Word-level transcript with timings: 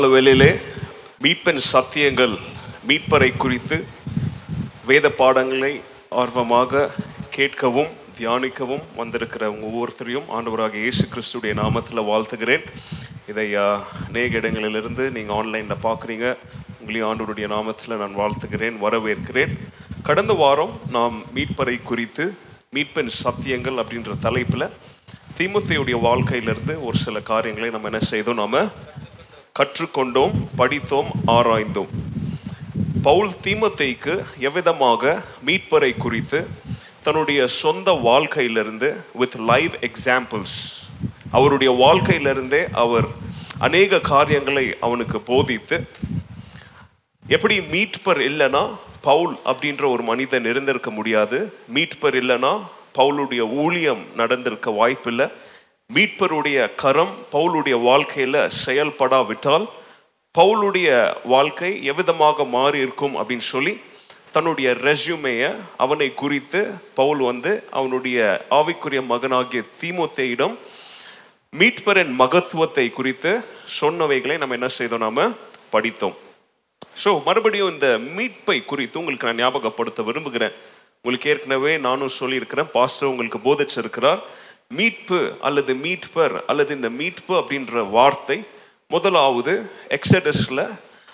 ஹalleluya 0.00 0.18
வேளையிலே 0.18 0.52
மீட்பின் 1.22 1.58
சத்தியங்கள் 1.70 2.34
மீட்பரை 2.88 3.28
குறித்து 3.42 3.76
வேத 4.88 5.06
பாடங்களை 5.18 5.70
ஆர்வமாக 6.20 6.82
கேட்கவும் 7.34 7.90
தியானிக்கவும் 8.18 8.84
வந்திருக்கிற 9.00 9.42
ஒவ்வொருத்தரையும் 9.66 10.30
ஆண்டவராக 10.36 10.78
இயேசு 10.84 11.04
கிறிஸ்துடைய 11.12 11.54
நாமத்தில் 11.60 12.02
வாழ்த்துகிறேன். 12.10 12.64
இதை 13.30 13.46
அநேக 14.06 14.38
இடங்களிலிருந்து 14.40 15.06
நீங்கள் 15.16 15.36
ஆன்லைனில் 15.38 15.84
பார்க்குறீங்க 15.86 16.26
உங்களையும் 16.80 17.08
ஆண்டவருடைய 17.10 17.48
நாமத்தில் 17.56 18.00
நான் 18.04 18.18
வாழ்த்துகிறேன் 18.22 18.78
வரவேற்கிறேன். 18.86 19.52
கடந்த 20.08 20.34
வாரம் 20.42 20.74
நாம் 20.96 21.18
மீட்பரை 21.36 21.76
குறித்து 21.90 22.26
மீட்பின் 22.76 23.12
சத்தியங்கள் 23.24 23.82
அப்படின்ற 23.84 24.16
தலைப்பில் 24.26 24.66
திமுத்தையுடைய 25.40 25.98
வாழ்க்கையிலிருந்து 26.08 26.76
ஒரு 26.88 26.98
சில 27.04 27.20
காரியங்களை 27.32 27.70
நம்ம 27.76 27.88
என்ன 27.92 28.02
செய்தோம்? 28.14 28.42
நாம் 28.44 28.72
கற்றுக்கொண்டோம் 29.58 30.32
படித்தோம் 30.56 31.06
ஆராய்ந்தோம். 31.26 31.88
பவுல் 33.02 33.30
தீமத்தைக்கு 33.42 34.24
எவ்விதமாக 34.40 35.22
மீட்பரை 35.46 35.96
குறித்து 35.96 36.46
தன்னுடைய 37.02 37.46
சொந்த 37.46 37.90
வாழ்க்கையிலிருந்து 37.90 38.96
வித் 39.14 39.36
லைவ் 39.36 39.72
எக்ஸாம்பிள்ஸ் 39.80 40.56
அவருடைய 41.30 41.72
வாழ்க்கையிலிருந்தே 41.72 42.70
அவர் 42.72 43.04
அநேக 43.58 44.00
காரியங்களை 44.00 44.76
அவனுக்கு 44.80 45.20
போதித்து 45.20 45.88
எப்படி 47.28 47.60
மீட்பர் 47.60 48.20
இல்லைன்னா 48.20 48.76
பவுல் 49.00 49.38
அப்படின்ற 49.44 49.90
ஒரு 49.90 50.02
மனிதன் 50.02 50.44
இருந்திருக்க 50.44 50.90
முடியாது. 50.90 51.52
மீட்பர் 51.74 52.14
இல்லைன்னா 52.22 52.62
பவுலுடைய 52.98 53.38
ஊழியம் 53.38 54.02
நடந்திருக்க 54.16 54.70
வாய்ப்பில்லை. 54.70 55.26
மீட்பருடைய 55.94 56.58
கரம் 56.80 57.12
பவுலுடைய 57.32 57.76
வாழ்க்கையில் 57.88 58.40
செயல்படாவிட்டால் 58.64 59.64
பவுலுடைய 60.38 60.88
வாழ்க்கை 61.32 61.70
எவ்விதமாக 61.90 62.44
மாறி 62.56 62.78
இருக்கும் 62.84 63.14
அப்படின்னு 63.20 63.46
சொல்லி 63.54 63.72
தன்னுடைய 64.34 64.68
ரெஸ்யூமையை 64.88 65.48
அவனை 65.84 66.08
குறித்து 66.20 66.60
பவுல் 66.98 67.22
வந்து 67.30 67.52
அவனுடைய 67.78 68.18
ஆவிக்குரிய 68.58 69.00
மகனாகிய 69.12 69.62
தீமோத்தேயிடம் 69.80 70.54
மீட்பரின் 71.60 72.12
மகத்துவத்தை 72.22 72.86
குறித்து 72.98 73.30
சொன்னவைகளை 73.80 74.36
நம்ம 74.38 74.54
என்ன 74.58 74.68
செய்தோம்? 74.78 75.04
நாம 75.06 75.28
படித்தோம். 75.74 76.16
ஸோ 77.04 77.10
மறுபடியும் 77.28 77.72
இந்த 77.74 77.88
மீட்பை 78.16 78.58
குறித்து 78.72 78.98
உங்களுக்கு 79.00 79.28
நான் 79.28 79.40
ஞாபகப்படுத்த 79.42 80.04
விரும்புகிறேன். 80.08 80.54
உங்களுக்கு 81.00 81.30
ஏற்கனவே 81.32 81.72
நானும் 81.88 82.16
சொல்லியிருக்கிறேன். 82.20 82.70
பாஸ்டர் 82.76 83.10
உங்களுக்கு 83.12 83.40
போதிச்சிருக்கிறார். 83.46 84.22
மீட்பு 84.70 85.36
அல்லது 85.40 85.74
மீட்பர் 85.74 86.44
அல்லது 86.46 86.74
இந்த 86.74 86.88
மீட்பு 86.90 87.34
அப்படின்ற 87.34 87.90
வார்த்தை 87.90 88.42
முதலாவது 88.86 89.70
எக்ஸடஸ்ல 89.88 90.60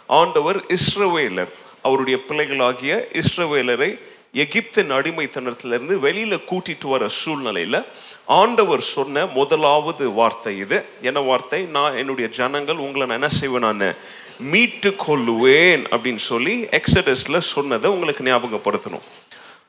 ஆண்டவர் 0.07 0.59
இஸ்ரவேலர் 0.77 1.53
அவருடைய 1.83 2.19
பிள்ளைகளாகிய 2.28 3.09
இஸ்ரவேலரை 3.12 3.99
எகிப்தின் 4.34 4.93
அடிமைத்தனத்திலிருந்து 4.99 5.95
வெளியில 6.06 6.41
கூட்டிட்டு 6.50 6.87
வர 6.87 7.09
சூழ்நிலையில 7.25 7.84
ஆண்டவர் 8.27 8.81
சொன்ன 8.81 9.27
முதலாவது 9.27 10.11
வார்த்தை 10.11 10.59
இது. 10.59 10.84
என்ன 11.00 11.21
வார்த்தை? 11.21 11.62
நான் 11.62 11.97
என்னுடைய 11.97 12.28
ஜனங்கள் 12.28 12.77
உங்களை 12.77 13.06
நான் 13.06 13.22
என்ன 13.22 13.28
செய்வேன்? 13.28 13.61
நான் 13.61 13.95
மீட்டு 14.39 14.91
கொள்ளுவேன் 15.06 15.84
அப்படின்னு 15.91 16.25
சொல்லி 16.33 16.65
எக்ஸடஸ்ல 16.65 17.39
சொன்னதை 17.39 17.91
உங்களுக்கு 17.91 18.25
ஞாபகப்படுத்தணும். 18.25 19.06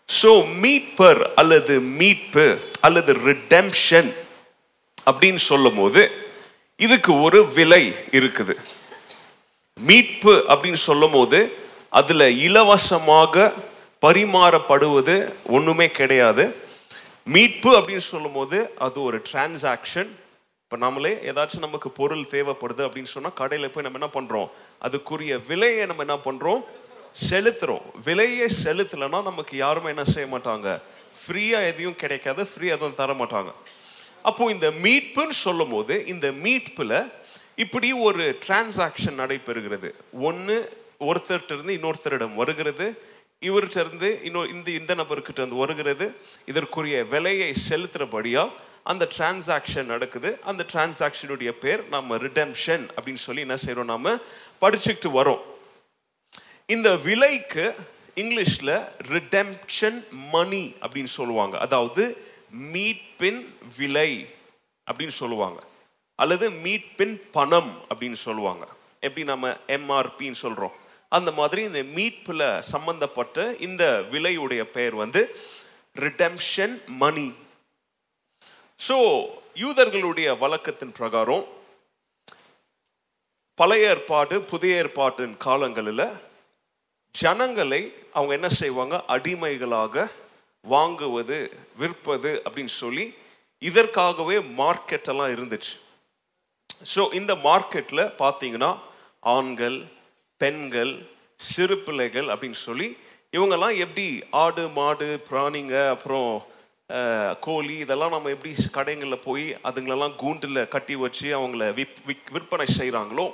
ஸோ 0.09 0.31
மீட்பர் 0.63 1.21
அல்லது 1.41 1.73
மீட்பு 1.99 2.45
அல்லது 2.87 3.11
ரிடெம்ஷன் 3.27 4.11
அப்படின்னு 5.07 5.41
சொல்லும் 5.49 5.79
போது 5.79 6.01
இதுக்கு 6.79 7.11
ஒரு 7.25 7.39
விலை 7.57 7.83
இருக்குது. 8.17 8.55
மீட்பு 9.79 10.33
அப்படின்னு 10.51 10.81
சொல்லும் 10.89 11.15
போது 11.17 11.39
அதில் 11.99 12.27
இலவசமாக 12.47 13.51
பரிமாறப்படுவது 14.03 15.15
ஒன்றுமே 15.57 15.87
கிடையாது. 15.99 16.45
மீட்பு 17.33 17.69
அப்படின்னு 17.79 18.05
சொல்லும் 18.13 18.37
போது 18.39 18.57
அது 18.85 18.97
ஒரு 19.07 19.17
டிரான்சாக்ஷன் 19.29 20.09
இப்போ 20.63 20.77
நம்மளே 20.85 21.11
ஏதாச்சும் 21.29 21.65
நமக்கு 21.65 21.89
பொருள் 21.99 22.23
தேவைப்படுது 22.33 22.81
அப்படின்னு 22.85 23.13
சொன்னால் 23.15 23.39
கடையில் 23.41 23.71
போய் 23.73 23.85
நம்ம 23.85 23.99
என்ன 23.99 24.11
பண்ணுறோம் 24.15 24.49
அதுக்குரிய 24.87 25.33
விலையை 25.49 25.83
நம்ம 25.85 26.03
என்ன 26.07 26.17
பண்ணுறோம் 26.25 26.61
செலுத்துறோம். 27.29 27.81
விலையை 28.03 28.47
செலுத்தலைன்னா 28.63 29.23
நமக்கு 29.23 29.57
யாருமே 29.57 29.87
என்ன 29.87 30.03
செய்ய 30.03 30.37
மாட்டாங்க. 30.37 30.81
ஃப்ரீயா 31.21 31.65
எதையும் 31.65 31.95
கிடைக்காது 31.95 32.43
ஃப்ரீயா 32.43 32.75
எதுவும் 32.77 32.95
தர 32.95 33.13
மாட்டாங்க. 33.13 33.53
அப்போ 34.23 34.51
இந்த 34.51 34.69
மீட்புன்னு 34.83 35.29
சொல்லும் 35.29 35.69
போது 35.69 36.05
இந்த 36.05 36.31
மீட்புல 36.31 37.11
இப்படி 37.55 37.93
ஒரு 37.93 38.37
டிரான்சாக்ஷன் 38.47 39.17
நடைபெறுகிறது. 39.17 39.93
ஒன்று 40.11 40.77
ஒருத்தர்கிட்ட 40.99 41.63
இருந்து 41.63 41.73
இன்னொருத்தரிடம் 41.73 42.35
வருகிறது. 42.35 43.01
இவர்கிட்ட 43.41 43.79
இருந்து 43.85 44.19
இன்னொரு 44.23 44.49
இந்த 44.49 44.71
இந்த 44.71 44.95
நபர்கிட்ட 44.95 45.37
இருந்து 45.37 45.55
வருகிறது. 45.55 46.15
இதற்குரிய 46.45 47.03
விலையை 47.03 47.53
செலுத்துறபடியா 47.69 48.51
அந்த 48.83 49.07
டிரான்சாக்ஷன் 49.17 49.85
நடக்குது. 49.85 50.39
அந்த 50.43 50.65
டிரான்சாக்ஷனுடைய 50.73 51.49
பேர் 51.49 51.89
நம்ம 51.89 52.17
ரிடெம்ஷன் 52.17 52.87
அப்படின்னு 52.95 53.23
சொல்லி 53.27 53.41
என்ன 53.41 53.57
செய்கிறோம் 53.57 53.85
நாம் 53.85 54.19
படிச்சுக்கிட்டு 54.61 55.11
வரோம். 55.19 55.39
இந்த 56.69 56.89
விலைக்கு 57.05 57.65
இங்கிலீஷில் 58.21 58.73
ரிடெம்ஷன் 59.13 59.99
மணி 60.33 60.63
அப்படின்னு 60.83 61.11
சொல்லுவாங்க. 61.19 61.55
அதாவது 61.65 62.03
மீட்பின் 62.73 63.41
விலை 63.77 64.11
அப்படின்னு 64.87 65.15
சொல்லுவாங்க. 65.21 65.59
அல்லது 66.19 66.45
மீட்பின் 66.65 67.15
பணம் 67.37 67.71
அப்படின்னு 67.91 68.19
சொல்லுவாங்க. 68.27 68.65
எப்படி 69.05 69.23
நம்ம 69.31 69.49
எம்ஆர்பின்னு 69.77 70.43
சொல்கிறோம் 70.45 70.75
அந்த 71.11 71.29
மாதிரி 71.31 71.61
இந்த 71.69 71.81
மீட்பில் 71.97 72.45
சம்பந்தப்பட்ட 72.73 73.37
இந்த 73.67 73.83
விலையுடைய 74.13 74.61
பெயர் 74.75 74.95
வந்து 75.03 75.21
ரிடெம்ஷன் 75.95 76.75
மணி 77.03 77.27
ஸோ 78.79 78.97
யூதர்களுடைய 79.63 80.29
வழக்கத்தின் 80.43 80.95
பிரகாரம் 80.97 81.45
பழைய 83.57 83.91
ஏற்பாடு 83.91 84.35
புதிய 84.51 84.81
ஏற்பாட்டின் 84.81 85.37
காலங்களில் 85.45 86.07
ஜனங்களை 87.21 87.81
அவங்க 88.15 88.31
என்ன 88.39 88.49
செய்வாங்க? 88.61 88.95
அடிமைகளாக 89.15 90.05
வாங்குவது 90.65 91.37
விற்பது 91.81 92.31
அப்படின்னு 92.45 92.73
சொல்லி 92.83 93.05
இதற்காகவே 93.61 94.37
மார்க்கெட் 94.59 95.09
எல்லாம் 95.11 95.33
இருந்துச்சு. 95.35 95.73
ஸோ 96.93 97.01
இந்த 97.19 97.33
மார்க்கெட்டில் 97.47 98.03
பார்த்தீங்கன்னா 98.23 98.71
ஆண்கள் 99.35 99.77
பெண்கள் 100.41 100.93
சிறு 101.51 101.75
பிள்ளைகள் 101.85 102.27
அப்படின்னு 102.33 102.59
சொல்லி 102.67 102.87
இவங்கெல்லாம் 103.35 103.77
எப்படி 103.85 104.05
ஆடு 104.43 104.63
மாடு 104.77 105.07
பிராணிங்க 105.29 105.75
அப்புறம் 105.95 106.29
கோழி 107.45 107.75
இதெல்லாம் 107.85 108.13
நம்ம 108.15 108.29
எப்படி 108.35 108.51
கடைங்களில் 108.77 109.25
போய் 109.25 109.47
அதுங்களெல்லாம் 109.67 110.15
கூண்டில் 110.21 110.59
கட்டி 110.75 110.95
வச்சு 111.01 111.27
அவங்கள 111.39 111.63
விற் 111.79 111.97
விற்பனை 112.35 112.67
செய்கிறாங்களோ 112.77 113.25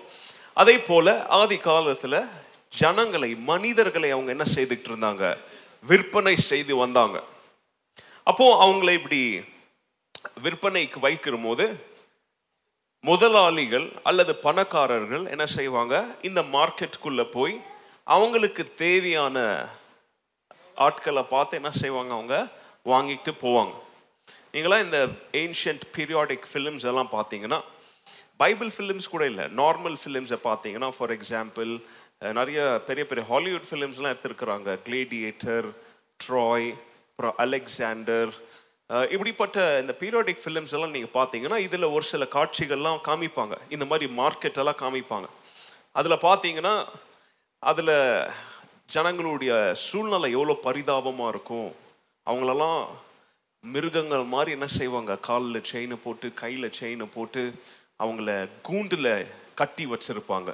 அதே 0.61 0.75
போல் 0.87 1.13
ஆதி 1.39 1.57
காலத்தில் 1.67 2.19
ஜனங்களை 2.79 3.35
மனிதர்களை 3.35 4.11
அவங்க 4.11 4.31
என்ன 4.31 4.45
செய்துக்கிட்டு 4.55 4.91
இருந்தாங்க? 4.91 5.37
விற்பனை 5.83 6.35
செய்து 6.35 6.75
வந்தாங்க. 6.75 7.23
அப்போ 8.23 8.45
அவங்கள 8.65 8.91
இப்படி 8.93 9.21
விற்பனைக்கு 10.43 10.99
வைக்கிற 10.99 11.35
போது 11.43 11.65
முதலாளிகள் 13.03 13.87
அல்லது 14.03 14.35
பணக்காரர்கள் 14.35 15.25
என்ன 15.25 15.45
செய்வாங்க? 15.45 15.95
இந்த 16.21 16.41
மார்க்கெட்டுக்குள்ள 16.41 17.23
போய் 17.31 17.55
அவங்களுக்கு 18.03 18.63
தேவையான 18.75 19.37
ஆட்களை 20.75 21.23
பார்த்து 21.23 21.57
என்ன 21.57 21.71
செய்வாங்க 21.71 22.13
அவங்க? 22.13 22.35
வாங்கிட்டு 22.85 23.31
போவாங்க. 23.41 23.73
நீங்களாம் 24.53 24.83
இந்த 24.83 24.99
ஏன்ஷியன்ட் 25.31 25.83
பீரியாடிக் 25.95 26.45
ஃபிலிம்ஸ் 26.51 26.85
எல்லாம் 26.91 27.11
பார்த்தீங்கன்னா 27.11 27.59
பைபிள் 28.37 28.71
ஃபிலிம்ஸ் 28.77 29.09
கூட 29.09 29.25
இல்லை 29.25 29.43
நார்மல் 29.43 29.97
ஃபிலிம்ஸை 30.01 30.39
பார்த்தீங்கன்னா 30.43 30.89
ஃபார் 30.97 31.11
எக்ஸாம்பிள் 31.11 31.71
நிறைய 32.37 32.59
பெரிய 32.87 33.03
பெரிய 33.09 33.23
ஹாலிவுட் 33.31 33.67
ஃபிலிம்ஸ்லாம் 33.69 34.13
எடுத்திருக்கிறாங்க. 34.13 34.69
கிளேடியேட்டர் 34.85 35.67
ட்ராய் 36.25 36.67
அப்புறம் 37.09 37.35
அலெக்சாண்டர் 37.43 38.31
இப்படிப்பட்ட 39.13 39.57
இந்த 39.81 39.93
பீரியாடிக் 40.01 40.41
ஃபிலிம்ஸ் 40.43 40.73
எல்லாம் 40.77 40.93
நீங்கள் 40.95 41.15
பார்த்தீங்கன்னா 41.19 41.57
இதில் 41.67 41.93
ஒரு 41.95 42.05
சில 42.11 42.23
காட்சிகள்லாம் 42.35 42.99
காமிப்பாங்க. 43.07 43.55
இந்த 43.75 43.85
மாதிரி 43.91 44.05
மார்க்கெட் 44.19 44.59
எல்லாம் 44.63 44.81
காமிப்பாங்க. 44.81 45.27
அதில் 45.99 46.23
பார்த்தீங்கன்னா 46.27 46.75
அதில் 47.71 47.95
ஜனங்களுடைய 48.95 49.53
சூழ்நிலை 49.85 50.29
எவ்வளோ 50.37 50.55
பரிதாபமாக 50.67 51.31
இருக்கும். 51.33 51.69
அவங்களெல்லாம் 52.27 52.81
மிருகங்கள் 53.63 54.25
மாதிரி 54.35 54.51
என்ன 54.57 54.67
செய்வாங்க? 54.79 55.13
காலில் 55.29 55.67
செயினை 55.71 55.97
போட்டு 56.03 56.29
கையில் 56.43 56.75
செயினை 56.79 57.07
போட்டு 57.15 57.43
அவங்கள 58.03 58.31
கூண்டில் 58.69 59.13
கட்டி 59.61 59.85
வச்சுருப்பாங்க. 59.93 60.51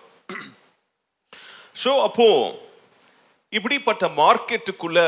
ஸோ 1.83 2.01
அப்போ 2.01 2.27
இப்படிப்பட்ட 3.49 4.07
மார்க்கெட்டுக்குள்ள 4.07 4.99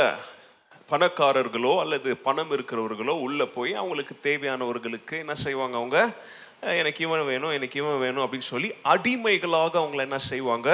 பணக்காரர்களோ 0.91 1.79
அல்லது 1.79 2.17
பணம் 2.17 2.51
இருக்கிறவர்களோ 2.51 3.11
உள்ள 3.25 3.45
போய் 3.45 3.73
அவங்களுக்கு 3.73 4.15
தேவையானவர்களுக்கு 4.23 5.17
என்ன 5.17 5.35
செய்வாங்க 5.35 5.77
அவங்க? 5.77 6.13
எனக்கு 6.61 7.03
இவன் 7.03 7.25
வேணும் 7.25 7.51
எனக்கு 7.51 7.79
இவன் 7.79 7.99
வேணும் 7.99 8.23
அப்படின்னு 8.25 8.51
சொல்லி 8.53 8.73
அடிமைகளாக 8.81 9.79
அவங்கள 9.79 10.01
என்ன 10.01 10.17
செய்வாங்க? 10.17 10.69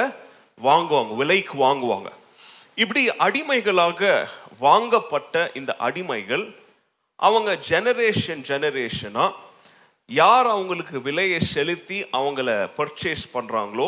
வாங்குவாங்க 0.61 1.15
விலைக்கு 1.15 1.57
வாங்குவாங்க. 1.57 2.09
இப்படி 2.75 3.09
அடிமைகளாக 3.17 4.29
வாங்கப்பட்ட 4.59 5.51
இந்த 5.53 5.75
அடிமைகள் 5.79 6.45
அவங்க 7.15 7.59
ஜெனரேஷன் 7.69 8.43
ஜெனரேஷனாக 8.49 9.35
யார் 10.05 10.47
அவங்களுக்கு 10.47 11.01
விலையை 11.01 11.39
செலுத்தி 11.39 12.03
அவங்கள 12.13 12.69
பர்ச்சேஸ் 12.77 13.23
பண்ணுறாங்களோ 13.33 13.87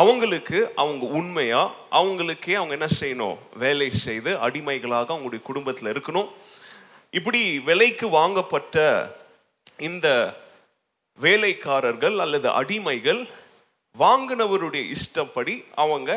அவங்களுக்கு 0.00 0.58
அவங்க 0.82 1.04
உண்மையா 1.18 1.62
அவங்களுக்கே 2.00 2.54
அவங்க 2.58 2.74
என்ன 2.78 2.88
செய்யணும்? 3.00 3.38
வேலை 3.64 3.88
செய்து 3.90 4.30
அடிமைகளாக 4.46 5.12
அவங்களுடைய 5.14 5.42
குடும்பத்தில் 5.42 5.92
இருக்கணும். 5.92 6.28
இப்படி 7.18 7.40
விலைக்கு 7.68 8.06
வாங்கப்பட்ட 8.18 8.76
இந்த 9.88 10.08
வேலைக்காரர்கள் 11.18 12.16
அல்லது 12.24 12.48
அடிமைகள் 12.60 13.20
வாங்கினவருடைய 13.98 14.84
இஷ்டப்படி 14.96 15.54
அவங்க 15.84 16.10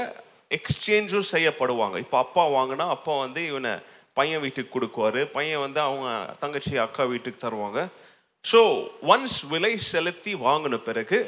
எக்ஸ்சேஞ்சும் 0.57 1.29
செய்யப்படுவாங்க. 1.31 1.97
இப்போ 2.05 2.17
அப்பா 2.17 2.43
வாங்கினா 2.57 2.85
அப்பா 2.95 3.13
வந்து 3.19 3.41
இவனை 3.51 3.73
பையன் 4.13 4.43
வீட்டுக்கு 4.45 4.73
கொடுக்குவாரு. 4.75 5.21
பையன் 5.37 5.63
வந்து 5.65 5.79
அவங்க 5.87 6.07
தங்கச்சி 6.43 6.75
அக்கா 6.85 7.03
வீட்டுக்கு 7.13 7.39
தருவாங்க. 7.45 7.81
ஸோ 8.51 8.61
ஒன்ஸ் 9.13 9.39
விலை 9.49 9.73
செலுத்தி 9.91 10.33
வாங்கின 10.47 10.77
பிறகு 10.89 11.19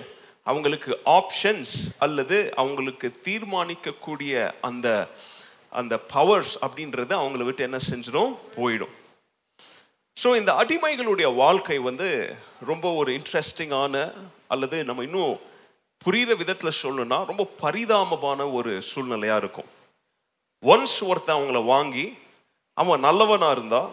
அவங்களுக்கு 0.49 0.91
ஆப்ஷன்ஸ் 1.17 1.75
அல்லது 2.05 2.37
அவங்களுக்கு 2.61 3.07
தீர்மானிக்கக்கூடிய 3.27 4.33
அந்த 4.69 4.87
அந்த 5.79 5.95
பவர்ஸ் 6.13 6.53
அப்படின்றது 6.65 7.13
அவங்கள 7.21 7.43
விட்டு 7.47 7.67
என்ன 7.67 7.79
செஞ்சிடும்? 7.89 8.31
போயிடும். 8.55 8.93
ஸோ 10.17 10.29
இந்த 10.39 10.51
அடிமைகளுடைய 10.61 11.27
வாழ்க்கை 11.43 11.77
வந்து 11.89 12.07
ரொம்ப 12.69 12.85
ஒரு 12.99 13.09
இன்ட்ரெஸ்டிங்கான 13.17 13.95
அல்லது 14.53 14.77
நம்ம 14.89 15.03
இன்னும் 15.07 15.33
புரிகிற 16.05 16.31
விதத்தில் 16.41 16.79
சொல்லணும்னா 16.81 17.19
ரொம்ப 17.31 17.43
பரிதாபமான 17.63 18.39
ஒரு 18.57 18.71
சூழ்நிலையாக 18.89 19.41
இருக்கும். 19.43 19.69
ஒன்ஸ் 20.63 20.97
ஒருத்தன் 21.09 21.37
அவங்கள 21.37 21.59
வாங்கி 21.73 22.05
அவன் 22.77 23.05
நல்லவனாக 23.07 23.55
இருந்தால் 23.57 23.91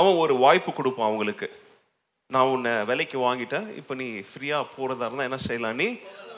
அவன் 0.00 0.20
ஒரு 0.24 0.34
வாய்ப்பு 0.44 0.70
கொடுப்பான் 0.72 1.08
அவங்களுக்கு. 1.08 1.48
நான் 2.34 2.52
உன்னை 2.52 2.70
விலைக்கு 2.84 3.18
வாங்கிட்டேன். 3.18 3.66
இப்போ 3.80 3.94
நீ 3.94 4.06
ஃப்ரீயாக 4.28 4.64
போகிறதா 4.76 5.04
இருந்தால் 5.06 5.28
என்ன 5.30 5.36
செய்யலாம்? 5.36 5.76
நீ 5.80 5.86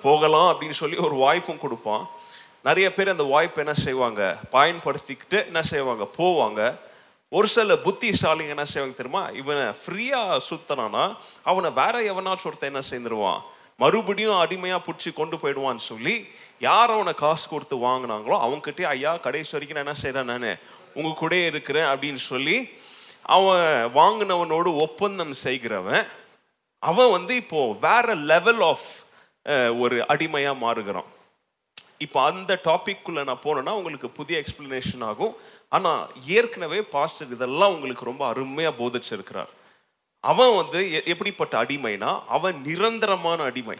போகலாம் 0.02 0.48
அப்படின்னு 0.50 0.76
சொல்லி 0.80 0.96
ஒரு 0.96 1.14
வாய்ப்பும் 1.14 1.62
கொடுப்பான். 1.62 2.04
நிறைய 2.66 2.86
பேர் 2.94 3.12
அந்த 3.12 3.22
வாய்ப்பை 3.22 3.60
என்ன 3.64 3.74
செய்வாங்க? 3.84 4.22
பயன்படுத்திக்கிட்டு 4.56 5.38
என்ன 5.50 5.62
செய்வாங்க? 5.62 6.06
போவாங்க. 6.18 6.60
ஒரு 7.28 7.48
சில 7.54 7.74
புத்திசாலிங்க 7.86 8.54
என்ன 8.56 8.66
செய்வாங்க 8.72 8.96
தெரியுமா? 8.98 9.22
இவனை 9.40 9.64
ஃப்ரீயாக 9.82 10.36
சுத்தனானா 10.48 11.04
அவனை 11.50 11.70
வேற 11.80 11.94
எவனாச்சும் 12.12 12.50
ஒருத்தன் 12.50 12.72
என்ன 12.72 12.82
செய்திருவான்? 12.90 13.40
மறுபடியும் 13.82 14.40
அடிமையாக 14.42 14.84
பிடிச்சி 14.86 15.10
கொண்டு 15.12 15.36
போயிடுவான்னு 15.42 15.84
சொல்லி 15.92 16.14
யார் 16.68 16.94
அவனை 16.94 17.12
காசு 17.24 17.44
கொடுத்து 17.48 17.76
வாங்கினாங்களோ 17.88 18.36
அவங்ககிட்டே 18.44 18.84
ஐயா 18.94 19.12
கடைசி 19.26 19.52
வரைக்கும் 19.54 19.78
நான் 19.78 19.86
என்ன 19.86 19.98
செய்கிறேன் 20.04 20.30
நான்? 20.32 20.58
உங்க 20.98 21.10
கூட 21.22 21.34
இருக்கிறேன் 21.50 21.88
அப்படின்னு 21.92 22.22
சொல்லி 22.30 22.56
அவன் 23.28 23.90
வாங்கினவனோடு 23.94 24.80
ஒப்பந்தம் 24.80 25.32
செய்கிறவன் 25.32 26.06
அவன் 26.78 27.10
வந்து 27.10 27.36
இப்போ 27.36 27.72
வேற 27.80 28.14
லெவல் 28.14 28.60
ஆஃப் 28.60 28.86
ஒரு 29.80 30.04
அடிமையா 30.08 30.56
மாறுகிறான். 30.56 31.04
இப்போ 31.98 32.22
அந்த 32.22 32.60
டாபிக்குள்ள 32.64 33.24
நான் 33.24 33.40
போனேன்னா 33.42 33.70
உங்களுக்கு 33.70 34.10
புதிய 34.10 34.42
எக்ஸ்பிளனேஷன் 34.42 35.04
ஆகும். 35.04 35.36
ஆனா 35.68 36.06
ஏற்கனவே 36.26 36.82
பாஸ்டர் 36.82 37.28
இதெல்லாம் 37.28 37.72
உங்களுக்கு 37.74 38.04
ரொம்ப 38.04 38.32
அருமையா 38.32 38.72
போதிச்சிருக்கிறார். 38.78 39.48
அவன் 40.20 40.56
வந்து 40.56 40.92
எ- 40.92 41.02
எப்படிப்பட்ட 41.02 41.64
அடிமைனா 41.64 42.20
அவன் 42.28 42.62
நிரந்தரமான 42.62 43.42
அடிமை. 43.42 43.76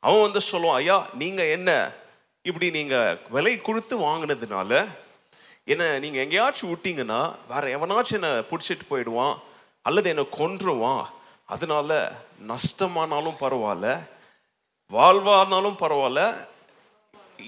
அவன் 0.00 0.20
வந்து 0.20 0.40
சொல்லுவான் 0.50 0.74
ஐயா 0.74 1.06
நீங்க 1.14 1.44
என்ன 1.44 1.90
இப்படி 2.42 2.70
நீங்க 2.70 3.18
விலை 3.30 3.60
கொடுத்து 3.60 3.98
வாங்கினதுனால 3.98 4.86
என்ன 5.68 5.98
நீங்கள் 5.98 6.22
எங்கேயாச்சும் 6.22 6.72
விட்டீங்கன்னா 6.72 7.34
வேற 7.48 7.64
எவனாச்சும் 7.76 8.12
என்னை 8.12 8.28
பிடிச்சிட்டு 8.28 8.84
போயிடுவான் 8.88 9.38
அல்லது 9.82 10.08
என்னை 10.08 10.26
கொன்றுவான். 10.30 11.04
அதனால 11.44 12.12
நஷ்டமானாலும் 12.48 13.40
பரவாயில்ல 13.40 13.88
வாழ்வானாலும் 14.92 15.78
பரவாயில்ல 15.80 16.22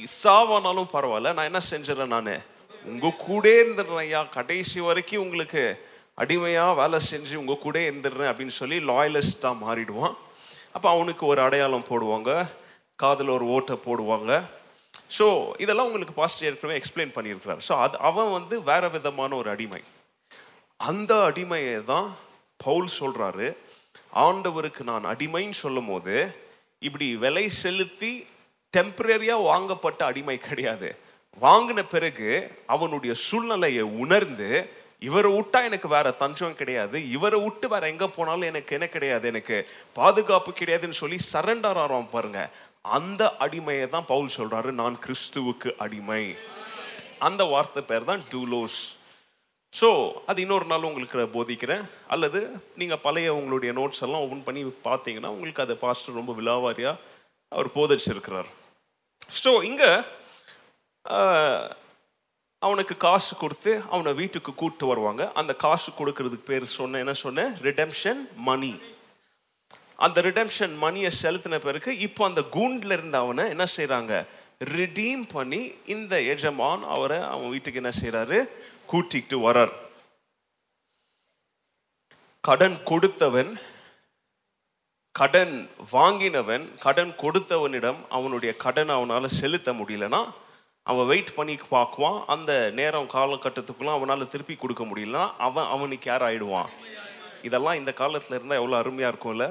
இசாவானாலும் 0.05 0.91
பரவாயில்ல. 0.93 1.33
நான் 1.33 1.45
என்ன 1.45 1.61
செஞ்சிடறேன் 1.71 2.15
நான்? 2.17 2.43
உங்கள் 2.85 3.17
கூட 3.17 3.49
இருந்துடுறேன் 3.49 4.05
ஐயா. 4.07 4.23
கடைசி 4.23 4.81
வரைக்கும் 4.81 5.23
உங்களுக்கு 5.23 5.87
அடிமையாக 6.15 6.75
வேலை 6.75 7.01
செஞ்சு 7.11 7.35
உங்கள் 7.35 7.59
கூட 7.59 7.79
இருந்துடுறேன் 7.79 8.31
அப்படின்னு 8.31 8.59
சொல்லி 8.61 8.79
லாயலிஸ்டாக 8.79 9.57
மாறிடுவான். 9.67 10.15
அப்போ 10.73 10.91
அவனுக்கு 10.91 11.27
ஒரு 11.27 11.41
அடையாளம் 11.41 11.89
போடுவாங்க 11.89 12.49
காதில் 12.97 13.29
ஒரு 13.29 13.45
ஓட்டை 13.45 13.77
போடுவாங்க. 13.85 14.43
ஸோ 15.11 15.27
இதெல்லாம் 15.65 15.89
உங்களுக்கு 15.89 16.15
பாஸ்டர் 16.21 16.47
ஏற்கனவே 16.49 16.79
எக்ஸ்பிளைன் 16.81 17.15
பண்ணியிருக்கிறார். 17.17 17.61
ஸோ 17.69 17.73
அது 17.85 17.97
அவன் 18.09 18.31
வந்து 18.39 18.57
வேற 18.71 18.85
விதமான 18.97 19.31
ஒரு 19.41 19.49
அடிமை. 19.55 19.83
அந்த 20.81 21.13
அடிமையை 21.31 21.77
தான் 21.93 22.09
பவுல் 22.65 22.89
சொல்கிறாரு 23.01 23.49
ஆண்டவருக்கு 24.27 24.83
நான் 24.91 25.11
அடிமைன்னு 25.13 25.63
சொல்லும் 25.65 25.91
போது 25.93 26.17
இப்படி 26.87 27.07
விலை 27.25 27.47
செலுத்தி 27.63 28.13
டெம்பரரியாக 28.75 29.47
வாங்கப்பட்ட 29.51 30.01
அடிமை 30.11 30.37
கிடையாது. 30.49 30.89
வாங்கின 31.45 31.81
பிறகு 31.95 32.31
அவனுடைய 32.75 33.13
சூழ்நிலையை 33.27 33.85
உணர்ந்து 34.05 34.51
இவரை 35.09 35.31
விட்டா 35.35 35.59
எனக்கு 35.69 35.89
வேற 35.97 36.09
தஞ்சம் 36.23 36.57
கிடையாது 36.61 36.99
இவரை 37.17 37.39
விட்டு 37.43 37.67
வேற 37.73 37.85
எங்க 37.93 38.07
போனாலும் 38.15 38.49
எனக்கு 38.53 38.75
என்ன 38.77 38.87
கிடையாது 38.95 39.27
எனக்கு 39.33 39.57
பாதுகாப்பு 39.99 40.51
கிடையாதுன்னு 40.61 41.01
சொல்லி 41.03 41.19
சரண்டர் 41.33 41.81
ஆறாம் 41.83 42.11
பாருங்க. 42.15 42.41
அந்த 42.85 43.23
அடிமையை 43.45 43.87
தான் 43.95 44.09
பவுல் 44.13 44.37
சொல்றாரு 44.37 44.71
நான் 44.81 44.97
கிறிஸ்துவுக்கு 45.05 45.71
அடிமை. 45.85 46.23
அந்த 47.29 47.43
வார்த்தை 47.53 47.83
பேர் 47.91 48.09
தான் 48.11 48.23
டூலோஸ். 48.33 48.79
ஸோ 49.79 49.89
அது 50.31 50.39
இன்னொரு 50.45 50.67
நாள் 50.71 50.87
உங்களுக்கு 50.89 51.25
போதிக்கிறேன். 51.37 51.83
அல்லது 52.15 52.41
நீங்கள் 52.81 53.03
பழைய 53.07 53.35
உங்களுடைய 53.39 53.73
நோட்ஸ் 53.79 54.03
எல்லாம் 54.07 54.23
ஓப்பன் 54.27 54.47
பண்ணி 54.47 54.63
பார்த்தீங்கன்னா 54.89 55.33
உங்களுக்கு 55.35 55.65
அதை 55.65 55.77
பாஸ்டர் 55.85 56.19
ரொம்ப 56.21 56.35
விலாவாரியாக 56.41 57.01
அவர் 57.53 57.75
போதிச்சிருக்கிறார். 57.77 58.49
ஸோ 59.43 59.53
இங்கே 59.71 59.91
அவனுக்கு 62.67 62.95
காசு 63.07 63.33
கொடுத்து 63.43 63.73
அவனை 63.95 64.13
வீட்டுக்கு 64.21 64.53
கூப்பிட்டு 64.61 64.87
வருவாங்க. 64.93 65.23
அந்த 65.41 65.53
காசு 65.65 65.91
கொடுக்கறதுக்கு 65.99 66.49
பேர் 66.53 66.65
சொன்ன 66.79 66.99
என்ன 67.05 67.15
சொன்னேன் 67.25 67.53
ரிடெம்ஷன் 67.67 68.23
மணி 68.49 68.73
அந்த 69.99 70.19
ரிடெம்ஷன் 70.29 70.75
மணியை 70.85 71.11
செலுத்தின 71.23 71.59
பிறகு 71.67 71.91
இப்போ 72.07 72.23
அந்த 72.29 72.43
கூண்டில் 72.57 72.95
இருந்த 72.97 73.19
அவனை 73.19 73.45
என்ன 73.55 73.65
செய்கிறாங்க 73.77 74.13
ரிடீம் 74.75 75.25
பண்ணி 75.35 75.63
இந்த 75.95 76.15
எஜமான் 76.35 76.85
அவரை 76.95 77.19
அவன் 77.33 77.53
வீட்டுக்கு 77.55 77.81
என்ன 77.83 77.93
செய்கிறாரு 78.01 78.39
கூட்டிகிட்டு 78.93 79.37
வரார் 79.47 79.75
கடன் 82.45 82.79
கொடுத்தவன் 82.91 83.53
கடன் 85.15 85.55
வாங்கினவன் 85.93 86.65
கடன் 86.85 87.13
கொடுத்தவனிடம் 87.23 88.01
அவனுடைய 88.17 88.51
கடன் 88.65 88.91
அவனால் 88.97 89.37
செலுத்த 89.41 89.73
முடியலனா 89.79 90.21
அவன் 90.91 91.09
வெயிட் 91.11 91.33
பண்ணி 91.39 91.55
பார்க்குவான். 91.73 92.19
அந்த 92.35 92.53
நேரம் 92.79 93.09
காலகட்டத்துக்குள்ள 93.15 93.93
அவனால் 93.97 94.31
திருப்பி 94.33 94.55
கொடுக்க 94.57 94.83
முடியலனா 94.91 95.25
அவன் 95.47 95.71
அவனுக்கு 95.75 96.09
யார் 96.11 96.25
ஆயிடுவான்? 96.29 96.71
இதெல்லாம் 97.49 97.79
இந்த 97.81 97.93
காலத்தில் 98.03 98.37
இருந்தால் 98.37 98.61
எவ்வளோ 98.61 98.79
அருமையாக 98.81 99.13
இருக்கும்ல? 99.13 99.47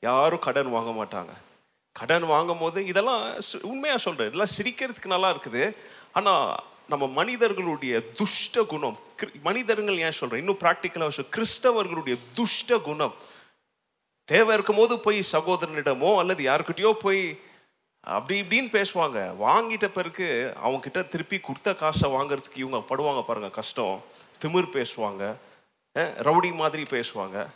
யாரும் 0.00 0.38
கடன் 0.38 0.70
வாங்க 0.70 1.04
மாட்டாங்க. 1.04 1.28
கடன் 1.92 2.22
வாங்கும் 2.22 2.58
போது 2.58 2.86
இதெல்லாம் 2.86 3.22
சு- 3.22 3.96
சொல்கிறேன் 3.96 4.32
இதெல்லாம் 4.32 4.56
சிரிக்கிறதுக்கு 4.58 5.06
நல்லா 5.06 5.30
இருக்குது. 5.30 5.76
ஆனால் 6.12 6.62
நம்ம 6.88 7.06
மனிதர்களுடைய 7.06 8.12
துஷ்ட 8.12 8.62
குணம் 8.62 8.98
மனிதர்கள் 9.42 9.98
ஏன் 9.98 10.10
சொல்கிறேன் 10.10 10.44
இன்னும் 10.44 10.60
ப்ராக்டிக்கலாக 10.60 11.08
சொல்ல 11.08 11.30
கிறிஸ்தவர்களுடைய 11.30 12.18
துஷ்ட 12.34 12.78
குணம். 12.78 13.14
தேவை 14.24 14.54
இருக்கும்போது 14.54 14.98
போய் 14.98 15.24
சகோதரனிடமோ 15.32 16.18
அல்லது 16.18 16.44
யாருக்கிட்டேயோ 16.44 16.92
போய் 16.92 17.40
அப்படி 18.00 18.40
இப்படின்னு 18.40 18.84
பேசுவாங்க. 18.84 19.34
வாங்கிட்ட 19.40 19.88
பிறகு 19.88 20.54
அவங்கக்கிட்ட 20.64 21.08
திருப்பி 21.08 21.38
கொடுத்த 21.38 21.74
காசை 21.74 22.10
வாங்குறதுக்கு 22.10 22.56
இவங்க 22.56 22.96
படுவாங்க 22.96 23.22
பாருங்கள் 23.22 23.50
கஷ்டம். 23.50 24.02
திமிர் 24.42 24.84
பேசுவாங்க. 24.84 25.34
ரவுடி 25.98 26.54
மாதிரி 26.54 26.82
பேசுவாங்க. 26.82 27.46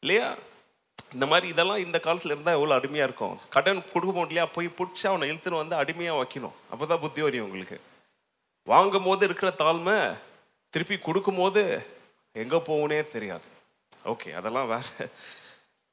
இல்லையா? 0.00 0.34
இந்த 1.12 1.26
மாதிரி 1.26 1.48
இதெல்லாம் 1.48 1.76
இந்த 1.76 2.00
காலத்தில் 2.00 2.30
இருந்தால் 2.30 2.54
எவ்வளோ 2.54 2.74
அடிமையாக 2.74 3.06
இருக்கும்? 3.06 3.38
கடன் 3.50 3.84
கொடுக்க 3.92 4.20
இல்லையா? 4.20 4.46
போய் 4.46 4.74
பிடிச்சி 4.78 5.06
அவனை 5.06 5.30
இழுத்துன்னு 5.30 5.56
வந்து 5.56 5.76
அடிமையாக 5.76 6.22
வைக்கணும். 6.22 6.52
அப்பதான் 6.72 7.00
புத்தி 7.00 7.22
வரும் 7.22 7.42
உங்களுக்கு 7.42 7.80
வாங்கும் 8.64 9.04
போது 9.04 9.24
இருக்கிற 9.24 9.54
தாழ்மை 9.58 10.18
திருப்பி 10.70 10.98
கொடுக்கும் 10.98 11.36
போது 11.36 11.86
எங்க 12.32 12.58
தெரியாது. 13.12 13.44
ஓகே 14.04 14.34
அதெல்லாம் 14.34 14.68
வேற. 14.68 14.82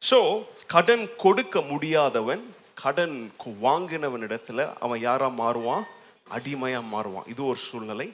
ஸோ 0.09 0.45
கடன் 0.67 1.09
கொடுக்க 1.15 1.61
முடியாதவன் 1.61 2.55
கடன் 2.73 3.31
கு- 3.45 3.57
வாங்கினவனிடத்துல 3.63 4.73
அவன் 4.79 4.99
யாராக 4.99 5.43
மாறுவான்? 5.43 5.83
அடிமையாக 6.29 6.85
மாறுவான். 6.97 7.29
இது 7.29 7.45
ஒரு 7.45 7.57
சூழ்நிலை. 7.57 8.13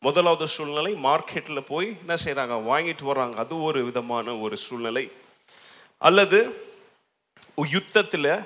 முதலாவது 0.00 0.48
சூழ்நிலை 0.48 0.94
மார்க்கெட்டில் 0.94 1.60
போய் 1.60 1.96
என்ன 1.98 2.14
செய்கிறாங்க 2.14 2.58
வாங்கிட்டு 2.58 3.02
வர்றாங்க. 3.02 3.34
அது 3.34 3.62
ஒரு 3.62 3.84
விதமான 3.84 4.36
ஒரு 4.36 4.56
சூழ்நிலை. 4.56 5.10
அல்லது 5.98 6.66
யுத்தத்தில் 7.54 8.40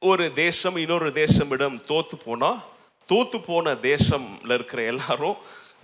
ஒரு 0.00 0.32
தேசம் 0.32 0.76
இன்னொரு 0.76 1.08
தேசமிடம் 1.10 1.80
தோத்து 1.88 2.14
போனால் 2.24 2.64
தோத்து 3.08 3.42
போன 3.44 3.74
தேசம்ல 3.74 4.54
இருக்கிற 4.54 4.82
எல்லாரும் 4.82 5.36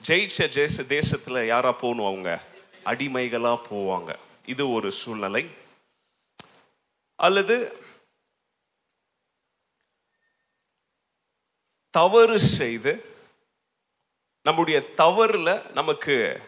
ஜெயிச்ச 0.08 0.38
ஜெயிச்ச 0.38 0.86
தேசத்தில் 0.86 1.46
யாராக 1.46 1.78
போகணும் 1.78 2.06
அவங்க? 2.06 2.42
அடிமைகளாக 2.84 3.74
போவாங்க. 3.74 4.18
இது 4.46 4.72
ஒரு 4.72 4.92
சூழ்நிலை. 4.92 5.46
அல்லது 7.16 7.76
தவறு 11.90 12.38
செய்து 12.38 13.04
நம்முடைய 14.42 14.80
தவறில் 14.96 15.70
நமக்கு 15.72 16.40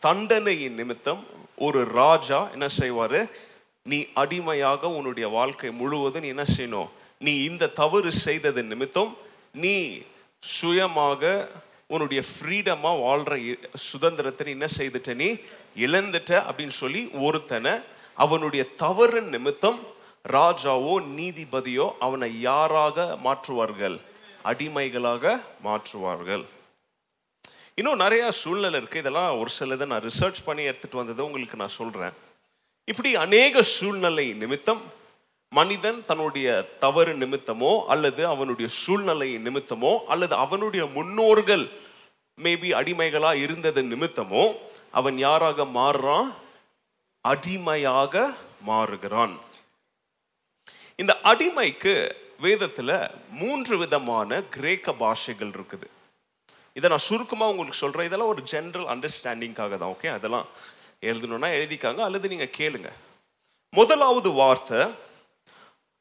தண்டனையின் 0.00 0.74
நிமித்தம் 0.74 1.26
ஒரு 1.56 1.84
ராஜா 1.84 2.50
என்ன 2.50 2.68
செய்வார்? 2.68 3.52
நீ 3.86 4.06
அடிமையாக 4.14 4.88
உன்னுடைய 4.88 5.28
வாழ்க்கை 5.28 5.70
முழுவதும் 5.70 6.22
நீ 6.22 6.28
என்ன 6.28 6.44
செய்யணும்? 6.56 6.88
நீ 7.18 7.42
இந்த 7.44 7.66
தவறு 7.66 8.12
செய்தது 8.12 8.62
நிமித்தம் 8.62 9.16
நீ 9.52 9.98
சுயமாக 10.42 11.48
உன்னுடைய 11.86 12.22
ஃப்ரீடமாக 12.22 13.00
வாழ்கிற 13.00 13.36
இ- 13.36 13.58
சுதந்திரத்தை 13.74 14.46
நீ 14.46 14.52
என்ன 14.52 14.66
செய்துட்ட? 14.78 15.14
நீ 15.14 15.28
இழந்துட்ட 15.76 16.42
அப்படின்னு 16.44 16.76
சொல்லி 16.76 17.08
ஒருத்தனை 17.08 17.72
அவனுடைய 18.14 18.64
தவறு 18.76 19.22
நிமித்தம் 19.22 19.78
ராஜாவோ 20.28 21.00
நீதிபதியோ 21.16 21.92
அவனை 21.98 22.40
யாராக 22.40 23.18
மாற்றுவார்கள்? 23.24 23.96
அடிமைகளாக 24.42 25.40
மாற்றுவார்கள். 25.64 26.44
இன்னும் 27.74 28.00
நிறையா 28.00 28.28
சூழ்நிலை 28.28 28.80
இருக்குது 28.80 28.96
இதெல்லாம் 28.96 29.38
ஒரு 29.38 29.50
சிலதை 29.58 29.86
நான் 29.86 30.02
ரிசர்ச் 30.02 30.44
பண்ணி 30.44 30.68
எடுத்துகிட்டு 30.68 30.96
வந்ததை 30.96 31.24
உங்களுக்கு 31.24 31.56
நான் 31.56 31.68
சொல்கிறேன் 31.68 32.14
இப்படி 32.88 33.10
அநேக 33.16 33.62
சூழ்நிலை 33.62 34.24
நிமித்தம் 34.42 34.82
மனிதன் 35.52 35.98
தன்னுடைய 36.06 36.48
தவறு 36.78 37.12
நிமித்தமோ 37.22 37.72
அல்லது 37.92 38.22
அவனுடைய 38.26 38.68
சூழ்நிலை 38.82 39.28
நிமித்தமோ 39.46 39.92
அல்லது 40.12 40.34
அவனுடைய 40.34 40.84
முன்னோர்கள் 40.96 41.64
மேபி 42.38 42.68
அடிமைகளாக 42.80 43.42
இருந்தது 43.44 43.82
நிமித்தமோ 43.82 44.44
அவன் 44.90 45.16
யாராக 45.18 45.64
மாறுறான்? 45.78 46.30
அடிமையாக 47.24 48.14
மாறுகிறான். 48.66 49.34
இந்த 50.96 51.12
அடிமைக்கு 51.24 51.94
வேதத்தில் 52.40 52.96
மூன்று 53.40 53.74
விதமான 53.78 54.40
கிரேக்க 54.54 54.92
பாஷைகள் 55.02 55.52
இருக்குது. 55.56 55.86
இதை 56.76 56.86
நான் 56.90 57.06
சுருக்கமாக 57.08 57.52
உங்களுக்கு 57.52 57.82
சொல்கிறேன் 57.82 58.08
இதெல்லாம் 58.08 58.32
ஒரு 58.34 58.42
ஜென்ரல் 58.52 58.88
அண்டர்ஸ்டாண்டிங்காக 58.94 59.76
தான் 59.78 59.92
ஓகே 59.94 60.10
அதெல்லாம் 60.18 60.48
எழுதணும்னா 61.10 61.48
எழுதிக்காங்க 61.58 62.00
அல்லது 62.06 62.26
நீங்கள் 62.32 62.54
கேளுங்க. 62.58 62.90
முதலாவது 63.72 64.30
வார்த்தை 64.40 64.80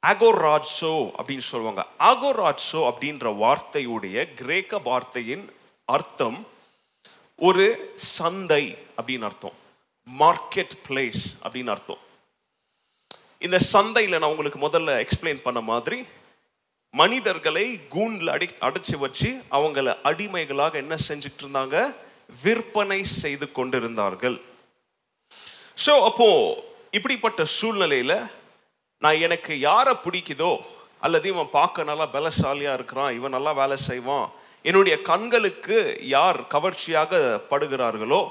அகோராட்சோ 0.03 0.93
அப்படின்னு 1.17 1.45
சொல்லுவாங்க. 1.51 1.83
அகோராட்சோ 2.09 2.79
அப்படின்ற 2.89 3.27
வார்த்தையுடைய 3.43 4.17
கிரேக்க 4.39 4.79
வார்த்தையின் 4.89 5.45
அர்த்தம் 5.85 6.39
ஒரு 7.39 7.65
சந்தை 7.95 8.63
அப்படின்னு 8.97 9.27
அர்த்தம். 9.29 9.55
மார்க்கெட் 10.07 10.75
பிளேஸ் 10.87 11.23
அப்படின்னு 11.45 11.73
அர்த்தம். 11.75 12.01
இந்த 13.45 13.57
சந்தையில் 13.73 14.19
நான் 14.19 14.33
உங்களுக்கு 14.33 14.59
முதல்ல 14.67 14.91
எக்ஸ்பிளைன் 15.03 15.45
பண்ண 15.47 15.61
மாதிரி 15.71 15.99
மனிதர்களை 16.93 17.65
கூண்டில் 17.93 18.31
அடி 18.33 18.47
அடைச்சு 18.67 18.95
வச்சு 19.03 19.29
அவங்கள 19.57 19.87
அடிமைகளாக 20.09 20.77
என்ன 20.83 20.95
செஞ்சுட்டு 21.07 21.41
இருந்தாங்க? 21.43 21.77
விற்பனை 22.43 22.99
செய்து 23.03 23.47
கொண்டிருந்தார்கள். 23.51 24.37
ஸோ 25.77 25.93
அப்போ 26.03 26.27
இப்படிப்பட்ட 26.91 27.43
சூழ்நிலையில் 27.57 28.15
நான் 29.01 29.19
எனக்கு 29.19 29.59
யாரை 29.59 29.93
பிடிக்குதோ 30.03 30.51
அல்லது 30.99 31.27
இவன் 31.29 31.49
பார்க்க 31.51 31.83
நல்லா 31.83 32.07
பலசாலியாக 32.13 32.73
இருக்கிறான் 32.73 33.13
இவன் 33.13 33.31
நல்லா 33.31 33.51
வேலை 33.51 33.77
செய்வான் 33.77 34.27
என்னுடைய 34.65 34.95
கண்களுக்கு 35.01 35.77
யார் 36.07 36.47
கவர்ச்சியாக 36.47 37.15
படுகிறார்களோ 37.49 38.21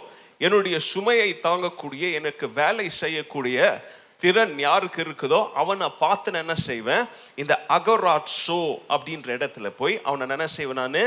என்னுடைய 0.41 0.79
சுமையை 0.93 1.41
தாங்கக்கூடிய 1.43 2.13
எனக்கு 2.13 2.51
வேலை 2.51 2.87
செய்யக்கூடிய 3.01 3.59
திறன் 4.21 4.59
யாருக்கு 4.59 5.01
இருக்குதோ 5.03 5.41
அவனை 5.55 5.89
பார்த்து 5.99 6.31
நான் 6.31 6.43
என்ன 6.43 6.55
செய்வேன் 6.55 7.05
இந்த 7.35 7.67
அகராட் 7.69 8.33
ஷோ 8.43 8.61
அப்படின்ற 8.89 9.29
இடத்துல 9.39 9.69
போய் 9.71 10.01
அவனை 10.03 10.29
என்ன 10.29 10.47
செய்வேன் 10.47 10.83
நான்? 10.85 10.99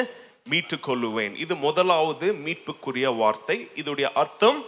மீட்டு 0.43 0.77
கொள்ளுவேன். 0.77 1.33
இது 1.35 1.53
முதலாவது 1.55 2.27
மீட்புக்குரிய 2.45 3.07
வார்த்தை. 3.11 3.57
இதோடைய 3.75 4.07
அர்த்தம் 4.13 4.59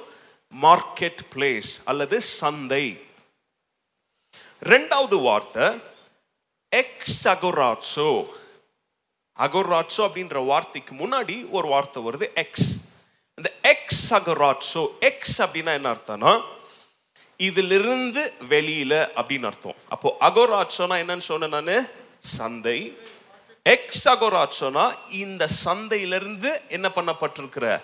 மார்க்கெட் 0.53 1.21
பிளேஸ் 1.35 1.71
அல்லது 1.83 2.21
சந்தை. 2.21 2.85
ரெண்டாவது 4.71 5.21
வார்த்தை 5.21 5.65
எக்ஸ் 6.69 7.27
அகோராட்சோ 7.27 8.09
அகோராட்சோ 9.39 10.01
அப்படின்ற 10.07 10.45
வார்த்தைக்கு 10.45 10.93
முன்னாடி 10.95 11.35
ஒரு 11.49 11.67
வார்த்தை 11.67 12.03
வருது 12.03 12.33
எக்ஸ் 12.33 12.69
இந்த 13.37 13.49
எக்ஸ் 13.61 14.13
அகோராட்சோ 14.13 14.83
எக்ஸ் 14.99 15.41
அப்படின்னா 15.41 15.73
என்ன 15.73 15.91
அர்த்தம்னா 15.93 16.33
இதிலிருந்து 17.39 18.33
வெளியில 18.49 18.93
அப்படின்னு 19.19 19.45
அர்த்தம். 19.45 19.75
அப்போ 19.89 20.17
அகோராட்சோனா 20.19 20.95
என்னன்னு 21.01 21.27
சொன்னேன் 21.31 21.55
நான்? 21.57 21.87
சந்தை. 22.19 22.79
எக்ஸ் 23.63 24.09
அகோராட்சோனா 24.09 24.85
இந்த 25.09 25.49
சந்தையிலிருந்து 25.65 26.61
என்ன 26.67 26.87
பண்ணப்பட்டிருக்கிற? 26.95 27.81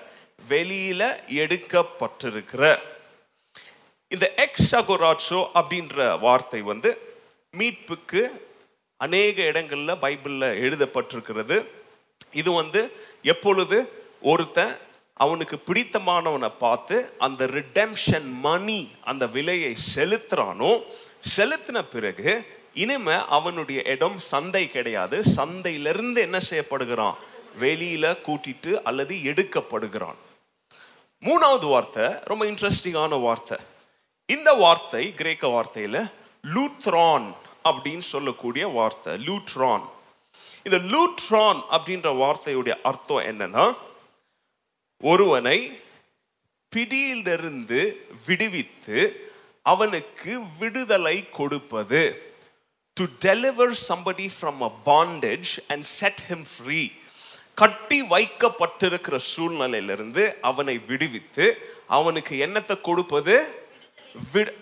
வெளியில 0.49 1.01
எடுக்கப்பட்டிருக்கிற. 1.27 2.79
இந்த 4.07 4.33
எக்ஸ் 4.35 4.75
அகோராட்சோ 4.75 5.39
அப்படின்ற 5.53 6.19
வார்த்தை 6.19 6.61
வந்து 6.61 6.97
மீட்புக்கு 7.51 8.21
அநேக 8.97 9.43
இடங்களில் 9.43 10.01
பைபிளில் 10.01 10.57
எழுதப்பட்டிருக்கிறது. 10.65 11.65
இது 12.33 12.51
வந்து 12.51 12.91
எப்பொழுது 13.21 13.77
ஒருத்தன் 14.21 14.77
அவனுக்கு 15.13 15.61
பிடித்தமானவனை 15.67 16.51
பார்த்து 16.57 17.09
அந்த 17.17 17.45
ரிடெம்ஷன் 17.45 18.29
மணி 18.39 18.91
அந்த 19.03 19.27
விலையை 19.27 19.75
செலுத்துறானோ 19.95 20.83
செலுத்தின 21.37 21.81
பிறகு 21.89 22.45
இனிமே 22.73 23.17
அவனுடைய 23.27 23.81
இடம் 23.81 24.19
சந்தை 24.19 24.71
கிடையாது. 24.71 25.23
சந்தையிலிருந்து 25.35 26.21
என்ன 26.21 26.39
செய்யப்படுகிறான்? 26.49 27.15
வெளியில 27.61 28.05
கூட்டிட்டு 28.27 28.81
அல்லது 28.83 29.15
எடுக்கப்படுகிறான். 29.15 30.19
மூணாவது 31.27 31.67
வார்த்தை 31.73 32.05
ரொம்ப 32.29 32.43
இன்ட்ரெஸ்டிங்கான 32.51 33.19
வார்த்தை. 33.27 33.57
இந்த 34.29 34.49
வார்த்தை 34.63 35.03
கிரேக்க 35.19 35.47
வார்த்தையில் 35.47 36.01
லூத்ரான் 36.53 37.27
அப்படின்னு 37.69 38.05
சொல்லக்கூடிய 38.13 38.63
வார்த்தை 38.77 39.13
லூட்ரான் 39.27 39.85
இந்த 40.67 40.77
லூட்ரான் 40.93 41.59
அப்படின்ற 41.75 42.09
வார்த்தையுடைய 42.23 42.75
அர்த்தம் 42.89 43.25
என்னன்னா 43.31 43.65
ஒருவனை 45.03 45.59
பிடியிலிருந்து 46.71 47.81
விடுவித்து 48.25 48.99
அவனுக்கு 49.65 50.31
விடுதலை 50.59 51.17
கொடுப்பது. 51.29 52.01
To 52.97 53.03
deliver 53.25 53.73
somebody 53.89 54.27
from 54.35 54.61
a 54.69 54.71
bondage 54.85 55.51
and 55.67 55.85
set 55.99 56.21
him 56.29 56.45
free 56.53 56.81
கட்டி 57.57 58.01
வைக்கப்பட்டிருக்கிற 58.09 59.17
சூழ்நிலையிலிருந்து 59.31 60.35
அவனை 60.41 60.77
விடுவித்து 60.87 61.45
அவனுக்கு 61.87 62.35
என்னத்தை 62.45 62.81
கொடுப்பது? 62.81 63.35
விடு- 64.33 64.55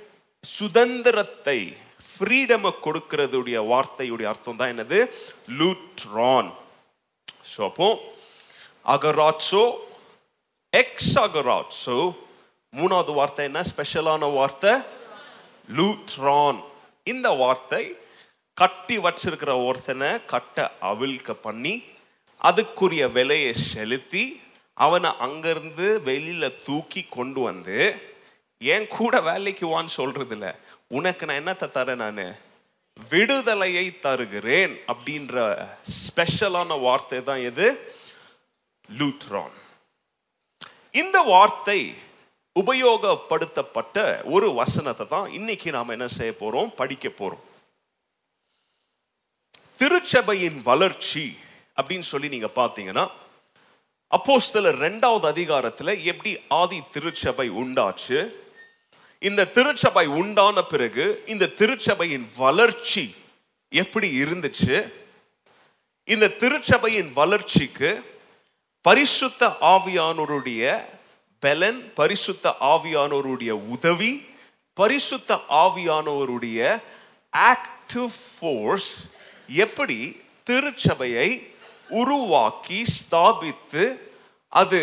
சுதந்திரத்தை 0.43 1.60
ஃப்ரீடமை 2.10 2.74
கொடுக்கறதுடைய 2.81 3.57
வார்த்தையுடைய 3.67 4.24
அர்த்தம் 4.24 4.55
தான் 4.55 4.77
என்னது? 4.77 5.00
லூட்ரான் 5.57 6.51
ஸோ 7.51 7.63
அப்போ 7.63 7.88
அகராட்சோ 8.86 9.63
எக்ஸ் 10.74 11.17
அகராட்சோ 11.19 11.98
மூணாவது 12.74 13.13
வார்த்தை 13.13 13.45
என்ன? 13.45 13.63
ஸ்பெஷலான 13.71 14.33
வார்த்தை 14.33 14.74
லூட்ரான் 15.69 16.60
இந்த 17.07 17.29
வார்த்தை 17.33 17.83
கட்டி 18.57 18.98
வச்சிருக்கிற 18.98 19.65
ஒருத்தனை 19.65 20.25
கட்ட 20.25 20.57
அவிழ்க்க 20.81 21.31
பண்ணி 21.41 21.74
அதுக்குரிய 22.41 23.03
விலையை 23.12 23.53
செலுத்தி 23.65 24.24
அவனை 24.77 25.10
அங்கேருந்து 25.19 25.88
வெளியில் 26.03 26.57
தூக்கி 26.65 27.01
கொண்டு 27.10 27.39
வந்து 27.41 27.79
என் 28.62 28.88
கூட 28.89 29.13
வேலைக்கு 29.21 29.65
வான்னு 29.67 29.98
சொல்கிறதில்ல 29.98 30.48
உனக்கு 30.91 31.25
நான் 31.25 31.39
என்னத்தை 31.41 31.67
தரேன் 31.69 32.01
நான்? 32.01 32.24
விடுதலையை 33.10 33.86
தருகிறேன் 34.01 34.74
அப்படின்ற 34.88 35.36
ஸ்பெஷலான 36.00 36.79
வார்த்தை 36.81 37.19
தான் 37.24 37.43
எது? 37.43 37.67
லூட்ரான் 38.89 39.55
இந்த 40.93 41.17
வார்த்தை 41.29 41.79
உபயோகப்படுத்தப்பட்ட 42.55 43.98
ஒரு 44.29 44.48
வசனத்தை 44.55 45.05
தான் 45.07 45.27
இன்னைக்கு 45.31 45.69
நாம் 45.71 45.89
என்ன 45.89 46.07
செய்ய 46.12 46.33
போகிறோம் 46.33 46.71
படிக்க 46.75 47.10
போகிறோம் 47.12 47.45
திருச்சபையின் 49.79 50.60
வளர்ச்சி 50.63 51.25
அப்படின்னு 51.81 52.00
சொல்லி 52.00 52.27
நீங்க 52.27 52.50
பாத்தீங்கன்னா 52.55 53.07
அப்போஸ்தலர் 54.11 54.77
ரெண்டாவது 54.77 55.25
அதிகாரத்துல 55.33 56.03
எப்படி 56.03 56.38
ஆதி 56.47 56.81
திருச்சபை 56.91 57.50
உண்டாச்சு? 57.50 58.35
இந்த 59.19 59.45
திருச்சபை 59.45 60.07
உண்டான 60.07 60.63
பிறகு 60.63 61.23
இந்த 61.25 61.45
திருச்சபையின் 61.45 62.29
வளர்ச்சி 62.38 63.15
எப்படி 63.69 64.21
இருந்துச்சு? 64.23 64.91
இந்த 66.03 66.27
திருச்சபையின் 66.27 67.13
வளர்ச்சிக்கு 67.13 68.03
பரிசுத்த 68.81 69.47
ஆவியானோருடைய 69.61 70.83
பலன் 71.39 71.93
பரிசுத்த 71.93 72.55
ஆவியானோருடைய 72.59 73.50
உதவி 73.50 74.25
பரிசுத்த 74.73 75.39
ஆவியானோருடைய 75.50 76.81
ஆக்டிவ் 77.33 78.11
ஃபோர்ஸ் 78.39 78.91
எப்படி 79.47 80.21
திருச்சபையை 80.43 81.50
உருவாக்கி 81.91 82.83
ஸ்தாபித்து 82.98 84.00
அது 84.48 84.79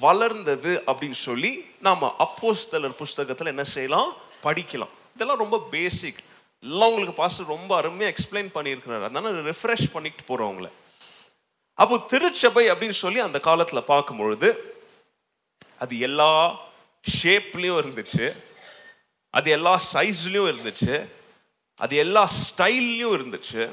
வளர்ந்தது 0.00 0.82
அப்படின்னு 0.86 1.18
சொல்லி 1.26 1.64
நாம் 1.80 2.14
அப்போஸ்தலர் 2.18 2.98
புஸ்தகத்தில் 3.02 3.46
என்ன 3.46 3.64
செய்யலாம்? 3.64 4.14
படிக்கலாம். 4.42 4.94
இதெல்லாம் 5.14 5.38
ரொம்ப 5.38 5.68
பேசிக் 5.70 6.22
எல்லாம் 6.60 6.88
உங்களுக்கு 6.88 7.16
பாஸ்டர் 7.16 7.46
ரொம்ப 7.46 7.76
அருமையாக 7.76 8.16
எக்ஸ்பிளைன் 8.16 8.54
பண்ணியிருக்கிறாரு. 8.54 9.02
அதனால 9.02 9.30
ரிஃப்ரெஷ் 9.30 9.90
பண்ணிட்டு 9.92 10.22
போகிறவங்கள 10.28 10.68
அப்போ 11.74 11.98
திருச்சபை 11.98 12.70
அப்படின்னு 12.70 12.98
சொல்லி 13.04 13.18
அந்த 13.18 13.38
காலத்தில் 13.38 13.82
பார்க்கும்பொழுது 13.82 14.48
அது 15.78 15.98
எல்லா 15.98 16.58
ஷேப்லேயும் 17.22 17.80
இருந்துச்சு. 17.82 18.26
அது 19.30 19.50
எல்லா 19.50 19.80
சைஸ்லேயும் 19.92 20.50
இருந்துச்சு. 20.52 21.08
அது 21.76 21.96
எல்லா 21.96 22.30
ஸ்டைல்லையும் 22.40 23.14
இருந்துச்சு. 23.18 23.70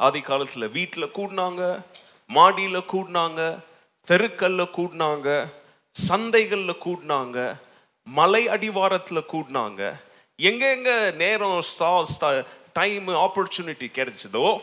ஆதி 0.00 0.20
காலத்தில் 0.20 0.68
வீட்டில் 0.68 1.14
கூடினாங்க 1.14 1.84
மாடியில் 2.26 2.88
கூடினாங்க 2.92 3.58
தெருக்கல்ல 4.06 4.62
கூடினாங்க 4.76 5.48
சந்தைகளில் 6.08 6.82
கூடினாங்க 6.84 7.56
மலை 8.04 8.48
அடிவாரத்தில் 8.48 9.28
கூடினாங்க. 9.32 9.92
எங்கெங்க 10.38 11.14
நேரம் 11.14 11.62
சாஸ் 11.62 12.24
டைம் 12.72 13.08
ஆப்பர்ச்சுனிட்டி 13.08 13.88
கிடைச்சதோ 13.90 14.60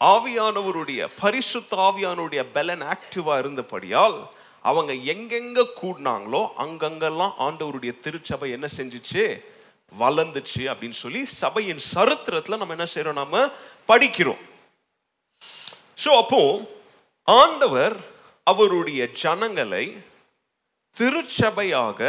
ஆவியானவருடைய 0.00 1.08
பரிசுத்த 1.20 1.76
ஆவியானவருடைய 1.76 2.44
பலன் 2.52 2.82
ஆக்டிவாக 2.82 3.38
இருந்தபடியால் 3.38 4.18
அவங்க 4.62 4.92
எங்கெங்க 4.92 5.68
கூடினாங்களோ 5.82 6.48
அங்கங்கெல்லாம் 6.58 7.34
ஆண்டவருடைய 7.38 8.00
திருச்சபை 8.00 8.50
என்ன 8.50 8.68
செஞ்சுச்சு? 8.76 9.42
வளர்ந்துச்சு 9.98 10.62
அப்படின்னு 10.70 10.96
சொல்லி 11.04 11.26
சபையின் 11.26 11.78
சரித்திரத்தில் 11.78 12.58
நம்ம 12.58 12.74
என்ன 12.74 12.86
செய்கிறோம் 12.86 13.14
நம்ம 13.14 13.50
படிக்கிறோம். 13.90 14.42
ஸோ 16.02 16.10
அப்போ 16.22 16.42
ஆண்டவர் 17.24 17.96
அவருடைய 18.52 19.00
ஜனங்களை 19.22 19.84
திருச்சபையாக 20.96 22.00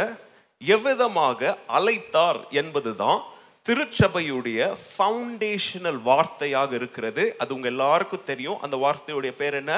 எவ்விதமாக 0.60 1.40
அழைத்தார் 1.78 2.40
என்பதுதான் 2.60 3.20
திருச்சபையுடைய 3.66 4.58
ஃபவுண்டேஷனல் 4.82 6.00
வார்த்தையாக 6.10 6.70
இருக்கிறது. 6.80 7.24
அது 7.42 7.50
உங்க 7.54 7.68
எல்லாருக்கும் 7.74 8.28
தெரியும். 8.30 8.60
அந்த 8.64 8.76
வார்த்தையுடைய 8.84 9.32
பேர் 9.40 9.56
என்ன? 9.62 9.74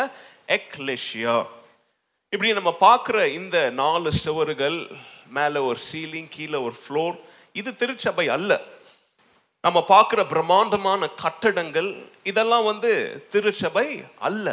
எக்லெஷியா 0.57 1.37
இப்படி 2.33 2.51
நம்ம 2.59 2.73
பார்க்குற 2.81 3.19
இந்த 3.41 3.59
நாலு 3.83 4.11
சுவர்கள் 4.25 4.79
மேலே 5.37 5.61
ஒரு 5.69 5.81
சீலிங் 5.91 6.29
கீழே 6.37 6.59
ஒரு 6.67 6.77
ஃப்ளோர் 6.83 7.17
இது 7.61 7.71
திருச்சபை 7.77 8.27
அல்ல. 8.37 8.53
நம்ம 9.69 9.85
பார்க்குற 9.89 10.29
பிரம்மாண்டமான 10.29 11.09
கட்டடங்கள் 11.09 11.89
இதெல்லாம் 12.23 12.65
வந்து 12.65 12.91
திருச்சபை 13.31 14.03
அல்ல. 14.19 14.47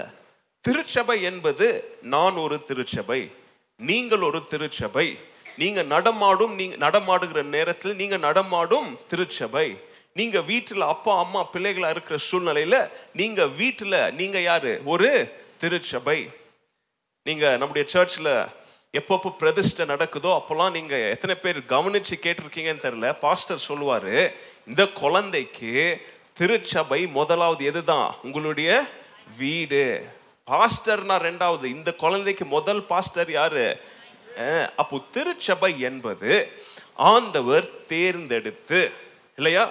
திருச்சபை 0.62 1.22
என்பது 1.22 1.68
நான் 2.02 2.36
ஒரு 2.36 2.62
திருச்சபை 2.62 3.32
நீங்கள் 3.78 4.22
ஒரு 4.22 4.48
திருச்சபை 4.48 5.18
நீங்க 5.58 5.82
நடமாடும் 5.82 6.56
நீங்க 6.56 6.76
நடமாடுகிற 6.76 7.42
நேரத்தில் 7.44 7.96
நீங்க 7.96 8.18
நடமாடும் 8.18 8.98
திருச்சபை. 9.08 9.68
நீங்க 10.14 10.42
வீட்டில் 10.42 10.82
அப்பா 10.82 11.20
அம்மா 11.20 11.48
பிள்ளைகளா 11.54 11.90
இருக்கிற 11.90 12.20
சூழ்நிலையில 12.32 12.90
நீங்க 13.14 13.48
வீட்டில் 13.48 14.14
நீங்க 14.14 14.42
யாரு? 14.42 14.82
ஒரு 14.86 15.32
திருச்சபை. 15.58 16.30
நீங்க 17.24 17.58
நம்முடைய 17.58 17.90
சர்ச்சில் 17.90 18.34
எப்பப்போ 19.00 19.30
பிரதிஷ்டை 19.40 19.86
நடக்குதோ 19.92 20.30
அப்போல்லாம் 20.40 20.76
நீங்கள் 20.78 21.10
எத்தனை 21.14 21.36
பேர் 21.44 21.60
கவனித்து 21.74 22.16
கேட்டிருக்கீங்கன்னு 22.26 22.86
தெரியல. 22.86 23.10
பாஸ்டர் 23.24 23.66
சொல்லுவார் 23.70 24.14
இந்த 24.70 24.84
குழந்தைக்கு 25.02 25.74
திருச்சபை 26.40 27.00
முதலாவது 27.18 27.64
எதுதான்? 27.72 28.10
உங்களுடைய 28.26 28.70
வீடு. 29.42 29.84
பாஸ்டர்னா 30.52 31.16
ரெண்டாவது 31.28 31.66
இந்த 31.78 31.92
குழந்தைக்கு 32.04 32.46
முதல் 32.56 32.82
பாஸ்டர் 32.92 33.32
யாரு? 33.40 33.66
அப்போ 34.82 34.96
திருச்சபை 35.16 35.72
என்பது 35.90 36.32
ஆண்டவர் 37.12 37.68
தேர்ந்தெடுத்து 37.92 38.82
இல்லையா? 39.40 39.66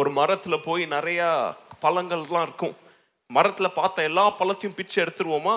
ஒரு 0.00 0.10
மரத்தில் 0.18 0.64
போய் 0.68 0.84
நிறையா 0.96 1.28
பழங்கள்லாம் 1.84 2.44
இருக்கும். 2.46 2.76
மரத்தில் 3.30 3.76
பார்த்த 3.78 4.08
எல்லா 4.10 4.24
பழத்தையும் 4.40 4.78
பிச்சு 4.78 4.96
எடுத்துருவோமா? 5.04 5.56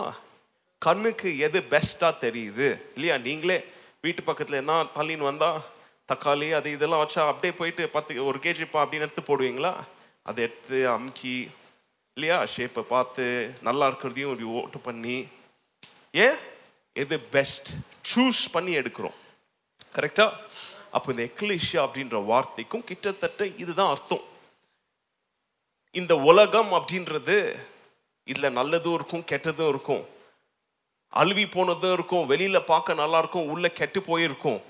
கண்ணுக்கு 0.79 1.37
எது 1.37 1.59
பெஸ்ட்டாக 1.69 2.19
தெரியுது? 2.25 2.67
இல்லையா? 2.93 3.17
நீங்களே 3.17 3.63
வீட்டு 4.01 4.23
பக்கத்தில் 4.23 4.57
என்ன 4.57 4.83
தள்ளின்னு 4.83 5.29
வந்தால் 5.31 5.61
தக்காளி 6.11 6.53
அது 6.53 6.71
இதெல்லாம் 6.71 7.01
வச்சா 7.01 7.27
அப்படியே 7.27 7.53
போயிட்டு 7.53 7.89
பத்து 7.89 8.25
ஒரு 8.25 8.37
கேஜிப்பா 8.37 8.79
அப்படின்னு 8.81 9.07
எடுத்து 9.07 9.21
போடுவீங்களா? 9.21 9.73
அதை 10.23 10.43
எடுத்து 10.43 10.89
அமுக்கி 10.89 11.49
இல்லையா? 12.13 12.43
ஷேப்பை 12.43 12.81
பார்த்து 12.81 13.25
நல்லா 13.61 13.87
இருக்கிறதையும் 13.87 14.31
இப்படி 14.31 14.43
ஓட்டு 14.43 14.79
பண்ணி 14.79 15.27
ஏன் 16.11 16.37
எது 16.93 17.19
பெஸ்ட் 17.19 17.69
சூஸ் 18.11 18.41
பண்ணி 18.51 18.77
எடுக்கிறோம். 18.77 19.17
கரெக்டாக 19.95 20.37
அப்போ 20.91 21.11
இந்த 21.11 21.23
எக்லிஷியா 21.23 21.81
அப்படின்ற 21.87 22.25
வார்த்தைக்கும் 22.25 22.83
கிட்டத்தட்ட 22.83 23.45
இதுதான் 23.45 23.89
அர்த்தம். 23.89 24.23
இந்த 25.91 26.15
உலகம் 26.15 26.73
அப்படின்றது 26.73 27.59
இதில் 28.23 28.57
நல்லதும் 28.57 28.93
இருக்கும் 28.93 29.27
கெட்டதும் 29.31 29.69
இருக்கும். 29.69 30.17
அழுவி 31.09 31.45
போனதும் 31.45 31.93
இருக்கும் 31.93 32.25
வெளியில் 32.25 32.61
பார்க்க 32.61 32.93
நல்லா 32.93 33.17
இருக்கும் 33.17 33.47
உள்ள 33.47 33.67
கெட்டு 33.67 34.01
போயிருக்கும். 34.01 34.61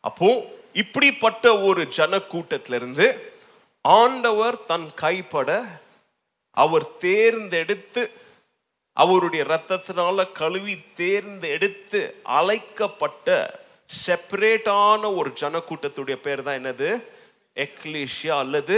அப்போ 0.00 0.58
இப்படிப்பட்ட 0.72 1.58
ஒரு 1.58 1.88
ஜன 1.88 2.20
இருந்து 2.66 3.34
ஆண்டவர் 3.80 4.64
தன் 4.64 4.94
கைப்பட 4.94 5.80
அவர் 6.50 6.96
தேர்ந்தெடுத்து 6.96 8.10
அவருடைய 8.92 9.44
ரத்தத்தினால 9.44 10.32
கழுவி 10.32 10.80
தேர்ந்தெடுத்து 10.94 12.20
அழைக்கப்பட்ட 12.22 13.60
செப்பரேட்டான 14.06 15.16
ஒரு 15.16 15.30
ஜனக்கூட்டத்துடைய 15.40 16.14
பேர் 16.14 16.42
தான் 16.42 16.64
என்னது? 16.64 17.02
எக்லீஷியா 17.54 18.38
அல்லது 18.38 18.76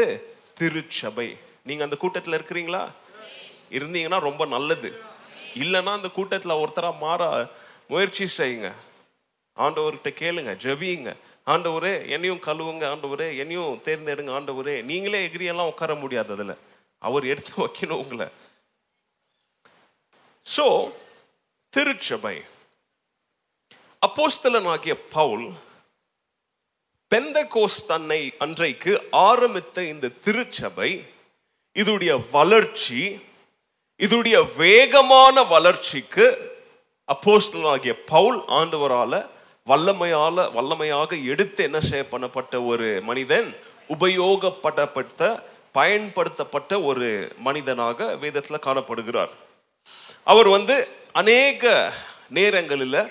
திருச்சபை. 0.55 1.37
நீங்க 1.63 1.85
அந்த 1.85 1.97
கூட்டத்தில் 1.97 2.33
இருக்கிறீங்களா? 2.33 2.89
இருந்தீங்கன்னா 3.71 4.19
ரொம்ப 4.19 4.47
நல்லது. 4.47 5.08
இல்லைன்னா 5.55 5.93
அந்த 5.93 6.09
கூட்டத்துல 6.17 6.65
ஒருத்தரா 6.65 6.99
மாற 6.99 7.51
முயற்சி 7.89 8.25
செய்யுங்க. 8.37 8.73
ஆண்டவர்கிட்ட 9.57 10.11
கேளுங்க 10.21 10.53
ஜபியுங்க. 10.65 11.17
ஆண்டவரே 11.47 12.09
என்னையும் 12.09 12.43
கழுவுங்க 12.43 12.85
ஆண்டவரே 12.85 13.37
என்னையும் 13.37 13.83
தேர்ந்தெடுங்க 13.85 14.33
ஆண்டவரே. 14.41 14.83
நீங்களே 14.83 15.27
எகிரியெல்லாம் 15.27 15.67
உட்கார 15.67 15.95
முடியாது 15.95 16.33
அதில். 16.33 16.57
அவர் 16.99 17.27
எடுத்து 17.27 17.67
வைக்கணும் 17.67 18.03
உங்களை. 18.03 18.27
சோ 20.57 20.93
திருச்சபை. 21.71 22.43
அப்போஸ்தலன் 24.07 24.69
ஆகிய 24.69 25.07
பவுல் 25.09 25.51
பெந்த 27.15 27.47
கோஸ் 27.55 27.87
தன்னை 27.87 28.35
அன்றைக்கு 28.39 29.09
ஆரம்பித்த 29.11 29.85
இந்த 29.85 30.09
திருச்சபை 30.09 31.05
இதுடைய 31.75 32.25
வளர்ச்சி 32.31 33.21
இதுடைய 33.99 34.49
வேகமான 34.57 35.43
வளர்ச்சிக்கு 35.43 36.27
அப்போஸ்தலாகிய 37.09 37.95
பவுல் 38.07 38.39
ஆண்டவரால 38.49 39.27
வல்லமையால 39.67 40.45
வல்லமையாக 40.57 41.25
எடுத்து 41.25 41.65
என்ன 41.65 41.81
செய்ய 41.81 42.05
பண்ணப்பட்ட 42.13 42.67
ஒரு 42.67 43.01
மனிதன்? 43.03 43.55
உபயோகப்படப்பட்ட 43.89 45.43
பயன்படுத்தப்பட்ட 45.73 46.81
ஒரு 46.81 47.33
மனிதனாக 47.39 48.17
வேதத்தில் 48.17 48.65
காணப்படுகிறார். 48.67 49.29
அவர் 50.25 50.49
வந்து 50.49 50.89
அநேக 51.13 51.93
நேரங்களில் 52.29 53.11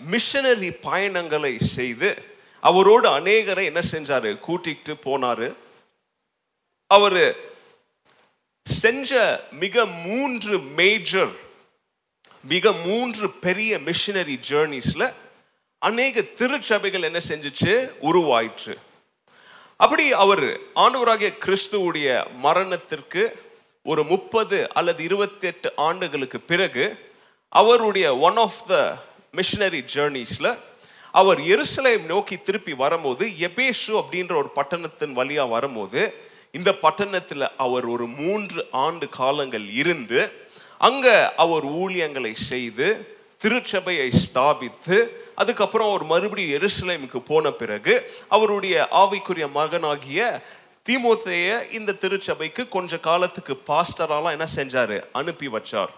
மிஷனரி 0.00 0.70
பயணங்களை 0.70 1.58
செய்து 1.58 2.22
அவரோடு 2.60 3.08
அநேகரை 3.08 3.64
என்ன 3.64 3.80
செஞ்சாரு? 3.92 4.38
கூட்டிகிட்டு 4.48 4.94
போனாரு. 5.04 5.54
அவர் 6.86 7.36
செஞ்ச 8.66 9.40
மிக 9.50 9.86
மூன்று 9.86 10.58
மேஜர் 10.58 11.28
மிக 12.42 12.72
மூன்று 12.72 13.30
பெரிய 13.30 13.78
மிஷினரி 13.78 14.38
ஜேர்னிஸ்ல 14.48 15.12
அநேக 15.78 16.22
திருச்சபைகள் 16.22 17.02
என்ன 17.02 17.18
செஞ்சுச்சு? 17.28 17.90
உருவாயிற்று. 18.00 18.78
அப்படி 19.76 20.12
அவர் 20.12 20.60
ஆண்டவராகிய 20.74 21.32
கிறிஸ்துவுடைய 21.44 22.26
மரணத்திற்கு 22.32 23.36
ஒரு 23.82 24.04
முப்பது 24.04 24.74
அல்லது 24.74 25.04
இருபத்தி 25.04 25.46
எட்டு 25.46 25.72
ஆண்டுகளுக்கு 25.76 26.40
பிறகு 26.40 27.10
அவருடைய 27.48 28.16
ஒன் 28.16 28.36
ஆஃப் 28.36 28.66
த 28.66 28.98
மிஷினரி 29.34 29.84
ஜேர்னிஸ்ல 29.94 30.58
அவர் 31.10 31.40
எருசலேம் 31.40 32.04
நோக்கி 32.04 32.36
திருப்பி 32.42 32.72
வரும்போது 32.72 33.26
எபேஷு 33.26 33.88
அப்படின்ற 33.88 34.36
ஒரு 34.36 34.50
பட்டணத்தின் 34.54 35.12
வழியாக 35.12 35.48
வரும்போது 35.48 36.14
இந்த 36.56 36.70
பட்டணத்தில் 36.84 37.46
அவர் 37.56 37.86
ஒரு 37.86 38.06
மூன்று 38.20 38.60
ஆண்டு 38.84 39.06
காலங்கள் 39.08 39.66
இருந்து 39.82 40.20
அங்க 40.78 41.06
அவர் 41.36 41.64
ஊழியங்களை 41.80 42.32
செய்து 42.50 42.88
திருச்சபையை 43.38 44.06
ஸ்தாபித்து 44.24 44.96
அதுக்கப்புறம் 45.34 45.88
அவர் 45.88 46.04
மறுபடியும் 46.04 46.54
எருசலேமுக்கு 46.60 47.18
போன 47.26 47.50
பிறகு 47.50 47.94
அவருடைய 48.28 48.76
ஆவிக்குரிய 48.90 49.46
மகனாகிய 49.50 50.20
தீமோத்தேய 50.88 51.72
இந்த 51.72 51.92
திருச்சபைக்கு 51.92 52.68
கொஞ்ச 52.68 52.98
காலத்துக்கு 52.98 53.54
பாஸ்டராலாம் 53.66 54.34
என்ன 54.36 54.46
செஞ்சாரு? 54.56 54.98
அனுப்பி 55.12 55.46
வச்சார். 55.46 55.92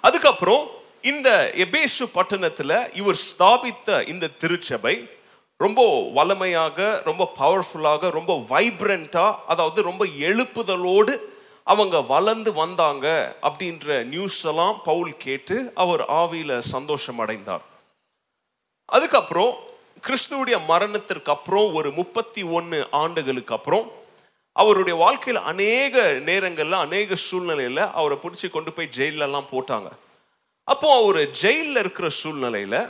அதுக்கப்புறம் 0.00 0.64
இந்த 1.02 1.28
எபேசு 1.56 2.04
பட்டணத்துல 2.14 2.72
இவர் 2.96 3.18
ஸ்தாபித்த 3.28 4.08
இந்த 4.08 4.28
திருச்சபை 4.40 4.94
ரொம்ப 5.60 5.80
வளமையாக 6.10 7.02
ரொம்ப 7.04 7.32
பவர்ஃபுல்லாக 7.38 8.10
ரொம்ப 8.10 8.32
வைப்ரண்ட்டாக 8.48 9.38
அதாவது 9.48 9.82
ரொம்ப 9.82 10.04
எழுப்புதலோடு 10.28 11.14
அவங்க 11.62 12.00
வளர்ந்து 12.00 12.52
வந்தாங்க 12.52 13.06
அப்படின்ற 13.42 14.04
நியூஸ் 14.04 14.46
எல்லாம் 14.46 14.80
பவுல் 14.84 15.16
கேட்டு 15.16 15.72
அவர் 15.74 16.02
ஆவியில் 16.12 16.58
சந்தோஷம் 16.58 17.18
அடைந்தார் 17.18 17.64
அதுக்கப்புறம் 18.84 19.52
கிறிஸ்துவுடைய 20.06 20.56
மரணத்திற்கு 20.66 21.30
அப்புறம் 21.32 21.74
ஒரு 21.74 21.90
முப்பத்தி 21.90 22.42
ஒன்று 22.42 22.78
ஆண்டுகளுக்கு 22.90 23.54
அப்புறம் 23.54 23.86
அவருடைய 24.52 24.98
வாழ்க்கையில் 24.98 25.42
அநேக 25.42 26.02
நேரங்களில் 26.28 26.82
அநேக 26.86 27.14
சூழ்நிலையில் 27.14 27.82
அவரை 27.92 28.18
பிடிச்சி 28.22 28.50
கொண்டு 28.50 28.72
போய் 28.72 28.94
ஜெயிலெல்லாம் 28.96 29.50
போட்டாங்க. 29.52 29.90
அப்போ 30.64 30.88
அவர் 31.02 31.30
ஜெயிலில் 31.30 31.76
இருக்கிற 31.76 32.08
சூழ்நிலையில் 32.08 32.80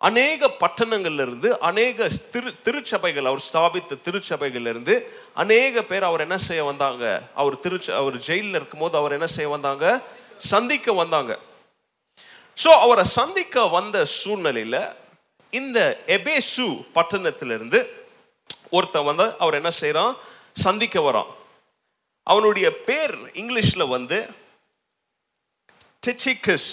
அநேக 0.00 0.48
பட்டணங்கள்லேருந்து 0.48 1.48
அநேக 1.58 2.08
திரு 2.32 2.50
திருச்சபைகள் 2.66 3.26
அவர் 3.26 3.40
ஸ்தாபித்த 3.40 3.98
திருச்சபைகள்லேருந்து 4.04 4.94
அநேக 5.34 5.82
பேர் 5.82 6.02
அவர் 6.02 6.20
என்ன 6.20 6.38
செய்ய 6.38 6.64
வந்தாங்க? 6.64 7.04
அவர் 7.34 7.60
திருச்ச 7.60 7.94
அவர் 7.96 8.18
ஜெயிலில் 8.18 8.54
இருக்கும்போது 8.54 8.96
அவர் 8.96 9.12
என்ன 9.12 9.26
செய்ய 9.26 9.48
வந்தாங்க? 9.48 10.00
சந்திக்க 10.38 10.92
வந்தாங்க. 10.92 11.38
ஸோ 12.64 12.66
அவரை 12.66 13.04
சந்திக்க 13.04 13.66
வந்த 13.66 14.04
சூழ்நிலையில் 14.04 14.80
இந்த 15.50 16.02
எபேசு 16.06 16.64
பட்டணத்திலிருந்து 16.94 17.80
ஒருத்தன் 18.70 19.04
வந்து 19.04 19.26
அவர் 19.38 19.54
என்ன 19.54 19.70
செய்கிறான் 19.70 20.16
சந்திக்க 20.52 21.00
வரான். 21.00 21.30
அவனுடைய 22.22 22.76
பேர் 22.88 23.16
இங்கிலீஷில் 23.32 23.88
வந்து 23.88 24.18
டெச்சிகஸ் 26.06 26.70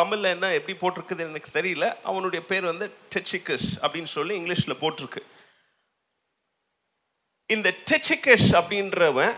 தமிழில் 0.00 0.32
என்ன 0.34 0.52
எப்படி 0.58 0.76
போட்டிருக்குது 0.78 1.26
எனக்கு 1.28 1.50
தெரியல. 1.58 1.86
அவனுடைய 2.10 2.42
பேர் 2.50 2.70
வந்து 2.72 2.86
டெச்சிகஸ் 3.14 3.68
அப்படின்னு 3.82 4.14
சொல்லி 4.16 4.34
இங்கிலீஷில் 4.40 4.80
போட்டிருக்கு. 4.82 5.22
இந்த 7.50 7.68
டெச்சிகஸ் 7.88 8.48
அப்படின்றவன் 8.58 9.36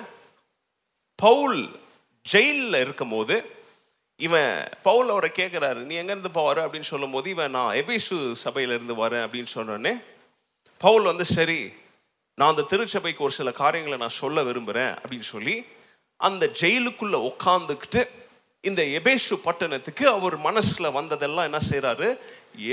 பவுல் 1.18 1.60
ஜெயிலில் 2.26 2.80
இருக்கும்போது 2.84 3.36
இவன் 4.20 4.54
பவுல் 4.82 5.08
அவரை 5.12 5.30
கேட்குறாரு 5.34 5.80
நீ 5.88 5.94
எங்கேருந்து 6.00 6.30
போவாரு 6.34 6.60
அப்படின்னு 6.64 6.90
சொல்லும்போது 6.90 7.26
இவன் 7.30 7.54
நான் 7.56 7.76
எபிசு 7.80 8.16
சபையிலேருந்து 8.44 8.94
வரேன் 9.02 9.24
அப்படின்னு 9.26 9.50
சொன்னோடனே 9.54 9.94
பவுல் 10.80 11.04
வந்து 11.10 11.24
சரி 11.36 11.60
நான் 12.38 12.52
அந்த 12.52 12.64
திருச்சபைக்கு 12.70 13.24
ஒரு 13.26 13.34
சில 13.38 13.52
காரியங்களை 13.62 13.98
நான் 13.98 14.18
சொல்ல 14.20 14.42
விரும்புகிறேன் 14.42 14.92
அப்படின்னு 14.94 15.28
சொல்லி 15.34 15.56
அந்த 16.20 16.44
ஜெயிலுக்குள்ளே 16.60 17.18
உட்காந்துக்கிட்டு 17.30 18.02
இந்த 18.64 18.82
எபேசு 18.98 19.34
பட்டணத்துக்கு 19.44 20.04
அவர் 20.10 20.36
மனசில் 20.40 20.94
வந்ததெல்லாம் 20.94 21.48
என்ன 21.48 21.60
செய்கிறாரு 21.68 22.08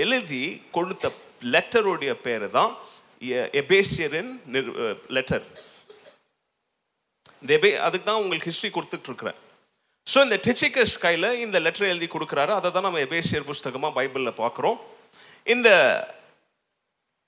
எழுதி 0.02 0.44
கொடுத்த 0.72 1.12
லெட்டருடைய 1.54 2.14
பேர் 2.22 2.46
தான் 2.52 2.72
எ- 3.32 3.50
எபேசியரின் 3.62 4.32
லெட்டர் 5.10 5.46
இந்த 7.42 7.52
எபே 7.58 7.72
அதுக்கு 7.80 8.06
தான் 8.06 8.22
உங்களுக்கு 8.22 8.50
ஹிஸ்ட்ரி 8.50 8.70
கொடுத்துட்டு 8.70 9.10
இருக்கிறேன் 9.10 9.40
ஸோ 10.08 10.20
இந்த 10.24 10.38
டெச்சிகஸ் 10.46 10.96
கையில் 11.00 11.38
இந்த 11.40 11.58
லெட்டர் 11.60 11.90
எழுதி 11.90 12.08
கொடுக்குறாரு. 12.08 12.52
அதை 12.52 12.70
தான் 12.72 12.84
நம்ம 12.84 13.02
எபேசியர் 13.02 13.50
புஸ்தகமாக 13.50 13.96
பைபிளில் 13.96 14.40
பார்க்குறோம் 14.40 14.78
இந்த 15.48 15.70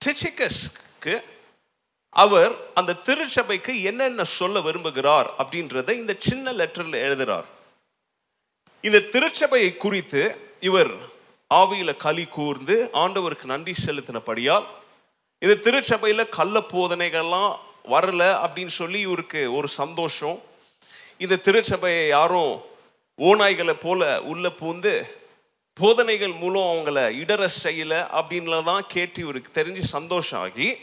டிச்சிகஸ்க்கு 0.02 1.16
அவர் 2.16 2.54
அந்த 2.74 3.00
திருச்சபைக்கு 3.06 3.74
என்னென்ன 3.84 4.24
சொல்ல 4.32 4.60
விரும்புகிறார் 4.60 5.30
அப்படின்றத 5.40 5.94
இந்த 5.96 6.14
சின்ன 6.22 6.52
லெட்டரில் 6.54 7.04
எழுதுகிறார் 7.04 7.48
இந்த 8.84 9.00
திருச்சபையை 9.00 9.78
குறித்து 9.78 10.36
இவர் 10.60 10.92
ஆவியில 11.52 11.98
களி 11.98 12.26
கூர்ந்து 12.26 12.90
ஆண்டவருக்கு 12.94 13.46
நன்றி 13.46 13.76
செலுத்தினபடியால் 13.86 14.66
இந்த 15.40 15.56
திருச்சபையில 15.56 16.30
கள்ள 16.30 16.60
போதனைகள்லாம் 16.60 17.60
வரல 17.90 18.24
அப்படின்னு 18.44 18.68
சொல்லி 18.68 19.00
இவருக்கு 19.00 19.54
ஒரு 19.54 19.68
சந்தோஷம். 19.68 20.40
இந்த 21.18 21.36
திருச்சபையை 21.36 22.08
யாரும் 22.08 22.62
ஓநாய்களை 23.20 23.72
போல 23.72 24.22
உள்ள 24.24 24.50
பூந்து 24.50 24.94
போதனைகள் 25.76 26.34
மூலம் 26.34 26.68
அவங்கள 26.68 27.12
இடர 27.12 27.50
செய்யல 27.64 28.08
அப்படின்ல 28.10 28.64
தான் 28.64 28.84
கேட்டு 28.88 29.22
இவருக்கு 29.22 29.62
தெரிஞ்சு 29.62 29.80
சந்தோஷம் 29.80 30.40
ஆகி 30.40 30.78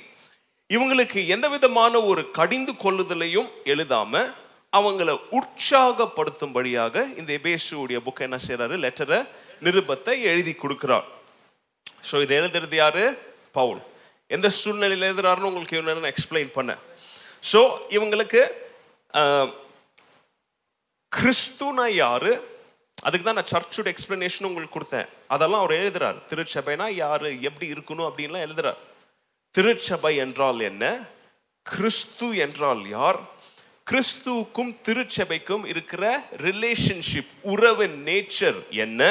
இவங்களுக்கு 0.71 1.27
எந்த 1.27 1.49
விதமான 1.49 2.01
ஒரு 2.01 2.31
கடிந்து 2.31 2.73
கொள்ளுதலையும் 2.83 3.49
எழுதாம 3.65 4.35
அவங்கள 4.73 5.11
உற்சாகப்படுத்தும்படியாக 5.39 6.95
இந்த 7.21 7.31
எபேசுடைய 7.39 7.99
புக் 8.07 8.25
என்ன 8.27 8.39
செய்கிறாரு 8.47 8.75
லெட்டரை 8.85 9.21
நிருபத்தை 9.67 10.15
எழுதி 10.33 10.53
கொடுக்குறார். 10.63 11.07
ஸோ 12.09 12.17
இதை 12.25 12.35
எழுதுறது 12.41 12.77
யாரு? 12.83 13.05
பவுல். 13.59 13.81
எந்த 14.37 14.49
சூழ்நிலையில் 14.61 15.09
எழுதுறாருன்னு 15.09 15.51
உங்களுக்கு 15.51 15.83
நான் 15.87 16.13
எக்ஸ்பிளைன் 16.15 16.51
பண்ணேன் 16.59 16.83
ஸோ 17.51 17.61
இவங்களுக்கு 17.97 18.43
கிறிஸ்துனா 21.13 21.87
யாரு? 22.05 22.33
அதுக்கு 23.07 23.25
தான் 23.27 23.39
நான் 23.39 23.53
சர்ச்சோட 23.53 23.89
எக்ஸ்பிளனேஷன் 23.93 24.49
உங்களுக்கு 24.49 24.77
கொடுத்தேன். 24.77 25.09
அதெல்லாம் 25.35 25.63
அவர் 25.63 25.81
எழுதுறாரு. 25.81 26.19
திருச்சபைனா 26.31 26.87
யாரு? 27.05 27.29
எப்படி 27.49 27.67
இருக்கணும்? 27.75 28.09
அப்படின்லாம் 28.09 28.47
எழுதுறார். 28.47 28.81
திருச்சபை 29.55 30.13
என்றால் 30.25 30.61
என்ன? 30.71 30.85
கிறிஸ்து 31.67 32.29
என்றால் 32.45 32.83
யார்? 32.97 33.21
கிறிஸ்துவுக்கும் 33.89 34.73
திருச்சபைக்கும் 34.87 35.65
இருக்கிற 35.67 36.05
ரிலேஷன்ஷிப் 36.47 37.31
உறவின் 37.53 37.97
நேச்சர் 38.09 38.59
என்ன? 38.85 39.03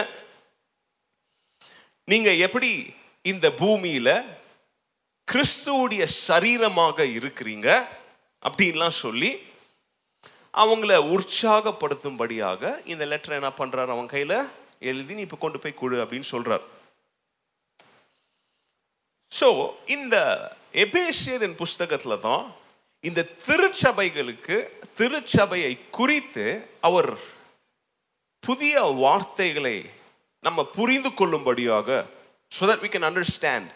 நீங்க 2.12 2.30
எப்படி 2.46 2.94
இந்த 3.32 3.48
பூமியில 3.62 4.10
கிறிஸ்துவுடைய 5.32 6.04
சரீரமாக 6.28 6.98
இருக்கிறீங்க? 7.18 7.68
அப்படின்லாம் 8.48 9.00
சொல்லி 9.06 9.32
அவங்கள 10.64 10.94
உற்சாகப்படுத்தும்படியாக 11.16 12.62
இந்த 12.86 13.06
லெட்டர் 13.06 13.38
என்ன 13.40 13.52
பண்றாரு? 13.58 13.90
அவன் 13.96 14.14
கையில 14.14 14.36
எழுதி 14.80 15.14
நீ 15.14 15.22
இப்போ 15.22 15.38
கொண்டு 15.38 15.60
போய் 15.60 15.80
கொடு 15.82 16.04
அப்படின்னு 16.04 16.32
சொல்றார். 16.36 16.64
ஸோ 19.40 19.48
இந்த 19.98 20.16
எபேசியரின் 20.86 21.60
புஸ்தகத்துல 21.64 22.20
தான் 22.20 22.46
இந்த 23.04 23.22
திருச்சபைகளுக்கு 23.48 24.58
திருச்சபையை 25.00 25.74
குறித்து 25.98 26.46
அவர் 26.88 27.12
புதிய 28.44 28.82
வார்த்தைகளை 29.04 29.78
நம்ம 30.44 30.66
புரிந்து 30.78 31.10
கொள்ளும்படியாக 31.14 31.90
so 32.52 32.64
that 32.70 32.84
we 32.86 32.90
can 32.94 33.08
understand 33.10 33.70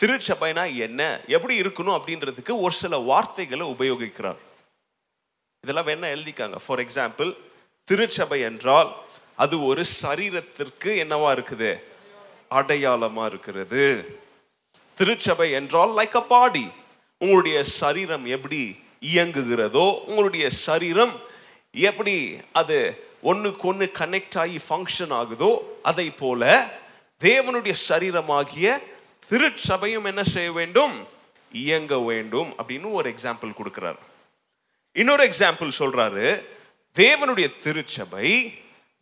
திருச்சபைனா 0.00 0.64
என்ன 0.86 1.00
எப்படி 1.36 1.54
இருக்கணும் 1.62 1.96
அப்படின்றதுக்கு 1.98 2.52
ஒரு 2.64 2.74
சில 2.82 2.96
வார்த்தைகளை 3.10 3.64
உபயோகிக்கிறார். 3.74 4.40
இதெல்லாம் 5.64 5.88
வேணா 5.90 6.08
எழுதிக்காங்க. 6.14 6.56
ஃபார் 6.64 6.82
எக்ஸாம்பிள் 6.84 7.30
திருச்சபை 7.88 8.38
என்றால் 8.50 8.90
அது 9.44 9.54
ஒரு 9.64 9.82
சரீரத்திற்கு 10.02 10.90
என்னவா 11.04 11.30
இருக்குது? 11.36 11.70
அடையாளமா 12.58 13.24
இருக்கிறது. 13.26 13.84
திருச்சபை 14.96 15.48
என்றால் 15.60 15.92
லைக் 16.00 16.16
அ 16.22 16.24
பாடி 16.34 16.66
உங்களுடைய 17.24 17.58
சரீரம் 17.80 18.24
எப்படி 18.36 18.60
இயங்குகிறதோ 19.14 19.86
உங்களுடைய 20.08 20.46
சரீரம் 20.50 21.14
எப்படி 21.72 22.16
அது 22.52 22.78
ஒன்றுக்கு 23.22 23.68
ஒன்று 23.68 23.86
கனெக்ட் 23.98 24.38
ஆகி 24.42 24.58
ஃபங்க்ஷன் 24.68 25.12
ஆகுதோ 25.20 25.50
அதை 25.82 26.06
போல 26.10 26.42
தேவனுடைய 27.20 27.74
சரீரமாகிய 27.88 28.66
திருச்சபையும் 29.28 30.04
என்ன 30.04 30.22
செய்ய 30.22 30.52
வேண்டும்? 30.52 30.96
இயங்க 31.52 31.98
வேண்டும் 31.98 32.50
அப்படின்னு 32.58 32.92
ஒரு 32.92 33.08
எக்ஸாம்பிள் 33.10 33.52
கொடுக்குறாரு. 33.58 34.02
இன்னொரு 34.92 35.22
எக்ஸாம்பிள் 35.28 35.70
சொல்றாரு. 35.78 36.28
தேவனுடைய 36.94 37.48
திருச்சபை 37.62 38.28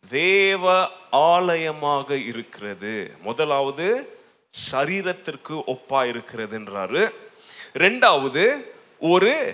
தேவ 0.09 0.89
ஆலயமாக 1.11 2.09
இருக்கிறது. 2.25 2.93
முதலாவது 3.21 3.87
சரீரத்திற்கு 4.71 5.55
ஒப்பா 5.67 6.01
இருக்கிறதுன்றாரு. 6.13 7.03
ரெண்டாவது 7.73 8.63
ஒரு 8.99 9.53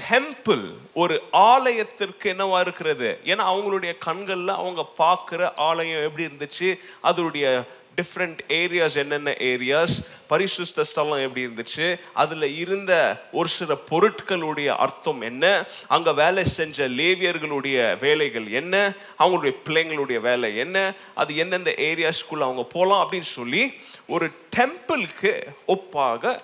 டெம்பிள் 0.00 0.72
ஒரு 0.94 1.22
ஆலயத்திற்கு 1.30 2.32
என்னவா 2.32 2.60
இருக்கிறது? 2.60 3.18
ஏன்னா 3.24 3.42
அவங்களுடைய 3.52 3.98
கண்களில் 3.98 4.48
அவங்க 4.48 4.86
பார்க்குற 4.98 5.52
ஆலயம் 5.56 6.02
எப்படி 6.02 6.24
இருந்துச்சு? 6.24 6.78
அதனுடைய 7.00 7.64
டிஃப்ரெண்ட் 7.96 8.38
ஏரியாஸ் 8.48 8.96
என்னென்ன 8.96 9.30
ஏரியாஸ் 9.38 10.04
பரிசுத்த 10.26 10.84
ஸ்தலம் 10.84 11.34
எப்படி 11.34 11.46
இருந்துச்சு? 11.46 11.98
அதில் 12.12 12.56
இருந்த 12.56 13.22
ஒரு 13.32 13.48
சில 13.48 13.74
பொருட்களுடைய 13.90 14.66
அர்த்தம் 14.66 15.20
என்ன? 15.20 15.64
அங்கே 15.88 16.10
வேலை 16.10 16.44
செஞ்ச 16.44 16.88
லேவியர்களுடைய 16.88 17.98
வேலைகள் 17.98 18.48
என்ன? 18.48 18.92
அவங்களுடைய 19.18 19.54
பிள்ளைங்களுடைய 19.68 20.20
வேலை 20.20 20.56
என்ன? 20.56 20.94
அது 21.14 21.36
எந்தெந்த 21.36 21.74
ஏரியாஸ்க்குள்ளே 21.78 22.46
அவங்க 22.48 22.62
போகலாம் 22.62 23.10
அப்படின்னு 23.10 23.30
சொல்லி 23.38 23.74
ஒரு 24.06 24.30
டெம்பிளுக்கு 24.56 25.42
ஒப்பாக 25.68 26.40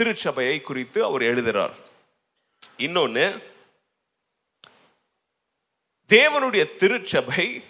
திருச்சபையை 0.00 0.60
குறித்து 0.60 1.04
அவர் 1.04 1.22
எழுதுறார். 1.22 1.74
இன்னொன்று 2.76 3.24
தேவனுடைய 6.08 6.76
திருச்சபை 6.76 7.62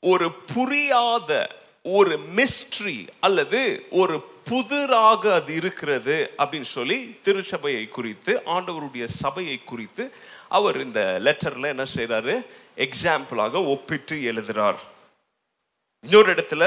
ஒரு 0.00 0.32
புரியாத 0.32 1.30
ஒரு 1.82 2.18
மிஸ்ட்ரி 2.36 3.08
அல்லது 3.20 3.60
ஒரு 3.90 4.16
புதிராக 4.44 5.34
அது 5.34 5.54
இருக்கிறது 5.54 6.16
அப்படின்னு 6.38 6.70
சொல்லி 6.76 6.98
திருச்சபையை 7.22 7.88
குறித்து 7.88 8.42
ஆண்டவருடைய 8.46 9.04
சபையை 9.04 9.56
குறித்து 9.64 10.12
அவர் 10.48 10.80
இந்த 10.80 11.00
லெட்டர்ல 11.20 11.66
என்ன 11.66 11.86
செய்கிறாரு 11.94 12.34
எக்ஸாம்பிளாக 12.76 13.66
ஒப்பிட்டு 13.66 14.16
எழுதுறார். 14.32 14.80
இன்னொரு 16.02 16.34
இடத்துல 16.34 16.64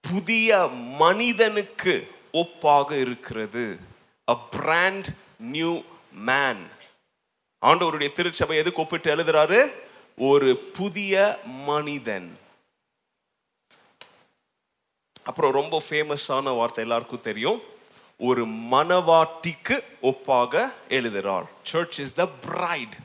புதிய 0.00 0.66
மனிதனுக்கு 1.04 1.94
ஒப்பாக 2.32 2.90
இருக்கிறது. 3.00 3.78
அ 4.28 4.36
பிராண்ட் 4.50 5.08
நியூ 5.38 5.82
மேன் 6.12 6.62
ஆண்டவருடைய 7.62 8.12
திருச்சபை 8.12 8.56
எதுக்கு 8.56 8.82
ஒப்பிட்டு 8.82 9.16
எழுதுறாரு? 9.16 9.72
ஒரு 10.16 10.56
புதிய 10.56 11.40
மனிதன். 11.44 12.38
அப்புறம் 15.22 15.52
ரொம்ப 15.52 15.82
ஃபேமஸான 15.90 16.56
வார்த்தை 16.56 16.84
எல்லாருக்கும் 16.84 17.20
தெரியும். 17.20 17.60
ஒரு 18.16 18.42
மனவாட்டிக்கு 18.46 19.76
ஒப்பாக 20.02 20.72
எழுதுகிறார் 20.88 21.46
சர்ச் 21.62 21.98
இஸ் 22.00 22.14
த 22.14 22.26
பிரைட் 22.26 22.96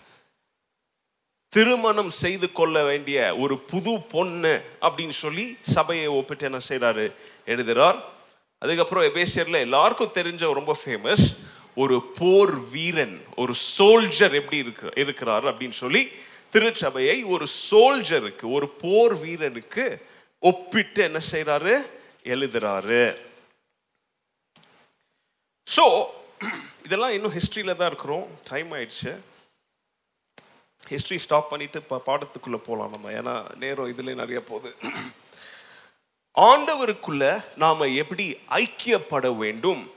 திருமணம் 1.53 2.09
செய்து 2.09 2.51
கொள்ள 2.51 2.83
வேண்டிய 2.83 3.35
ஒரு 3.37 3.57
புது 3.71 3.99
பொண்ணு 3.99 4.61
அப்படின்னு 4.81 5.15
சொல்லி 5.23 5.57
சபையை 5.61 6.07
ஒப்பிட்டு 6.07 6.45
என்ன 6.45 6.59
செய்கிறாரு 6.69 7.05
எழுதுகிறார் 7.45 7.99
அதுக்கப்புறம் 8.61 9.07
எபேசியர்ல 9.09 9.59
எல்லாருக்கும் 9.67 10.15
தெரிஞ்ச 10.19 10.53
ரொம்ப 10.59 10.73
ஃபேமஸ் 10.81 11.25
ஒரு 11.81 11.97
போர் 12.19 12.53
வீரன் 12.73 13.17
ஒரு 13.41 13.53
சோல்ஜர் 13.77 14.35
எப்படி 14.39 14.57
இருக்கு 14.63 14.87
இருக்கிறார் 15.03 15.45
அப்படின்னு 15.51 15.77
சொல்லி 15.83 16.01
திருச்சபையை 16.53 17.17
ஒரு 17.33 17.45
சோல்ஜருக்கு 17.69 18.45
ஒரு 18.57 18.67
போர் 18.83 19.15
வீரனுக்கு 19.23 19.85
ஒப்பிட்டு 20.49 21.01
என்ன 21.09 21.19
செய்கிறாரு 21.31 21.73
எழுதுறாரு. 22.33 23.03
ஸோ 25.67 25.85
இதெல்லாம் 26.85 27.13
இன்னும் 27.15 27.35
ஹிஸ்ட்ரியில 27.37 27.75
தான் 27.75 27.91
இருக்கிறோம். 27.91 28.25
டைம் 28.49 28.69
ஆயிடுச்சு. 28.75 29.11
ஹிஸ்ட்ரி 30.93 31.17
ஸ்டாப் 31.25 31.49
பண்ணிட்டு 31.51 31.81
இப்போ 31.83 31.97
பாடத்துக்குள்ள 32.09 32.57
போகலாம் 32.67 32.93
நம்ம. 32.95 33.11
ஏன்னா 33.19 33.35
நேரம் 33.63 33.91
இதுலேயே 33.93 34.21
நிறைய 34.23 34.41
போகுது. 34.49 34.71
ஆண்டவருக்குள்ள 36.41 37.43
நாம 37.55 37.85
எப்படி 37.85 38.37
ஐக்கியப்பட 38.49 39.35
வேண்டும்? 39.37 39.91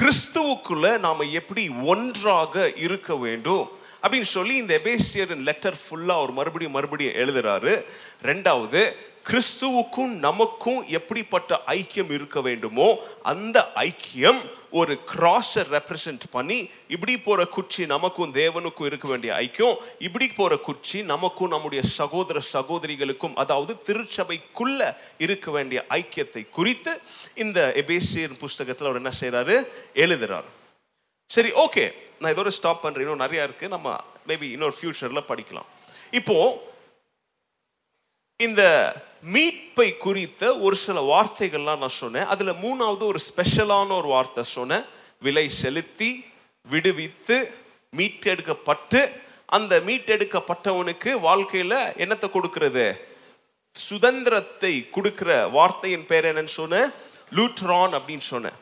கிறிஸ்துவுக்குள்ள 0.00 0.98
நாம 0.98 1.24
எப்படி 1.24 1.68
ஒன்றாக 1.68 2.72
இருக்க 2.72 3.16
வேண்டும்? 3.16 3.68
அப்படின்னு 4.02 4.22
சொல்லி 4.22 4.56
இந்த 4.56 4.80
எபேசியரின் 4.84 5.46
லெட்டர் 5.50 5.78
ஃபுல்லாக 5.82 6.20
அவர் 6.20 6.32
மறுபடியும் 6.32 6.76
மறுபடியும் 6.76 7.14
எழுதுறாரு. 7.14 7.84
ரெண்டாவது 8.22 8.82
கிறிஸ்துவுக்கும் 9.28 10.12
நமக்கும் 10.18 10.86
எப்படிப்பட்ட 10.88 11.60
ஐக்கியம் 11.66 12.10
இருக்க 12.10 12.40
வேண்டுமோ 12.40 12.98
அந்த 13.22 13.72
ஐக்கியம் 13.76 14.40
ஒரு 14.70 14.98
கிராஸை 15.12 15.62
ரெப்ரசன்ட் 15.72 16.24
பண்ணி 16.30 16.70
இப்படி 16.88 17.18
போகிற 17.18 17.44
குச்சி 17.46 17.86
நமக்கும் 17.86 18.34
தேவனுக்கும் 18.34 18.84
இருக்க 18.84 19.08
வேண்டிய 19.08 19.34
ஐக்கியம் 19.34 19.76
இப்படி 19.98 20.28
போகிற 20.28 20.56
குச்சி 20.56 21.02
நமக்கும் 21.02 21.48
நம்முடைய 21.48 21.82
சகோதர 21.82 22.40
சகோதரிகளுக்கும் 22.52 23.36
அதாவது 23.36 23.78
திருச்சபைக்குள்ள 23.86 24.94
இருக்க 25.18 25.50
வேண்டிய 25.50 25.84
ஐக்கியத்தை 25.90 26.48
குறித்து 26.50 26.94
இந்த 27.34 27.72
எபேசியர் 27.76 28.40
புஸ்தகத்தில் 28.40 28.86
அவர் 28.86 29.02
என்ன 29.02 29.12
செய்கிறாரு 29.20 29.58
எழுதுறாரு. 29.94 30.50
சரி 31.34 31.50
ஓகே 31.64 31.84
நான் 32.20 32.32
இதோட 32.34 32.50
ஸ்டாப் 32.56 32.80
பண்ணுறேன் 32.84 33.04
இன்னும் 33.06 33.22
நிறைய 33.24 33.46
இருக்கு. 33.48 33.66
நம்ம 33.74 33.88
மேபி 34.28 34.46
இன்னொரு 34.54 34.74
ஃப்யூச்சரில் 34.78 35.28
படிக்கலாம். 35.30 35.68
இப்போ 36.18 36.36
இந்த 38.46 38.62
மீட்பை 39.34 39.86
குறித்த 40.04 40.42
ஒரு 40.66 40.76
சில 40.84 41.00
வார்த்தைகள்லாம் 41.10 41.82
நான் 41.84 41.98
சொன்னேன். 42.02 42.30
அதில் 42.32 42.60
மூணாவது 42.64 43.04
ஒரு 43.10 43.20
ஸ்பெஷலான 43.28 43.96
ஒரு 43.96 44.08
வார்த்தை 44.14 44.44
சொன்னேன். 44.44 44.84
விலை 45.26 45.46
செலுத்தி 45.48 46.10
விடுவித்து 46.72 47.36
மீட்டெடுக்கப்பட்டு 47.98 49.00
அந்த 49.58 49.80
மீட்டெடுக்கப்பட்டவனுக்கு 49.88 51.12
வாழ்க்கையில் 51.28 51.78
என்னத்தை 52.02 52.28
கொடுக்கறது? 52.36 52.86
சுதந்திரத்தை 53.76 54.72
கொடுக்கிற 54.96 55.30
வார்த்தையின் 55.58 56.08
பேர் 56.10 56.28
என்னன்னு 56.30 56.56
சொன்னேன். 56.60 56.90
லூட்ரான் 57.36 57.96
அப்படின்னு 57.98 58.26
சொன்னேன். 58.32 58.58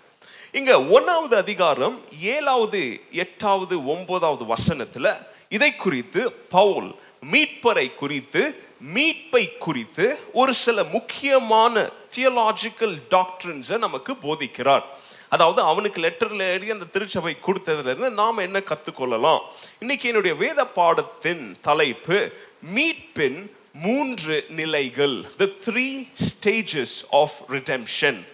இங்க 0.52 0.74
ஒன்னாவது 0.76 1.34
அதிகாரம் 1.34 2.00
ஏழாவது 2.20 3.00
எட்டாவது 3.12 3.86
ஒன்பதாவது 3.86 4.44
வசனத்துல 4.44 5.16
இதை 5.48 5.76
குறித்து 5.76 6.32
பவுல் 6.32 6.94
மீட்பரை 7.32 7.94
குறித்து 7.94 8.62
மீட்பை 8.94 9.58
குறித்து 9.58 10.18
ஒரு 10.32 10.54
சில 10.54 10.84
முக்கியமான 10.84 11.90
தியலாஜிக்கல் 12.16 12.96
டாக்டர்ஸை 13.10 13.78
நமக்கு 13.78 14.12
போதிக்கிறார். 14.12 14.82
அதாவது 15.28 15.62
அவனுக்கு 15.62 16.00
லெட்டர்ல 16.00 16.38
எழுதி 16.38 16.70
அந்த 16.70 16.84
திருச்சபை 16.84 17.36
கொடுத்ததுல 17.46 17.90
இருந்து 17.90 18.42
என்ன 18.42 18.58
கத்துக்கொள்ளலாம்? 18.58 19.40
இன்னைக்கு 19.78 20.08
என்னுடைய 20.08 20.36
வேத 20.36 20.66
பாடத்தின் 20.66 21.56
தலைப்பு 21.60 22.30
மீட்பின் 22.74 23.50
மூன்று 23.72 24.44
நிலைகள் 24.48 25.24
the 25.36 25.44
three 25.44 26.08
stages 26.28 27.04
of 27.10 27.38
redemption 27.50 28.24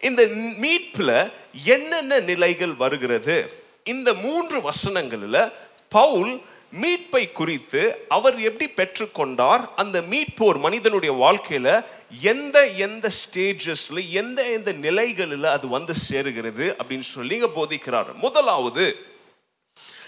இந்த 0.00 0.26
மீட்பில் 0.58 1.32
என்னென்ன 1.64 2.20
நிலைகள் 2.20 2.74
வருகிறது? 2.74 3.52
இந்த 3.84 4.14
மூன்று 4.14 4.60
வசனங்களில் 4.60 5.52
பவுல் 5.88 6.40
மீட்பை 6.72 7.32
குறித்து 7.32 8.04
அவர் 8.08 8.40
எப்படி 8.40 8.70
பெற்றுக்கொண்டார்? 8.76 9.68
அந்த 9.76 10.02
மீட்பு 10.02 10.44
ஒரு 10.44 10.58
மனிதனுடைய 10.58 11.14
வாழ்க்கையில் 11.14 11.82
எந்த 12.20 12.66
எந்த 12.66 13.10
ஸ்டேஜஸ்ல 13.20 14.08
எந்த 14.10 14.42
எந்த 14.42 14.72
நிலைகளில் 14.72 15.44
அது 15.44 15.68
வந்து 15.68 15.94
சேருகிறது 16.10 16.76
அப்படின்னு 16.82 17.08
சொல்லி 17.14 17.42
போதிக்கிறார். 17.42 18.14
முதலாவது 18.14 18.96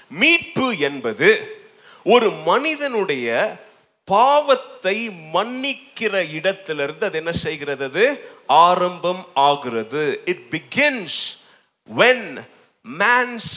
மீட்பு 0.09 0.79
என்பது 0.79 1.59
ஒரு 2.05 2.31
மனிதனுடைய 2.31 3.57
பாவத்தை 4.11 4.97
மன்னிக்கிற 5.35 6.15
இடத்திலிருந்து 6.39 7.07
அது 7.07 7.19
என்ன 7.23 7.33
செய்கிறது? 7.45 7.85
அது 7.91 8.05
ஆரம்பம் 8.47 9.23
ஆகிறது. 9.49 10.03
It 10.25 10.45
begins 10.51 11.19
when 11.89 12.29
man's 12.85 13.53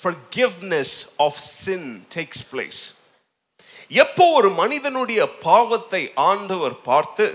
forgiveness 0.00 0.96
of 1.16 1.38
sin 1.62 1.88
takes 2.14 2.44
place 2.52 2.82
எப்போ 3.88 4.24
ஒரு 4.32 4.50
மனிதனுடைய 4.50 5.22
பாவத்தை 5.48 6.02
ஆண்டவர் 6.30 6.76
பார்த்து 6.90 7.26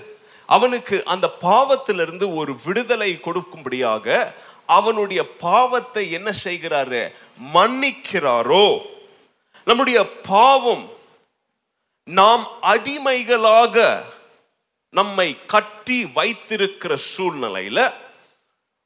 அவனுக்கு 0.49 0.95
அந்த 1.05 1.27
பாவத்திலிருந்து 1.41 2.25
ஒரு 2.35 2.53
விடுதலை 2.65 3.11
கொடுக்கும்படியாக 3.25 4.05
அவனுடைய 4.65 5.21
பாவத்தை 5.47 6.03
என்ன 6.11 6.29
செய்கிறாரு? 6.43 7.01
மன்னிக்கிறாரோ? 7.53 8.65
நம்முடைய 9.67 9.99
பாவம் 10.27 10.83
நாம் 12.09 12.47
அடிமைகளாக 12.61 14.03
நம்மை 14.89 15.45
கட்டி 15.45 16.05
வைத்திருக்கிற 16.05 16.97
சூழ்நிலையில 17.17 17.93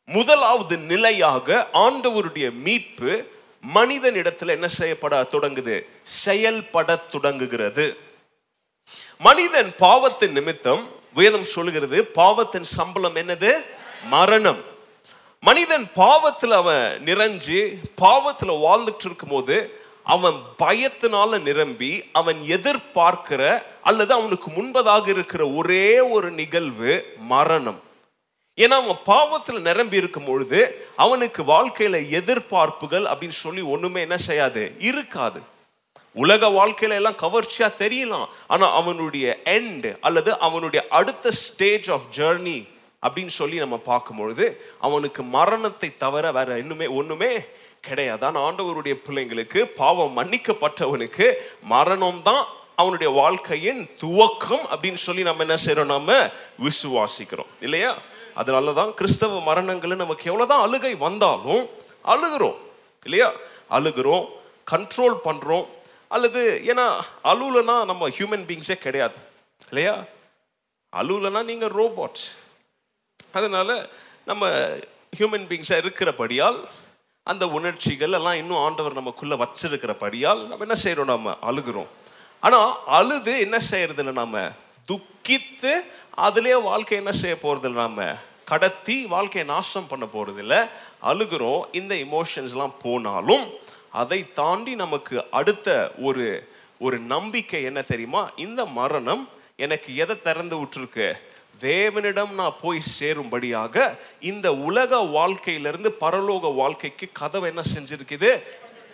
முதலாவது 0.05 0.77
நிலையாக 0.77 1.67
ஆண்டவருடைய 1.73 2.51
மீட்பு 2.51 3.31
மனிதனிடத்தில் 3.61 4.47
என்ன 4.47 4.67
செய்யப்பட 4.67 5.21
தொடங்குது? 5.21 5.87
செயல்பட 6.03 6.95
தொடங்குகிறது. 6.95 7.97
மனிதன் 9.17 9.73
பாவத்தின் 9.77 10.31
நிமித்தம் 10.31 10.87
வேதம் 11.13 11.43
சொல்லுகிறது 11.43 12.05
பாவத்தின் 12.05 12.63
சம்பளம் 12.63 13.15
என்னது? 13.15 13.65
மரணம். 14.03 14.63
மனிதன் 15.39 15.89
பாவத்தில் 15.95 16.51
அவன் 16.51 17.01
நிறைஞ்சு 17.05 17.73
பாவத்தில் 17.95 18.49
வாழ்ந்துட்டு 18.49 19.05
இருக்கும்போது 19.05 19.82
அவன் 20.03 20.33
பயத்தினால 20.63 21.41
நிரம்பி 21.41 22.03
அவன் 22.11 22.39
எதிர்பார்க்கிற 22.41 23.63
அல்லது 23.83 24.13
அவனுக்கு 24.13 24.51
முன்பதாக 24.51 25.07
இருக்கிற 25.07 25.49
ஒரே 25.49 25.99
ஒரு 25.99 26.31
நிகழ்வு 26.31 27.13
மரணம். 27.17 27.81
ஏன்னா 28.57 28.67
அவன் 28.67 28.97
பாவத்தில் 29.05 29.61
நிரம்பி 29.61 29.97
இருக்கும் 29.97 30.25
பொழுது 30.25 30.87
அவனுக்கு 30.95 31.43
வாழ்க்கையில 31.43 31.99
எதிர்பார்ப்புகள் 32.19 33.05
அப்படின்னு 33.05 33.37
சொல்லி 33.43 33.61
ஒண்ணுமே 33.61 34.01
என்ன 34.01 34.17
செய்யாது? 34.17 34.75
இருக்காது. 34.79 35.39
உலக 36.13 36.47
வாழ்க்கையில 36.47 36.89
எல்லாம் 36.89 37.21
கவர்ச்சியா 37.21 37.71
தெரியலாம். 37.79 38.25
ஆனா 38.47 38.71
அவனுடைய 38.71 39.39
எண்ட் 39.45 39.97
அல்லது 40.01 40.39
அவனுடைய 40.39 40.85
அடுத்த 40.89 41.31
ஸ்டேஜ் 41.31 41.91
ஆஃப் 41.91 42.05
ஜேர்னி 42.15 42.67
அப்படின்னு 43.01 43.27
சொல்லி 43.27 43.57
நம்ம 43.57 43.77
பார்க்கும்பொழுது 43.77 44.61
அவனுக்கு 44.79 45.23
மரணத்தை 45.23 45.97
தவிர 45.97 46.31
வேற 46.31 46.57
இன்னுமே 46.57 46.89
ஒண்ணுமே 46.89 47.45
கிடையாது 47.83 48.25
ஆண்டவருடைய 48.25 48.95
பிள்ளைங்களுக்கு 49.05 49.65
பாவம் 49.65 50.17
மன்னிக்கப்பட்டவனுக்கு 50.17 51.33
மரணம் 51.63 52.21
தான் 52.21 52.43
அவனுடைய 52.75 53.13
வாழ்க்கையின் 53.13 53.89
துவக்கம் 54.01 54.63
அப்படின்னு 54.71 54.93
சொல்லி 54.93 55.23
நம்ம 55.23 55.43
என்ன 55.43 55.57
செய்யறோம் 55.65 55.93
நம்ம 55.95 56.29
விசுவாசிக்கிறோம். 56.63 57.51
இல்லையா? 57.61 57.97
அதனால 58.33 58.73
தான் 58.73 58.93
கிறிஸ்தவ 58.93 59.41
மரணங்கள் 59.41 59.95
நமக்கு 59.95 60.23
எவ்வளவுதான் 60.25 60.61
அழுகை 60.61 60.95
வந்தாலும் 60.95 61.69
அழுகிறோம். 62.05 62.57
இல்லையா? 63.03 63.31
அழுகிறோம் 63.69 64.25
கண்ட்ரோல் 64.71 65.17
பண்ணுறோம் 65.23 65.65
அல்லது 66.07 66.61
ஏன்னா 66.65 67.01
அழுலனா 67.23 67.85
நம்ம 67.85 68.09
ஹியூமன் 68.09 68.47
பீங்ஸே 68.49 68.75
கிடையாது. 68.75 69.13
இல்லையா? 69.67 70.03
அழுலனா 70.93 71.43
நீங்கள் 71.43 71.69
ரோபோட்ஸ் 71.69 72.25
அதனால 73.31 73.89
நம்ம 74.25 74.49
ஹியூமன் 75.19 75.47
பீங்ஸாக 75.49 75.77
இருக்கிறபடியால் 75.77 76.59
அந்த 77.23 77.47
உணர்ச்சிகள் 77.47 78.11
எல்லாம் 78.11 78.33
இன்னும் 78.33 78.57
ஆண்டவர் 78.57 78.93
நமக்குள்ள 78.93 79.35
வச்சிருக்கிறபடியால் 79.35 80.47
நம்ம 80.47 80.57
என்ன 80.59 80.75
செய்கிறோம் 80.75 81.05
நம்ம 81.05 81.37
அழுகிறோம். 81.51 81.87
ஆனா 82.39 82.85
அழுது 82.85 83.39
என்ன 83.39 83.59
செய்யறது 83.59 84.03
நாம்? 84.03 84.13
நாம 84.13 84.49
துக்கித்து 84.87 85.73
அதுலயே 86.17 86.61
வாழ்க்கை 86.61 86.97
என்ன 86.97 87.11
செய்ய 87.11 87.37
போறது 87.41 87.69
நாம? 87.69 88.15
கடத்தி 88.45 89.05
வாழ்க்கையை 89.05 89.53
நாசம் 89.53 89.87
பண்ண 89.87 90.05
போறது 90.05 90.69
அழுகிறோம். 91.03 91.61
இந்த 91.71 91.95
இமோஷன்ஸ்லாம் 91.95 92.73
போனாலும் 92.81 93.45
அதை 93.91 94.31
தாண்டி 94.31 94.75
நமக்கு 94.75 95.25
அடுத்த 95.31 95.91
ஒரு 95.97 96.27
ஒரு 96.79 96.99
நம்பிக்கை 96.99 97.63
என்ன 97.63 97.81
தெரியுமா? 97.81 98.31
இந்த 98.35 98.65
மரணம் 98.65 99.29
எனக்கு 99.55 99.95
எதை 99.95 100.19
திறந்து 100.19 100.55
விட்டுருக்கு? 100.55 101.13
தேவனிடம் 101.59 102.29
நான் 102.29 102.55
போய் 102.61 102.81
சேரும்படியாக 102.99 103.97
இந்த 104.19 104.53
உலக 104.53 104.97
வாழ்க்கையிலிருந்து 104.97 105.95
பரலோக 106.01 106.55
வாழ்க்கைக்கு 106.55 107.09
கதவை 107.13 107.49
என்ன 107.49 107.63
செஞ்சிருக்குது? 107.77 108.43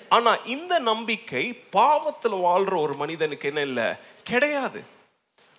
ஆனா 0.10 0.34
இந்த 0.34 0.80
நம்பிக்கை 0.80 1.54
பாவத்தில் 1.70 2.32
வாழ்ற 2.32 2.82
ஒரு 2.82 2.94
மனிதனுக்கு 2.94 3.48
என்ன 3.48 3.62
இல்லை? 3.62 3.84
கிடையாது. 4.24 4.84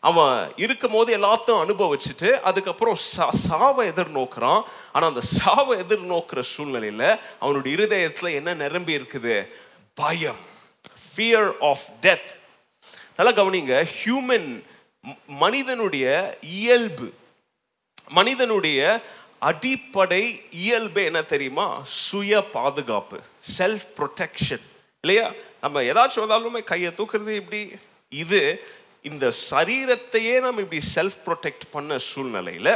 அவன் 0.00 0.52
இருக்கும் 0.56 0.92
போது 0.92 1.18
எல்லாத்தையும் 1.18 1.64
அனுபவிச்சுட்டு 1.66 2.40
அதுக்கப்புறம் 2.40 2.98
சா- 3.16 3.34
சாவை 3.34 3.88
எதிர்நோக்குறான். 3.88 4.62
ஆனா 4.92 5.06
அந்த 5.06 5.20
சாவை 5.20 5.78
எதிர்நோக்குற 5.78 6.42
சூழ்நிலையில 6.56 7.18
அவனுடைய 7.40 7.76
இருதயத்துல 7.76 8.32
என்ன 8.32 8.54
நிரம்பி 8.54 8.96
இருக்குது? 8.96 9.48
பயம். 9.94 10.48
ஃபியர் 11.16 11.52
ஆஃப் 11.60 11.84
டெத் 12.02 12.38
நல்லா 13.16 13.42
கவனிங்க. 13.42 13.86
ஹியூமன் 14.04 14.62
மனிதனுடைய 15.42 16.06
இயல்பு 16.56 17.08
மனிதனுடைய 18.10 18.80
அடிப்படை 19.42 20.22
இயல்பு 20.62 21.00
என்ன 21.04 21.20
தெரியுமா? 21.22 21.66
சுய 22.02 22.32
பாதுகாப்பு 22.52 23.18
செல்ஃப் 23.58 23.86
ப்ரொடெக்ஷன் 23.98 24.64
இல்லையா? 25.04 25.26
நம்ம 25.60 25.82
ஏதாச்சும் 25.82 26.24
வந்தாலுமே 26.24 26.62
கையை 26.64 26.92
தூக்குறது 26.92 27.34
இப்படி 27.40 27.60
இது 28.12 28.40
இந்த 29.02 29.26
சரீரத்தையே 29.50 30.34
நம்ம 30.40 30.60
இப்படி 30.60 30.82
செல்ஃப் 30.94 31.20
ப்ரொடெக்ட் 31.26 31.66
பண்ண 31.70 31.98
சூழ்நிலையில் 32.10 32.72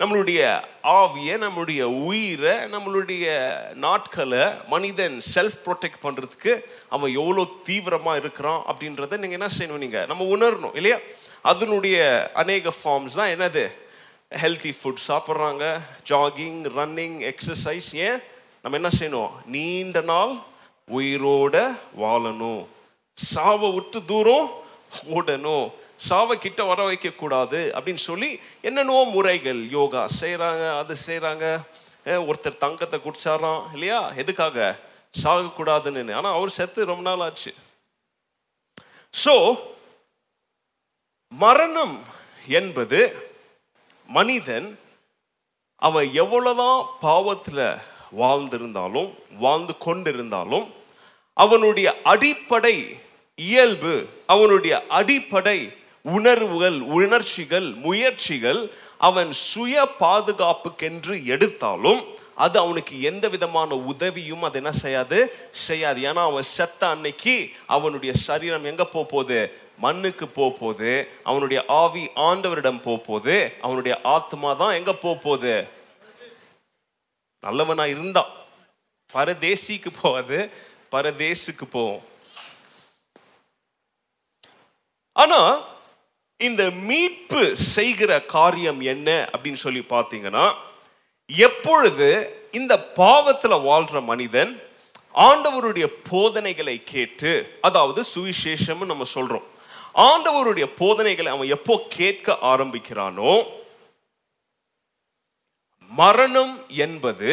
நம்மளுடைய 0.00 0.60
ஆவியை 0.82 1.34
நம்மளுடைய 1.44 1.80
உயிரை 1.80 2.50
நம்மளுடைய 2.50 3.24
நாட்களை 3.74 4.44
மனிதன் 4.68 5.20
செல்ஃப் 5.34 5.58
ப்ரொடெக்ட் 5.64 6.00
பண்ணுறதுக்கு 6.02 6.64
அவன் 6.88 7.14
எவ்வளோ 7.14 7.46
தீவிரமாக 7.64 8.18
இருக்கிறான் 8.18 8.62
அப்படின்றத 8.68 9.16
நீங்கள் 9.16 9.38
என்ன 9.40 9.48
செய்யணும் 9.58 9.78
நீங்கள் 9.78 10.06
நம்ம 10.06 10.36
உணரணும் 10.36 10.74
இல்லையா? 10.74 10.98
அதனுடைய 11.42 12.30
அநேக 12.34 12.68
ஃபார்ம்ஸ் 12.68 13.14
தான் 13.14 13.28
என்னது? 13.28 13.70
ஹெல்த்தி 14.30 14.72
ஃபுட் 14.82 15.04
சாப்பிட்றாங்க 15.08 15.80
ஜாகிங் 16.08 16.60
ரன்னிங் 16.78 17.32
எக்ஸசைஸ் 17.32 17.90
ஏன்? 17.92 18.18
நம்ம 18.62 18.78
என்ன 18.78 18.88
செய்யணும்? 18.98 19.30
நீண்ட 19.46 20.00
நாள் 20.00 20.34
உயிரோட 20.92 21.78
வாழணும். 21.98 22.66
சாவை 23.14 23.70
விட்டு 23.70 24.04
தூரம் 24.04 24.50
ஓடணும். 25.14 25.70
சாவை 26.08 26.34
கிட்ட 26.38 26.64
வர 26.64 26.80
வைக்க 26.84 27.08
கூடாது 27.10 27.60
அப்படின்னு 27.76 28.02
சொல்லி 28.08 28.30
என்னென்னவோ 28.68 29.02
முறைகள் 29.14 29.60
யோகா 29.78 30.02
செய்கிறாங்க 30.20 30.64
அது 30.78 30.94
செய்கிறாங்க 31.06 31.46
ஒருத்தர் 32.26 32.62
தங்கத்தை 32.64 32.98
குடிச்சாராம் 33.00 33.62
இல்லையா? 33.72 33.98
எதுக்காக? 34.22 34.58
சாகக்கூடாதுன்னு. 35.14 36.14
ஆனால் 36.18 36.36
அவர் 36.36 36.56
செத்து 36.58 36.90
ரொம்ப 36.90 37.02
நாள் 37.02 37.24
ஆச்சு. 37.26 37.52
ஸோ 39.14 39.34
மரணம் 41.32 41.96
என்பது 42.58 43.00
மனிதன் 44.08 44.68
அவன் 45.82 46.08
எவ்வளோதான் 46.22 46.80
பாவத்தில் 47.00 47.66
வாழ்ந்திருந்தாலும் 48.22 49.10
வாழ்ந்து 49.44 49.74
கொண்டிருந்தாலும் 49.86 50.66
அவனுடைய 51.36 51.88
அடிப்படை 52.12 52.74
இயல்பு 53.38 53.94
அவனுடைய 54.26 54.74
அடிப்படை 54.98 55.58
உணர்வுகள் 56.02 56.80
உணர்ச்சிகள் 56.80 57.72
முயற்சிகள் 57.74 58.70
அவன் 58.98 59.32
சுய 59.32 59.84
பாதுகாப்புக்கென்று 60.00 61.24
எடுத்தாலும் 61.24 62.04
அது 62.34 62.58
அவனுக்கு 62.58 63.00
எந்த 63.00 63.28
விதமான 63.28 63.74
உதவியும் 63.74 64.42
அது 64.42 64.56
என்ன 64.56 64.72
செய்யாது? 64.72 65.34
செய்யாது. 65.50 66.00
ஏன்னா 66.00 66.14
அவன் 66.14 66.42
செத்த 66.42 66.88
அன்னைக்கு 66.88 67.50
அவனுடைய 67.66 68.14
சரீரம் 68.14 68.64
எங்க 68.64 68.84
போகுது 68.84 69.58
மண்ணுக்கு 69.78 70.28
போக 70.28 70.56
போகுது 70.58 71.08
அவனுடைய 71.24 71.64
ஆவி 71.68 72.10
ஆண்டவரிடம் 72.16 72.82
போக 72.82 73.02
போகுது 73.02 73.52
அவனுடைய 73.60 74.00
ஆத்மா 74.02 74.52
தான் 74.52 74.74
எங்க 74.74 74.92
போக 74.92 75.20
போகுது 75.20 75.68
நல்லவனா 77.40 77.86
இருந்தான் 77.86 78.38
பரதேசிக்கு 79.12 79.86
போகாது. 80.02 80.50
பரதேசுக்கு 80.90 81.64
போவோம். 81.70 82.02
ஆனா 85.12 85.62
இந்த 86.40 86.62
மீட்பு 86.82 87.40
செய்கிற 87.70 88.10
காரியம் 88.30 88.80
என்ன 88.86 89.08
அப்படின்னு 89.32 89.60
சொல்லி 89.62 89.82
பார்த்தீங்கன்னா 89.90 90.44
எப்பொழுது 91.30 92.08
இந்த 92.50 92.74
பாவத்தில் 92.94 93.64
வாழ்ற 93.66 93.98
மனிதன் 94.02 94.52
ஆண்டவருடைய 95.22 95.86
போதனைகளை 96.08 96.76
கேட்டு 96.84 97.32
அதாவது 97.60 98.00
சுவிசேஷம்னு 98.12 98.90
நம்ம 98.92 99.06
சொல்றோம் 99.14 99.46
ஆண்டவருடைய 100.02 100.66
போதனைகளை 100.78 101.30
அவன் 101.32 101.52
எப்போ 101.52 101.74
கேட்க 101.96 102.36
ஆரம்பிக்கிறானோ 102.50 103.32
மரணம் 105.90 106.54
என்பது 106.78 107.30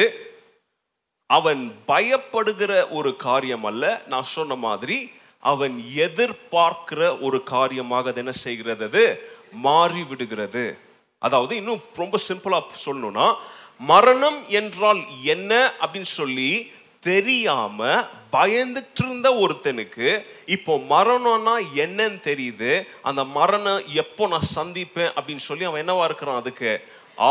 அவன் 1.30 1.62
பயப்படுகிற 1.88 2.74
ஒரு 2.90 3.12
காரியம் 3.18 3.66
அல்ல 3.66 3.84
நான் 4.08 4.28
சொன்ன 4.28 4.56
மாதிரி 4.58 4.98
அவன் 5.52 5.76
எதிர்பார்க்கிற 6.06 7.02
ஒரு 7.22 7.38
காரியமாக 7.54 8.10
அது 8.10 8.22
என்ன 8.24 8.34
செய்கிறது? 8.46 8.84
அது 8.86 9.04
மாறி 9.68 10.02
விடுகிறது 10.10 10.66
அதாவது 11.22 11.54
இன்னும் 11.56 11.84
ரொம்ப 11.96 12.16
சிம்பிளா 12.28 12.60
சொல்லணும்னா 12.86 13.28
மரணம் 13.92 14.40
என்றால் 14.60 15.02
என்ன 15.34 15.52
அப்படின்னு 15.82 16.12
சொல்லி 16.20 16.52
தெரியாம 17.04 17.80
பயந்துட்டு 18.32 19.02
இருந்த 19.04 19.28
ஒருத்தனுக்கு 19.44 20.08
இப்போ 20.46 20.74
மரணம்னா 20.90 21.54
என்னன்னு 21.84 22.20
தெரியுது. 22.30 22.72
அந்த 23.02 23.22
மரணம் 23.38 23.82
எப்போ 23.94 24.24
நான் 24.28 24.52
சந்திப்பேன் 24.56 25.14
அப்படின்னு 25.18 25.44
சொல்லி 25.50 25.66
அவன் 25.66 25.84
என்னவா 25.84 26.04
இருக்கிறான் 26.04 26.42
அதுக்கு? 26.42 26.72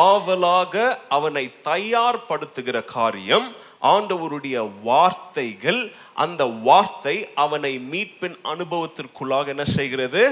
ஆவலாக 0.07 0.75
அவனை 1.09 1.45
தயார்படுத்துகிற 1.65 2.79
காரியம் 2.95 3.47
ஆண்டவருடைய 3.93 4.57
வார்த்தைகள் 4.83 5.81
அந்த 6.15 6.45
வார்த்தை 6.45 7.17
அவனை 7.35 7.73
மீட்பின் 7.79 8.37
அனுபவத்திற்குள்ளாக 8.45 9.47
என்ன 9.47 9.65
செய்கிறது? 9.65 10.23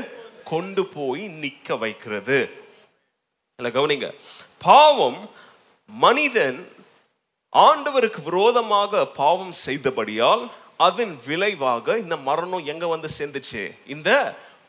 கொண்டு 0.44 0.82
போய் 0.86 1.26
நிற்க 1.42 1.76
வைக்கிறது. 1.76 2.38
இல்ல 3.59 3.80
கவனிங்க. 3.80 4.09
பாவம் 4.59 5.30
மனிதன் 5.86 6.68
ஆண்டவருக்கு 7.52 8.22
விரோதமாக 8.22 9.07
பாவம் 9.07 9.55
செய்தபடியால் 9.66 10.44
அதன் 10.76 11.18
விளைவாக 11.26 11.98
இந்த 11.98 12.16
மரணம் 12.16 12.66
எங்க 12.66 12.86
வந்து 12.86 13.09
சேர்ந்துச்சு? 13.18 13.62
இந்த 13.86 14.11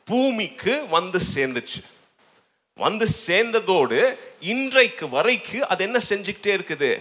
பூமிக்கு 0.06 0.74
வந்து 0.90 1.20
சேர்ந்துச்சு. 1.36 1.82
வந்து 2.80 3.06
சேர்ந்ததோடு 3.28 4.00
இன்றைக்கு 4.40 5.06
வரைக்கு 5.06 5.60
அது 5.60 5.84
என்ன 5.84 6.00
செஞ்சுக்கிட்டே 6.10 6.52
இருக்குது? 6.58 6.92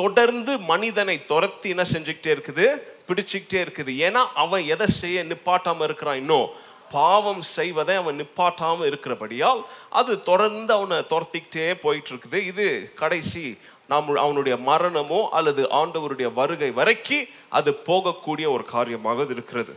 தொடர்ந்து 0.00 0.52
மனிதனை 0.72 1.16
துரத்தி 1.30 1.68
என்ன 1.68 1.84
செஞ்சுக்கிட்டே 1.92 2.30
இருக்குது? 2.34 2.66
பிடிச்சுக்கிட்டே 3.08 3.60
இருக்குது. 3.64 3.92
ஏன்னா 4.06 4.22
அவன் 4.42 4.64
எதை 4.74 4.86
செய்ய 5.00 5.24
நிப்பாட்டாம 5.30 5.82
இருக்கிறான் 5.88 6.20
இன்னும் 6.22 6.48
பாவம் 6.92 7.42
செய்வதை 7.56 7.94
அவன் 7.96 8.18
நிப்பாட்டாமல் 8.20 8.88
இருக்கிறபடியால் 8.90 9.60
அது 10.00 10.12
தொடர்ந்து 10.22 10.72
அவனை 10.72 10.98
துரத்திக்கிட்டே 11.12 11.66
போயிட்டு 11.84 12.10
இருக்குது 12.12 12.38
இது 12.50 12.66
கடைசி 12.94 13.44
நாம் 13.92 14.10
அவனுடைய 14.24 14.56
மரணமோ 14.68 15.20
அல்லது 15.38 15.62
ஆண்டவருடைய 15.80 16.28
வருகை 16.40 16.70
வரைக்கு 16.80 17.18
அது 17.58 17.70
போகக்கூடிய 17.86 18.46
ஒரு 18.50 18.64
காரியமாக 18.74 19.22
அது 19.22 19.34
இருக்கிறது. 19.36 19.72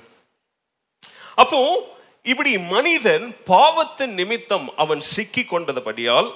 அப்போ 1.35 1.61
இப்படி 2.31 2.51
மனிதன் 2.57 3.25
பாவத்தின் 3.51 4.13
நிமித்தம் 4.13 4.67
அவன் 4.83 5.01
சிக்கி 5.13 5.45
கொண்டதுபடியால் 5.51 6.29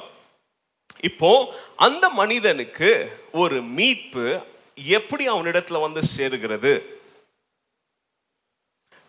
இப்போ 1.02 1.56
அந்த 1.76 2.10
மனிதனுக்கு 2.10 3.12
ஒரு 3.32 3.62
மீட்பு 3.62 4.40
எப்படி 4.76 5.30
அவனிடத்துல 5.30 5.80
வந்து 5.82 6.02
சேருகிறது? 6.18 6.82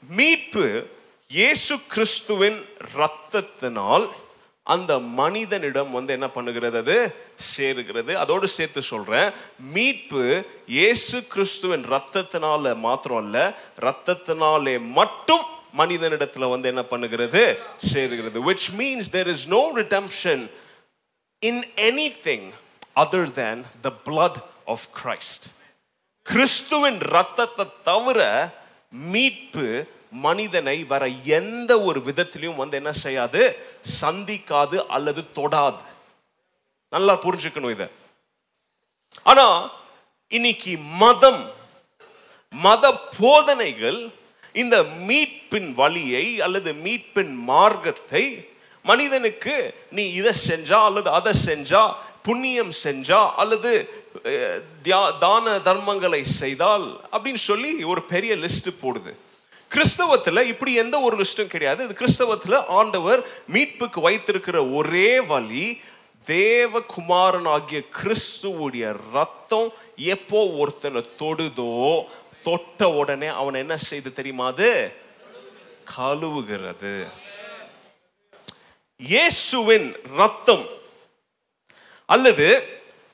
மீட்பு 0.02 0.88
இயேசு 1.28 1.80
கிறிஸ்துவின் 1.88 2.58
ரத்தத்தினால் 2.96 4.08
அந்த 4.62 4.98
மனிதனிடம் 4.98 5.90
வந்து 5.90 6.12
என்ன 6.12 6.26
பண்ணுகிறது? 6.26 6.76
அது 6.76 7.14
சேருகிறது. 7.56 8.12
அதோடு 8.12 8.48
சேர்த்து 8.48 8.82
சொல்றேன் 8.82 9.30
மீட்பு 9.58 10.46
இயேசு 10.66 11.26
கிறிஸ்துவின் 11.26 11.84
ரத்தத்தினால 11.84 12.78
மாத்திரம் 12.78 13.22
அல்ல 13.24 13.56
ரத்தத்தினாலே 13.80 14.80
மட்டும் 14.80 15.44
மனிதனிடத்துல 15.78 16.50
வந்து 16.50 16.68
என்ன 16.68 16.84
பண்ணுகிறது? 16.90 17.56
சேருகிறது. 17.92 18.38
Which 18.50 18.68
means 18.78 19.10
there 19.10 19.28
is 19.28 19.48
no 19.48 19.70
redemption 19.74 20.50
in 21.42 21.64
anything 21.76 22.52
other 22.96 23.26
than 23.26 23.64
the 23.82 23.92
blood 24.04 24.42
of 24.66 24.80
Christ. 24.92 25.48
கிறிஸ்துவின் 26.22 26.98
ரத்தத்தை 26.98 27.66
தவிர 27.84 28.48
மீட்பு 28.88 29.92
மனிதனை 30.10 30.84
வர 30.84 31.08
எந்த 31.08 31.80
ஒரு 31.80 32.00
விதத்திலையும் 32.00 32.56
வந்து 32.56 32.76
என்ன 32.76 32.92
செய்யாது? 32.92 33.56
சந்திக்காது 34.00 34.86
அல்லது 34.86 35.20
தொடாது. 35.34 35.80
நல்லா 36.90 37.14
புரிஞ்சுக்கணும் 37.14 37.70
இத. 37.70 37.88
ஆனா 39.22 39.70
இன்னைக்கு 40.28 40.78
மதம் 40.78 41.50
மத 42.50 42.94
போதனைகள் 43.18 44.10
இந்த 44.52 44.82
மீட்பின் 44.82 45.74
வழியை 45.74 46.40
அல்லது 46.40 46.72
மீட்பின் 46.72 47.34
மார்க்கத்தை 47.34 48.50
மனிதனுக்கு 48.90 49.54
நீ 49.90 50.04
இதை 50.10 50.32
செஞ்சா 50.48 50.84
அல்லது 50.84 51.10
அதை 51.10 51.32
செஞ்சா 51.46 51.82
புண்ணியம் 52.22 52.72
செஞ்சா 52.84 53.30
அல்லது 53.36 53.70
தியா- 54.84 55.18
தான 55.18 55.58
தர்மங்களை 55.58 56.22
செய்தால் 56.22 57.00
அப்படின்னு 57.12 57.42
சொல்லி 57.42 57.84
ஒரு 57.84 58.02
பெரிய 58.02 58.34
லிஸ்ட் 58.34 58.70
போடுது. 58.82 59.12
கிறிஸ்தவத்தில் 59.70 60.44
இப்படி 60.44 60.74
எந்த 60.74 61.00
ஒரு 61.00 61.16
லிஸ்ட்டும் 61.16 61.46
கிடையாது. 61.46 61.84
இது 61.84 61.94
கிறிஸ்தவத்தில் 61.94 62.66
ஆண்டவர் 62.68 63.20
மீட்புக்கு 63.52 64.00
வைத்திருக்கிற 64.00 64.66
ஒரே 64.66 65.20
வழி 65.20 65.66
தேவகுமாரனாகிய 66.26 67.80
கிறிஸ்துவுடைய 67.98 68.96
ரத்தம் 69.12 69.68
எப்போ 69.96 70.46
ஒருத்தனை 70.58 71.08
தொடுதோ 71.18 72.04
தொட்ட 72.42 72.90
உடனே 72.90 73.26
அவன் 73.26 73.54
என்ன 73.54 73.76
செய்து 73.76 74.12
தெரியுமா 74.12 74.46
அது? 74.46 74.92
கழுவுகிறது. 75.96 76.94
இயேசுவின் 79.08 79.96
ரத்தம். 80.16 80.64
அல்லது 82.06 82.46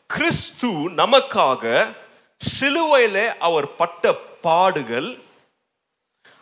கிறிஸ்து 0.06 0.68
நமக்காக 0.90 1.94
சிலுவையில் 2.36 3.38
அவர் 3.38 3.76
பட்ட 3.76 4.14
பாடுகள் 4.46 5.18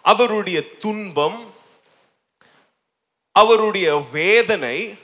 அவருடைய 0.02 0.76
துன்பம் 0.76 1.52
அவருடைய 3.32 4.06
வேதனை. 4.12 4.98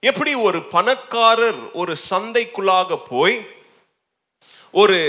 எப்படி 0.00 0.34
ஒரு 0.34 0.62
பணக்காரர் 0.62 1.72
ஒரு 1.72 1.96
சந்தைக்குள்ளாக 2.10 3.00
போய் 3.08 3.46
ஒரு 4.72 5.00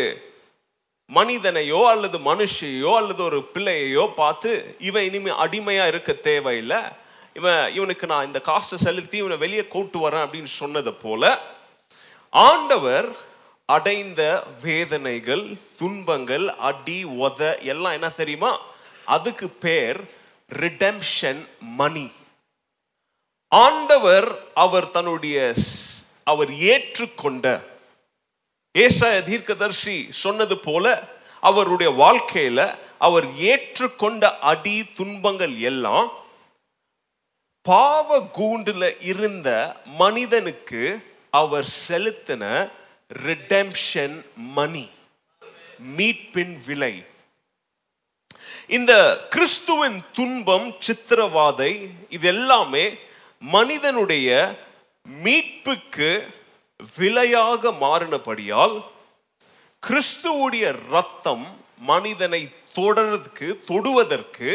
மனிதனையோ 1.14 1.88
அல்லது 1.88 2.18
மனுஷையோ 2.18 2.96
அல்லது 2.96 3.24
ஒரு 3.24 3.50
பிள்ளையையோ 3.54 4.14
பார்த்து 4.16 4.76
இவன் 4.80 5.04
இனிமே 5.04 5.32
அடிமையா 5.32 5.88
இருக்க 5.88 6.14
தேவையில்லை. 6.14 7.08
இவன் 7.36 7.72
இவனுக்கு 7.74 8.08
நான் 8.08 8.26
இந்த 8.26 8.42
காசை 8.42 8.78
செலுத்தி 8.78 9.18
இவனை 9.18 9.38
வெளியே 9.38 9.66
கூட்டு 9.68 10.10
வரேன் 10.10 10.26
அப்படின்னு 10.26 10.44
சொன்னது 10.44 10.94
போல 10.94 11.40
ஆண்டவர் 12.34 13.08
அடைந்த 13.66 14.44
வேதனைகள் 14.62 15.58
துன்பங்கள் 15.78 16.50
அடி 16.60 17.06
உத 17.06 17.60
எல்லாம் 17.60 17.94
என்ன 17.94 18.10
தெரியுமா? 18.10 18.60
அதுக்கு 19.06 19.50
பேர் 19.50 20.00
ரிடெம்ஷன் 20.52 21.48
மணி 21.60 22.12
ஆண்டவர் 23.52 24.28
அவர் 24.54 24.92
தன்னுடைய 24.92 25.56
அவர் 26.24 26.52
ஏற்றுக்கொண்ட 26.52 27.62
ஏசாய 28.76 29.24
தீர்க்கதர்சி 29.24 30.10
சொன்னது 30.10 30.58
போல 30.58 30.86
அவருடைய 31.44 31.92
வாழ்க்கையில 31.92 32.76
அவர் 32.98 33.26
ஏற்றுக்கொண்ட 33.42 34.38
அடி 34.40 34.86
துன்பங்கள் 34.96 35.60
எல்லாம் 35.60 36.12
பாவ 37.62 38.22
கூண்டில் 38.22 39.00
இருந்த 39.02 39.50
மனிதனுக்கு 39.86 41.02
அவர் 41.30 41.68
செலுத்தின 41.88 42.44
ரிடெம்ஷன் 43.26 44.24
மணி 44.36 44.90
மீட்பின் 45.98 46.64
விலை. 46.66 47.06
இந்த 48.68 48.94
கிறிஸ்துவின் 49.30 50.04
துன்பம் 50.14 50.76
சித்திரவாதை 50.88 51.72
இது 52.10 52.28
எல்லாமே 52.28 52.98
மனிதனுடைய 53.42 54.30
மீட்புக்கு 55.06 56.10
விலையாக 56.98 57.72
மாறினபடியால் 57.72 58.76
கிறிஸ்துவுடைய 59.84 60.90
ரத்தம் 60.90 61.46
மனிதனை 61.80 62.42
தொடர்றதுக்கு 62.74 63.48
தொடுவதற்கு 63.66 64.50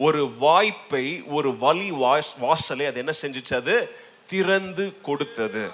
ஒரு 0.00 0.30
வாய்ப்பை 0.36 1.22
ஒரு 1.22 1.56
வழி 1.56 1.90
வாஸ்- 1.90 2.38
வாசலை 2.38 2.86
அது 2.86 2.98
என்ன 2.98 3.12
செஞ்சுச்சு? 3.22 3.54
அது 3.54 3.96
திறந்து 4.26 5.00
கொடுத்தது. 5.00 5.70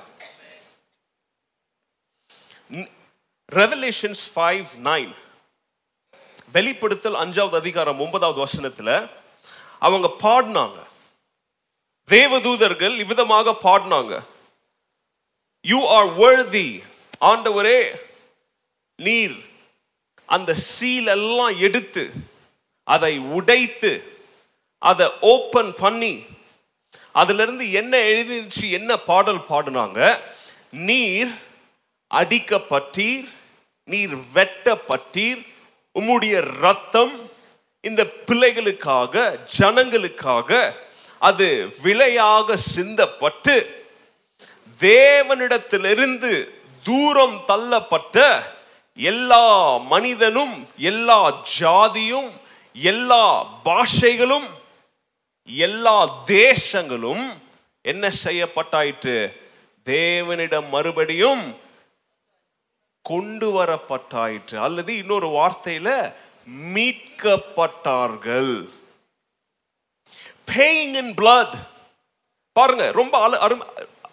ரெவலேஷன்ஸ் 3.53 4.25
ஃபைவ் 4.35 4.67
நைன் 4.85 5.15
வெளிப்படுத்தல் 6.53 7.15
அஞ்சாவது 7.15 7.55
அதிகாரம் 7.55 8.01
ஒன்பதாவது 8.01 8.39
வசனத்தில் 8.41 9.07
அவங்க 9.79 10.15
பாடினாங்க. 10.23 10.77
தேவதூதர்கள் 12.09 12.99
இவ்விதமாக 12.99 13.51
பாடினாங்க. 13.51 14.23
யூ 15.63 15.89
ஆர் 15.89 16.19
வேர்தி 16.19 16.83
ஆண்டவரே 17.21 18.01
நீர் 18.97 19.45
அந்த 20.27 20.55
சீல் 20.55 21.07
எல்லாம் 21.07 21.59
எடுத்து 21.59 22.11
அதை 22.85 23.19
உடைத்து 23.19 24.16
அதை 24.83 25.07
ஓப்பன் 25.21 25.75
பண்ணி 25.75 26.15
அதிலிருந்து 27.13 27.73
என்ன 27.73 27.97
எழுதிச்சு 27.99 28.71
என்ன 28.71 28.97
பாடல் 28.99 29.47
பாடினாங்க? 29.51 30.01
நீர் 30.81 31.33
அடிக்கப்பட்டீர் 32.11 33.29
நீர் 33.89 34.15
வெட்டப்பட்டீர் 34.35 35.41
உம்முடைய 35.97 36.61
ரத்தம் 36.61 37.15
இந்த 37.85 38.03
பிள்ளைகளுக்காக 38.27 39.25
ஜனங்களுக்காக 39.59 40.51
அது 41.21 41.47
விலையாக 41.83 42.57
சிந்தப்பட்டு 42.75 43.55
தேவனிடத்திலிருந்து 44.81 46.33
தூரம் 46.85 47.45
தள்ளப்பட்ட 47.47 48.17
எல்லா 48.99 49.45
மனிதனும் 49.87 50.55
எல்லா 50.77 51.19
ஜாதியும் 51.59 52.31
எல்லா 52.77 53.25
பாஷைகளும் 53.65 54.49
எல்லா 55.47 56.27
தேசங்களும் 56.27 57.33
என்ன 57.83 58.11
செய்யப்பட்டாயிற்று? 58.25 59.37
தேவனிடம் 59.85 60.69
மறுபடியும் 60.69 61.57
கொண்டு 63.03 63.65
வரப்பட்டாயிற்று. 63.65 64.57
அல்லது 64.57 64.97
இன்னொரு 64.97 65.29
வார்த்தையில 65.29 66.15
மீட்கப்பட்டார்கள். 66.51 68.69
பேயிங் 70.47 70.93
இன் 70.93 71.15
பிளட் 71.15 71.55
பாருங்க 72.53 72.93
ரொம்ப 72.93 73.19
அழ- 73.19 73.67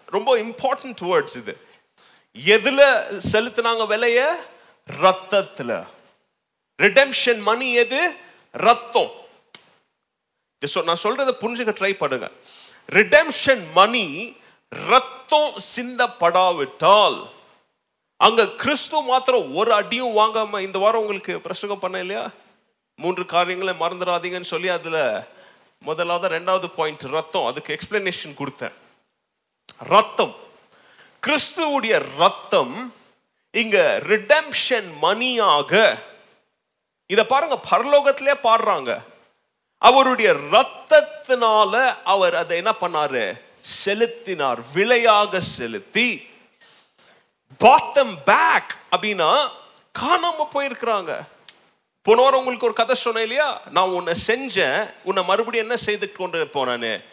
ரொம்ப 0.06 0.38
இம்பார்ட்டன்ட் 0.38 1.02
வேர்ட்ஸ் 1.02 1.36
இது. 1.36 1.58
எதுல 2.46 3.04
செலுத்தினாங்க 3.32 3.88
விலைய? 3.88 4.26
ரத்தத்துல. 5.02 5.86
ரிடெம்ஷன் 6.82 7.40
மணி 7.40 7.74
எது? 7.74 8.16
ரத்தம். 8.52 9.22
நான் 10.84 11.04
சொல்றதை 11.04 11.34
புரிஞ்சுக்க 11.42 11.74
ட்ரை 11.80 11.94
பண்ணுங்க. 11.94 12.32
ரிடெம்ஷன் 12.92 13.64
மணி 13.74 14.38
ரத்தம் 14.70 15.54
சிந்தப்படாவிட்டால் 15.76 17.30
அங்க 18.18 18.48
கிறிஸ்து 18.48 19.02
மாத்திரம் 19.02 19.56
ஒரு 19.56 19.74
அடியும் 19.74 20.18
வாங்காம 20.18 20.60
இந்த 20.60 20.80
வாரம் 20.80 21.02
உங்களுக்கு 21.02 21.40
பிரசங்கம் 21.40 21.80
பண்ண 21.80 22.00
இல்லையா? 22.00 22.30
மூன்று 22.96 23.26
காரியங்களை 23.26 23.74
மறந்துடாதீங்கன்னு 23.80 24.42
சொல்லி 24.42 24.68
அதுல 24.68 25.28
முதலாவது 25.80 26.40
ரெண்டாவது 26.40 26.68
பாயிண்ட் 26.68 27.02
ரத்தம். 27.02 27.46
அதுக்கு 27.46 27.78
எக்ஸ்பிளனேஷன் 27.80 28.38
கொடுத்தேன். 28.38 28.74
ரத்தம். 29.78 30.36
கிறிஸ்துவுடைய 31.28 32.06
ரத்தம் 32.18 32.94
இங்க 33.52 34.02
ரிடெம்ஷன் 34.08 34.90
மணியாக 35.02 36.04
இதை 37.08 37.24
பாருங்க 37.24 37.60
பரலோகத்திலே 37.72 38.34
பாடுறாங்க. 38.44 39.02
அவருடைய 39.84 40.36
ரத்தத்தினால 40.52 41.96
அவர் 42.04 42.36
அதை 42.36 42.58
என்ன 42.58 42.74
பண்ணாரு? 42.80 43.42
செலுத்தினார். 43.62 44.60
விலையாக 44.74 45.40
செலுத்தி. 45.40 46.28
பாத்தம் 47.58 48.18
பேக் 48.26 48.76
அப்படின்னா 48.92 49.50
காணாம 50.00 50.40
போயிருக்கிறாங்க. 50.54 51.12
போன 52.02 52.22
வாரம் 52.22 52.40
உங்களுக்கு 52.40 52.66
ஒரு 52.66 52.74
கதை 52.74 52.96
சொன்னேன் 52.96 53.22
இல்லையா? 53.22 53.62
நான் 53.72 53.90
உன்னை 53.90 54.14
செஞ்சேன். 54.28 54.94
உன்னை 55.04 55.24
மறுபடியும் 55.24 55.66
என்ன 55.66 55.82
செய்து 55.82 56.12
கொண்டு 56.12 56.50
போனானு 56.54 57.04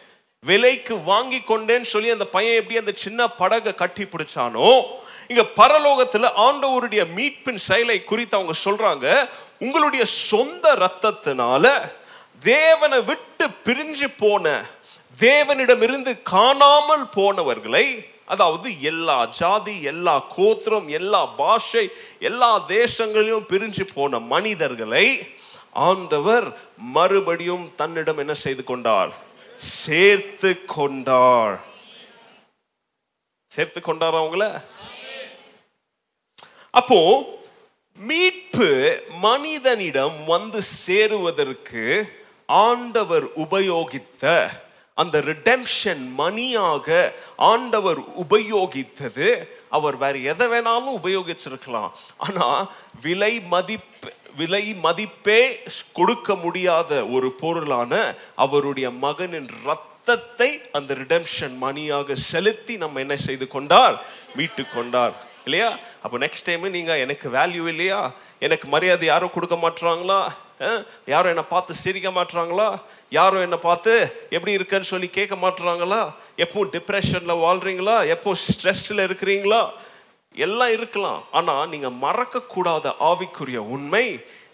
விலைக்கு 0.45 1.03
வாங்கி 1.03 1.37
கொண்டேன்னு 1.37 1.89
சொல்லி 1.93 2.09
அந்த 2.09 2.25
பையன் 2.25 2.55
எப்படி 2.55 2.77
அந்த 2.77 2.91
சின்ன 2.95 3.27
படகை 3.27 3.75
கட்டி 3.75 4.03
பிடிச்சானோ 4.03 4.83
இங்க 5.27 5.41
பரலோகத்துல 5.57 6.25
ஆண்டவருடைய 6.37 7.05
மீட்பின் 7.15 7.55
செயலை 7.55 8.03
குறித்து 8.03 8.37
அவங்க 8.37 8.55
சொல்றாங்க. 8.65 9.29
உங்களுடைய 9.59 10.05
சொந்த 10.05 10.75
ரத்தத்தினால 10.75 11.91
தேவனை 12.41 13.01
விட்டு 13.03 13.49
பிரிஞ்சு 13.65 14.13
போன 14.17 14.65
தேவனிடமிருந்து 15.19 16.21
காணாமல் 16.23 17.09
போனவர்களை 17.15 18.09
அதாவது 18.25 18.81
எல்லா 18.81 19.25
ஜாதி 19.25 19.81
எல்லா 19.81 20.19
கோத்திரம் 20.19 20.87
எல்லா 20.87 21.25
பாஷை 21.25 21.89
எல்லா 22.19 22.67
தேசங்களிலும் 22.67 23.49
பிரிஞ்சு 23.49 23.87
போன 23.93 24.19
மனிதர்களை 24.19 25.27
ஆண்டவர் 25.71 26.57
மறுபடியும் 26.77 27.71
தன்னிடம் 27.75 28.17
என்ன 28.17 28.33
செய்து 28.33 28.63
கொண்டார்? 28.63 29.11
சேர்த்து 29.57 30.65
கொண்டார். 30.65 31.59
சேர்த்து 33.47 33.81
கொண்டார் 33.81 34.13
அவங்கள 34.13 34.61
அப்போ 36.71 36.99
மீட்பு 37.97 39.03
மனிதனிடம் 39.19 40.25
வந்து 40.25 40.61
சேருவதற்கு 40.61 42.13
ஆண்டவர் 42.67 43.25
உபயோகித்த 43.45 44.49
அந்த 45.01 45.19
ரிடெம்ஷன் 45.19 46.03
மணியாக 46.17 46.87
ஆண்டவர் 47.51 47.99
உபயோகித்தது. 48.23 49.27
அவர் 49.77 49.95
வேற 49.97 50.15
எதை 50.31 50.45
வேணாலும் 50.53 50.97
உபயோகிச்சிருக்கலாம். 51.01 51.91
ஆனால் 52.17 52.63
விலை 53.01 53.33
மதிப்பு 53.53 54.09
விலை 54.39 54.63
மதிப்பே 54.85 55.41
கொடுக்க 55.93 56.35
முடியாத 56.35 56.91
ஒரு 57.15 57.29
பொருளான 57.41 57.93
அவருடைய 58.35 58.87
மகனின் 59.05 59.49
ரத்தத்தை 59.65 60.49
அந்த 60.77 60.93
ரிடெம்ஷன் 60.93 61.55
மணியாக 61.65 62.15
செலுத்தி 62.15 62.75
நம்ம 62.83 62.99
என்ன 62.99 63.15
செய்து 63.27 63.47
கொண்டார்? 63.47 63.97
மீட்டு 64.35 64.63
கொண்டார். 64.75 65.15
இல்லையா? 65.45 65.69
அப்போ 66.03 66.17
நெக்ஸ்ட் 66.17 66.47
டைம் 66.49 66.69
நீங்கள் 66.77 67.03
எனக்கு 67.05 67.29
வேல்யூ 67.29 67.65
இல்லையா? 67.73 68.11
எனக்கு 68.39 68.67
மரியாதை 68.67 69.07
யாரும் 69.07 69.35
கொடுக்க 69.35 69.55
மாட்டுறாங்களா 69.55 70.21
யாரும் 71.05 71.31
என்னை 71.33 71.45
பார்த்து 71.49 71.73
சிரிக்க 71.73 72.09
மாட்டுறாங்களா? 72.09 72.67
யாரும் 73.09 73.41
என்னை 73.41 73.57
பார்த்து 73.67 73.93
எப்படி 74.29 74.51
இருக்குன்னு 74.51 74.91
சொல்லி 74.91 75.07
கேட்க 75.07 75.35
மாட்டுறாங்களா? 75.35 76.01
எப்பவும் 76.43 76.73
டிப்ரெஷனில் 76.75 77.41
வாழ்கிறீங்களா 77.45 77.95
எப்பவும் 78.15 78.41
ஸ்ட்ரெஸ்ஸில் 78.47 79.05
இருக்கிறீங்களா? 79.07 79.61
எல்லாம் 80.35 80.71
இருக்கலாம். 80.77 81.21
ஆனால் 81.31 81.69
நீங்கள் 81.69 81.97
மறக்கக்கூடாத 82.05 82.93
ஆவிக்குரிய 83.09 83.61
உண்மை 83.75 84.05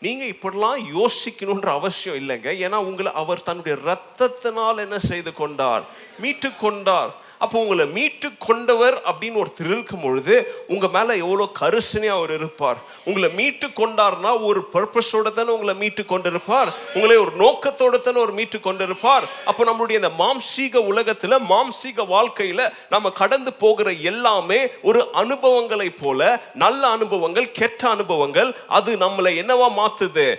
நீங்கள் 0.05 0.32
இப்படிலாம் 0.34 0.80
யோசிக்கணுன்ற 0.97 1.70
அவசியம் 1.80 2.18
இல்லைங்க. 2.22 2.49
ஏன்னா 2.66 2.78
உங்களை 2.89 3.12
அவர் 3.22 3.45
தன்னுடைய 3.47 3.78
ரத்தத்தினால் 3.89 4.84
என்ன 4.86 4.99
செய்து 4.99 5.34
கொண்டார்? 5.34 5.84
மீட்டு 6.20 6.49
கொண்டார். 6.55 7.14
அப்போ 7.39 7.59
உங்களை 7.59 7.85
மீட்டு 7.85 8.29
கொண்டவர் 8.38 9.01
அப்படின்னு 9.05 9.41
ஒருத்தர் 9.43 9.69
இருக்கும் 9.71 10.01
பொழுது 10.01 10.35
உங்க 10.67 10.88
மேல 10.88 11.15
எவ்வளோ 11.15 11.49
கருசனையா 11.59 12.13
அவர் 12.19 12.33
இருப்பார். 12.33 12.77
உங்களை 13.05 13.29
மீட்டு 13.29 13.67
கொண்டார்னா 13.67 14.31
ஒரு 14.45 14.67
பர்பஸோட 14.73 15.33
தானே 15.33 15.49
உங்களை 15.49 15.75
மீட்டு 15.75 16.03
கொண்டிருப்பார். 16.03 16.71
உங்களை 16.93 17.15
ஒரு 17.15 17.31
நோக்கத்தோட 17.38 18.01
தானே 18.01 18.19
ஒரு 18.19 18.31
மீட்டு 18.31 18.57
கொண்டிருப்பார். 18.57 19.27
அப்போ 19.45 19.63
நம்மளுடைய 19.63 19.91
இந்த 19.91 20.11
மாம்சீக 20.19 20.81
உலகத்துல 20.91 21.39
மாம்சீக 21.53 22.05
வாழ்க்கையில 22.15 22.73
நம்ம 22.89 23.09
கடந்து 23.09 23.53
போகிற 23.53 23.91
எல்லாமே 23.91 24.59
ஒரு 24.81 25.07
அனுபவங்களை 25.13 25.89
போல 25.89 26.41
நல்ல 26.53 26.88
அனுபவங்கள் 26.88 27.51
கெட்ட 27.51 27.89
அனுபவங்கள் 27.89 28.55
அது 28.67 28.97
நம்மளை 28.97 29.33
என்னவா 29.41 29.67
மாத்துது? 29.79 30.35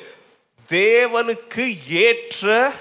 தேவனுக்கு 0.68 1.64
ஏற்ற 1.88 2.72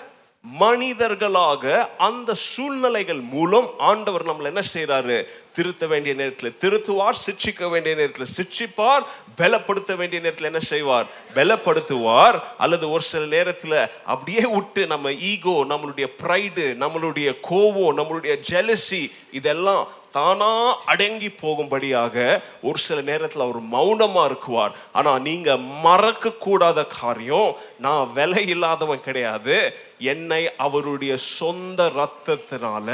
மனிதர்களாக 0.41 1.89
அந்த 1.97 2.33
சூழ்நிலைகள் 2.33 3.19
மூலம் 3.19 3.69
ஆண்டவர் 3.77 4.25
நம்மளை 4.25 4.43
என்ன 4.43 4.61
செய்கிறாரு 4.73 5.27
திருத்த 5.53 5.87
வேண்டிய 5.87 6.13
நேரத்தில் 6.15 6.55
திருத்துவார் 6.61 7.11
சிட்சிக்க 7.11 7.67
வேண்டிய 7.67 7.95
நேரத்தில் 7.95 8.27
சிட்சிப்பார் 8.37 9.03
பலப்படுத்த 9.37 9.95
வேண்டிய 9.95 10.21
நேரத்தில் 10.21 10.45
என்ன 10.45 10.59
செய்வார்? 10.59 11.05
பலப்படுத்துவார். 11.35 12.41
அல்லது 12.57 12.91
ஒரு 12.91 13.01
சில 13.01 13.25
நேரத்தில் 13.25 13.89
அப்படியே 14.05 14.41
விட்டு 14.45 14.87
நம்ம 14.87 15.13
ஈகோ 15.13 15.65
நம்மளுடைய 15.69 16.07
ப்ரைடு 16.23 16.65
நம்மளுடைய 16.83 17.35
கோவம் 17.49 17.97
நம்மளுடைய 17.97 18.35
ஜெலசி 18.49 19.11
இதெல்லாம் 19.31 19.87
தானா 20.17 20.51
அடங்கி 20.91 21.29
போகும்படியாக 21.41 22.15
ஒரு 22.67 22.79
சில 22.87 22.99
நேரத்தில் 23.11 23.45
அவர் 23.45 23.61
மௌனமா 23.75 24.23
இருக்குவார். 24.27 24.75
ஆனா 24.99 25.11
நீங்க 25.27 25.57
மறக்க 25.87 26.31
கூடாத 26.45 26.85
காரியம் 26.99 27.51
நான் 27.85 28.13
விலை 28.17 28.43
இல்லாதவன் 28.55 29.05
கிடையாது. 29.07 29.57
என்னை 30.13 30.43
அவருடைய 30.67 31.13
சொந்த 31.37 31.89
ரத்தத்தினால 31.99 32.89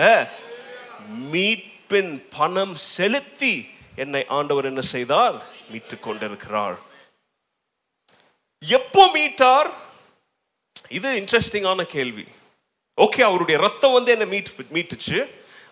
மீட்பின் 1.34 2.14
பணம் 2.38 2.76
செலுத்தி 2.96 3.54
என்னை 4.04 4.22
ஆண்டவர் 4.38 4.70
என்ன 4.72 4.82
செய்தார்? 4.94 5.36
மீட்டு 5.72 5.96
கொண்டிருக்கிறார். 6.00 6.78
எப்போ 8.80 9.04
மீட்டார்? 9.16 9.70
இது 10.98 11.10
இன்ட்ரெஸ்டிங்கான 11.20 11.82
கேள்வி. 11.96 12.26
ஓகே 13.02 13.22
அவருடைய 13.30 13.58
ரத்தம் 13.66 13.96
வந்து 13.98 14.12
என்ன 14.16 14.26
மீட் 14.34 14.50
மீட்டுச்சு. 14.74 15.20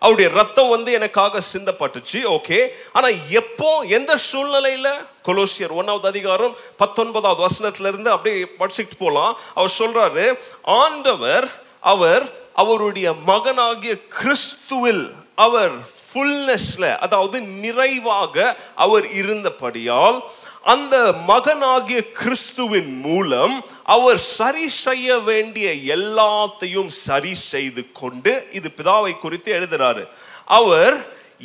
அவருடைய 0.02 0.30
ரத்தம் 0.34 0.68
வந்து 0.68 0.92
எனக்காக 0.92 1.42
சிந்தப்பட்டுச்சு 1.52 2.20
ஓகே 2.28 2.58
ஆனா 2.92 3.08
எப்போ 3.30 3.70
எந்த 3.88 4.18
சூழ்நிலையில? 4.32 4.88
கொலோசியர் 5.26 5.76
ஒன்னாவது 5.78 6.06
அதிகாரம் 6.06 6.56
பத்தொன்பதாவது 6.76 7.46
வசனத்துல 7.46 7.86
இருந்து 7.86 8.10
அப்படியே 8.10 8.46
படிச்சுட்டு 8.58 8.96
போலாம். 8.98 9.38
அவர் 9.54 9.76
சொல்றாரு 9.78 10.26
ஆண்டவர் 10.62 11.46
அவர் 11.80 12.24
அவருடைய 12.54 13.12
மகனாகிய 13.26 13.94
கிறிஸ்துவில் 14.18 15.04
அவர் 15.34 15.74
ஃபுல்னஸ்ல 15.98 16.98
அதாவது 16.98 17.40
நிறைவாக 17.40 18.56
அவர் 18.74 19.06
இருந்தபடியால் 19.12 20.18
அந்த 20.64 21.12
மகனாகிய 21.12 22.12
கிறிஸ்துவின் 22.12 23.00
மூலம் 23.00 23.62
அவர் 23.82 24.18
சரி 24.18 24.68
செய்ய 24.68 25.18
வேண்டிய 25.18 25.70
எல்லாத்தையும் 25.96 26.88
சரி 26.88 27.34
செய்து 27.34 27.92
கொண்டு 27.92 28.46
இது 28.52 28.70
பிதாவை 28.70 29.18
குறித்து 29.18 29.52
எழுதுறாரு. 29.52 30.06
அவர் 30.44 30.96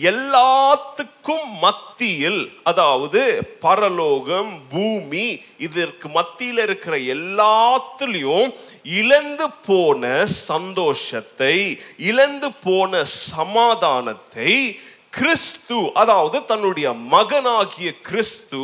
எல்லாத்துக்கும் 0.02 1.48
மத்தியில் 1.62 2.52
அதாவது 2.64 3.22
பரலோகம் 3.60 4.62
பூமி 4.72 5.42
இதற்கு 5.58 6.10
மத்தியில் 6.10 6.58
இருக்கிற 6.58 6.98
எல்லாத்துலேயும் 6.98 8.54
இழந்து 8.84 9.52
போன 9.66 10.26
சந்தோஷத்தை 10.26 11.78
இழந்து 11.98 12.52
போன 12.64 13.04
சமாதானத்தை 13.06 14.78
கிறிஸ்து 15.18 15.92
அதாவது 15.94 16.46
தன்னுடைய 16.46 16.94
மகனாகிய 16.94 18.02
கிறிஸ்து 18.02 18.62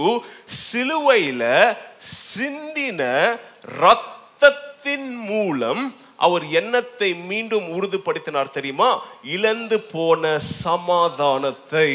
சிலுவையில 0.62 1.44
சிந்தின 2.36 3.02
ரத்தத்தின் 3.80 5.10
மூலம் 5.26 5.84
அவர் 6.18 6.46
எண்ணத்தை 6.50 7.14
மீண்டும் 7.14 7.68
உறுதிப்படுத்தினார் 7.70 8.50
தெரியுமா? 8.50 8.90
இழந்து 9.24 9.80
போன 9.80 10.40
சமாதானத்தை. 10.40 11.90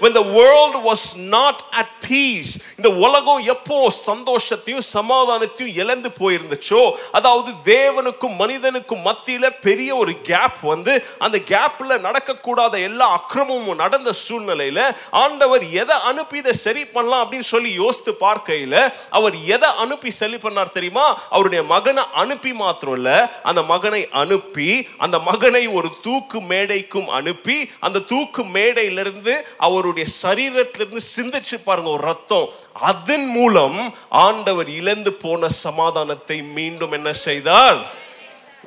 When 0.00 0.12
the 0.14 0.26
world 0.38 0.74
was 0.84 1.02
not 1.16 1.56
at 1.72 1.93
peace 2.04 2.52
இந்த 2.76 2.90
உலகம் 3.04 3.42
எப்போ 3.46 3.78
சந்தோஷத்தையும் 4.06 4.86
சமாதானத்தையும் 4.92 5.76
இழந்து 5.76 6.10
போயிருந்துச்சோ 6.20 6.82
அதாவது 7.12 7.50
தேவனுக்கும் 7.70 8.36
மனிதனுக்கும் 8.36 9.04
மத்தியில 9.06 9.50
பெரிய 9.60 9.90
ஒரு 9.96 10.14
கேப் 10.22 10.60
வந்து 10.64 10.92
அந்த 11.18 11.38
கேப்ல 11.48 11.98
நடக்கக்கூடாத 12.06 12.82
எல்லா 12.82 13.06
அக்கிரமும் 13.14 13.52
நடந்த 13.76 14.10
சூழ்நிலையில 14.24 14.80
ஆண்டவர் 15.18 15.64
எதை 15.74 15.96
அனுப்பி 16.04 16.38
இதை 16.38 16.52
சரி 16.58 16.84
பண்ணலாம் 16.86 17.22
அப்படின்னு 17.24 17.48
சொல்லி 17.48 17.70
யோசித்து 17.74 18.12
பார்க்கையில 18.20 18.76
அவர் 19.10 19.36
எதை 19.48 19.70
அனுப்பி 19.76 20.10
சரி 20.14 20.36
பண்ணார் 20.36 20.72
தெரியுமா? 20.72 21.04
அவருடைய 21.30 21.62
மகனை 21.64 22.04
அனுப்பி 22.14 22.52
மாத்திரம் 22.54 22.96
இல்ல 22.96 23.10
அந்த 23.44 23.62
மகனை 23.64 24.02
அனுப்பி 24.14 24.68
அந்த 24.98 25.18
மகனை 25.22 25.66
ஒரு 25.74 25.90
தூக்கு 26.02 26.40
மேடைக்கும் 26.50 27.08
அனுப்பி 27.14 27.56
அந்த 27.80 28.04
தூக்கு 28.08 28.44
மேடையிலிருந்து 28.54 29.34
அவருடைய 29.58 30.06
சரீரத்திலிருந்து 30.22 31.02
சிந்திச்சு 31.16 31.58
பாருங்க 31.60 31.90
ஒரு 31.94 32.02
ரத்தம். 32.10 32.48
அதன் 32.90 33.26
மூலம் 33.36 33.78
ஆண்டவர் 34.24 34.70
இழந்து 34.80 35.12
போன 35.24 35.48
சமாதானத்தை 35.64 36.38
மீண்டும் 36.58 36.96
என்ன 36.98 37.12
செய்தார்? 37.26 37.80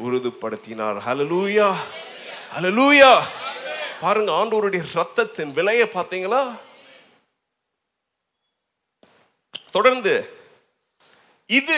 உறுதிப்படுத்தினார். 0.05 0.97
ஹலலூயா 1.07 1.69
ஹலலூயா 2.55 3.11
பாருங்க 4.01 4.31
ஆண்டவருடைய 4.39 4.83
ரத்தத்தின் 4.97 5.53
விலையை 5.59 5.85
பார்த்தீங்களா? 5.93 6.41
தொடர்ந்து 9.75 10.13
இது 11.59 11.77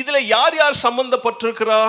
இதுல 0.00 0.18
யார் 0.34 0.54
யார் 0.60 0.82
சம்பந்தப்பட்டிருக்கிறா? 0.86 1.80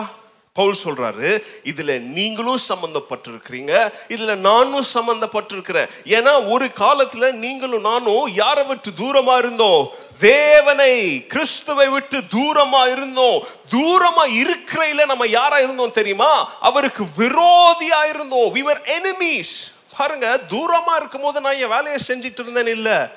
பவுல் 0.59 0.77
சொல்றாரு 0.83 1.43
இதுல 1.63 1.99
நீங்களும் 1.99 2.59
சம்பந்தப்பட்டிருக்கிறீங்க 2.69 3.91
இதுல 4.07 4.35
நானும் 4.35 4.85
சம்பந்தப்பட்டிருக்கிறேன். 4.93 5.89
ஏன்னா 6.03 6.51
ஒரு 6.51 6.65
காலத்துல 6.65 7.31
நீங்களும் 7.31 7.81
நானும் 7.81 8.33
யாரை 8.33 8.63
விட்டு 8.63 8.89
தூரமா 8.89 9.37
இருந்தோம்? 9.37 9.89
தேவனை 10.19 11.27
கிறிஸ்துவை 11.27 11.87
விட்டு 11.87 12.17
தூரமா 12.17 12.91
இருந்தோம். 12.91 13.43
தூரமா 13.69 14.25
இருக்கிறையில 14.25 15.05
நம்ம 15.05 15.27
யாரா 15.27 15.57
இருந்தோம் 15.59 15.91
தெரியுமா? 15.91 16.59
அவருக்கு 16.59 17.03
விரோதியா 17.17 18.09
இருந்தோம். 18.09 18.55
We 18.55 18.59
were 18.59 18.81
enemies. 18.81 19.49
பாருங்க 19.97 20.39
தூரமா 20.49 20.95
இருக்கும் 20.95 21.21
போது 21.21 21.41
நான் 21.41 21.57
என் 21.57 21.67
வேலையை 21.67 21.97
செஞ்சுட்டு 22.07 22.39
இருந்தேன் 22.39 22.67
இல்ல. 22.67 23.11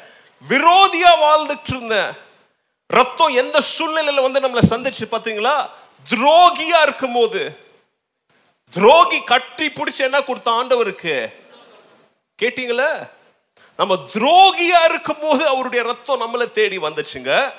விரோதியா 0.49 1.13
வாழ்ந்துட்டு 1.23 1.69
இருந்தேன். 1.69 2.31
ரத்தம் 2.87 3.35
எந்த 3.35 3.61
சூழ்நிலையில 3.79 4.31
வந்து 4.31 4.41
நம்மளை 4.41 4.63
சந்திச்சு 4.71 5.03
பாத்தீங்களா? 5.11 5.69
துரோகியா 6.11 6.83
இருக்கும் 6.83 7.13
போது 7.13 7.59
துரோகி 8.71 9.23
கட்டி 9.23 9.67
பிடிச்சு 9.67 9.99
என்ன 9.99 10.23
கொடுத்த 10.23 10.51
ஆண்டவருக்கு? 10.51 11.33
கேட்டீங்களா? 12.43 13.09
நம்ம 13.77 13.95
துரோகியா 13.95 14.85
இருக்கும் 14.89 15.21
போது 15.21 15.47
அவருடைய 15.47 15.85
ரத்தம் 15.85 16.21
நம்மளை 16.21 16.53
தேடி 16.53 16.79
வந்துச்சுங்க. 16.79 17.53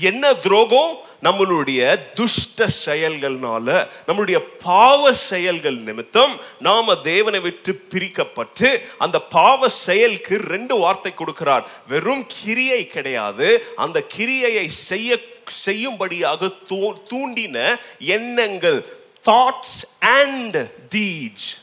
என்ன 0.00 0.34
துரோகம்? 0.34 0.98
நம்மளுடைய 1.22 1.98
துஷ்ட 2.14 2.68
செயல்கள்னால 2.86 3.88
நம்மளுடைய 4.06 4.38
பாவ 4.62 5.12
செயல்கள் 5.12 5.76
நிமித்தம் 5.76 6.40
நாம 6.58 6.96
தேவனை 6.96 7.40
விட்டு 7.40 7.86
பிரிக்கப்பட்டு 7.90 8.88
அந்த 8.98 9.20
பாவ 9.20 9.68
செயலுக்கு 9.68 10.36
ரெண்டு 10.36 10.76
வார்த்தை 10.76 11.12
கொடுக்கிறார். 11.12 11.64
வெறும் 11.88 12.26
கிரியை 12.28 12.86
கிடையாது. 12.86 13.72
அந்த 13.76 14.04
கிரியையை 14.16 14.66
செய்ய 14.66 15.18
செய்யும்படியாக 15.46 16.46
தூ- 16.46 17.02
தூண்டின 17.10 17.80
எண்ணங்கள் 17.98 18.86
தாட்ஸ் 19.26 19.84
அண்ட் 20.00 20.56
டீட்ஸ் 20.94 21.60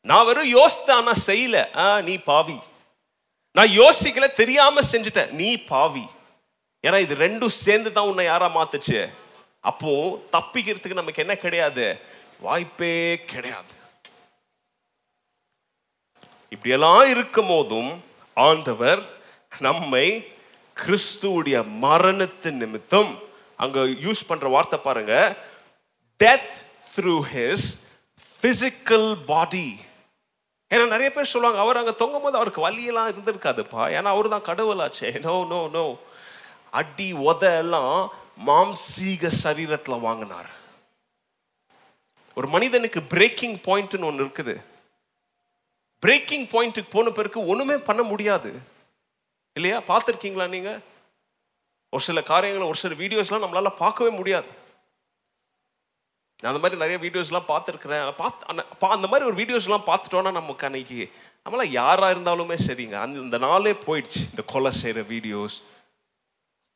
நான் 0.00 0.26
வெறும் 0.26 0.54
யோசித்தேன் 0.54 0.90
ஆனால் 0.90 1.14
செய்யல. 1.26 1.76
ஆ, 1.76 2.00
நீ 2.00 2.16
பாவி. 2.16 2.56
நான் 3.52 3.68
யோசிக்கல 3.68 4.32
தெரியாம 4.32 4.80
செஞ்சுட்டேன் 4.92 5.30
நீ 5.30 5.56
பாவி. 5.56 6.02
ஏன்னா 6.86 6.98
இது 7.04 7.14
ரெண்டும் 7.24 7.54
சேர்ந்து 7.64 7.90
தான் 7.96 8.08
உன்னை 8.10 8.24
யாரா 8.24 8.48
மாத்துச்சு? 8.56 9.00
அப்போ 9.70 9.90
தப்பிக்கிறதுக்கு 10.36 11.00
நமக்கு 11.00 11.22
என்ன 11.24 11.34
கிடையாது? 11.44 11.86
வாய்ப்பே 12.46 12.94
கிடையாது. 13.32 13.72
இப்படியெல்லாம் 16.54 17.04
இருக்கும் 17.14 17.50
போதும் 17.52 17.92
ஆண்டவர் 18.36 19.00
நம்மை 19.66 20.06
கிறிஸ்துவுடைய 20.76 21.56
மரணத்து 21.84 22.50
நிமித்தம் 22.62 23.10
அங்க 23.64 23.80
யூஸ் 24.04 24.28
பண்ற 24.28 24.46
வார்த்தை 24.54 24.78
பாருங்க 24.86 25.14
death 26.20 26.54
through 26.94 27.14
his 27.32 27.66
physical 28.42 29.10
body 29.30 29.68
ஏன்னா 30.70 30.86
நிறைய 30.94 31.08
பேர் 31.12 31.32
சொல்லுவாங்க 31.32 31.60
அவர் 31.64 31.80
அங்க 31.80 31.92
தொங்கும் 32.00 32.24
போது 32.24 32.38
அவருக்கு 32.38 32.64
வலியெல்லாம் 32.66 33.10
இருந்திருக்காதுப்பா. 33.12 33.82
ஏன்னா 33.96 34.10
அவர் 34.14 34.28
தான் 34.34 34.48
கடவுளாச்சே. 34.48 35.10
நோ 35.26 35.34
நோ 35.52 35.60
நோ 35.76 35.84
அடி 36.74 37.12
உத 37.12 37.56
எல்லாம் 37.56 38.12
மாம்சீக 38.46 39.32
சரீரத்தில் 39.42 40.00
வாங்கினார். 40.00 40.50
ஒரு 42.34 42.48
மனிதனுக்கு 42.48 43.02
பிரேக்கிங் 43.02 43.58
பாயிண்ட்னு 43.58 44.04
ஒன்று 44.04 44.24
இருக்குது. 44.24 44.62
பிரேக்கிங் 45.98 46.46
பாயிண்ட்டுக்கு 46.46 46.90
போன 46.90 47.10
பிறகு 47.10 47.46
ஒன்றுமே 47.46 47.76
பண்ண 47.76 48.02
முடியாது. 48.02 48.60
இல்லையா? 49.52 49.80
பார்த்துருக்கீங்களா 49.80 50.48
நீங்கள் 50.48 50.80
ஒரு 51.90 52.02
சில 52.02 52.22
காரியங்களை 52.22 52.68
ஒரு 52.68 52.76
சில 52.76 52.94
வீடியோஸ்லாம் 52.94 53.46
நம்மளால் 53.46 53.76
பார்க்கவே 53.76 54.16
முடியாது. 54.16 54.46
நான் 56.42 56.54
அந்த 56.54 56.68
மாதிரி 56.68 56.80
நிறைய 56.80 57.10
வீடியோஸ்லாம் 57.10 57.50
பார்த்துருக்குறேன். 57.50 58.12
பார்த்து 58.12 58.46
அந்த 58.46 58.66
பா- 58.80 58.88
அந்த 58.88 59.06
மாதிரி 59.06 59.30
ஒரு 59.30 59.42
வீடியோஸ்லாம் 59.42 59.82
பார்த்துட்டோன்னா 59.86 60.32
நமக்கு 60.32 60.66
அன்னைக்கு 60.66 61.10
நம்மளாம் 61.44 61.66
யாராக 61.66 62.14
இருந்தாலுமே 62.14 62.58
சரிங்க. 62.66 62.92
அந்த 62.92 63.18
இந்த 63.18 63.38
நாளே 63.38 63.72
போயிடுச்சு. 63.72 64.16
இந்த 64.16 64.42
கொலை 64.46 64.70
செய்கிற 64.70 65.04
வீடியோஸ் 65.04 65.62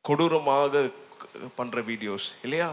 கொடூரமாக 0.09 0.83
பண்ணுற 1.59 1.79
வீடியோஸ் 1.91 2.27
இல்லையா? 2.47 2.69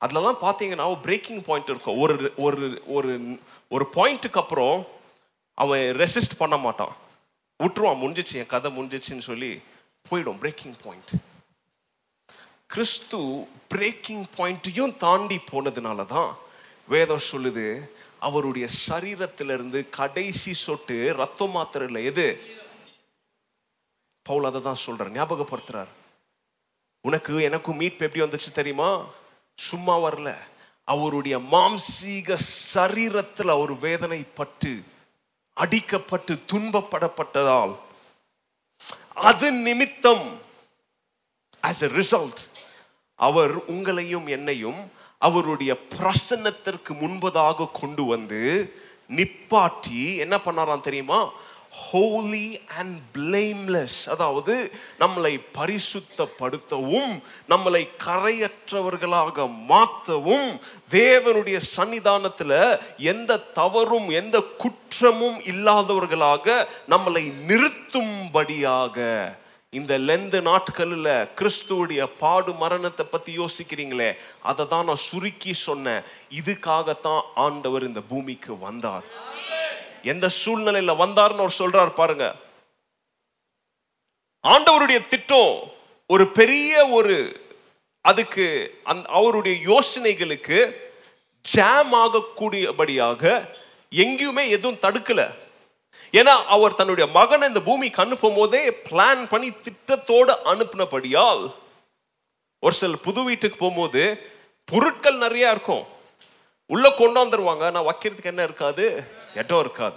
அதுலலாம் 0.00 0.42
பார்த்தீங்கன்னா 0.44 0.86
பிரேக்கிங் 1.06 1.42
பாயிண்ட் 1.48 1.70
இருக்கும். 1.72 1.98
ஒரு 2.04 2.14
ஒரு 2.46 2.66
ஒரு 2.96 3.12
ஒரு 3.74 3.84
பாயிண்ட்டுக்கு 3.96 4.40
அப்புறம் 4.44 4.76
அவன் 5.64 5.84
ரெசிஸ்ட் 6.02 6.40
பண்ண 6.42 6.56
மாட்டான். 6.66 6.94
விட்டுருவான் 7.60 8.00
முடிஞ்சிச்சு 8.02 8.34
என் 8.40 8.52
கதை 8.54 8.70
முடிஞ்சிச்சுன்னு 8.78 9.28
சொல்லி 9.30 9.52
போயிடும் 10.10 10.40
பிரேக்கிங் 10.42 10.76
பாயிண்ட் 10.84 11.12
கிறிஸ்து 12.72 13.18
பிரேக்கிங் 13.72 14.24
பாயிண்ட்டையும் 14.38 14.94
தாண்டி 15.04 15.36
போனதுனால 15.50 16.06
தான் 16.14 16.30
வேதம் 16.94 17.28
சொல்லுது 17.32 17.66
அவருடைய 18.26 18.66
சரீரத்திலிருந்து 18.86 19.80
கடைசி 19.98 20.52
சொட்டு 20.66 20.96
ரத்தம் 21.20 21.54
மாத்திரையில் 21.56 22.06
எது? 22.10 22.26
பவுல் 24.26 24.48
அதை 24.50 24.60
தான் 24.68 24.82
சொல்கிறார் 24.84 25.14
ஞாபகப்படுத்துறார். 25.18 25.90
உனக்கு 27.08 27.32
எனக்கும் 27.48 27.80
மீட்பு 27.80 28.04
எப்படி 28.06 28.24
வந்துச்சு 28.24 28.50
தெரியுமா? 28.52 28.90
சும்மா 29.58 29.94
வரல. 29.98 30.28
அவருடைய 30.88 31.36
மாம்சீக 31.54 32.36
சரீரத்தில் 32.74 33.52
அவர் 33.56 33.72
வேதனைப்பட்டு 33.84 34.72
அடிக்கப்பட்டு 35.56 36.32
துன்பப்படப்பட்டதால் 36.50 37.74
அது 39.28 39.48
நிமித்தம் 39.66 40.26
ஆஸ் 41.62 41.82
எ 41.86 41.90
ரிசல்ட் 42.00 42.42
அவர் 43.20 43.54
உங்களையும் 43.74 44.28
என்னையும் 44.36 44.80
அவருடைய 45.22 45.72
பிரசன்னத்திற்கு 45.94 46.92
முன்பதாக 47.02 47.70
கொண்டு 47.80 48.04
வந்து 48.04 48.40
நிப்பாட்டி 49.16 50.00
என்ன 50.24 50.36
பண்ணாராம் 50.46 50.86
தெரியுமா? 50.86 51.20
ஹோலி 51.84 52.48
அண்ட் 52.78 52.96
பிளேம்லெஸ் 53.16 53.98
அதாவது 54.14 54.54
நம்மளை 55.02 55.32
பரிசுத்தப்படுத்தவும் 55.58 57.12
நம்மளை 57.52 57.82
கரையற்றவர்களாக 58.06 59.48
மாற்றவும் 59.72 60.48
தேவனுடைய 60.98 61.58
சன்னிதானத்தில் 61.76 62.58
எந்த 63.12 63.40
தவறும் 63.60 64.08
எந்த 64.20 64.36
குற்றமும் 64.62 65.40
இல்லாதவர்களாக 65.52 66.46
நம்மளை 66.94 67.24
நிறுத்தும்படியாக. 67.50 68.98
இந்த 69.72 69.94
லெந்து 70.08 70.38
நாட்களில் 70.48 71.08
கிறிஸ்துவுடைய 71.38 72.02
பாடு 72.20 72.52
மரணத்தை 72.60 73.04
பற்றி 73.06 73.32
யோசிக்கிறீங்களே 73.40 74.10
அதை 74.50 74.64
தான் 74.72 74.86
நான் 74.90 75.06
சுருக்கி 75.08 75.52
சொன்னேன். 75.66 76.04
இதுக்காகத்தான் 76.40 77.22
ஆண்டவர் 77.46 77.88
இந்த 77.90 78.02
பூமிக்கு 78.10 78.52
வந்தார். 78.66 79.06
எந்த 80.12 80.26
சூழ்நிலையில 80.42 80.92
வந்தார்னு 81.02 81.42
அவர் 81.42 81.58
சொல்றார் 81.58 81.98
பாருங்க. 82.00 82.26
ஆண்டவருடைய 84.44 84.98
திட்டம் 85.12 85.52
ஒரு 86.10 86.24
பெரிய 86.38 86.72
ஒரு 86.98 87.16
அதுக்கு 88.10 88.46
அந் 88.90 89.00
அவருடைய 89.18 89.54
யோசனைகளுக்கு 89.70 90.58
ஜாம் 91.54 91.94
ஆகக்கூடியபடியாக 92.02 93.22
எங்கேயுமே 94.02 94.44
எதுவும் 94.56 94.82
தடுக்கல. 94.84 95.22
ஏன்னா 96.18 96.34
அவர் 96.54 96.78
தன்னுடைய 96.80 97.06
மகனை 97.18 97.48
இந்த 97.48 97.60
பூமிக்கு 97.68 98.02
அனுப்பும் 98.02 98.38
போதே 98.38 98.62
பிளான் 98.88 99.22
பண்ணி 99.32 99.48
திட்டத்தோடு 99.64 100.32
அனுப்பினபடியால் 100.52 101.44
ஒரு 102.62 102.74
சில 102.80 102.96
புது 103.06 103.20
வீட்டுக்கு 103.28 103.56
போகும்போது 103.58 104.02
பொருட்கள் 104.68 105.22
நிறையா 105.24 105.48
இருக்கும். 105.54 105.84
உள்ள 106.70 106.86
கொண்டு 106.90 107.18
வந்துருவாங்க. 107.24 107.64
நான் 107.70 107.88
வைக்கிறதுக்கு 107.88 108.32
என்ன 108.32 108.42
இருக்காது? 108.42 108.86
இடம் 109.36 109.60
இருக்காது. 109.60 109.96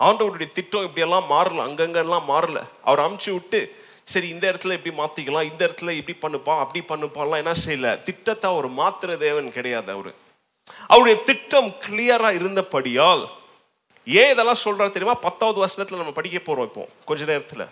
ஆண்டவருடைய 0.00 0.52
திட்டம் 0.52 0.82
இப்படியெல்லாம் 0.82 1.30
மாறல 1.30 1.64
அங்கங்கெல்லாம் 1.66 2.28
மாறல. 2.28 2.58
அவர் 2.84 3.04
அமுச்சு 3.06 3.30
விட்டு 3.32 3.60
சரி 4.04 4.28
இந்த 4.28 4.44
இடத்துல 4.52 4.76
இப்படி 4.78 4.94
மாத்திக்கலாம் 5.00 5.50
இந்த 5.50 5.62
இடத்துல 5.66 5.90
இப்படி 5.90 6.16
பண்ணுப்பா 6.22 6.54
அப்படி 6.58 6.80
பண்ணுப்பாலாம் 6.88 7.42
என்ன 7.42 7.54
செய்யல. 7.66 8.02
திட்டத்தை 8.02 8.46
அவர் 8.50 8.68
மாத்திர 8.70 9.16
தேவன் 9.16 9.52
கிடையாது 9.52 9.90
அவர். 9.92 10.12
அவருடைய 10.86 11.16
திட்டம் 11.24 11.70
கிளியரா 11.86 12.30
இருந்தபடியால் 12.34 13.24
ஏன் 14.06 14.30
இதெல்லாம் 14.30 14.62
சொல்றாரு 14.64 14.92
தெரியுமா? 14.96 15.14
பத்தாவது 15.14 15.58
வருஷத்துல 15.64 16.00
நம்ம 16.02 16.12
படிக்க 16.12 16.38
போறோம் 16.38 16.68
இப்போ 16.70 16.88
கொஞ்ச 17.04 17.24
நேரத்துல. 17.24 17.64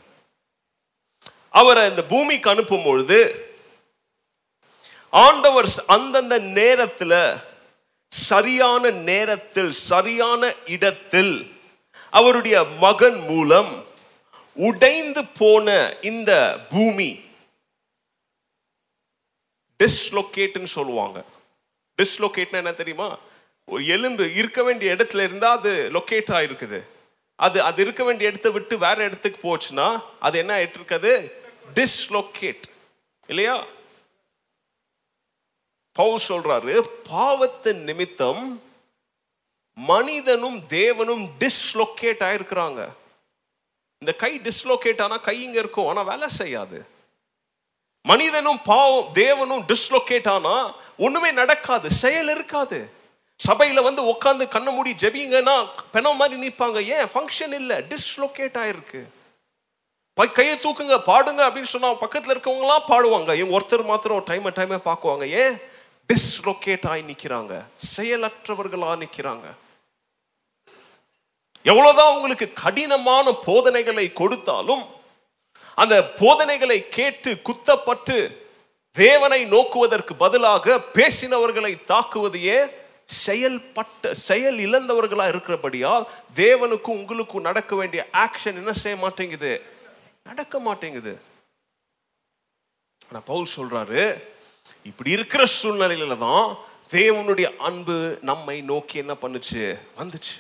அவரை 1.51 1.83
இந்த 1.91 2.03
பூமிக்கு 2.05 2.51
அனுப்பும் 2.51 2.85
பொழுது 2.85 3.19
ஆண்டவர் 5.13 5.69
அந்தந்த 5.87 6.39
நேரத்துல 6.39 7.15
சரியான 8.13 8.91
நேரத்தில் 8.91 9.73
சரியான 9.73 10.55
இடத்தில் 10.67 11.35
அவருடைய 12.13 12.65
மகன் 12.65 13.19
மூலம் 13.21 13.85
உடைந்து 14.57 15.23
போன 15.41 15.67
இந்த 16.03 16.33
பூமி 16.69 17.11
டிஸ்லொகேட்னு 19.81 20.71
சொல்லுவாங்க. 20.77 21.25
டிஸ்லொகேட்னா 21.99 22.59
என்ன 22.63 22.73
தெரியுமா? 22.73 23.19
ஒரு 23.69 23.87
எலும்பு 23.87 24.35
இருக்க 24.35 24.63
வேண்டிய 24.63 24.95
இடத்துல 24.95 25.23
இருந்தால் 25.23 25.59
அது 25.59 25.73
லொக்கேட் 25.93 26.33
ஆகிருக்குது 26.39 26.81
அது 27.39 27.63
அது 27.63 27.83
இருக்க 27.83 28.05
வேண்டிய 28.05 28.31
இடத்தை 28.31 28.51
விட்டு 28.53 28.79
வேற 28.79 29.05
இடத்துக்கு 29.05 29.39
போச்சுன்னா 29.49 29.89
அது 30.19 30.39
என்ன 30.39 30.53
ஆயிட்டு 30.59 30.79
இருக்குது 30.81 31.13
டிஸ்லொகேட் 31.75 32.67
இல்லையா? 33.29 33.57
பவுல் 35.99 36.21
சொல்றாரு 36.29 36.87
பாவத்தின் 37.11 37.83
நிமித்தம் 37.83 38.63
மனிதனும் 39.75 40.63
தேவனும் 40.69 41.29
டிஸ்லொகேட் 41.39 42.23
ஆயிருக்கிறாங்க. 42.23 42.89
இந்த 43.99 44.13
கை 44.17 44.41
டிஸ்லோகேட் 44.45 45.03
ஆனா 45.03 45.17
கை 45.17 45.43
இங்க 45.43 45.59
இருக்கும் 45.59 45.87
ஆனா 45.87 46.03
வேலை 46.03 46.29
செய்யாது. 46.29 46.87
மனிதனும் 48.03 48.63
பாவம் 48.65 49.15
தேவனும் 49.15 49.65
டிஸ்லோகேட் 49.67 50.31
ஆனா 50.31 50.75
ஒண்ணுமே 50.99 51.31
நடக்காது 51.31 51.91
செயல் 51.91 52.29
இருக்காது. 52.29 52.91
சபையில 53.49 53.83
வந்து 53.83 54.03
உட்காந்து 54.03 54.49
கண்ண 54.49 54.71
மூடி 54.71 54.95
ஜெபிங்கன்னா 55.01 55.69
பெணம் 55.93 56.17
மாதிரி 56.17 56.49
நிற்பாங்க 56.49 56.83
ஏன்? 56.83 57.07
ஃபங்க்ஷன் 57.07 57.53
இல்லை 57.53 57.77
டிஸ்லொக்கேட் 57.77 58.57
ஆயிருக்கு. 58.57 59.05
பை- 60.21 60.33
கையை 60.33 60.57
தூக்குங்க 60.57 61.01
பாடுங்க 61.07 61.41
அப்படின்னு 61.41 61.63
சொன்னா 61.63 61.91
பக்கத்துல 61.91 62.37
இருக்கவங்களாம் 62.37 62.81
பாடுவாங்க. 62.89 63.35
இவங்க 63.35 63.61
ஒருத்தர் 63.61 63.85
மாத்திரம் 63.85 64.25
டைம் 64.25 64.45
டைமே 64.45 64.79
பார்க்குவாங்க. 64.85 65.29
ஏன்? 65.29 65.68
டிஸ்லொகேட் 66.13 66.87
ஆகி 66.89 67.03
செயலற்றவர்களாக 67.97 68.97
நிற்கிறாங்க 69.03 69.03
நிக்கிறாங்க. 69.03 69.47
எவ்வளவுதான் 71.63 72.15
உங்களுக்கு 72.15 72.53
கடினமான 72.53 73.33
போதனைகளை 73.33 74.13
கொடுத்தாலும் 74.13 74.85
அந்த 75.75 76.05
போதனைகளை 76.19 76.89
கேட்டு 76.89 77.41
குத்தப்பட்டு 77.43 78.17
தேவனை 78.93 79.45
நோக்குவதற்கு 79.45 80.15
பதிலாக 80.15 80.77
பேசினவர்களை 80.93 81.73
தாக்குவதையே 81.89 82.71
செயல்பட்ட 83.27 84.11
செயல் 84.13 84.57
இழந்தவர்களா 84.57 85.29
இருக்கிறபடியால் 85.29 86.09
தேவனுக்கும் 86.37 86.99
உங்களுக்கும் 87.01 87.47
நடக்க 87.49 87.77
வேண்டிய 87.77 88.07
ஆக்ஷன் 88.13 88.59
என்ன 88.63 88.73
செய்ய 88.73 88.99
மாட்டேங்குது? 88.99 89.63
நடக்க 90.25 90.61
மாட்டேங்குது. 90.61 91.19
ஆனா 93.09 93.21
பவுல் 93.25 93.55
சொல்றாரு 93.57 94.23
இப்படி 94.89 95.11
இருக்கிற 95.11 95.43
சூழ்நிலையில 95.55 96.17
தான் 96.19 96.47
தேவனுடைய 96.93 97.49
அன்பு 97.61 97.97
நம்மை 98.23 98.57
நோக்கி 98.65 98.97
என்ன 98.99 99.15
பண்ணுச்சு? 99.23 99.63
வந்துச்சு. 99.99 100.37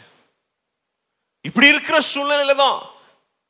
இப்படி 1.44 1.66
இருக்கிற 1.68 1.96
சூழ்நிலையில 2.09 2.55
தான் 2.57 2.78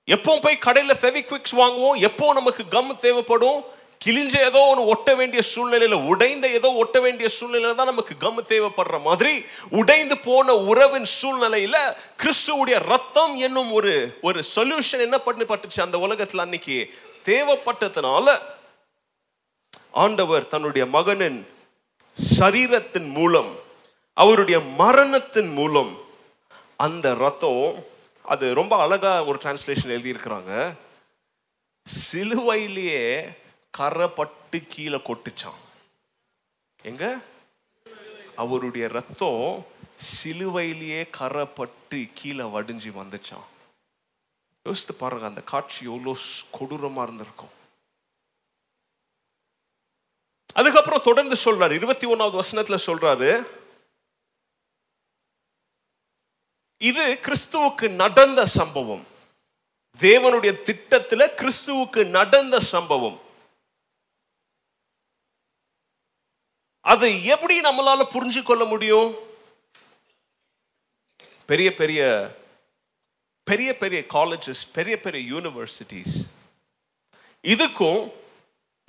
எப்போ 0.09 0.33
போய் 0.41 0.57
கடையில் 0.59 1.01
ஃபெவிக்விக்ஸ் 1.01 1.59
வாங்குவோம் 1.59 1.99
எப்போ 2.03 2.27
நமக்கு 2.33 2.63
கம் 2.69 2.93
தேவைப்படும் 3.01 3.59
கிழிஞ்ச 4.01 4.35
ஏதோ 4.43 4.61
ஒன்று 4.65 4.83
ஒட்ட 4.87 5.15
வேண்டிய 5.15 5.41
சூழ்நிலையில 5.49 5.97
உடைந்த 6.09 6.47
ஏதோ 6.51 6.69
ஒட்ட 6.75 6.97
வேண்டிய 7.01 7.29
சூழ்நிலையில 7.29 7.75
தான் 7.75 7.91
நமக்கு 7.91 8.15
கம் 8.17 8.39
தேவைப்படுற 8.51 8.99
மாதிரி 9.03 9.33
உடைந்து 9.73 10.17
போன 10.19 10.55
உறவின் 10.71 11.09
சூழ்நிலையில 11.15 11.77
கிறிஸ்துவுடைய 12.23 12.79
ரத்தம் 12.87 13.35
என்னும் 13.39 13.73
ஒரு 13.73 13.95
ஒரு 14.23 14.43
சொல்யூஷன் 14.55 15.05
என்ன 15.07 15.19
பண்ணி 15.19 15.45
பட்டுச்சு 15.45 15.81
அந்த 15.81 15.99
உலகத்தில் 15.99 16.45
அன்னைக்கு? 16.45 16.79
தேவைப்பட்டதுனால 17.25 18.27
ஆண்டவர் 19.91 20.49
தன்னுடைய 20.49 20.87
மகனின் 20.87 21.47
சரீரத்தின் 22.39 23.13
மூலம் 23.13 23.57
அவருடைய 24.15 24.61
மரணத்தின் 24.61 25.53
மூலம் 25.53 25.99
அந்த 26.77 27.15
ரத்தம் 27.15 27.85
அது 28.23 28.55
ரொம்ப 28.55 28.81
அழகா 28.81 29.25
ஒரு 29.25 29.39
டிரான்ஸ்லேஷன் 29.43 29.95
எழுதியிருக்கிறாங்க. 29.97 30.75
சிலுவையிலேயே 32.13 33.35
கரைப்பட்டு 33.79 34.67
கீழே 34.69 34.97
கொட்டுச்சான் 34.97 35.61
எங்க? 36.83 37.21
அவருடைய 38.37 38.89
ரத்தம் 38.89 39.67
சிலுவையிலேயே 40.11 41.09
கரைப்பட்டு 41.19 42.09
கீழே 42.15 42.45
வடிஞ்சு 42.45 42.93
வந்துச்சான் 43.01 43.47
யோசித்து 44.63 44.95
பாருங்க 44.95 45.27
அந்த 45.27 45.41
காட்சி 45.41 45.85
எவ்வளோ 45.85 46.19
கொடூரமாக 46.51 47.07
இருந்திருக்கும். 47.07 47.57
அதுக்கப்புறம் 50.55 51.03
தொடர்ந்து 51.03 51.35
சொல்றாரு. 51.35 51.73
இருபத்தி 51.73 52.07
ஒன்னாவது 52.07 52.43
வசனத்துல 52.43 52.79
சொல்றாரு. 52.87 53.57
இது 56.79 57.19
கிறிஸ்துவுக்கு 57.23 57.91
நடந்த 57.91 58.47
சம்பவம். 58.47 59.07
தேவனுடைய 59.99 60.53
திட்டத்துல 60.69 61.27
கிறிஸ்துவுக்கு 61.35 62.09
நடந்த 62.09 62.61
சம்பவம். 62.61 63.21
அதை 66.81 67.25
எப்படி 67.25 67.61
நம்மளால 67.61 68.05
புரிஞ்சு 68.13 68.43
கொள்ள 68.43 68.65
முடியும்? 68.65 69.27
பெரிய 71.47 71.75
பெரிய 71.75 72.31
பெரிய 73.43 73.77
பெரிய 73.77 74.05
காலேஜஸ் 74.09 74.69
பெரிய 74.73 75.01
பெரிய 75.01 75.35
யூனிவர்சிட்டிஸ் 75.35 76.29
இதுக்கும் 77.43 78.13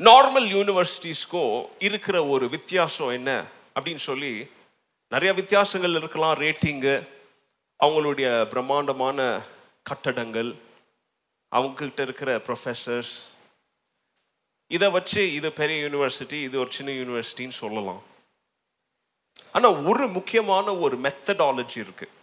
நார்மல் 0.08 0.46
யூனிவர்சிட்டிஸ்க்கும் 0.56 1.56
இருக்கிற 1.88 2.18
ஒரு 2.34 2.46
வித்தியாசம் 2.50 3.10
என்ன 3.16 3.32
அப்படின்னு 3.76 4.04
சொல்லி 4.10 4.32
நிறைய 5.14 5.32
வித்தியாசங்கள் 5.40 5.98
இருக்கலாம். 6.00 6.36
ரேட்டிங்கு 6.44 6.94
அவங்களுடைய 7.80 8.30
பிரம்மாண்டமான 8.54 9.20
கட்டடங்கள் 9.90 10.52
அவங்கக்கிட்ட 11.52 12.02
இருக்கிற 12.08 12.32
ப்ரொஃபஸர்ஸ் 12.48 13.14
இதை 14.72 14.90
வச்சு 14.98 15.22
இது 15.34 15.52
பெரிய 15.60 15.78
யூனிவர்சிட்டி 15.88 16.40
இது 16.48 16.56
ஒரு 16.64 16.72
சின்ன 16.78 16.96
யூனிவர்சிட்டின்னு 17.02 17.60
சொல்லலாம். 17.64 18.02
ஆனால் 19.56 19.78
ஒரு 19.92 20.08
முக்கியமான 20.18 20.78
ஒரு 20.86 20.96
மெத்தடாலஜி 21.06 21.80
இருக்குது 21.86 22.16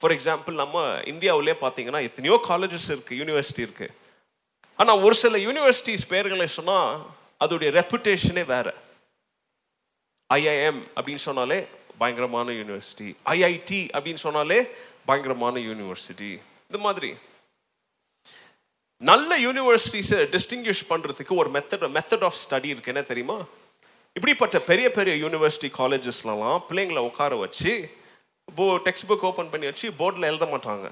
ஃபார் 0.00 0.14
எக்ஸாம்பிள் 0.18 0.62
நம்ம 0.62 0.86
இந்தியாவிலே 1.14 1.56
பார்த்தீங்கன்னா 1.66 2.06
எத்தனையோ 2.10 2.38
காலேஜஸ் 2.52 2.88
இருக்குது 2.94 3.20
யூனிவர்சிட்டி 3.20 3.62
இருக்குது 3.68 3.94
ஆனால் 4.76 5.02
ஒரு 5.06 5.14
சில 5.14 5.36
யூனிவர்சிட்டிஸ் 5.46 6.08
பேர்களை 6.08 6.46
சொன்னால் 6.56 7.06
அதோடைய 7.44 7.70
ரெப்புடேஷனே 7.78 8.44
வேற. 8.44 8.74
ஐஐஎம் 10.34 10.80
அப்படின்னு 10.96 11.22
சொன்னாலே 11.28 11.66
பயங்கரமான 11.98 12.50
யூனிவர்சிட்டி 12.50 13.08
ஐஐடி 13.34 13.80
அப்படின்னு 13.98 14.22
சொன்னாலே 14.26 14.58
பயங்கரமான 15.04 15.60
யூனிவர்சிட்டி 15.60 16.30
இந்த 16.68 16.78
மாதிரி. 16.86 17.10
நல்ல 19.10 19.38
யூனிவர்சிட்டிஸை 19.46 20.20
டிஸ்டிங்விஷ் 20.34 20.88
பண்ணுறதுக்கு 20.88 21.36
ஒரு 21.40 21.50
மெத்தட் 21.50 21.86
மெத்தட் 21.96 22.24
ஆஃப் 22.24 22.40
ஸ்டடி 22.44 22.64
இருக்கு. 22.64 22.92
என்ன 22.92 23.02
தெரியுமா? 23.02 23.38
இப்படிப்பட்ட 24.18 24.58
பெரிய 24.70 24.90
பெரிய 24.90 25.26
யூனிவர்சிட்டி 25.26 25.68
காலேஜஸ்லலாம் 25.78 26.60
பிள்ளைங்களை 26.68 26.98
உட்கார 26.98 27.36
வச்சு 27.36 27.72
போ 28.54 28.76
டெக்ஸ்ட் 28.76 29.08
புக் 29.08 29.26
ஓப்பன் 29.30 29.50
பண்ணி 29.50 29.66
வச்சு 29.66 29.90
போர்டில் 29.98 30.28
எழுத 30.30 30.44
மாட்டாங்க. 30.44 30.90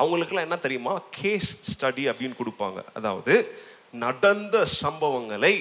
அவங்களுக்குலாம் 0.00 0.46
என்ன 0.48 0.58
தெரியுமா? 0.64 0.94
கேஸ் 1.18 1.50
ஸ்டடி 1.72 2.04
அப்படின்னு 2.10 2.40
கொடுப்பாங்க. 2.40 2.80
அதாவது 2.98 3.34
நடந்த 4.04 4.56
சம்பவங்களை 4.82 5.54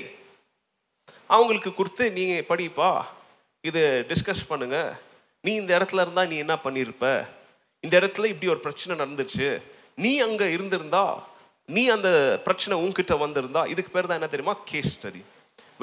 அவங்களுக்கு 1.35 1.71
கொடுத்து 1.77 2.05
நீங்கள் 2.17 2.47
படிப்பா? 2.51 2.89
இது 3.69 3.81
டிஸ்கஸ் 4.11 4.49
பண்ணுங்க. 4.51 4.77
நீ 5.45 5.51
இந்த 5.61 5.71
இடத்துல 5.77 6.03
இருந்தால் 6.03 6.29
நீ 6.31 6.37
என்ன 6.43 6.55
பண்ணியிருப்ப 6.65 7.05
இந்த 7.85 7.93
இடத்துல 7.99 8.29
இப்படி 8.31 8.47
ஒரு 8.53 8.61
பிரச்சனை 8.65 8.93
நடந்துச்சு 9.01 9.47
நீ 10.03 10.11
அங்கே 10.25 10.47
இருந்திருந்தா 10.55 11.03
நீ 11.75 11.83
அந்த 11.95 12.09
பிரச்சனை 12.45 12.75
உன்கிட்ட 12.83 13.13
வந்திருந்தா 13.23 13.61
இதுக்கு 13.73 13.91
பேர் 13.93 14.09
தான் 14.09 14.19
என்ன 14.19 14.29
தெரியுமா? 14.33 14.55
கேஸ் 14.69 14.91
ஸ்டடி 14.95 15.21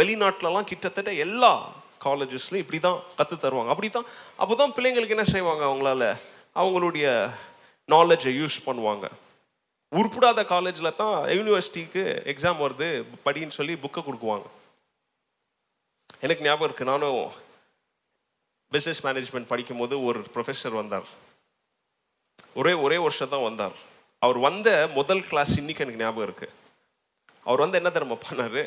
வெளிநாட்டிலலாம் 0.01 0.69
கிட்டத்தட்ட 0.71 1.11
எல்லா 1.25 1.53
காலேஜஸ்லையும் 2.05 2.65
இப்படி 2.65 2.79
தான் 2.87 2.99
கற்று 3.19 3.37
தருவாங்க. 3.43 3.73
அப்படி 3.75 3.89
தான் 3.97 4.09
அப்போ 4.43 4.55
தான் 4.63 4.75
பிள்ளைங்களுக்கு 4.77 5.17
என்ன 5.17 5.27
செய்வாங்க 5.35 5.63
அவங்களால? 5.69 6.05
அவங்களுடைய 6.61 7.07
நாலேஜை 7.93 8.33
யூஸ் 8.41 8.57
பண்ணுவாங்க. 8.67 9.07
உருப்படாத 9.99 10.41
காலேஜில் 10.53 10.97
தான் 11.01 11.17
யூனிவர்சிட்டிக்கு 11.39 12.03
எக்ஸாம் 12.33 12.63
வருது 12.65 12.89
படின்னு 13.27 13.57
சொல்லி 13.59 13.75
புக்கை 13.85 14.01
கொடுக்குவாங்க. 14.05 14.47
எனக்கு 16.25 16.45
ஞாபகம் 16.47 16.69
இருக்குது 16.69 16.91
நானும் 16.93 17.21
பிஸ்னஸ் 18.73 19.03
மேனேஜ்மெண்ட் 19.07 19.51
படிக்கும்போது 19.53 19.95
ஒரு 20.09 20.21
ப்ரொஃபஸர் 20.35 20.77
வந்தார். 20.81 21.09
ஒரே 22.61 22.73
ஒரே 22.85 22.99
வருஷம் 23.07 23.33
தான் 23.35 23.47
வந்தார். 23.49 23.77
அவர் 24.25 24.39
வந்த 24.49 24.69
முதல் 24.99 25.23
கிளாஸ் 25.31 25.53
இன்னைக்கு 25.61 25.85
எனக்கு 25.85 26.03
ஞாபகம் 26.05 26.27
இருக்குது 26.29 26.55
அவர் 27.47 27.63
வந்து 27.65 27.79
என்ன 27.81 27.91
தெரியுமா 27.95 28.17
பண்ணார்? 28.27 28.63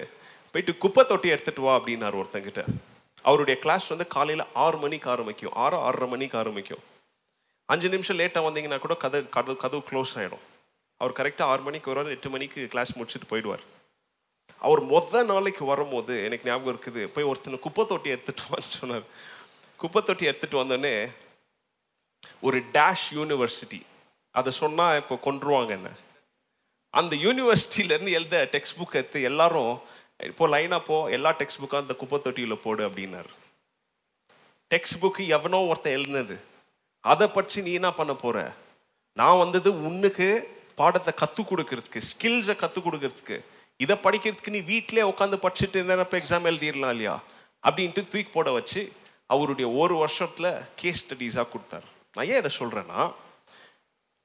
போயிட்டு 0.52 0.74
குப்பை 0.84 1.04
தொட்டி 1.06 1.28
எடுத்துகிட்டு 1.34 1.66
வா 1.66 1.74
அப்படின்னார் 1.80 2.20
ஒருத்தங்கிட்ட. 2.22 2.64
அவருடைய 3.28 3.56
கிளாஸ் 3.64 3.88
வந்து 3.94 4.08
காலையில் 4.16 4.46
ஆறு 4.66 4.78
மணிக்கு 4.84 5.08
ஆரம்பிக்கும். 5.14 5.56
ஆறு 5.64 5.78
ஆறரை 5.88 6.08
மணிக்கு 6.14 6.38
ஆரம்பிக்கும். 6.42 6.84
அஞ்சு 7.72 7.88
நிமிஷம் 7.94 8.20
லேட்டாக 8.20 8.48
வந்தீங்கன்னா 8.48 8.80
கூட 8.86 8.96
கதை 9.04 9.20
கதவு 9.36 9.58
கதவு 9.64 9.82
க்ளோஸ் 9.90 10.14
ஆகிடும் 10.20 10.46
அவர் 11.02 11.18
கரெக்டாக 11.18 11.52
ஆறு 11.54 11.62
மணிக்கு 11.66 11.92
வருவார் 11.92 12.16
எட்டு 12.16 12.30
மணிக்கு 12.36 12.62
கிளாஸ் 12.74 12.94
முடிச்சுட்டு 12.98 13.30
போயிடுவார். 13.32 13.64
அவர் 14.68 14.82
மொத்த 14.92 15.24
நாளைக்கு 15.32 15.64
வரும்போது 15.72 16.14
எனக்கு 16.28 16.48
ஞாபகம் 16.50 16.72
இருக்குது 16.74 17.02
போய் 17.16 17.30
ஒருத்தனை 17.32 17.60
குப்பை 17.66 17.84
தொட்டி 17.92 18.10
எடுத்துகிட்டு 18.16 18.48
வான்னு 18.52 18.78
சொன்னார். 18.80 19.06
குப்பை 19.82 20.02
தொட்டி 20.04 20.30
எடுத்துகிட்டு 20.30 20.62
வந்தோடனே 20.62 20.96
ஒரு 22.48 22.60
டேஷ் 22.78 23.06
யூனிவர்சிட்டி 23.20 23.82
அதை 24.36 24.52
சொன்னால் 24.62 24.98
இப்போ 25.02 25.16
கொண்டுருவாங்க 25.28 25.72
என்ன? 25.80 25.90
அந்த 26.94 27.14
யூனிவர்சிட்டியிலேருந்து 27.26 28.18
எழுத 28.18 28.38
டெக்ஸ்ட் 28.54 28.78
புக் 28.80 28.98
எடுத்து 29.00 29.20
எல்லாரும் 29.30 29.74
இப்போ 30.32 30.44
லைனாக 30.54 30.82
போ 30.90 30.96
எல்லா 31.16 31.32
டெக்ஸ்ட் 31.40 31.62
புக்கும் 31.62 31.84
அந்த 31.84 31.94
குப்பை 32.02 32.18
தொட்டியில் 32.26 32.64
போடு 32.66 32.82
அப்படின்னாரு. 32.90 33.32
டெக்ஸ்ட் 34.72 35.02
புக்கு 35.02 35.24
எவனோ 35.38 35.60
ஒருத்தன் 35.72 35.96
எழுதுனது. 35.98 36.38
அதை 37.14 37.28
பற்றி 37.28 37.58
நீ 37.66 37.72
என்ன 37.80 37.90
பண்ண 38.00 38.14
போற? 38.24 38.38
நான் 39.18 39.42
வந்தது 39.44 39.70
உன்னுக்கு 39.90 40.28
பாடத்தை 40.80 41.12
கற்றுக் 41.22 41.50
கொடுக்கறதுக்கு 41.52 42.00
ஸ்கில்ஸை 42.10 42.56
கற்றுக் 42.56 42.88
கொடுக்கறதுக்கு. 42.88 43.38
இதை 43.84 43.96
படிக்கிறதுக்கு 44.06 44.56
நீ 44.56 44.62
வீட்டிலே 44.72 45.04
உட்காந்து 45.12 45.38
படிச்சுட்டு 45.44 45.82
நினைப்ப 45.92 46.16
எக்ஸாம் 46.20 46.50
எழுதிடலாம் 46.52 46.94
இல்லையா? 46.96 47.16
அப்படின்ட்டு 47.68 48.02
தூக்கி 48.12 48.32
போட 48.34 48.52
வச்சு 48.58 48.82
அவருடைய 49.34 49.68
ஒரு 49.82 49.96
வருஷத்தில் 50.04 50.52
கேஸ் 50.82 51.02
ஸ்டடீஸாக 51.04 51.52
கொடுத்தாரு. 51.54 51.88
நான் 52.16 52.28
ஏன் 52.32 52.42
இதை 52.42 52.52
சொல்கிறேன்னா 52.60 53.02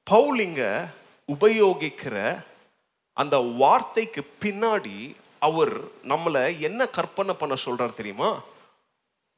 பவுலிங்க 0.07 0.61
உபயோகிக்கிற 1.29 2.17
அந்த 3.17 3.35
வார்த்தைக்கு 3.61 4.21
பின்னாடி 4.43 4.97
அவர் 5.47 5.73
நம்மளை 6.11 6.43
என்ன 6.67 6.81
கற்பனை 6.97 7.33
பண்ண 7.39 7.55
சொல்கிறார் 7.65 7.99
தெரியுமா? 7.99 8.29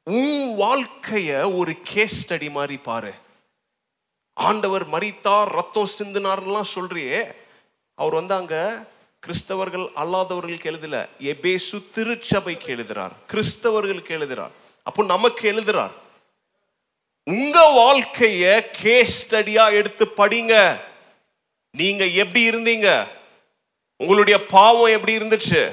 உன் 0.06 0.42
வாழ்க்கைய 0.62 1.30
ஒரு 1.58 1.72
கேஸ் 1.92 2.18
ஸ்டடி 2.22 2.48
மாதிரி 2.50 2.76
பாரு. 2.88 3.12
ஆண்டவர் 4.36 4.84
மறித்தார் 4.88 5.44
ரத்தம் 5.44 5.88
சிந்தினார்லாம் 5.98 6.70
சொல்றியே. 6.74 7.20
அவர் 7.94 8.14
வந்து 8.14 8.34
அங்க 8.34 8.84
கிறிஸ்தவர்கள் 9.26 9.86
அல்லாதவர்களுக்கு 9.96 10.68
எழுதல 10.72 10.96
எபேசு 11.20 11.76
திருச்சபைக்கு 11.94 12.76
எழுதுறார். 12.76 13.14
கிறிஸ்தவர்களுக்கு 13.32 14.12
எழுதுறார். 14.18 14.54
அப்போ 14.82 15.04
நமக்கு 15.04 15.52
எழுதுறார் 15.52 15.94
உங்க 17.24 17.58
வாழ்க்கைய 17.78 18.66
கேஸ் 18.72 19.14
ஸ்டடியா 19.22 19.70
எடுத்து 19.70 20.04
படிங்க. 20.16 20.80
நீங்க 21.70 22.04
எப்படி 22.06 22.42
இருந்தீங்க? 22.50 23.06
உங்களுடைய 23.96 24.46
பாவம் 24.46 24.94
எப்படி 24.96 25.16
இருந்துச்சு? 25.18 25.72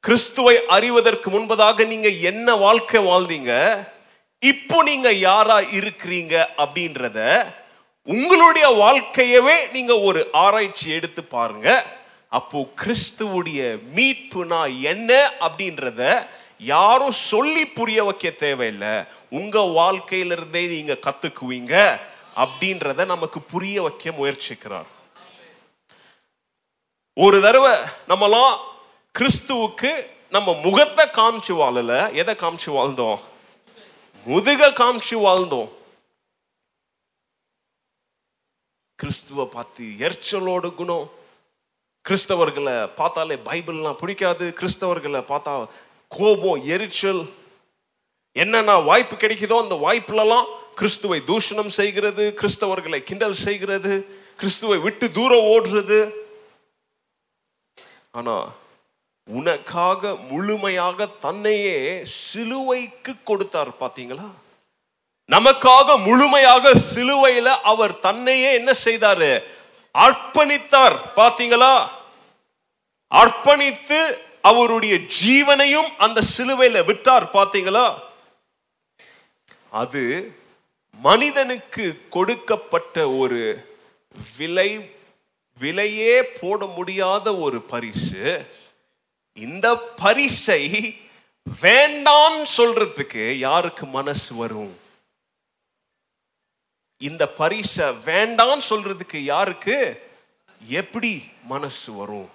கிறிஸ்துவை 0.00 0.56
அறிவதற்கு 0.66 1.30
முன்பதாக 1.30 1.86
நீங்க 1.86 2.08
என்ன 2.08 2.54
வாழ்க்கை 2.54 3.04
வாழ்ந்தீங்க? 3.04 3.52
இப்போ 4.40 4.82
நீங்க 4.82 5.12
யாரா 5.12 5.58
இருக்கிறீங்க 5.60 6.34
அப்படின்றத 6.56 7.18
உங்களுடைய 8.06 8.66
வாழ்க்கையவே 8.68 9.70
நீங்க 9.72 9.98
ஒரு 9.98 10.28
ஆராய்ச்சி 10.32 10.90
எடுத்து 10.90 11.24
பாருங்க. 11.24 11.86
அப்போ 12.28 12.68
கிறிஸ்துவுடைய 12.82 13.78
மீட்புனா 13.94 14.80
என்ன 14.80 15.30
அப்படின்றத 15.40 16.26
யாரும் 16.58 17.12
சொல்லி 17.12 17.66
புரிய 17.66 18.04
வைக்க 18.04 18.30
தேவையில்லை. 18.30 19.04
உங்க 19.30 19.58
வாழ்க்கையிலிருந்தே 19.58 20.68
நீங்க 20.68 20.92
கத்துக்குவீங்க 20.92 21.98
அப்படின்றத 22.36 23.04
நமக்கு 23.04 23.40
புரிய 23.40 23.82
வைக்க 23.82 24.10
முயற்சிக்கிறார். 24.10 24.86
ஒரு 27.14 27.40
தடவை 27.40 27.78
நம்மலாம் 28.08 28.56
கிறிஸ்துவுக்கு 29.18 30.06
நம்ம 30.30 30.58
முகத்தை 30.62 31.06
காமிச்சு 31.12 31.48
வாழல. 31.48 32.12
எதை 32.12 32.34
காமிச்சு 32.34 32.66
வாழ்ந்தோம்? 32.66 33.18
முதுக 34.26 34.68
காமிச்சு 34.68 35.10
வாழ்ந்தோம். 35.10 35.68
கிறிஸ்துவை 39.00 39.44
பார்த்து 39.54 39.84
எரிச்சலோடு 40.04 40.68
குணம். 40.74 41.08
கிறிஸ்தவர்களை 42.04 42.74
பார்த்தாலே 43.00 43.36
பைபிள்லாம் 43.48 43.98
பிடிக்காது. 44.02 44.46
கிறிஸ்தவர்களை 44.60 45.20
பார்த்தா 45.32 45.54
கோபம் 46.08 46.62
எரிச்சல். 46.74 47.22
என்னென்ன 48.42 48.76
வாய்ப்பு 48.88 49.16
கிடைக்குதோ 49.16 49.56
அந்த 49.64 49.76
வாய்ப்புலலாம் 49.86 50.48
கிறிஸ்துவை 50.78 51.18
தூஷணம் 51.30 51.72
செய்கிறது 51.78 52.24
கிறிஸ்தவர்களை 52.40 53.00
கிண்டல் 53.10 53.36
செய்கிறது 53.46 53.92
கிறிஸ்துவை 54.40 54.78
விட்டு 54.86 55.06
தூரம் 55.18 55.48
ஓடுறது. 55.52 56.00
ஆனா 58.18 58.36
உனக்காக 59.38 60.14
முழுமையாக 60.32 61.06
தன்னையே 61.26 61.78
சிலுவைக்கு 62.24 63.14
கொடுத்தார் 63.30 63.70
பார்த்தீங்களா? 63.80 64.26
நமக்காக 65.32 66.04
முழுமையாக 66.04 66.72
சிலுவையில 66.94 67.44
அவர் 67.44 67.98
தன்னையே 67.98 68.54
என்ன 68.54 68.72
செய்தாரு? 68.84 69.42
அர்ப்பணித்தார். 69.98 70.96
பாத்தீங்களா? 71.16 71.88
அர்ப்பணித்து 73.14 74.18
அவருடைய 74.42 74.98
ஜீவனையும் 75.24 75.90
அந்த 75.98 76.22
சிலுவையில 76.36 76.84
விட்டார். 76.84 77.30
பாத்தீங்களா? 77.32 77.98
அது 79.70 80.34
மனிதனுக்கு 81.00 82.00
கொடுக்கப்பட்ட 82.10 83.08
ஒரு 83.10 83.68
விலை 84.36 84.90
விலையே 85.58 86.22
போட 86.22 86.64
முடியாத 86.64 87.36
ஒரு 87.36 87.60
பரிசு. 87.60 88.46
இந்த 89.34 89.76
பரிசை 89.76 90.96
வேண்டாம் 91.60 92.44
சொல்றதுக்கு 92.56 93.30
யாருக்கு 93.30 93.86
மனசு 93.86 94.34
வரும்? 94.34 94.84
இந்த 96.98 97.28
பரிசை 97.28 97.86
வேண்டாம்னு 97.86 98.60
சொல்றதுக்கு 98.70 99.16
யாருக்கு? 99.16 100.02
எப்படி 100.68 101.24
மனசு 101.44 101.92
வரும்? 101.92 102.30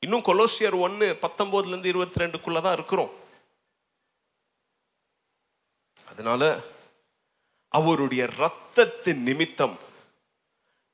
இன்னும் 0.00 0.22
கொலோசியர் 0.22 0.80
ஒன்னு 0.80 1.18
பத்தொன்பதுல 1.22 1.66
இருந்து 1.66 1.88
இருபத்தி 1.88 2.24
ரெண்டுக்குள்ள 2.24 2.60
தான் 2.60 2.72
இருக்கிறோம். 2.72 3.10
அதனால 6.06 6.58
அவருடைய 7.68 8.24
ரத்தத்தின் 8.24 9.22
நிமித்தம் 9.22 9.78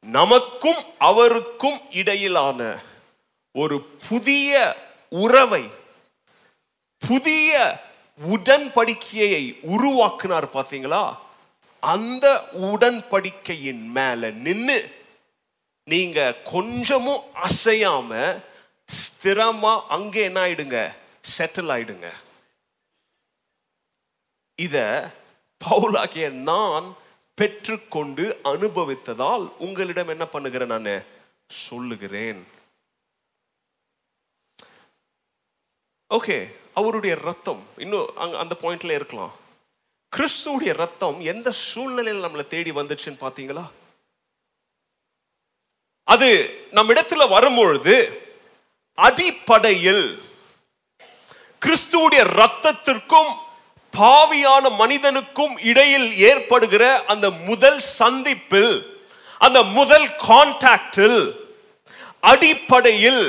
நமக்கும் 0.01 0.83
அவருக்கும் 0.99 1.81
இடையிலான 1.91 2.83
ஒரு 3.53 3.81
புதிய 4.09 4.77
உறவை 5.09 5.71
புதிய 6.99 7.81
உடன்படிக்கையை 8.29 9.43
உருவாக்குனார் 9.63 10.49
பார்த்தீங்களா? 10.53 11.19
அந்த 11.83 12.27
உடன்படிக்கையின் 12.53 13.85
மேல 13.91 14.31
நின்று 14.31 14.79
நீங்க 15.85 16.35
கொஞ்சமும் 16.53 17.23
அசையாம 17.49 18.11
ஸ்திரமா 18.89 19.73
அங்கே 19.89 20.23
என்ன 20.23 20.41
ஆயிடுங்க? 20.41 20.79
செட்டில் 21.39 21.71
ஆயிடுங்க. 21.75 22.09
இத 24.55 24.77
பவுலாகிய 25.61 26.31
நான் 26.31 26.97
பெற்றுக்கொண்டு 27.35 28.25
அனுபவித்ததால் 28.45 29.45
உங்களிடம் 29.59 30.09
என்ன 30.09 30.27
பண்ணுகிறேன் 30.27 30.75
நான்? 30.75 31.05
சொல்லுகிறேன். 31.47 32.47
ஓகே 36.11 36.37
அவருடைய 36.75 37.15
ரத்தம் 37.17 37.63
இன்னும் 37.77 38.17
அந்த 38.17 38.57
பாயிண்ட்ல 38.63 38.99
இருக்கலாம். 39.01 39.35
கிறிஸ்துடைய 40.13 40.73
ரத்தம் 40.75 41.19
எந்த 41.25 41.49
சூழ்நிலையில் 41.63 42.25
நம்மளை 42.25 42.45
தேடி 42.47 42.71
வந்துச்சுன்னு 42.73 43.21
பார்த்தீங்களா? 43.21 43.65
அது 46.09 46.29
நம்ம 46.73 46.93
இடத்துல 46.93 47.25
வரும்பொழுது 47.29 47.97
அடிப்படையில் 48.99 50.07
கிறிஸ்துடைய 51.63 52.23
ரத்தத்திற்கும் 52.35 53.31
பாவியான 53.95 54.65
மனிதனுக்கும் 54.77 55.55
இடையில் 55.63 56.09
ஏற்படுகிற 56.23 56.85
அந்த 57.07 57.27
முதல் 57.45 57.81
சந்திப்பில் 57.99 58.75
அந்த 59.41 59.63
முதல் 59.73 60.09
கான்டாக்டில் 60.23 61.21
அடிப்படையில் 62.23 63.25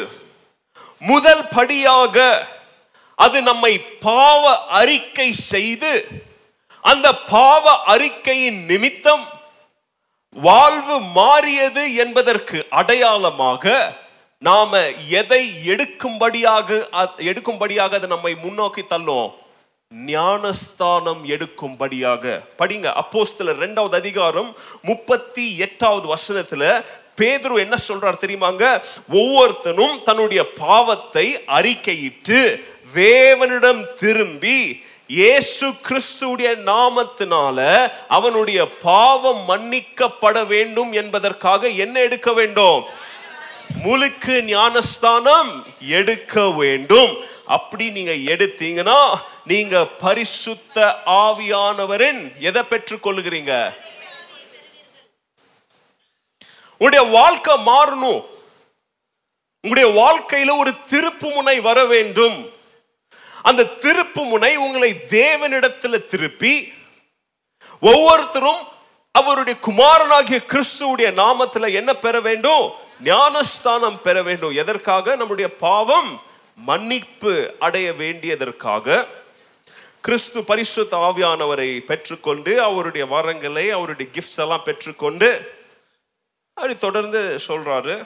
முதல் 1.02 1.46
படியாக 1.50 2.16
அது 3.18 3.38
நம்மை 3.42 3.74
பாவ 4.02 4.44
அறிக்கை 4.78 5.30
செய்து 5.50 5.94
அந்த 6.82 7.14
பாவ 7.14 7.84
அறிக்கையின் 7.84 8.66
நிமித்தம் 8.66 9.28
வாழ்வு 10.32 11.00
மாறியது 11.00 11.96
என்பதற்கு 11.96 12.66
அடையாளமாக 12.70 13.94
நாம 14.38 14.88
எதை 15.08 15.52
எடுக்கும்படியாக 15.66 16.88
எடுக்கும்படியாக 17.18 17.90
அது 17.90 18.08
நம்மை 18.08 18.36
முன்னோக்கி 18.36 18.88
தள்ளும் 18.88 19.34
ஞானஸ்தானம் 19.92 21.26
எடுக்கும்படியாக. 21.26 22.42
படிங்க 22.58 22.94
அப்போஸ்தல 22.94 23.56
இரண்டாவது 23.56 23.96
அதிகாரம் 23.96 24.56
முப்பத்தி 24.82 25.58
எட்டாவது 25.58 26.16
வருஷத்துல 26.16 26.84
பேதுரு 27.18 27.60
என்ன 27.60 27.78
சொல்றார் 27.88 28.22
தெரியுமாங்க? 28.22 28.82
ஒவ்வொருத்தனும் 29.10 30.04
தன்னுடைய 30.04 30.52
பாவத்தை 30.52 31.38
அறிக்கையிட்டு 31.48 32.62
தேவனிடம் 32.96 33.94
திரும்பி 34.00 34.84
இயேசு 35.12 35.68
கிறிஸ்துடைய 35.68 36.50
நாமத்தினால 36.66 37.60
அவனுடைய 38.08 38.68
பாவம் 38.68 39.50
மன்னிக்கப்பட 39.50 40.46
வேண்டும் 40.46 40.92
என்பதற்காக 40.92 41.68
என்ன 41.68 42.00
எடுக்க 42.00 42.34
வேண்டும்? 42.34 42.84
முழுக்கு 43.84 44.42
ஞானஸ்தானம் 44.44 45.66
எடுக்க 45.80 46.50
வேண்டும். 46.50 47.18
அப்படி 47.46 47.90
நீங்க 47.90 48.12
எடுத்தீங்கன்னா 48.12 49.20
நீங்க 49.46 49.86
பரிசுத்த 49.86 51.02
ஆவியானவரின் 51.06 52.40
எதை 52.40 52.64
பெற்றுக் 52.64 53.08
கொள்ளுகிறீங்க? 53.08 53.74
உங்களுடைய 56.78 57.12
வாழ்க்கை 57.18 57.56
மாறணும். 57.56 58.26
உங்களுடைய 59.62 59.90
வாழ்க்கையில 60.02 60.58
ஒரு 60.58 60.74
திருப்பு 60.90 61.34
முனை 61.34 61.60
வர 61.60 61.86
வேண்டும். 61.86 62.58
அந்த 63.42 63.64
திருப்பு 63.64 64.28
முனை 64.28 64.56
உங்களை 64.56 64.94
தேவனிடத்தில் 65.10 66.08
திருப்பி 66.08 66.74
ஒவ்வொருத்தரும் 67.82 68.64
அவருடைய 69.12 69.60
குமாரனாகிய 69.60 70.42
கிறிஸ்துவுடைய 70.48 71.12
நாமத்தில் 71.14 71.74
என்ன 71.74 71.94
பெற 71.94 72.22
வேண்டும்? 72.22 72.72
ஞானஸ்தானம் 73.04 74.02
பெற 74.02 74.24
வேண்டும். 74.24 74.56
எதற்காக? 74.56 75.16
நம்முடைய 75.16 75.56
பாவம் 75.56 76.22
மன்னிப்பு 76.56 77.56
அடைய 77.60 77.94
வேண்டியதற்காக. 77.94 79.06
கிறிஸ்து 80.02 80.44
பரிசு 80.44 80.88
ஆவியானவரை 80.92 81.80
பெற்றுக்கொண்டு 81.80 82.62
அவருடைய 82.62 83.06
வரங்களை 83.06 83.70
அவருடைய 83.70 84.12
கிஃப்ட்ஸ் 84.16 84.40
எல்லாம் 84.40 84.64
பெற்றுக்கொண்டு 84.64 85.58
அப்படி 86.54 86.78
தொடர்ந்து 86.78 87.40
சொல்றாரு. 87.48 88.06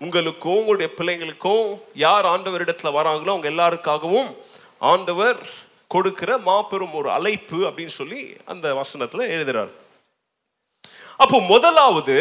உங்களுக்கும் 0.00 0.56
உங்களுடைய 0.56 0.92
பிள்ளைங்களுக்கும் 0.96 1.80
யார் 1.94 2.24
ஆண்டவரிடத்துல 2.24 2.92
வராங்களோ 2.96 3.32
அவங்க 3.32 3.50
எல்லாருக்காகவும் 3.50 4.36
ஆண்டவர் 4.78 5.38
கொடுக்கிற 5.86 6.38
மாபெரும் 6.38 6.94
ஒரு 6.94 7.10
அழைப்பு 7.10 7.56
அப்படின்னு 7.56 7.94
சொல்லி 7.98 8.36
அந்த 8.44 8.74
வசனத்துல 8.74 9.26
எழுதுறார். 9.34 9.70
அப்போ 11.16 11.40
முதலாவது 11.40 12.16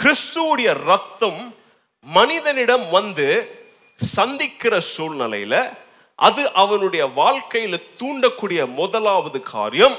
கிறிஸ்துவுடைய 0.00 0.84
ரத்தம் 0.84 1.54
மனிதனிடம் 2.00 2.90
வந்து 2.90 3.28
சந்திக்கிற 3.96 4.80
சூழ்நிலையில 4.96 5.76
அது 6.14 6.52
அவனுடைய 6.52 7.06
வாழ்க்கையில 7.06 7.82
தூண்டக்கூடிய 7.98 8.60
முதலாவது 8.66 9.40
காரியம். 9.40 9.96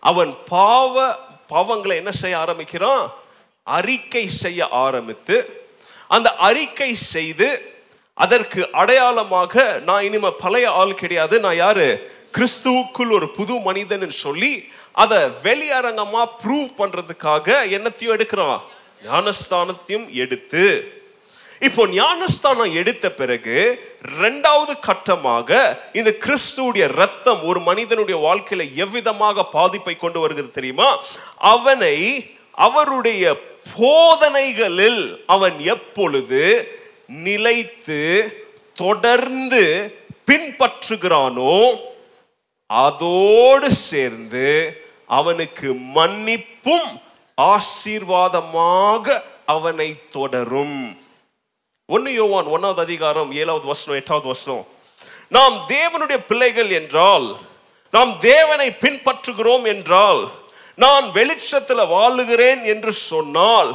அவன் 0.00 0.34
பாவ 0.48 1.18
பாவங்களை 1.48 1.94
என்ன 1.94 2.10
செய்ய 2.10 2.38
ஆரம்பிக்கிறான்? 2.38 3.26
அறிக்கை 3.76 4.24
செய்ய 4.42 4.68
ஆரம்பித்து 4.84 5.36
அந்த 6.16 6.28
அறிக்கை 6.48 6.90
செய்து 7.12 7.48
அதற்கு 8.18 8.60
அடையாளமாக 8.72 9.54
நான் 9.86 10.06
இனிமே 10.08 10.30
பழைய 10.42 10.66
ஆள் 10.80 11.00
கிடையாது. 11.00 11.34
நான் 11.44 11.60
யாரு? 11.64 11.88
கிறிஸ்துவுக்குள் 12.36 13.12
ஒரு 13.18 13.26
புது 13.38 13.54
மனிதன் 13.66 14.10
சொல்லி 14.24 14.52
அதை 15.02 15.18
வெளியரங்கமா 15.46 16.22
ப்ரூவ் 16.42 16.70
பண்றதுக்காக 16.78 17.46
என்னத்தையும் 17.76 18.14
எடுக்கிறான் 18.16 18.62
ஞானஸ்தானத்தையும் 19.08 20.06
எடுத்து. 20.22 20.64
இப்போ 21.66 21.82
ஞானஸ்தானம் 21.92 22.74
எடுத்த 22.80 23.06
பிறகு 23.20 23.56
ரெண்டாவது 24.20 24.74
கட்டமாக 24.88 25.50
இந்த 25.92 26.10
கிறிஸ்துவுடைய 26.24 26.86
ரத்தம் 27.00 27.40
ஒரு 27.44 27.60
மனிதனுடைய 27.60 28.16
வாழ்க்கையில 28.26 28.66
எவ்விதமாக 28.84 29.46
பாதிப்பை 29.56 29.94
கொண்டு 29.96 30.20
வருகிறது 30.20 30.56
தெரியுமா? 30.58 30.88
அவனை 31.54 31.96
அவருடைய 32.66 33.24
போதனைகளில் 33.76 35.24
அவன் 35.26 35.60
எப்பொழுது 35.60 36.68
நிலைத்து 37.06 38.00
தொடர்ந்து 38.74 39.94
பின்பற்றுகிறானோ 40.26 41.80
அதோடு 42.66 43.70
சேர்ந்து 43.70 44.80
அவனுக்கு 45.06 45.72
மன்னிப்பும் 45.72 47.00
ஆசீர்வாதமாக 47.42 49.22
அவனை 49.46 49.94
தொடரும். 50.10 51.00
ஒன்னு 51.86 52.12
யோவான் 52.12 52.46
ஒன்னாவது 52.46 52.78
அதிகாரம் 52.78 53.32
ஏழாவது 53.32 53.66
வசனம் 53.66 53.98
எட்டாவது 53.98 54.26
வசனம். 54.26 54.66
நாம் 55.28 55.66
தேவனுடைய 55.68 56.18
பிள்ளைகள் 56.28 56.70
என்றால் 56.70 57.36
நாம் 57.90 58.18
தேவனை 58.18 58.70
பின்பற்றுகிறோம் 58.70 59.66
என்றால் 59.66 60.28
நான் 60.78 61.12
வெளிச்சத்தில் 61.12 61.90
வாழுகிறேன் 61.94 62.64
என்று 62.64 62.92
சொன்னால் 62.92 63.70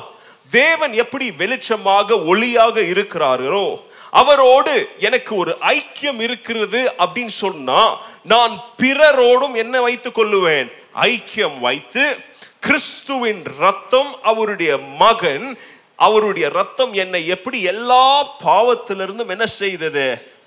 தேவன் 0.49 0.93
எப்படி 0.93 1.29
வெளிச்சமாக 1.29 2.17
ஒளியாக 2.31 2.75
இருக்கிறாரோ 2.93 3.81
அவரோடு 4.11 4.89
எனக்கு 4.99 5.35
ஒரு 5.35 5.57
ஐக்கியம் 5.61 6.19
இருக்கிறது 6.19 6.93
அப்படின்னு 6.97 7.35
சொன்னா 7.43 7.81
நான் 8.23 8.63
பிறரோடும் 8.77 9.55
என்ன 9.55 9.81
வைத்துக் 9.81 10.17
கொள்ளுவேன். 10.19 10.71
ஐக்கியம் 11.01 11.59
வைத்து 11.59 12.17
கிறிஸ்துவின் 12.59 13.43
ரத்தம் 13.57 14.11
அவருடைய 14.23 14.77
மகன் 14.77 15.57
அவருடைய 15.95 16.49
ரத்தம் 16.49 16.93
என்னை 16.93 17.27
எப்படி 17.27 17.61
எல்லா 17.61 18.05
பாவத்திலிருந்தும் 18.45 19.27
என்ன 19.27 19.45
செய்தது? 19.45 20.05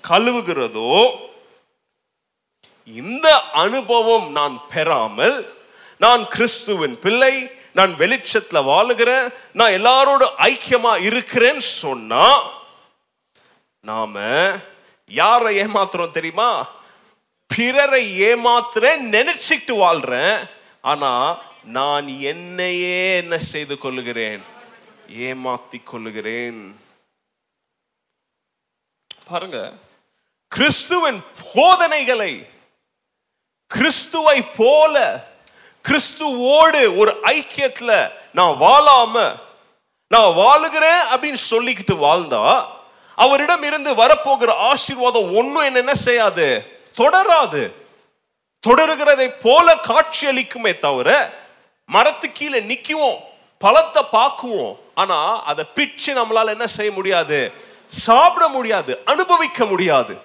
கழுவுகிறதோ 0.09 1.11
இந்த 2.85 3.27
அனுபவம் 3.41 4.31
நான் 4.31 4.61
பெறாமல் 4.73 5.37
நான் 5.99 6.27
கிறிஸ்துவின் 6.27 6.99
பிள்ளை 6.99 7.51
நான் 7.73 7.93
வெளிச்சத்துல 7.93 8.59
வாழுகிறேன் 8.69 9.33
நான் 9.53 9.71
எல்லாரோட 9.71 10.29
ஐக்கியமா 10.37 10.91
இருக்கிறேன்னு 11.09 11.65
சொன்னா 11.81 12.55
நாம 13.81 14.19
யாரை 15.05 15.59
ஏமாத்துறோம் 15.59 16.11
தெரியுமா? 16.11 16.69
பிறரை 17.47 18.21
ஏமாத்துறேன் 18.21 19.03
நினைச்சிட்டு 19.11 19.73
வாழ்றேன். 19.73 20.49
ஆனா 20.81 21.41
நான் 21.63 22.07
என்னையே 22.07 23.17
என்ன 23.17 23.37
செய்து 23.37 23.77
கொள்ளுகிறேன்? 23.77 24.43
ஏமாத்தி 25.07 25.83
கொள்ளுகிறேன். 25.83 26.79
பாருங்க 29.25 29.73
கிறிஸ்துவின் 30.47 31.21
போதனைகளை 31.53 32.49
கிறிஸ்துவை 33.67 34.41
போல 34.41 34.95
கிறிஸ்துவோடு 35.87 36.97
ஒரு 36.97 37.19
ஐக்கியத்துல 37.23 38.11
நான் 38.33 38.61
வாழாம 38.61 39.35
நான் 40.07 40.35
வாழுகிறேன் 40.35 41.01
அப்படின்னு 41.11 41.37
சொல்லிக்கிட்டு 41.49 41.93
வாழ்ந்தா 41.93 42.65
அவரிடம் 43.15 43.63
இருந்து 43.63 43.93
வரப்போகிற 43.93 44.49
ஆசீர்வாதம் 44.49 45.35
ஒன்றும் 45.35 45.75
என்ன 45.75 45.95
செய்யாது? 45.95 46.79
தொடராது. 46.97 47.71
தொடருகிறதை 48.67 49.33
போல 49.41 49.77
காட்சி 49.77 50.27
அளிக்குமே 50.27 50.79
தவிர 50.79 51.33
மரத்து 51.85 52.31
கீழே 52.31 52.59
நிற்குவோம் 52.59 53.17
பழத்தை 53.57 54.03
பார்க்குவோம் 54.11 54.77
ஆனா 54.95 55.43
அதை 55.43 55.65
பிச்சு 55.73 56.13
நம்மளால 56.13 56.47
என்ன 56.47 56.67
செய்ய 56.67 56.91
முடியாது? 56.91 57.51
சாப்பிட 57.87 58.47
முடியாது 58.47 59.01
அனுபவிக்க 59.05 59.65
முடியாது. 59.65 60.17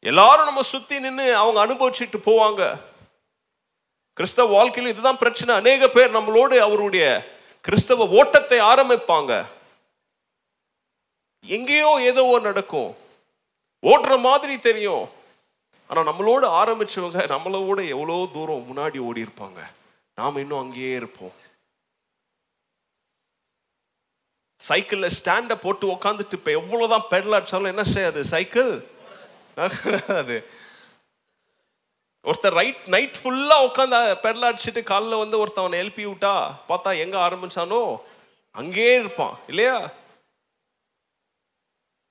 எல்லாரும் 0.00 0.44
நம்ம 0.44 0.62
சுத்தி 0.62 1.00
நின்று 1.00 1.36
அவங்க 1.36 1.66
அனுபவிச்சுட்டு 1.66 2.16
போவாங்க. 2.24 2.80
கிறிஸ்தவ 4.18 4.52
வாழ்க்கையில் 4.56 4.92
இதுதான் 4.92 5.22
பிரச்சனை. 5.22 5.50
அநேக 5.60 5.88
பேர் 5.96 6.16
நம்மளோடு 6.16 6.56
அவருடைய 6.66 7.06
கிறிஸ்தவ 7.66 8.06
ஓட்டத்தை 8.20 8.58
ஆரம்பிப்பாங்க. 8.72 9.32
எங்கேயோ 11.56 11.90
ஏதோ 12.10 12.22
நடக்கும். 12.48 12.90
ஓடுற 13.92 14.12
மாதிரி 14.28 14.54
தெரியும். 14.68 15.04
ஆனால் 15.88 16.08
நம்மளோடு 16.08 16.46
ஆரம்பிச்சவங்க 16.60 17.24
நம்மளோட 17.34 17.80
எவ்வளோ 17.94 18.16
தூரம் 18.36 18.64
முன்னாடி 18.70 18.98
ஓடி 19.08 19.24
இருப்பாங்க. 19.26 19.60
நாம் 20.18 20.40
இன்னும் 20.42 20.62
அங்கேயே 20.64 20.94
இருப்போம். 21.00 21.34
சைக்கிளில் 24.60 25.16
ஸ்டாண்டை 25.18 25.56
போட்டு 25.64 25.86
உக்காந்துட்டு 25.94 26.38
இப்போ 26.38 26.50
எவ்வளோதான் 26.60 27.08
பெடல் 27.12 27.36
அடிச்சாலும் 27.38 27.72
என்ன 27.74 27.84
செய்யாது? 27.94 28.20
சைக்கிள் 28.34 28.70
அது 30.20 30.36
ஒருத்தர் 32.26 32.52
ரைட் 32.52 32.86
நைட் 32.86 33.18
ஃபுல்லாக 33.22 33.66
உட்காந்து 33.66 34.14
பெடல் 34.22 34.46
அடிச்சுட்டு 34.46 34.82
காலில் 34.82 35.16
வந்து 35.16 35.46
ஒருத்தவனை 35.46 35.72
எழுப்பி 35.72 36.06
விட்டா 36.06 36.54
பார்த்தா 36.68 36.98
எங்கே 36.98 37.16
ஆரம்பிச்சானோ 37.16 38.00
அங்கேயே 38.54 38.94
இருப்பான் 38.94 39.38
இல்லையா? 39.46 39.92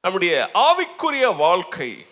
நம்முடைய 0.01 0.51
ஆவிக்குரிய 0.53 1.36
வாழ்க்கை 1.36 2.05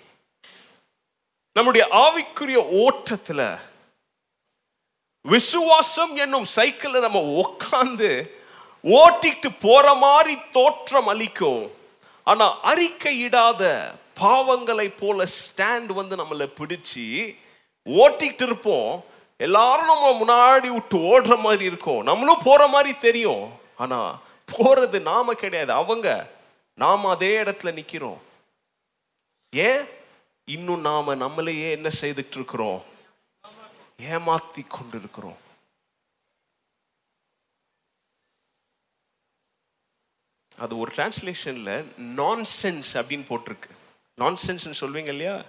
நம்முடைய 1.51 1.87
ஆவிக்குரிய 1.91 2.57
ஓட்டத்தில் 2.57 3.45
விசுவாசம் 5.25 6.15
என்னும் 6.15 6.45
சைக்கிளில் 6.45 7.01
நம்ம 7.01 7.19
உட்காந்து 7.19 8.31
ஓட்டிட்டு 8.83 9.49
போற 9.59 9.93
மாதிரி 9.93 10.37
தோற்றம் 10.51 11.07
அளிக்கும். 11.07 11.71
ஆனால் 12.23 12.59
அறிக்கையிடாத 12.63 13.93
பாவங்களை 14.19 14.97
போல 14.99 15.25
ஸ்டாண்ட் 15.25 15.85
வந்து 15.85 16.15
நம்மளை 16.15 16.49
பிடிச்சி 16.59 17.37
ஓட்டிக்கிட்டு 17.85 18.41
இருப்போம். 18.41 19.03
எல்லாரும் 19.37 19.85
நம்ம 19.85 20.11
முன்னாடி 20.21 20.67
விட்டு 20.73 20.97
ஓடுற 20.97 21.39
மாதிரி 21.39 21.63
இருக்கும். 21.65 22.03
நம்மளும் 22.03 22.41
போகிற 22.43 22.67
மாதிரி 22.67 22.97
தெரியும். 22.97 23.51
ஆனால் 23.75 24.19
போகிறது 24.45 24.99
நாம 24.99 25.33
கிடையாது. 25.33 25.71
அவங்க 25.71 26.31
நாம் 26.75 27.05
அதே 27.05 27.43
இடத்துல 27.43 27.73
நிற்கிறோம் 27.73 28.21
ஏன்? 29.55 29.85
இன்னும் 30.45 30.81
நாம் 30.81 31.07
நம்மளையே 31.07 31.71
என்ன 31.71 31.89
செய்துட்டு 32.01 32.35
இருக்கிறோம் 32.35 32.83
ஏமாத்தி 33.97 34.67
கொண்டிருக்கிறோம். 34.67 35.37
அது 40.57 40.77
ஒரு 40.77 40.93
டிரான்ஸ்லேஷன்ல 40.95 41.83
நான்சென்ஸ் 41.97 42.91
அப்படின்னு 42.93 43.25
போட்டிருக்கு. 43.29 43.69
நான்சென்ஸ்னு 44.17 44.73
சொல்வீங்க 44.79 45.07
இல்லையா? 45.07 45.43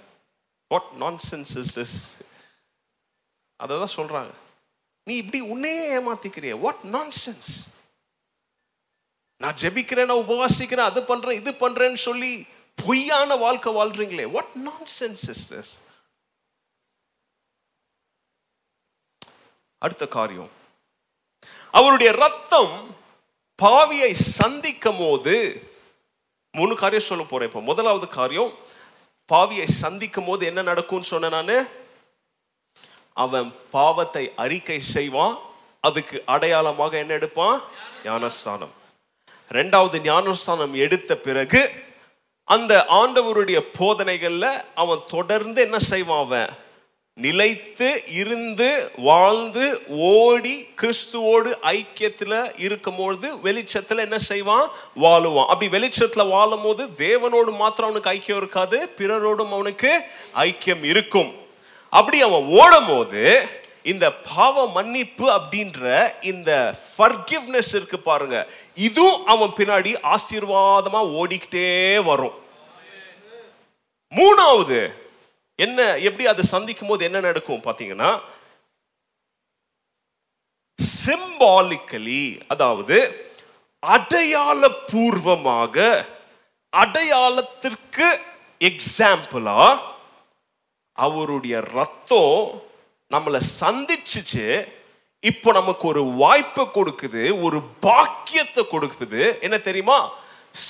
வாட் 0.68 0.90
நான்சென்ஸ் 1.00 1.58
இஸ் 1.58 1.78
திஸ் 1.78 2.13
அதை 3.64 3.76
தான் 3.82 3.96
சொல்றாங்க. 3.98 4.32
நீ 5.08 5.14
இப்படி 5.22 5.40
உன்னையே 5.52 5.84
ஏமாத்திக்கிறிய. 5.98 6.54
வாட் 6.64 6.82
சென்ஸ் 7.22 7.52
நான் 9.42 9.58
ஜெபிக்கிறேன் 9.62 10.10
நான் 10.10 10.26
உபவாசிக்கிறேன் 10.26 10.88
அது 10.90 11.00
பண்றேன் 11.12 11.38
இது 11.40 11.52
பண்ணுறேன்னு 11.62 12.00
சொல்லி 12.08 12.32
பொய்யான 12.84 13.36
வாழ்க்கை 13.44 13.70
வாழ்றீங்களே. 13.78 14.26
வாட் 14.36 14.54
நான்சென்ஸ் 14.68 15.24
இஸ் 15.32 15.46
திஸ் 15.52 15.72
அடுத்த 19.84 20.04
காரியம். 20.16 20.50
அவருடைய 21.78 22.10
ரத்தம் 22.24 22.74
பாவியை 23.62 24.12
சந்திக்கும் 24.12 25.00
போது 25.02 25.34
மூணு 26.58 26.74
காரியம் 26.82 27.08
சொல்ல 27.08 27.24
போறேன் 27.24 27.48
இப்போ. 27.48 27.60
முதலாவது 27.70 28.06
காரியம் 28.18 28.52
பாவியை 29.32 29.66
சந்திக்கும் 29.82 30.28
போது 30.28 30.42
என்ன 30.50 30.62
நடக்கும்னு 30.70 31.10
சொன்ன 31.12 31.28
நானு? 31.28 31.56
அவன் 33.14 33.52
பாவத்தை 33.70 34.32
அறிக்கை 34.36 34.80
செய்வான் 34.80 35.38
அதுக்கு 35.80 36.22
அடையாளமாக 36.26 36.98
என்ன 36.98 37.12
எடுப்பான்? 37.12 37.60
ஞானஸ்தானம். 38.04 38.72
ரெண்டாவது 39.52 40.00
ஞானஸ்தானம் 40.00 40.74
எடுத்த 40.74 41.16
பிறகு 41.16 41.70
அந்த 42.44 42.86
ஆண்டவருடைய 42.90 43.60
போதனைகளில் 43.78 44.62
அவன் 44.74 44.98
தொடர்ந்து 45.06 45.62
என்ன 45.62 45.78
செய்வான் 45.78 46.24
அவன்? 46.24 46.48
நிலைத்து 47.14 48.02
இருந்து 48.08 48.90
வாழ்ந்து 48.96 49.82
ஓடி 49.88 50.68
கிறிஸ்துவோடு 50.80 51.54
ஐக்கியத்தில் 51.62 52.52
இருக்கும்பொழுது 52.58 53.40
வெளிச்சத்தில் 53.40 53.98
என்ன 53.98 54.18
செய்வான்? 54.18 54.70
வாழுவான். 54.96 55.46
அப்படி 55.46 55.68
வெளிச்சத்தில் 55.68 56.26
வாழும் 56.26 56.62
போது 56.62 56.86
தேவனோடு 56.86 57.56
மாத்திரம் 57.56 57.90
அவனுக்கு 57.90 58.10
ஐக்கியம் 58.10 58.36
இருக்காது 58.36 58.94
பிறரோடும் 58.98 59.52
அவனுக்கு 59.52 60.00
ஐக்கியம் 60.34 60.82
இருக்கும். 60.82 61.34
அப்படி 61.94 62.18
அவன் 62.22 62.46
ஓடும் 62.60 62.86
போது 62.86 63.22
இந்த 63.82 64.06
பாவ 64.28 64.66
மன்னிப்பு 64.66 65.26
அப்படின்ற 65.30 65.82
இந்த 66.22 66.50
ஃபர்கிவ்னஸ் 66.92 67.72
இருக்கு 67.74 67.98
பாருங்க. 68.00 68.36
இதுவும் 68.86 69.26
அவன் 69.26 69.52
பின்னாடி 69.58 69.90
ஆசீர்வாதமா 70.14 71.00
ஓடிக்கிட்டே 71.20 71.68
வரும். 72.10 72.36
மூணாவது 74.12 74.80
என்ன 75.58 75.80
எப்படி 75.98 76.24
அதை 76.26 76.44
சந்திக்கும் 76.44 76.88
போது 76.88 77.04
என்ன 77.04 77.18
நடக்கும் 77.20 77.64
பாத்தீங்கன்னா 77.66 78.10
சிம்பாலிக்கலி 81.04 82.22
அதாவது 82.48 82.98
அடையாள 83.82 84.60
பூர்வமாக 84.90 85.76
அடையாளத்திற்கு 86.72 88.06
எக்ஸாம்பிளா 88.60 89.58
அவருடைய 90.94 91.60
ரத்தம் 91.60 92.62
நம்மளை 93.10 93.40
சந்திச்சுச்சு. 93.60 94.68
இப்போ 95.20 95.52
நமக்கு 95.52 95.88
ஒரு 95.88 96.02
வாய்ப்பை 96.02 96.64
கொடுக்குது 96.64 97.42
ஒரு 97.42 97.62
பாக்கியத்தை 97.80 98.64
கொடுக்குது. 98.70 99.40
என்ன 99.40 99.58
தெரியுமா? 99.58 100.12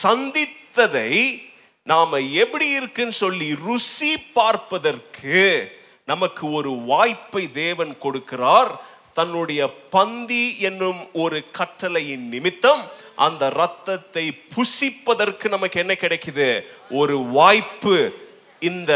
சந்தித்ததை 0.03 1.41
நாம 1.83 2.19
எப்படி 2.19 2.69
இருக்குன்னு 2.69 3.13
சொல்லி 3.13 3.55
ருசி 3.67 4.19
பார்ப்பதற்கு 4.19 5.71
நமக்கு 6.07 6.53
ஒரு 6.53 6.71
வாய்ப்பை 6.71 7.53
தேவன் 7.53 7.97
கொடுக்கிறார். 8.03 8.71
தன்னுடைய 9.13 9.75
பந்தி 9.91 10.59
என்னும் 10.59 11.09
ஒரு 11.13 11.45
கட்டளையின் 11.51 12.29
நிமித்தம் 12.29 12.83
அந்த 13.17 13.49
ரத்தத்தை 13.49 14.33
புசிப்பதற்கு 14.55 15.49
நமக்கு 15.49 15.81
என்ன 15.81 15.97
கிடைக்குது? 16.01 16.61
ஒரு 16.91 17.19
வாய்ப்பு. 17.19 18.15
இந்த 18.61 18.93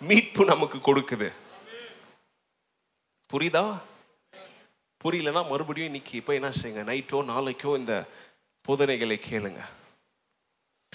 மீட்பு 0.00 0.44
நமக்கு 0.44 0.78
கொடுக்குது. 0.78 1.32
புரியுதா? 3.32 3.78
புரியலன்னா 5.04 5.48
மறுபடியும் 5.48 5.94
இன்னைக்கு 5.94 6.16
இப்போ 6.16 6.34
என்ன 6.34 6.48
செய்யுங்க? 6.48 6.84
நைட்டோ 6.90 7.24
நாளைக்கோ 7.24 7.76
இந்த 7.76 8.04
போதனைகளை 8.62 9.20
கேளுங்க. 9.30 9.60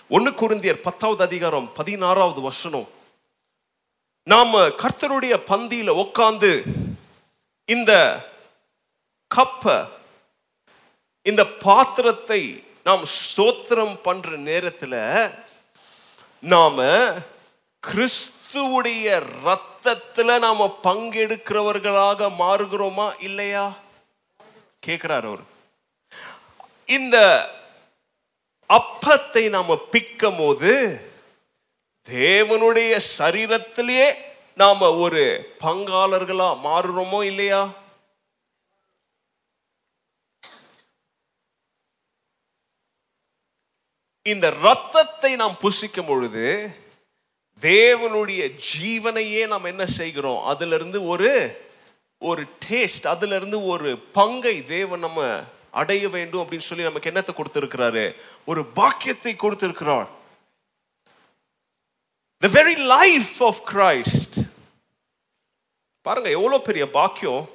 ஒன்று 0.10 0.32
குருந்தியர் 0.32 0.82
பத்தாவது 0.82 1.24
அதிகாரம் 1.24 1.74
பதினாறாவது 1.74 2.41
வசனம். 2.41 2.88
நாம 4.24 4.68
கர்த்தருடைய 4.68 5.36
பந்தியில 5.47 5.89
உட்காந்து 6.04 6.64
இந்த 7.66 8.24
கப்ப 9.36 9.88
இந்த 11.22 11.45
பாத்திரத்தை 11.45 12.64
நாம் 12.84 13.04
ஸ்தோத்திரம் 13.06 14.02
பண்ற 14.02 14.38
நேரத்தில் 14.38 15.30
நாம 16.39 16.84
கிறிஸ்துவுடைய 18.52 19.10
ரத்தத்துல 19.43 20.39
நாம 20.39 20.66
பங்கெடுக்கிறவர்களாக 20.84 22.28
மாறுகிறோமா 22.39 23.06
இல்லையா? 23.20 23.64
கேட்கிறார் 24.80 25.26
அவர். 25.26 25.43
இந்த 26.89 27.18
அப்பத்தை 28.70 29.49
நாம 29.49 29.78
பிக்கும் 29.91 30.38
போது 30.38 30.74
தேவனுடைய 32.10 32.91
சரீரத்திலேயே 33.18 34.10
நாம 34.58 34.91
ஒரு 34.97 35.24
பங்காளர்களா 35.60 36.49
மாறுறோமோ 36.66 37.22
இல்லையா? 37.24 37.62
இந்த 44.26 44.49
ரத்தத்தை 44.62 45.36
நாம் 45.36 45.58
புசிக்கும் 45.62 46.06
பொழுது 46.06 46.45
தேவனுடைய 47.62 48.41
ஜீவனையே 48.70 49.41
நாம் 49.47 49.72
என்ன 49.74 49.86
செய்கிறோம்? 49.86 50.43
அதிலிருந்து 50.43 51.07
ஒரு 51.07 51.34
ஒரு 52.18 52.43
டேஸ்ட் 52.66 53.07
அதிலிருந்து 53.07 53.66
ஒரு 53.66 53.89
பங்கை 53.97 54.66
தேவன் 54.66 54.99
நம்ம 54.99 55.22
அடைய 55.72 56.09
வேண்டும் 56.09 56.41
அப்படின்னு 56.41 56.70
சொல்லி 56.70 56.84
நமக்கு 56.84 57.12
என்னத்தை 57.12 57.34
கொடுத்திருக்கிறாரு? 57.38 58.05
ஒரு 58.45 58.66
பாக்கியத்தை 58.66 59.36
கொடுத்திருக்கிறார். 59.36 60.09
The 62.38 62.47
very 62.47 62.78
life 62.78 63.43
of 63.43 63.62
Christ 63.74 64.38
பாருங்க 66.01 66.30
எவ்வளோ 66.30 66.59
பெரிய 66.59 66.89
பாக்கியம். 66.89 67.49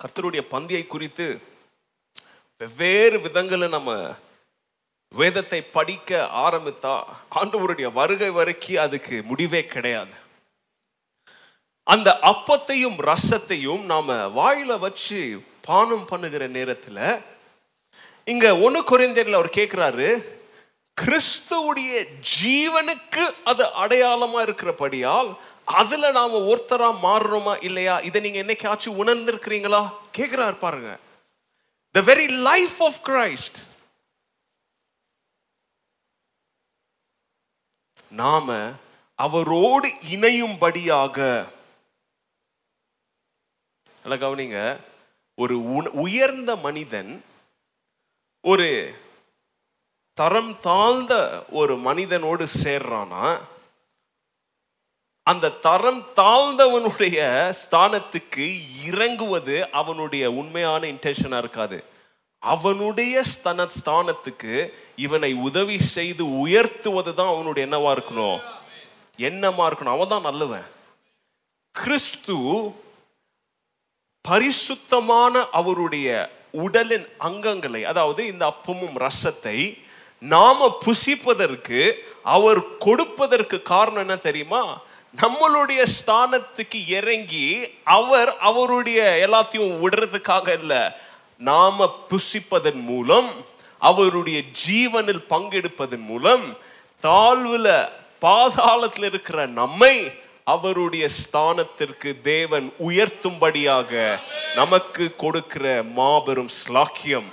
கர்த்தருடைய 0.00 0.42
பந்தியை 0.50 0.86
குறித்து 0.86 1.40
வெவ்வேறு 2.56 3.20
விதங்களில் 3.20 3.68
நம்ம 3.68 4.16
வேதத்தை 5.08 5.62
படிக்க 5.62 6.28
ஆரம்பித்தா 6.32 7.02
ஆண்டவருடைய 7.34 7.92
வருகை 7.92 8.30
வரைக்கும் 8.30 8.76
அதுக்கு 8.76 9.22
முடிவே 9.22 9.64
கிடையாது. 9.64 10.10
அந்த 11.82 12.18
அப்பத்தையும் 12.22 12.98
ரசத்தையும் 12.98 13.84
நாம 13.84 14.14
வாயில 14.14 14.78
வச்சு 14.78 15.42
பானம் 15.60 16.04
பண்ணுகிற 16.04 16.48
நேரத்துல 16.48 17.20
இங்க 18.24 18.52
ஒண்ணு 18.52 18.82
குறைந்தரில் 18.90 19.32
அவர் 19.32 19.56
கேட்குறாரு 19.56 20.38
கிறிஸ்துவுடைய 20.96 22.06
ஜீவனுக்கு 22.42 23.34
அது 23.44 23.64
அடையாளமா 23.64 24.40
இருக்கிறபடியால் 24.40 25.36
அதுல 25.68 26.10
நாம 26.10 26.38
ஒருத்தரா 26.50 26.88
மாறுறோமா 27.02 27.64
இல்லையா? 27.64 27.98
இதை 27.98 28.20
நீங்க 28.20 28.38
என்னைக்காச்சும் 28.42 28.98
உணர்ந்திருக்கிறீங்களா? 29.02 29.92
கேட்குறாரு 30.18 30.58
பாருங்க. 30.58 30.90
The 31.94 32.00
very 32.00 32.28
life 32.42 32.82
of 32.82 33.00
Christ 33.06 33.58
நாம 38.10 38.74
அவரோடு 39.18 39.88
இணையும்படியாக 40.10 41.16
நல்லா 44.04 44.28
கவனிங்க. 44.28 44.58
ஒரு 45.34 45.56
உயர்ந்த 45.92 46.56
மனிதன் 46.56 47.10
ஒரு 48.44 48.68
தரம் 50.14 50.60
தாழ்ந்த 50.60 51.14
ஒரு 51.50 51.76
மனிதனோடு 51.76 52.46
சேர்றானா 52.64 53.24
அந்த 55.28 55.46
தரம் 55.66 56.00
தாழ்ந்தவனுடைய 56.16 57.18
ஸ்தானத்துக்கு 57.60 58.46
இறங்குவது 58.88 59.56
அவனுடைய 59.80 60.24
உண்மையான 60.40 60.82
இன்டென்ஷனாக 60.86 61.42
இருக்காது. 61.44 61.78
அவனுடைய 62.42 63.22
ஸ்தன 63.32 63.66
ஸ்தானத்துக்கு 63.76 64.54
இவனை 64.96 65.30
உதவி 65.48 65.78
செய்து 65.94 66.24
உயர்த்துவது 66.38 67.12
தான் 67.14 67.32
அவனுடைய 67.34 67.62
என்னவா 67.68 67.90
இருக்கணும்? 67.96 68.40
என்னமா 69.18 69.64
இருக்கணும். 69.68 69.96
அவன் 69.96 70.08
தான் 70.08 70.26
நல்லவன். 70.28 70.66
கிறிஸ்து 71.74 72.36
பரிசுத்தமான 74.24 75.34
அவருடைய 75.50 76.08
உடலின் 76.64 77.06
அங்கங்களை 77.28 77.82
அதாவது 77.82 78.26
இந்த 78.26 78.44
அப்பமும் 78.52 78.96
ரசத்தை 79.06 79.58
நாம 80.18 80.78
புசிப்பதற்கு 80.86 81.80
அவர் 82.22 82.60
கொடுப்பதற்கு 82.78 83.56
காரணம் 83.62 84.04
என்ன 84.04 84.16
தெரியுமா? 84.16 84.62
நம்மளுடைய 85.22 85.82
ஸ்தானத்துக்கு 85.98 86.86
இறங்கி 86.86 87.68
அவர் 87.84 88.36
அவருடைய 88.38 89.00
எல்லாத்தையும் 89.26 89.78
விடுறதுக்காக 89.80 90.58
இல்லை. 90.60 90.82
நாம 91.38 91.96
புசிப்பதன் 92.10 92.82
மூலம் 92.82 93.30
அவருடைய 93.78 94.42
ஜீவனில் 94.66 95.24
பங்கெடுப்பதன் 95.30 96.04
மூலம் 96.04 96.56
தாழ்வுல 97.02 97.88
பாதாளத்தில் 98.22 99.04
இருக்கிற 99.04 99.46
நம்மை 99.46 100.12
அவருடைய 100.44 101.08
ஸ்தானத்திற்கு 101.22 102.20
தேவன் 102.22 102.72
உயர்த்தும்படியாக 102.88 104.18
நமக்கு 104.54 105.14
கொடுக்கிற 105.16 105.82
மாபெரும் 105.82 106.48
ஸ்லாக்கியம் 106.48 107.28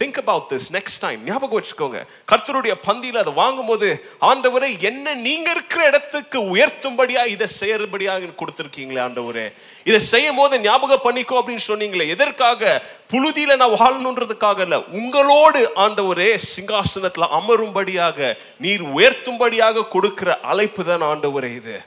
think 0.00 0.18
about 0.20 0.50
this 0.50 0.68
next 0.72 1.00
time 1.00 1.24
ஞாபகம் 1.24 1.62
வச்சுக்கோங்க. 1.62 2.06
கர்த்தருடைய 2.30 2.74
பந்தியில் 2.86 3.18
அதை 3.22 3.32
வாங்கும்போது 3.32 3.88
ஆண்டவரே 4.20 4.80
என்ன 4.80 5.14
நீங்க 5.14 5.50
இருக்கிற 5.50 5.86
இடத்துக்கு 5.86 6.56
உயர்த்தும்படியா 6.56 7.26
இதை 7.26 7.46
செய்யறபடியாக 7.60 8.30
கொடுத்துருக்கீங்களே 8.40 9.00
ஆண்டவரே. 9.06 9.52
இதை 9.84 10.00
செய்யும் 10.00 10.36
போது 10.36 10.60
ஞாபகம் 10.60 11.04
பண்ணிக்கோ 11.04 11.36
அப்படின்னு 11.40 11.66
சொன்னீங்களே. 11.66 12.08
எதற்காக? 12.08 12.82
புழுதியில 13.10 13.56
நான் 13.56 13.78
வாழணுன்றதுக்காக 13.82 14.60
இல்ல. 14.60 14.80
உங்களோடு 15.00 15.72
ஆண்டவரே 15.76 16.38
சிங்காசனத்துல 16.56 17.28
அமரும்படியாக 17.40 18.36
நீர் 18.58 18.82
உயர்த்தும்படியாக 18.82 19.88
கொடுக்கிற 19.88 20.40
அழைப்பு 20.40 20.84
தான் 20.84 21.02
ஆண்டவரே 21.02 21.54
இது. 21.54 21.80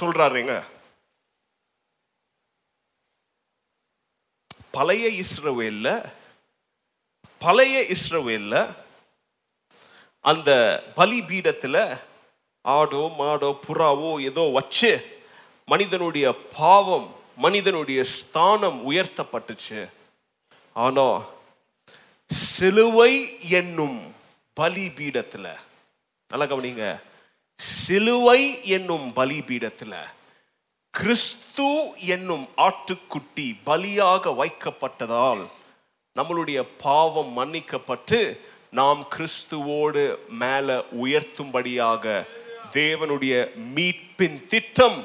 சொல்றாருங்க. 0.00 0.62
பழைய 4.70 5.24
இஸ்ரவேல்ல 5.24 6.16
பழைய 7.38 7.84
இஸ்ரவேலில் 7.88 8.74
அந்த 10.20 10.50
பலி 10.94 11.22
பீடத்தில் 11.22 11.98
ஆடோ 12.64 13.02
மாடோ 13.18 13.56
புறாவோ 13.68 14.22
ஏதோ 14.22 14.40
வச்சு 14.40 15.20
மனிதனுடைய 15.64 16.32
பாவம் 16.32 17.14
மனிதனுடைய 17.36 18.04
ஸ்தானம் 18.04 18.90
உயர்த்தப்பட்டுச்சு. 18.90 19.88
ஆனா 20.72 21.20
சிலுவை 22.26 23.38
என்னும் 23.48 24.14
பலி 24.54 24.88
பீடத்தில் 24.88 25.56
நல்லா 26.28 26.44
கவனிங்க 26.44 27.00
சிலுவை 27.56 28.64
என்னும் 28.64 29.12
பலி 29.12 29.40
பீடத்தில் 29.40 30.08
கிறிஸ்து 30.90 31.92
என்னும் 31.96 32.48
ஆட்டுக்குட்டி 32.56 33.54
பலியாக 33.66 34.34
வைக்கப்பட்டதால் 34.34 35.48
நம்மளுடைய 36.18 36.58
பாவம் 36.86 37.32
மன்னிக்கப்பட்டு 37.38 38.20
நாம் 38.78 39.02
கிறிஸ்துவோடு 39.14 40.02
மேல 40.42 40.78
உயர்த்தும்படியாக 41.02 42.24
தேவனுடைய 42.78 43.34
மீட்பின் 43.76 44.40
திட்டம் 44.52 44.98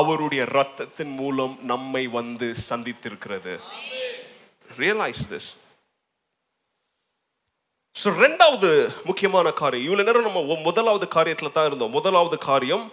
அவருடைய 0.00 0.42
ரத்தத்தின் 0.56 1.14
மூலம் 1.20 1.54
நம்மை 1.70 2.02
வந்து 2.18 2.48
சந்தித்திருக்கிறது. 2.68 3.54
ரியலைஸ் 4.78 5.22
திஸ் 5.32 5.48
ஸோ 7.96 8.08
ரெண்டாவது 8.24 8.68
முக்கியமான 9.08 9.50
காரியம் 9.60 9.86
இவ்வளவு 9.86 10.06
நேரம் 10.08 10.26
நம்ம 10.28 10.56
முதலாவது 10.66 11.06
காரியத்தில் 11.14 11.54
தான் 11.54 11.68
இருந்தோம். 11.68 11.96
முதலாவது 11.98 12.36
காரியம் 12.50 12.84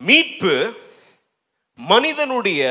மீட்பு 0.00 0.54
மனிதனுடைய 1.78 2.62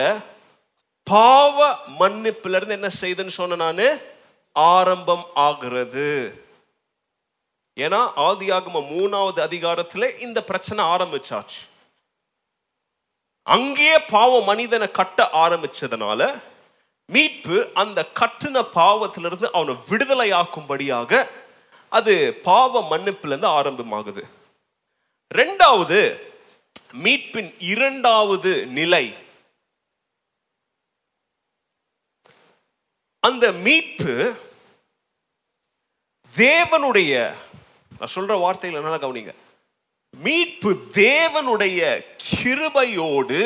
பாவ 1.10 1.78
மன்னிப்புல 2.00 2.56
இருந்து 2.56 2.74
என்ன 2.74 2.90
செய்துன்னு 3.02 3.28
சொன்ன 3.28 3.72
நான்? 3.72 3.98
ஆரம்பம் 4.52 5.26
ஆகிறது. 5.34 6.08
ஏன்னா 7.80 8.12
ஆதியாகம 8.18 8.82
மூணாவது 8.92 9.40
அதிகாரத்தில் 9.40 10.20
இந்த 10.20 10.44
பிரச்சனை 10.44 10.86
ஆரம்பிச்சாச்சு. 10.86 11.62
அங்கேயே 13.44 14.00
பாவம் 14.00 14.44
மனிதனை 14.44 14.92
கட்ட 14.92 15.30
ஆரம்பிச்சதுனால 15.34 16.42
மீட்பு 17.06 17.72
அந்த 17.74 18.06
கட்டின 18.20 18.68
பாவத்திலிருந்து 18.76 19.46
அவனை 19.52 19.76
விடுதலையாக்கும்படியாக 19.90 21.28
அது 21.90 22.34
பாவ 22.44 22.98
மன்னிப்பிலிருந்து 22.98 23.46
ஆரம்பமாகுது. 23.46 24.24
ரெண்டாவது 25.36 26.20
மீட்பின் 27.04 27.56
இரண்டாவது 27.60 28.66
நிலை. 28.66 29.14
அந்த 33.26 33.46
மீட்பு 33.66 34.14
தேவனுடைய 36.36 37.14
நான் 37.98 38.14
சொல்ற 38.16 38.34
வார்த்தைகள் 38.40 38.82
என்ன 38.82 38.98
கவனிங்க. 38.98 39.34
மீட்பு 40.24 40.72
தேவனுடைய 40.94 41.80
கிருபையோடு 42.26 43.40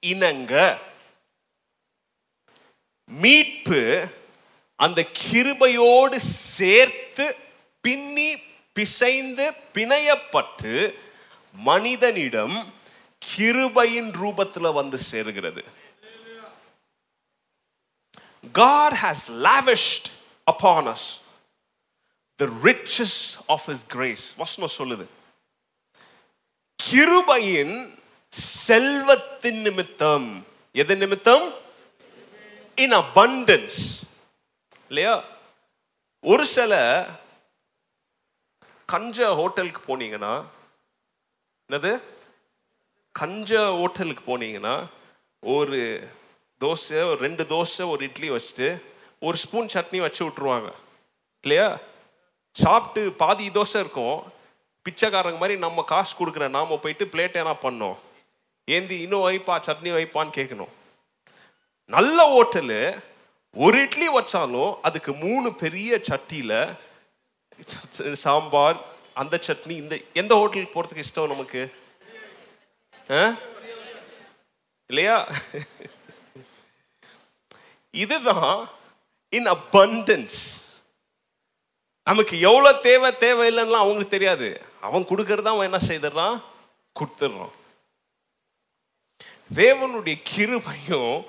இணங்க 0.00 0.54
மீட்பு 3.04 3.82
அந்த 4.78 5.00
கிருபையோடு 5.20 6.16
சேர்த்து 6.56 7.26
பின்னி 7.80 8.30
பிசைந்து 8.72 9.46
பிணையப்பட்டு 9.74 10.74
மனிதனிடம் 11.54 12.56
கிருபையின் 13.22 14.10
ரூபத்தில் 14.22 14.76
வந்து 14.80 14.98
சேருகிறது. 15.10 15.62
God 18.52 18.92
has 18.92 19.16
lavished 19.28 20.10
upon 20.52 20.86
us 20.86 21.20
the 22.38 22.48
riches 22.62 23.38
of 23.48 23.60
his 23.64 23.86
grace. 23.88 24.34
வசனம் 24.36 24.70
சொல்லுது. 24.78 25.06
கிருபையின் 26.82 28.02
செல்வத்தின் 28.28 29.60
நிமித்தம். 29.60 30.46
எது 30.72 30.96
நிமித்தம்? 30.96 31.52
இன் 32.74 32.92
அபண்டன்ஸ் 32.92 34.02
இல்லையா? 34.88 35.24
ஒரு 36.20 36.46
சில 36.46 37.06
கஞ்ச 38.86 39.34
ஹோட்டலுக்கு 39.34 39.96
போனீங்கன்னா 39.96 40.44
என்னது? 41.68 42.02
கஞ்ச 43.12 43.70
ஹோட்டலுக்கு 43.70 44.38
போனீங்கன்னா 44.38 44.86
ஒரு 45.40 46.10
தோசை 46.60 46.96
ஒரு 47.10 47.18
ரெண்டு 47.18 47.44
தோசை 47.44 47.90
ஒரு 47.90 48.04
இட்லி 48.04 48.30
வச்சுட்டு 48.30 48.82
ஒரு 49.20 49.36
ஸ்பூன் 49.36 49.66
சட்னி 49.66 50.00
வச்சு 50.00 50.28
விட்ருவாங்க 50.28 50.72
இல்லையா? 51.42 51.78
சாப்பிட்டு 52.50 53.12
பாதி 53.12 53.48
தோசை 53.48 53.78
இருக்கும். 53.80 54.32
பிச்சைக்காரங்க 54.86 55.38
மாதிரி 55.38 55.58
நம்ம 55.58 55.82
காசு 55.82 56.12
கொடுக்குற 56.16 56.48
நாம 56.48 56.78
போயிட்டு 56.78 57.04
பிளேட் 57.04 57.32
என்ன 57.32 57.52
பண்ணோம். 57.62 57.96
ஏந்தி 58.64 59.00
இன்னும் 59.00 59.26
வைப்பா 59.28 59.54
சட்னி 59.66 59.90
வைப்பான்னு 59.96 60.36
கேட்கணும். 60.36 60.72
நல்ல 61.90 62.18
ஹோட்டலு 62.34 63.00
ஒரு 63.54 63.82
இட்லி 63.82 64.08
வச்சாலும் 64.08 64.78
அதுக்கு 64.82 65.12
மூணு 65.12 65.54
பெரிய 65.54 66.00
சட்டியில் 66.08 66.74
சாம்பார் 68.12 68.76
அந்த 69.14 69.40
சட்னி 69.46 69.70
இந்த 69.70 70.00
எந்த 70.12 70.34
ஹோட்டலுக்கு 70.34 70.74
போகிறதுக்கு 70.74 71.04
இஷ்டம் 71.04 71.28
நமக்கு? 71.28 71.62
ஆ? 73.10 73.34
இல்லையா? 74.86 75.28
இதுதான் 77.96 78.68
இன் 79.28 79.46
அபண்டன்ஸ் 79.46 80.38
நமக்கு 82.04 82.40
எவ்வளவு 82.40 82.80
தேவை 82.80 83.10
தேவையில்லைன்னா 83.20 83.80
அவங்களுக்கு 83.82 84.08
தெரியாது. 84.08 84.64
அவன் 84.80 85.02
கொடுக்கறத 85.02 85.44
அவன் 85.44 85.72
என்ன 85.72 85.78
செய்திடறான்? 85.86 86.42
கொடுத்துடுறான். 86.98 87.54
தேவனுடைய 89.54 90.14
கிருபையும் 90.36 91.24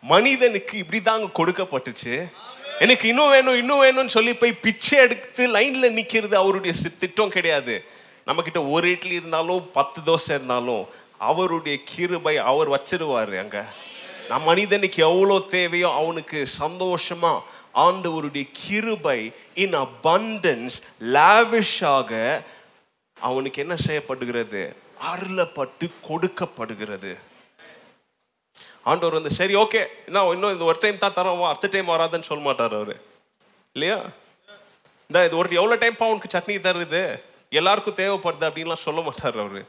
மனிதனுக்கு 0.00 0.82
இப்படிதாங்க 0.82 1.30
கொடுக்கப்பட்டுச்சு. 1.34 2.32
எனக்கு 2.78 3.08
இன்னும் 3.08 3.30
வேணும் 3.30 3.56
இன்னும் 3.56 3.82
வேணும்னு 3.82 4.14
சொல்லி 4.16 4.34
போய் 4.34 4.52
பிச்சை 4.52 4.98
எடுத்து 4.98 5.48
லைன்ல 5.48 5.92
நிக்கிறது 5.98 6.34
அவருடைய 6.34 6.74
திட்டம் 6.98 7.30
கிடையாது. 7.30 7.84
நம்ம 8.24 8.42
கிட்ட 8.42 8.64
ஒரு 8.64 8.90
இட்லி 8.90 9.14
இருந்தாலும் 9.14 9.70
பத்து 9.70 10.00
தோசை 10.00 10.28
இருந்தாலும் 10.28 10.86
அவருடைய 11.18 11.78
கிருபை 11.84 12.36
அவர் 12.36 12.70
வச்சிருவாரு 12.70 13.38
அங்க. 13.38 13.64
நம் 14.30 14.42
மனிதனுக்கு 14.42 14.98
எவ்வளோ 15.02 15.36
தேவையோ 15.38 15.88
அவனுக்கு 16.00 16.38
சந்தோஷமா 16.58 17.32
ஆண்டவருடைய 17.84 18.46
கிருபை 18.52 19.32
இன் 19.54 19.74
அபண்டன்ஸ் 19.86 20.76
லாவிஷாக 21.16 22.42
அவனுக்கு 23.16 23.62
என்ன 23.62 23.76
செய்யப்படுகிறது? 23.86 24.62
அருளப்பட்டு 25.10 25.86
கொடுக்கப்படுகிறது. 26.08 27.12
ஆண்டவர் 28.82 29.16
வந்து 29.18 29.30
சரி 29.30 29.54
ஓகே 29.54 29.82
நான் 30.14 30.32
இன்னும் 30.34 30.52
இந்த 30.52 30.64
ஒரு 30.64 30.78
டைம் 30.80 31.02
தான் 31.04 31.16
தரோம் 31.18 31.42
அடுத்த 31.48 31.68
டைம் 31.72 31.92
வராதுன்னு 31.94 32.28
சொல்ல 32.30 32.44
மாட்டார் 32.44 32.74
அவரு. 32.74 32.96
இல்லையா? 33.76 33.98
இந்த 35.10 35.24
இது 35.26 35.36
ஒரு 35.36 35.58
எவ்வளோ 35.60 35.76
டைம் 35.82 35.96
அவனுக்கு 35.98 36.32
சட்னி 36.34 36.56
தருது? 36.68 37.02
எல்லாருக்கும் 37.60 38.00
தேவைப்படுது 38.02 38.48
அப்படின்லாம் 38.48 38.86
சொல்ல 38.86 39.00
மாட்டார் 39.00 39.38
அவரு. 39.38 39.62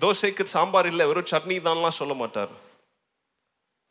தோசைக்கு 0.00 0.44
சாம்பார் 0.44 0.86
இல்லை 0.86 1.06
வெறும் 1.06 1.30
சட்னி 1.30 1.56
தான்லாம் 1.66 1.98
சொல்ல 2.00 2.14
மாட்டார். 2.14 2.48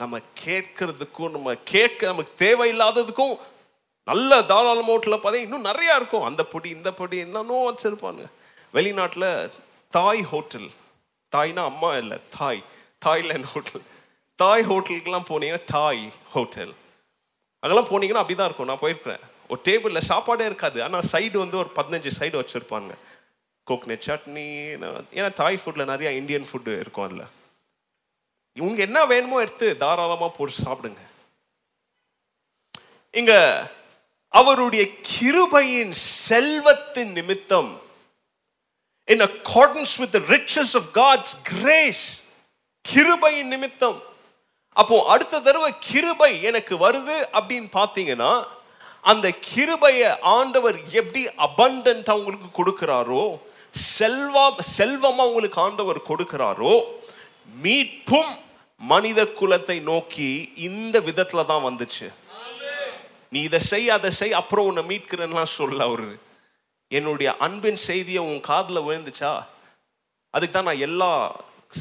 நம்ம 0.02 0.20
கேட்கறதுக்கும் 0.46 1.30
நம்ம 1.30 1.56
கேட்க 1.56 2.08
நமக்கு 2.08 2.34
தேவையில்லாததுக்கும் 2.46 3.38
நல்ல 4.04 4.44
தாராள 4.44 4.80
மோட்டில் 4.82 5.22
பார்த்தா 5.22 5.34
இன்னும் 5.34 5.66
நிறையா 5.66 5.96
இருக்கும். 5.96 6.24
அந்த 6.24 6.44
பொடி 6.44 6.70
இந்த 6.70 6.94
பொடி 6.94 7.24
என்னன்னோ 7.24 7.58
வச்சுருப்பாங்க. 7.70 8.26
வெளிநாட்டில் 8.74 9.52
தாய் 9.90 10.22
ஹோட்டல். 10.22 10.70
தாய்னா 11.36 11.64
அம்மா 11.72 11.98
இல்லை 11.98 12.18
தாய். 12.38 12.64
Thailand 13.06 13.50
hotel. 13.54 13.82
தாய் 14.36 14.64
ஹோட்டலுக்கெல்லாம் 14.70 15.28
போனீங்கன்னா 15.32 15.64
தாய் 15.64 16.12
ஹோட்டல். 16.34 16.74
அதெல்லாம் 17.60 17.90
போனீங்கன்னா 17.92 18.22
அப்படி 18.24 18.36
தான் 18.36 18.48
இருக்கும். 18.50 18.68
நான் 18.68 18.84
போயிருக்கிறேன். 18.86 19.24
ஒரு 19.50 19.62
டேபிளில் 19.64 20.10
சாப்பாடே 20.12 20.46
இருக்காது. 20.46 20.84
ஆனால் 20.84 21.08
சைடு 21.12 21.38
வந்து 21.38 21.58
ஒரு 21.58 21.70
பதினஞ்சு 21.76 22.12
சைடு 22.20 22.36
வச்சுருப்பாங்க. 22.42 22.92
கோக்னட் 23.70 24.06
சட்னி 24.08 24.46
ஏன்னா 25.18 25.30
தாய் 25.42 25.60
ஃபுட்டில் 25.62 25.90
நிறையா 25.92 26.12
இந்தியன் 26.20 26.48
ஃபுட்டு 26.50 26.72
இருக்கும் 26.84 27.06
அதில். 27.08 27.26
இவங்க 28.58 28.80
என்ன 28.88 29.00
வேணுமோ 29.12 29.40
எடுத்து 29.46 29.68
தாராளமாக 29.84 30.32
போட்டு 30.38 30.64
சாப்பிடுங்க. 30.66 31.02
இங்க 33.20 33.34
அவருடைய 34.34 34.84
கிருபையின் 35.12 35.94
செல்வத்தின் 36.30 37.14
நிமித்தம் 37.20 37.72
in 39.14 39.24
accordance 39.30 39.96
with 40.04 40.18
riches 40.34 40.76
of 40.80 40.90
God's 41.00 41.36
grace 41.52 42.06
கிருபையின் 42.86 43.52
நிமித்தம். 43.56 44.00
அப்போ 44.82 44.96
அடுத்த 45.14 45.42
தடவை 45.46 45.72
கிருபை 45.90 46.32
எனக்கு 46.50 46.74
வருது 46.86 47.18
அப்படின்னு 47.38 47.70
பார்த்தீங்கன்னா 47.80 48.32
அந்த 49.12 49.28
கிருபையை 49.50 50.10
ஆண்டவர் 50.38 50.78
எப்படி 51.02 51.22
அபண்டன்ட் 51.48 52.10
அவங்களுக்கு 52.14 52.50
கொடுக்கிறாரோ 52.60 53.24
செல்வம் 53.74 54.60
செல்வமா 54.78 55.24
உங்களுக்கு 55.30 55.60
ஆண்டவர் 55.66 56.00
கொடுக்கிறாரோ 56.10 56.74
மீட்பும் 57.64 58.32
மனித 58.82 59.20
குலத்தை 59.40 59.78
நோக்கி 59.92 60.30
இந்த 60.68 61.00
விதத்துல 61.10 61.46
தான் 61.52 61.66
வந்துச்சு. 61.68 62.08
நீ 63.34 63.40
இதை 63.48 63.60
செய் 63.72 63.90
அதை 63.96 64.10
செய் 64.20 64.40
அப்புறம் 64.40 64.68
உன்னை 64.70 64.84
மீட்கிறேன்லாம் 64.90 65.56
சொல்ல 65.60 65.80
அவரு. 65.90 66.12
என்னுடைய 66.92 67.30
அன்பின் 67.46 67.80
செய்தியை 67.88 68.22
உன் 68.30 68.42
காதில் 68.50 68.86
விழுந்துச்சா? 68.88 69.32
அதுக்கு 70.34 70.56
தான் 70.56 70.70
நான் 70.70 70.86
எல்லா 70.88 71.12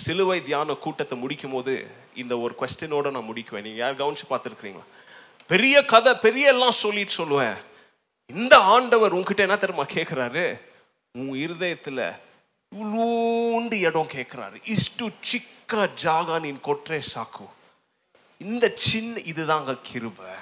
சிலுவை 0.03 0.39
தியான 0.45 0.75
கூட்டத்தை 0.85 1.17
முடிக்கும் 1.19 1.55
போது 1.57 1.75
இந்த 2.23 2.35
ஒரு 2.45 2.55
கொஸ்டினோட 2.61 3.11
நான் 3.17 3.29
முடிக்குவேன். 3.31 3.67
நீங்கள் 3.67 3.83
யார் 3.83 4.01
கவனிச்சு 4.01 4.27
பார்த்துருக்குறீங்களா? 4.31 4.87
பெரிய 5.51 5.85
கதை 5.93 6.13
பெரிய 6.27 6.53
எல்லாம் 6.55 6.81
சொல்லிட்டு 6.85 7.19
சொல்லுவேன். 7.21 7.57
இந்த 8.31 8.55
ஆண்டவர் 8.75 9.17
உன்கிட்ட 9.19 9.47
என்ன 9.47 9.59
தெரியுமா 9.65 9.87
கேட்குறாரு 9.97 10.45
உன் 11.19 11.35
இருதயத்தில் 11.45 12.07
இவ்வளோண்டு 12.73 13.77
இடம் 13.89 14.13
கேட்குறாரு 14.15 14.57
இஷ்டு 14.75 15.07
சிக்க 15.29 15.89
ஜாகா 16.03 16.37
நீ 16.45 16.51
கொற்றே 16.69 16.99
சாக்கு. 17.13 17.47
இந்த 18.41 18.65
சின்ன 18.89 19.21
இதுதாங்க 19.33 19.73
கிருபை. 19.89 20.33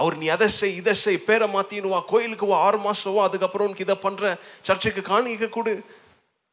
அவர் 0.00 0.14
நீ 0.20 0.26
அதை 0.34 0.48
செய் 0.58 0.78
இதை 0.80 0.94
செய் 1.02 1.26
பேரை 1.28 1.46
மாத்தின்னு 1.54 1.92
வா 1.92 2.00
கோயிலுக்கு 2.12 2.46
வா 2.50 2.58
ஆறு 2.66 2.78
மாதம் 2.86 3.14
வா 3.16 3.22
அதுக்கப்புறம் 3.28 3.66
உனக்கு 3.68 3.86
இதை 3.86 3.96
பண்ணுற 4.04 4.24
சர்ச்சுக்கு 4.66 5.02
காணிக்க 5.10 5.48
கொடு. 5.56 5.74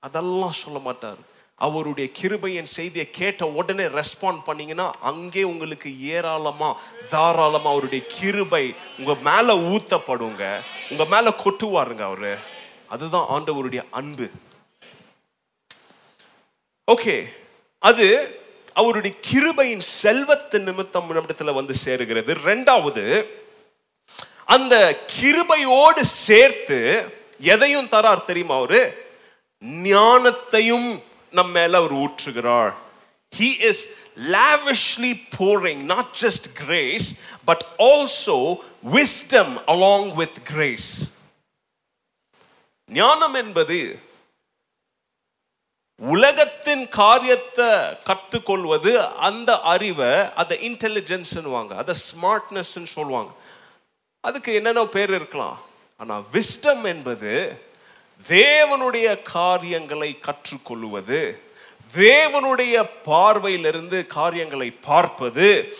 அதெல்லாம் 0.07 0.59
சொல்ல 0.63 0.79
மாட்டார். 0.87 1.21
அவருடைய 1.65 2.07
கிருபையின் 2.19 2.69
செய்தியை 2.77 3.05
கேட்ட 3.19 3.47
உடனே 3.59 3.85
ரெஸ்பாண்ட் 3.99 4.41
பண்ணீங்கன்னா 4.49 4.87
அங்கே 5.11 5.43
உங்களுக்கு 5.51 5.89
ஏராளமா 6.15 6.69
தாராளமா 7.13 7.69
அவருடைய 7.73 8.01
கிருபை 8.15 8.65
உங்க 8.99 9.15
மேல 9.29 9.55
ஊத்தப்படுங்க. 9.73 10.43
உங்க 10.91 11.05
மேல 11.15 11.33
கொட்டுவாருங்க 11.43 12.05
அவரு. 12.11 12.35
அதுதான் 12.87 13.27
ஆண்டவருடைய 13.29 13.83
அன்பு. 13.91 14.29
ஓகே 16.91 17.33
அது 17.79 18.39
அவருடைய 18.73 19.15
கிருபையின் 19.31 19.79
செல்வத்தின் 19.79 20.63
நிமித்தம் 20.63 21.15
நம்மிடத்துல 21.15 21.53
வந்து 21.53 21.75
சேருகிறது. 21.85 22.37
ரெண்டாவது 22.45 23.25
அந்த 24.45 24.99
கிருபையோடு 25.21 26.01
சேர்த்து 26.01 27.05
எதையும் 27.39 27.85
தரார் 27.85 28.25
தெரியுமா 28.25 28.55
அவரு? 28.55 29.05
ஞானத்தையும் 29.65 31.01
நம்ம 31.31 31.59
மேல 31.59 31.77
அவர் 31.77 31.93
ஊற்றுகிறார். 31.93 32.73
He 33.39 33.61
is 33.61 33.95
lavishly 34.31 35.27
pouring 35.37 35.79
not 35.89 36.05
just 36.21 36.43
grace 36.67 37.07
but 37.47 37.59
also 37.77 38.55
wisdom 38.91 39.59
along 39.67 40.05
with 40.17 40.31
grace. 40.53 41.16
ஞானம் 42.91 43.33
என்பது 43.33 43.99
உலகத்தின் 45.95 46.89
காரியத்தை 46.89 47.65
கற்றுக்கொள்வது 48.03 49.05
அந்த 49.05 49.61
அறிவை 49.61 50.33
அதை 50.35 50.71
இன்டெலிஜென்ஸ்வாங்க 50.71 51.75
அதை 51.75 51.95
ஸ்மார்ட்னஸ் 51.95 52.85
சொல்லுவாங்க. 52.85 53.31
அதுக்கு 54.19 54.53
என்னென்ன 54.53 54.85
பேர் 54.85 55.09
இருக்கலாம். 55.09 55.59
ஆனால் 55.97 56.23
விஸ்டம் 56.33 56.83
என்பது 56.83 57.61
தேவனுடைய 58.27 59.21
காரியங்களை 59.21 60.19
கற்றுக்கொள்வது 60.19 61.41
தேவனுடைய 61.93 62.89
பார்வையிலிருந்து 63.05 64.07
காரியங்களை 64.07 64.71
பார்ப்பது 64.71 65.73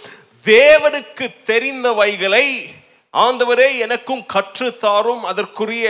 தேவனுக்கு 0.45 1.35
தெரிந்தவைகளை 1.45 2.75
ஆண்டவரே 3.23 3.67
எனக்கும் 3.85 4.23
கற்று 4.33 4.67
தாரும் 4.85 5.23
அதற்குரிய 5.31 5.85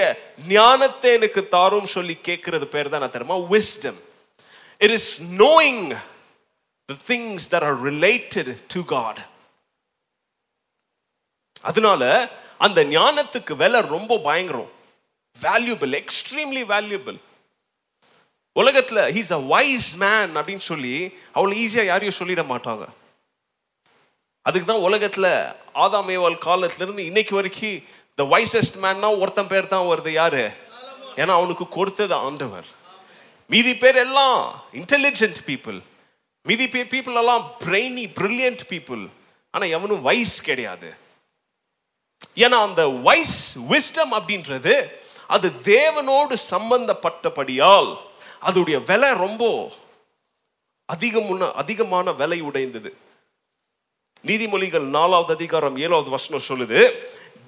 ஞானத்தை 0.55 1.09
எனக்கு 1.19 1.41
தாரும் 1.55 1.89
சொல்லி 1.95 2.15
கேட்கிறது 2.27 2.65
பேர் 2.73 2.91
தான் 2.91 3.01
நான் 3.03 3.15
தெரியுமா? 3.15 3.37
Wisdom 3.53 3.99
it 4.81 4.95
is 4.97 5.11
knowing 5.43 5.85
the 6.89 6.97
things 7.09 7.47
that 7.53 7.65
are 7.69 7.79
related 7.89 8.51
to 8.73 8.81
God 8.93 9.21
அதனால 11.69 12.03
அந்த 12.65 12.79
ஞானத்துக்கு 12.97 13.53
விலை 13.63 13.79
ரொம்ப 13.95 14.13
பயங்கரம். 14.27 14.71
வேல்யூபிள் 15.35 15.91
எக்ஸ்ட்ரீம்லி 16.01 16.63
வேல்யூபிள் 16.73 17.17
உலகத்தில் 18.61 19.01
ஹீஸ் 19.15 19.33
அ 19.39 19.41
வைஸ் 19.53 19.89
மேன் 20.03 20.31
அப்படின்னு 20.39 20.65
சொல்லி 20.71 20.95
அவ்வளோ 21.35 21.57
ஈஸியாக 21.63 21.91
யாரையும் 21.91 22.19
சொல்லிட 22.21 22.43
மாட்டாங்க. 22.53 22.85
அதுக்கு 24.47 24.67
தான் 24.71 24.85
உலகத்தில் 24.87 25.31
ஆதாம் 25.83 26.09
ஏவாள் 26.15 26.37
இன்னைக்கு 27.09 27.35
வரைக்கும் 27.39 27.79
த 28.19 28.25
வைசஸ்ட் 28.33 28.77
மேன்னா 28.85 29.09
ஒருத்தன் 29.21 29.51
பேர் 29.53 29.73
தான் 29.73 29.87
வருது 29.91 30.11
யாரு? 30.21 30.43
ஏன்னா 31.21 31.33
அவனுக்கு 31.39 31.65
கொடுத்தது 31.77 32.15
ஆண்டவர். 32.27 32.67
மீதி 33.53 33.73
பேர் 33.83 33.99
எல்லாம் 34.05 34.39
இன்டெலிஜென்ட் 34.81 35.39
பீப்புள் 35.49 35.79
மீதி 36.49 36.65
பீப்புள் 36.73 37.19
எல்லாம் 37.21 37.43
பிரெய்னி 37.63 38.05
பிரில்லியன்ட் 38.19 38.63
பீப்புள் 38.71 39.03
ஆனால் 39.53 39.73
எவனும் 39.77 40.05
வைஸ் 40.07 40.35
கிடையாது. 40.47 40.89
ஏன்னா 42.43 42.57
அந்த 42.67 42.83
வைஸ் 43.07 43.41
விஸ்டம் 43.71 44.13
அப்படின்றது 44.17 44.75
அது 45.35 45.47
தேவனோடு 45.63 46.35
சம்பந்தப்பட்டபடியால் 46.51 47.89
அதோடைய 48.47 48.77
விலை 48.89 49.09
ரொம்ப 49.25 49.43
அதிகம் 50.85 51.31
அதிகமான 51.61 52.11
விலை 52.21 52.39
உடைந்தது. 52.49 52.91
நீதிமொழிகள் 54.25 54.85
நாலாவது 54.97 55.33
அதிகாரம் 55.33 55.77
ஏழாவது 55.77 56.09
வசனம் 56.09 56.47
சொல்லுது 56.47 56.79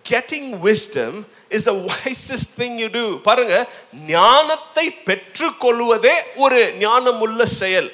getting 0.10 0.52
wisdom 0.66 1.18
is 1.50 1.68
a 1.68 1.74
wisest 1.74 2.46
thing 2.58 2.76
you 2.82 2.88
do 2.88 3.22
பாருங்க 3.22 3.56
ஞானத்தை 3.94 4.86
பெற்றுக்கொள்வதே 5.06 6.14
ஒரு 6.36 6.76
ஞானமுள்ள 6.80 7.44
செயல். 7.44 7.90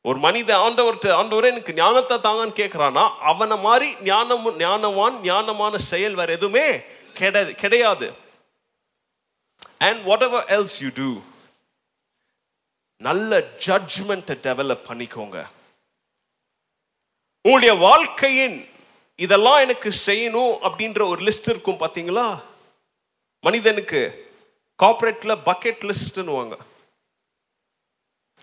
ஒரு 0.00 0.18
மனித 0.18 0.56
ஆண்டவர்கிட்ட 0.56 1.08
ஆண்டவரே 1.20 1.44
எனக்கு 1.44 1.74
ஞானத்தை 1.74 2.16
தாங்கன்னு 2.18 2.58
கேட்கிறானா 2.60 3.04
அவனை 3.30 3.56
மாதிரி 3.58 3.94
ஞானம் 4.00 4.46
ஞானவான் 4.58 5.16
ஞானமான 5.22 5.76
செயல் 5.76 6.14
வேற 6.14 6.32
எதுவுமே 6.32 6.66
கிடையாது 7.14 7.54
கிடையாது. 7.54 8.12
And 9.78 10.04
whatever 10.22 10.46
else 10.58 10.78
you 10.80 10.90
do 10.94 11.20
நல்ல 12.96 13.38
ஜட்ஜ்மெண்ட்டை 13.66 14.36
டெவலப் 14.48 14.86
பண்ணிக்கோங்க. 14.88 15.46
உங்களுடைய 17.48 17.74
வாழ்க்கையின் 17.74 18.68
இதெல்லாம் 19.16 19.58
எனக்கு 19.58 19.88
செய்யணும் 20.06 20.54
அப்படின்ற 20.66 21.08
ஒரு 21.08 21.20
லிஸ்ட் 21.22 21.48
இருக்கும் 21.52 21.78
பார்த்தீங்களா? 21.80 22.42
மனிதனுக்கு 23.40 24.00
கார்பரேட்டில் 24.82 25.42
பக்கெட் 25.44 25.84
லிஸ்ட்னுவாங்க 25.90 26.56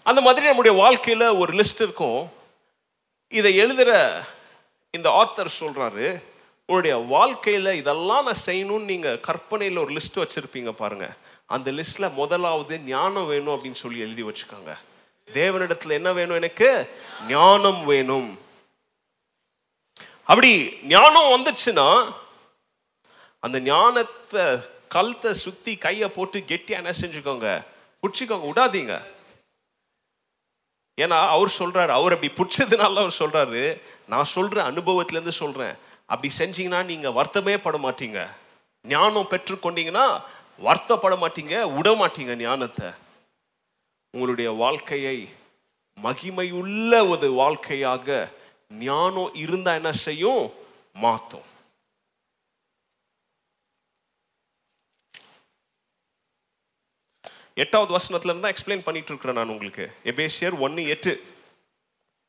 அந்த 0.03 0.21
மாதிரி 0.21 0.45
நம்முடைய 0.45 0.77
வாழ்க்கையில் 0.77 1.25
ஒரு 1.41 1.53
லிஸ்ட் 1.53 1.81
இருக்கும். 1.85 2.31
இதை 3.27 3.55
எழுதுகிற 3.55 4.21
இந்த 4.91 5.09
ஆத்தர் 5.21 5.57
சொல்கிறாரு 5.59 6.21
உங்களுடைய 6.69 6.95
வாழ்க்கையில் 6.95 7.71
இதெல்லாம் 7.73 8.25
நான் 8.25 8.43
செய்யணும்னு 8.45 8.91
நீங்கள் 8.93 9.19
கற்பனையில் 9.19 9.77
ஒரு 9.77 9.93
லிஸ்ட் 9.93 10.21
வச்சுருப்பீங்க 10.23 10.71
பாருங்கள் 10.71 11.15
அந்த 11.45 11.71
லிஸ்ட்டில் 11.71 12.13
முதலாவது 12.13 12.79
ஞானம் 12.79 13.27
வேணும் 13.27 13.55
அப்படின்னு 13.55 13.81
சொல்லி 13.83 13.99
எழுதி 13.99 14.23
வச்சுக்காங்க 14.23 14.73
தேவனிடத்தில் 15.33 15.97
என்ன 15.99 16.13
வேணும் 16.13 16.35
எனக்கு? 16.35 16.89
ஞானம் 17.27 17.85
வேணும். 17.85 18.37
அப்படி 20.23 20.51
ஞானம் 20.83 21.31
வந்துச்சுன்னா 21.33 22.13
அந்த 23.39 23.59
ஞானத்தை 23.59 24.43
கழுத்தை 24.87 25.33
சுத்தி 25.33 25.77
கையை 25.77 26.09
போட்டு 26.09 26.39
கெட்டியா 26.39 26.79
என்ன 26.81 26.91
செஞ்சுக்கோங்க? 26.91 27.63
பிடிச்சிக்கோங்க 28.01 28.47
விடாதீங்க. 28.49 28.95
ஏன்னா 31.01 31.17
அவர் 31.27 31.51
சொல்றாரு 31.59 31.91
அவர் 31.97 32.15
அப்படி 32.15 32.33
பிடிச்சதுனால 32.37 32.99
அவர் 33.03 33.19
சொல்றாரு 33.19 33.81
நான் 34.07 34.31
சொல்ற 34.35 34.57
அனுபவத்திலேருந்து 34.69 35.29
சொல்கிறேன் 35.29 35.41
சொல்றேன். 35.43 35.75
அப்படி 36.05 36.33
செஞ்சீங்கன்னா 36.37 36.85
நீங்க 36.85 37.09
வருத்தமே 37.09 37.57
பட 37.57 37.77
மாட்டீங்க. 37.77 38.27
ஞானம் 38.83 39.29
பெற்றுக்கொண்டீங்கன்னா 39.29 40.21
வருத்தப்பட 40.63 41.15
மாட்டீங்க 41.23 41.75
விட 41.75 41.89
மாட்டீங்க 41.91 42.35
ஞானத்தை. 42.35 42.89
உங்களுடைய 44.13 44.51
வாழ்க்கையை 44.51 45.29
மகிமையுள்ள 46.03 47.09
ஒரு 47.09 47.31
வாழ்க்கையாக 47.31 48.29
ஞானம் 48.79 49.33
இருந்தா 49.33 49.73
என்ன 49.73 49.91
செய்யும்? 49.91 50.53
மாத்தும். 51.01 51.51
எட்டாவது 57.55 58.05
வசனத்துல 58.05 58.23
இருந்தா 58.23 58.49
எக்ஸ்பிளைன் 58.49 58.83
பண்ணிட்டு 58.83 59.09
இருக்கிறேன் 59.09 59.35
நான் 59.35 59.47
உங்களுக்கு. 59.47 59.91
எபேசியர் 60.03 60.59
ஒன்னு 60.59 60.87
எட்டு. 60.87 61.23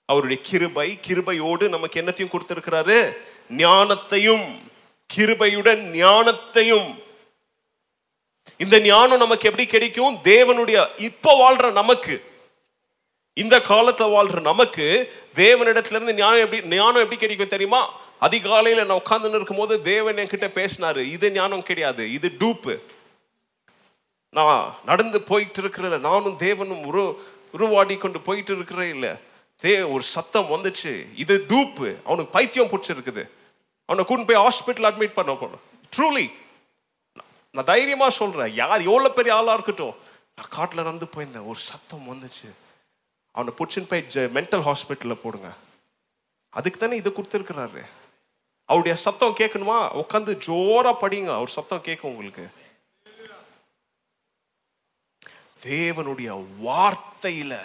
அவருடைய 0.04 0.42
கிருபை 0.42 0.98
கிருபையோடு 1.02 1.68
நமக்கு 1.68 2.02
என்னத்தையும் 2.02 2.34
கொடுத்திருக்கிறாரு? 2.34 3.16
ஞானத்தையும் 3.48 4.58
கிருபையுடன் 5.14 5.90
ஞானத்தையும். 5.90 7.02
இந்த 8.58 8.80
ஞானம் 8.80 9.18
நமக்கு 9.18 9.48
எப்படி 9.48 9.68
கிடைக்கும்? 9.68 10.14
தேவனுடைய 10.14 11.00
இப்ப 11.00 11.32
வாழ்ற 11.32 11.72
நமக்கு. 11.72 12.33
இந்த 13.42 13.56
காலத்தில் 13.70 14.12
வாழ்ற 14.14 14.40
நமக்கு 14.50 14.84
தேவனிடத்திலிருந்து 15.42 16.12
ஞானம் 16.20 16.42
எப்படி 16.44 16.76
ஞானம் 16.76 17.02
எப்படி 17.04 17.18
கிடைக்கும் 17.20 17.54
தெரியுமா? 17.54 17.80
அதிகாலையில் 18.26 18.86
நான் 18.88 19.00
உட்காந்துன்னு 19.02 19.38
இருக்கும்போது 19.38 19.74
தேவன் 19.92 20.20
என்கிட்ட 20.22 20.48
பேசினாரு 20.58 21.02
இது 21.14 21.26
ஞானம் 21.38 21.66
கிடையாது 21.70 22.04
இது 22.16 22.28
டூப்பு. 22.42 22.74
நான் 24.38 24.62
நடந்து 24.90 25.18
போயிட்டு 25.30 25.60
இருக்கிறத 25.62 25.98
நானும் 26.08 26.38
தேவனும் 26.46 26.86
உரு 26.90 27.04
உருவாடி 27.56 27.96
கொண்டு 28.04 28.20
போயிட்டு 28.28 28.52
இருக்கிறேன் 28.56 28.92
இல்லை. 28.94 29.12
தே 29.62 29.72
ஒரு 29.94 30.04
சத்தம் 30.14 30.48
வந்துச்சு 30.54 30.92
இது 31.24 31.34
டூப்பு 31.50 31.88
அவனுக்கு 32.06 32.34
பைத்தியம் 32.38 32.72
பிடிச்சிருக்குது. 32.72 33.24
அவனை 33.88 34.02
கூட்டு 34.08 34.28
போய் 34.30 34.42
ஹாஸ்பிட்டல் 34.44 34.88
அட்மிட் 34.90 35.18
பண்ண 35.20 35.32
போனோம் 35.42 35.62
ட்ரூலி 35.96 36.26
நான் 37.54 37.70
தைரியமாக 37.72 38.12
சொல்கிறேன் 38.20 38.52
யார் 38.62 38.88
எவ்வளோ 38.90 39.10
பெரிய 39.18 39.34
ஆளாக 39.38 39.56
இருக்கட்டும். 39.58 39.96
நான் 40.36 40.54
காட்டில் 40.58 40.86
நடந்து 40.88 41.14
போயிருந்தேன் 41.14 41.48
ஒரு 41.50 41.60
சத்தம் 41.70 42.08
வந்துச்சு. 42.12 42.48
அவனை 43.34 43.54
பிடிச்சின்னு 43.58 43.88
போய் 43.88 44.24
மென்டல் 44.26 44.66
ஹாஸ்பிட்டல்ல 44.66 45.14
போடுங்க. 45.14 45.50
அதுக்கு 46.50 46.78
தானே 46.78 46.96
இதை 46.96 47.12
கொடுத்துருக்கிறாரு. 47.12 47.84
அவருடைய 48.64 48.96
சத்தம் 48.96 49.36
கேட்கணுமா? 49.38 49.78
உட்காந்து 50.02 50.34
ஜோரா 50.46 50.92
படிங்க. 51.00 51.34
அவர் 51.34 51.48
சத்தம் 51.48 51.80
கேட்கும் 51.80 52.10
உங்களுக்கு. 52.10 52.48
தேவனுடைய 55.64 56.44
வார்த்தையில 56.64 57.58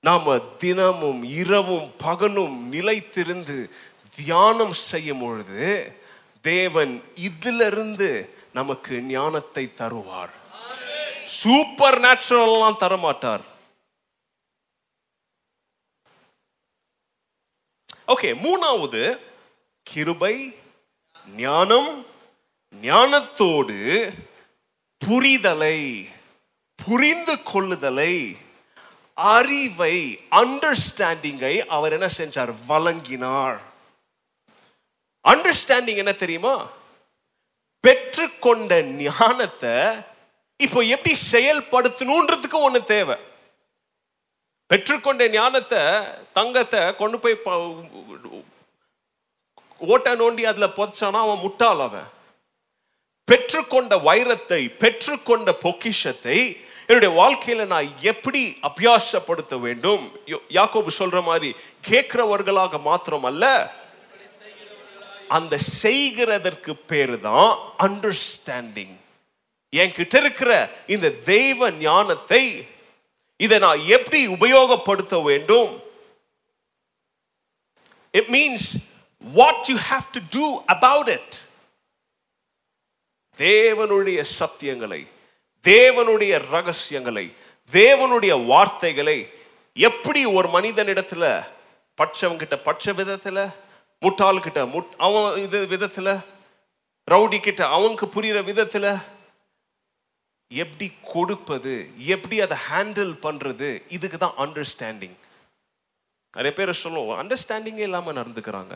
நாம 0.00 0.38
தினமும் 0.38 1.22
இரவும் 1.24 1.92
பகலும் 1.98 2.72
நிலைத்திருந்து 2.72 3.70
தியானம் 4.16 4.72
செய்யும் 4.72 5.20
பொழுது 5.20 5.96
தேவன் 6.42 7.02
இதிலிருந்து 7.14 8.10
நமக்கு 8.52 9.00
ஞானத்தை 9.00 9.72
தருவார். 9.78 10.34
சூப்பர் 11.24 12.00
நேச்சுரல்லாம் 12.00 12.80
தரமாட்டார். 12.80 13.48
ஓகே 18.10 18.30
மூணாவது 18.44 19.18
கிருபை 19.82 20.56
ஞானம் 21.36 22.06
ஞானத்தோடு 22.82 23.78
புரிதலை 25.06 26.08
புரிந்து 26.76 27.34
கொள்ளுதலை 27.34 28.36
அறிவை 29.14 30.20
அண்டர்ஸ்டாண்டிங்கை 30.30 31.58
அவர் 31.66 31.92
என்ன 31.92 32.08
செஞ்சார்? 32.18 32.54
வழங்கினார். 32.66 33.60
அண்டர்ஸ்டாண்டிங் 35.24 35.96
என்ன 35.96 36.12
தெரியுமா? 36.12 36.66
பெற்றுக்கொண்ட 37.86 38.82
ஞானத்தை 38.82 39.76
இப்போ 40.56 40.80
எப்படி 40.80 41.16
செயல்படுத்தணுன்றதுக்கு 41.32 42.54
ஒன்று 42.54 42.84
தேவை. 42.84 43.16
பெற்றுக்கொண்ட 44.70 45.28
ஞானத்தை 45.30 45.82
தங்கத்தை 46.32 46.94
கொண்டு 46.94 47.18
போய் 47.18 47.36
ஓட்ட 49.80 50.14
நோண்டி 50.14 50.42
அதில் 50.44 50.74
புதைச்சானா 50.76 51.20
அவன் 51.20 51.38
முட்டாள் 51.38 51.80
அவன். 51.80 52.08
பெற்றுக்கொண்ட 53.28 53.96
வைரத்தை 54.04 54.62
பெற்றுக்கொண்ட 54.78 55.52
பொக்கிஷத்தை 55.60 56.38
என்னுடைய 56.86 57.10
வாழ்க்கையில 57.16 57.66
நான் 57.66 57.88
எப்படி 58.02 58.40
அபியாசப்படுத்த 58.62 59.60
வேண்டும்? 59.60 60.04
யோ- 60.26 60.42
யாக்கோபு 60.50 60.90
சொல்ற 60.98 61.22
மாதிரி 61.22 61.50
கேட்கிறவர்களாக 61.88 62.80
மாத்திரம் 62.80 63.24
அல்ல 63.24 63.44
அந்த 65.28 65.54
செய்கிறதற்கு 65.82 66.72
பேரு 66.86 67.20
தான் 67.20 67.50
அண்டர்ஸ்டாண்டிங் 67.78 68.96
என்கிட்ட 69.72 70.16
இருக்கிற 70.16 70.52
இந்த 70.86 71.10
தெய்வ 71.24 71.70
ஞானத்தை 71.80 72.42
இதை 73.40 73.58
நான் 73.58 73.82
எப்படி 73.88 74.20
உபயோகப்படுத்த 74.28 75.14
வேண்டும்? 75.24 75.70
It 78.14 78.30
means 78.30 78.66
what 79.24 79.70
you 79.70 79.76
have 79.88 80.06
to 80.12 80.20
do 80.30 80.44
about 80.66 81.08
it 81.08 81.36
தேவனுடைய 83.38 84.20
சத்தியங்களை 84.38 85.00
தேவனுடைய 85.64 86.32
ரகசியங்களை 86.50 87.26
தேவனுடைய 87.70 88.32
வார்த்தைகளை 88.46 89.18
எப்படி 89.76 90.20
ஒரு 90.34 90.48
மனிதனிடத்துல 90.48 91.24
பட்சவங்கிட்ட 91.98 92.56
பட்ச 92.64 92.92
விதத்துல 92.92 93.38
முட்டாள்கிட்ட 94.02 94.60
முட் 94.70 94.92
அவன் 94.98 95.38
இது 95.38 95.58
விதத்துல 95.66 96.08
ரவுடி 97.08 97.38
கிட்ட 97.40 97.62
அவனுக்கு 97.68 98.06
புரியுற 98.06 98.38
விதத்துல 98.42 98.86
எப்படி 100.50 100.92
கொடுப்பது 101.12 101.74
எப்படி 102.14 102.40
அதை 102.40 102.56
ஹேண்டில் 102.68 103.12
பண்ணுறது 103.26 103.82
இதுக்கு 103.96 104.18
தான் 104.18 104.38
அண்டர்ஸ்டாண்டிங் 104.44 105.16
நிறைய 106.36 106.52
பேர் 106.56 106.80
சொல்லுவோம் 106.80 107.20
அண்டர்ஸ்டாண்டிங்கே 107.20 107.84
இல்லாமல் 107.86 108.18
நடந்துக்கிறாங்க. 108.20 108.74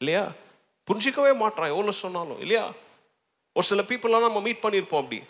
இல்லையா? 0.00 0.32
புரிஞ்சிக்கவே 0.88 1.36
மாட்டான் 1.36 1.72
எவ்வளோ 1.72 1.90
சொன்னாலும் 1.90 2.40
இல்லையா? 2.40 2.72
ஒரு 3.52 3.66
சில 3.66 3.82
பீப்புளெலாம் 3.82 4.26
நம்ம 4.26 4.40
மீட் 4.40 4.64
பண்ணியிருப்போம் 4.64 5.02
அப்படி. 5.02 5.22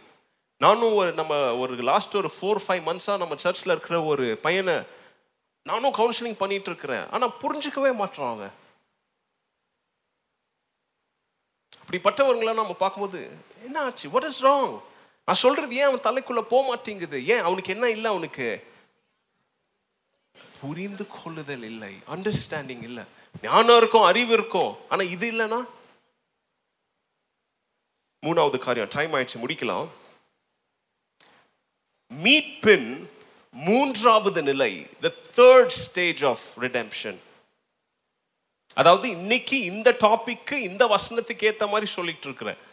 நானும் 0.56 0.94
ஒரு 1.00 1.12
நம்ம 1.12 1.56
ஒரு 1.56 1.74
லாஸ்ட் 1.90 2.16
ஒரு 2.16 2.30
ஃபோர் 2.36 2.60
ஃபைவ் 2.64 2.82
மந்த்ஸாக 2.88 3.22
நம்ம 3.22 3.36
சர்ச்சில் 3.44 3.74
இருக்கிற 3.74 4.02
ஒரு 4.02 4.38
பையனை 4.46 4.76
நானும் 5.62 5.96
கவுன்சிலிங் 6.00 6.38
பண்ணிட்டு 6.42 6.70
இருக்கிறேன். 6.70 7.04
ஆனால் 7.10 7.36
புரிஞ்சிக்கவே 7.42 7.94
மாட்டான் 7.94 8.28
அவங்க 8.30 8.46
அப்படிப்பட்டவங்களை 11.80 12.54
நம்ம 12.54 12.72
பார்க்கும்போது 12.74 13.20
என்ன 13.62 13.80
ஆச்சு? 13.80 14.10
வாட் 14.10 14.28
இஸ் 14.30 14.44
ராங் 14.44 14.80
நான் 15.28 15.36
சொல்றது 15.36 15.76
ஏன் 15.76 15.82
அவன் 15.82 16.04
தலைக்குள்ள 16.04 16.40
போக 16.40 16.66
மாட்டேங்குது? 16.66 17.26
ஏன்? 17.26 17.40
அவனுக்கு 17.40 17.72
என்ன 17.72 17.90
இல்லை 17.90 18.10
அவனுக்கு? 18.10 18.66
புரிந்து 20.60 21.06
கொள்ளுதல் 21.06 21.62
இல்லை. 21.62 21.94
அண்டர்ஸ்டாண்டிங் 22.08 22.82
இல்லை. 22.82 23.04
ஞானம் 23.42 23.76
இருக்கும் 23.76 24.02
அறிவு 24.02 24.32
இருக்கும். 24.32 24.76
ஆனா 24.88 25.02
இது 25.02 25.32
இல்லைன்னா? 25.32 25.64
மூணாவது 28.26 28.58
காரியம். 28.58 28.88
டைம் 28.88 29.12
ஆயிடுச்சு 29.12 29.44
முடிக்கலாம். 29.46 29.88
மீட்பின் 32.14 33.06
மூன்றாவது 33.50 34.42
நிலை. 34.42 34.86
The 35.00 35.12
third 35.36 35.68
stage 35.68 36.24
of 36.24 36.44
redemption 36.56 37.18
அதாவது 38.74 39.08
இன்னைக்கு 39.08 39.60
இந்த 39.60 39.96
டாபிக்கு 40.00 40.52
இந்த 40.52 40.86
வசனத்துக்கு 40.86 41.52
ஏத்த 41.52 41.68
மாதிரி 41.68 41.86
சொல்லிட்டு 41.86 42.26
இருக்கிறேன். 42.26 42.66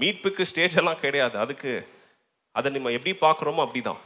மீட்புக்கு 0.00 0.42
ஸ்டேஜ் 0.46 0.76
எல்லாம் 0.76 1.02
கிடையாது. 1.04 1.38
அதுக்கு 1.38 1.72
அதை 2.54 2.72
நம்ம 2.72 2.92
எப்படி 2.98 3.12
பார்க்குறோமோ 3.26 3.62
அப்படிதான். 3.64 4.02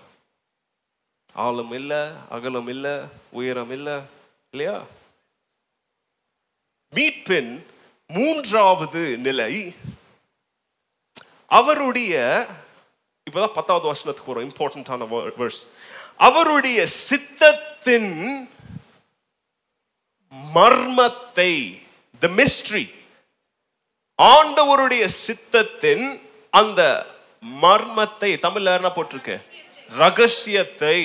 ஆழம் 1.35 1.73
இல்லை 1.73 2.01
அகலம் 2.37 2.71
இல்லை 2.75 2.95
உயரம் 3.39 3.73
இல்லை 3.77 3.97
இல்லையா? 4.55 4.77
மீட்பின் 6.93 7.53
மூன்றாவது 8.11 9.03
நிலை 9.27 9.53
அவருடைய 11.59 12.15
இப்பதான் 13.27 13.57
பத்தாவது 13.59 13.87
வருஷத்துக்கு 13.91 14.33
வரும் 14.33 14.49
இம்பார்ட்டன்டான 14.51 15.07
வேர்ஸ் 15.41 15.61
அவருடைய 16.29 16.79
சித்தத்தின் 17.11 18.11
மர்மத்தை 20.57 21.53
த 22.23 22.29
மிஸ்ட்ரி 22.41 22.85
ஆண்டவருடைய 24.29 25.05
சித்தத்தின் 25.27 26.21
அந்த 26.51 26.81
மர்மத்தை 27.63 28.31
தமிழ்ல 28.45 28.77
என்ன 28.79 28.91
போட்டிருக்கு? 28.95 29.37
ரகசியத்தை 29.97 30.99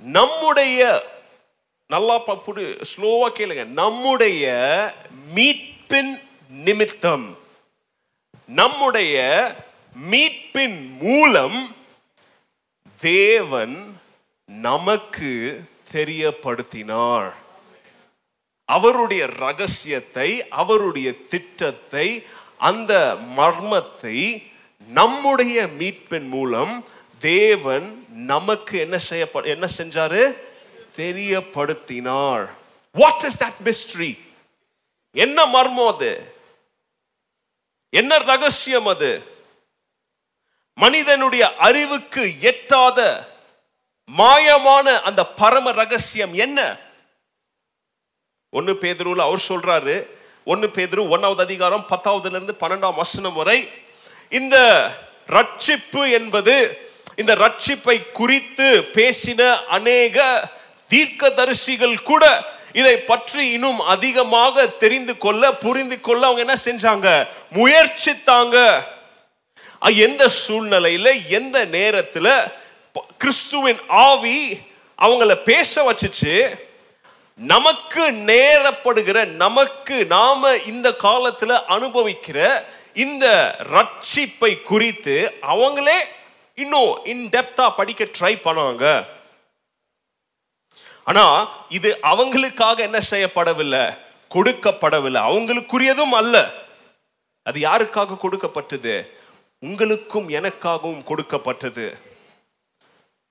நம்முடைய 0.00 0.80
நல்லா 1.88 2.16
புரி 2.26 2.64
ஸ்லோவா 2.90 3.28
கேளுங்க. 3.36 3.64
நம்முடைய 3.66 4.44
மீட்பின் 5.34 6.12
நிமித்தம் 6.48 7.38
நம்முடைய 8.46 9.16
மீட்பின் 10.10 10.78
மூலம் 10.98 11.74
தேவன் 13.00 13.76
நமக்கு 14.46 15.32
தெரியப்படுத்தினார். 15.92 17.32
அவருடைய 18.64 19.26
ரகசியத்தை 19.26 20.48
அவருடைய 20.48 21.26
திட்டத்தை 21.26 22.26
அந்த 22.58 23.16
மர்மத்தை 23.36 24.50
நம்முடைய 24.86 25.66
மீட்பின் 25.66 26.28
மூலம் 26.28 26.84
தேவன் 27.18 28.06
நமக்கு 28.08 28.78
என்ன 28.78 28.98
செய்ய 28.98 29.30
என்ன 29.30 29.68
செஞ்சாரு? 29.76 30.36
தெரியப்படுத்தினார். 30.96 32.48
வாட் 32.92 33.22
இஸ் 33.22 33.42
தட் 33.44 33.60
மிஸ்ட்ரி 33.64 34.18
என்ன 35.10 35.46
மர்மம் 35.46 35.86
அது? 35.86 36.34
என்ன 37.90 38.18
ரகசியம் 38.18 38.86
அது? 38.86 39.30
மனிதனுடைய 40.74 41.56
அறிவுக்கு 41.56 42.40
எட்டாத 42.40 43.28
மாயமான 44.16 45.00
அந்த 45.00 45.26
பரம 45.26 45.72
ரகசியம் 45.72 46.34
என்ன? 46.34 46.90
ஒன்று 48.52 48.78
பேதுருல 48.80 49.20
அவர் 49.20 49.42
சொல்கிறாரு 49.48 50.06
ஒன்று 50.44 50.70
பேதுரு 50.74 51.08
ஒன்றாவது 51.08 51.42
அதிகாரம் 51.42 51.86
பத்தாவதுலேருந்து 51.88 52.54
பன்னெண்டாம் 52.60 52.94
வசனம் 52.94 53.32
வரை 53.32 53.68
இந்த 54.28 54.56
ரட்சிப்பு 55.28 56.12
என்பது 56.12 56.78
இந்த 57.16 57.34
ரட்சிப்பை 57.34 58.10
குறித்து 58.10 58.88
பேசின 58.94 59.64
அநேக 59.66 60.48
தீர்க்கதரிசிகள் 60.90 62.02
கூட 62.02 62.44
இதை 62.72 62.96
பற்றி 62.96 63.50
இன்னும் 63.50 63.80
அதிகமாக 63.80 64.66
தெரிந்து 64.66 65.18
கொள்ள 65.18 65.52
புரிந்து 65.52 66.00
கொள்ள 66.00 66.26
அவங்க 66.26 66.40
என்ன 66.40 66.56
செஞ்சாங்க? 66.64 67.28
முயற்சித்தாங்க. 67.52 68.82
எந்த 69.80 70.30
சூழ்நிலையில 70.48 71.28
எந்த 71.28 71.64
நேரத்தில் 71.64 72.32
கிறிஸ்துவின் 73.18 73.78
ஆவி 73.88 74.60
அவங்கள 74.98 75.34
பேச 75.34 75.92
வச்சுச்சு 75.92 76.34
நமக்கு 77.34 78.10
நேரப்படுகிற 78.10 79.26
நமக்கு 79.26 80.06
நாம 80.06 80.56
இந்த 80.56 80.90
காலத்துல 80.90 81.62
அனுபவிக்கிற 81.68 82.64
இந்த 82.94 83.56
ரட்சிப்பை 83.72 84.62
குறித்து 84.62 85.34
அவங்களே 85.42 85.98
இன்னும் 86.54 87.00
இன்டெப்தா 87.04 87.74
படிக்க 87.74 88.04
ட்ரை 88.04 88.34
பண்ணுவாங்க. 88.44 89.06
ஆனா 91.04 91.48
இது 91.68 91.98
அவங்களுக்காக 92.02 92.78
என்ன 92.78 92.98
செய்யப்படவில்லை? 93.10 93.98
கொடுக்கப்படவில்லை. 94.34 95.20
அவங்களுக்குரியதும் 95.30 96.12
அல்ல. 96.12 96.50
அது 97.42 97.60
யாருக்காக 97.60 98.16
கொடுக்கப்பட்டது? 98.16 99.20
உங்களுக்கும் 99.58 100.28
எனக்காகவும் 100.28 101.04
கொடுக்கப்பட்டது. 101.04 101.98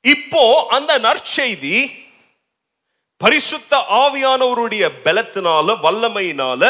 இப்போ 0.01 0.65
அந்த 0.69 0.99
நற்செய்தி 0.99 2.09
பரிசுத்த 3.21 3.77
ஆவியானவருடைய 3.77 4.91
பலத்தினால 5.03 5.75
வல்லமையினால 5.83 6.61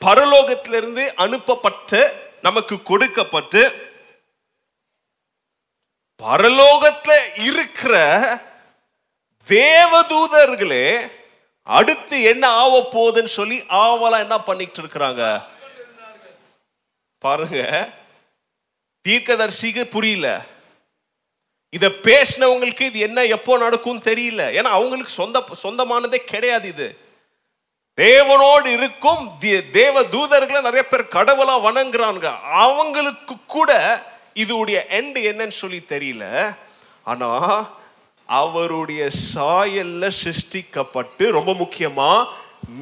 பரலோகத்திலிருந்து 0.00 1.14
அனுப்பப்பட்டு 1.14 2.00
நமக்கு 2.42 2.82
கொடுக்கப்பட்டு 2.82 3.62
பரலோகத்துல 6.22 7.12
இருக்கிற 7.44 7.94
தேவதூதர்களே 9.48 11.10
அடுத்து 11.62 12.22
என்ன 12.22 12.48
ஆக 12.48 12.88
போகுதுன்னு 12.92 13.32
சொல்லி 13.38 13.58
ஆவலா 13.58 14.18
என்ன 14.18 14.40
பண்ணிட்டு 14.40 14.82
இருக்கிறாங்க 14.82 15.22
பாருங்க. 17.18 17.88
தீர்க்கதர்சிக்கு 19.08 19.84
புரியல. 19.84 20.26
இதை 21.70 21.88
பேசினவங்களுக்கு 22.02 22.80
இது 22.80 22.98
என்ன 22.98 23.24
எப்போ 23.24 23.58
நடக்கும் 23.58 24.02
தெரியல. 24.02 24.52
ஏன்னா 24.52 24.62
அவங்களுக்கு 24.62 25.12
சொந்த 25.12 25.44
சொந்தமானதே 25.62 26.16
கிடையாது 26.16 26.68
இது. 26.68 26.96
தேவனோடு 27.96 28.66
இருக்கும் 28.66 29.30
தே- 29.40 29.70
தேவ 29.70 30.02
தூதர்களை 30.02 30.60
நிறைய 30.60 30.86
பேர் 30.86 31.02
கடவுளா 31.02 31.50
வணங்குறாங்க. 31.50 32.40
அவங்களுக்கு 32.40 33.34
கூட 33.46 34.02
இதுடைய 34.34 34.78
எண்டு 34.90 35.18
என்னன்னு 35.18 35.48
சொல்லி 35.48 35.82
தெரியல. 35.88 36.54
ஆனா 37.02 37.70
அவருடைய 38.26 39.08
சாயல்ல 39.34 40.10
சிருஷ்டிக்கப்பட்டு 40.24 41.30
ரொம்ப 41.30 41.52
முக்கியமா 41.52 42.26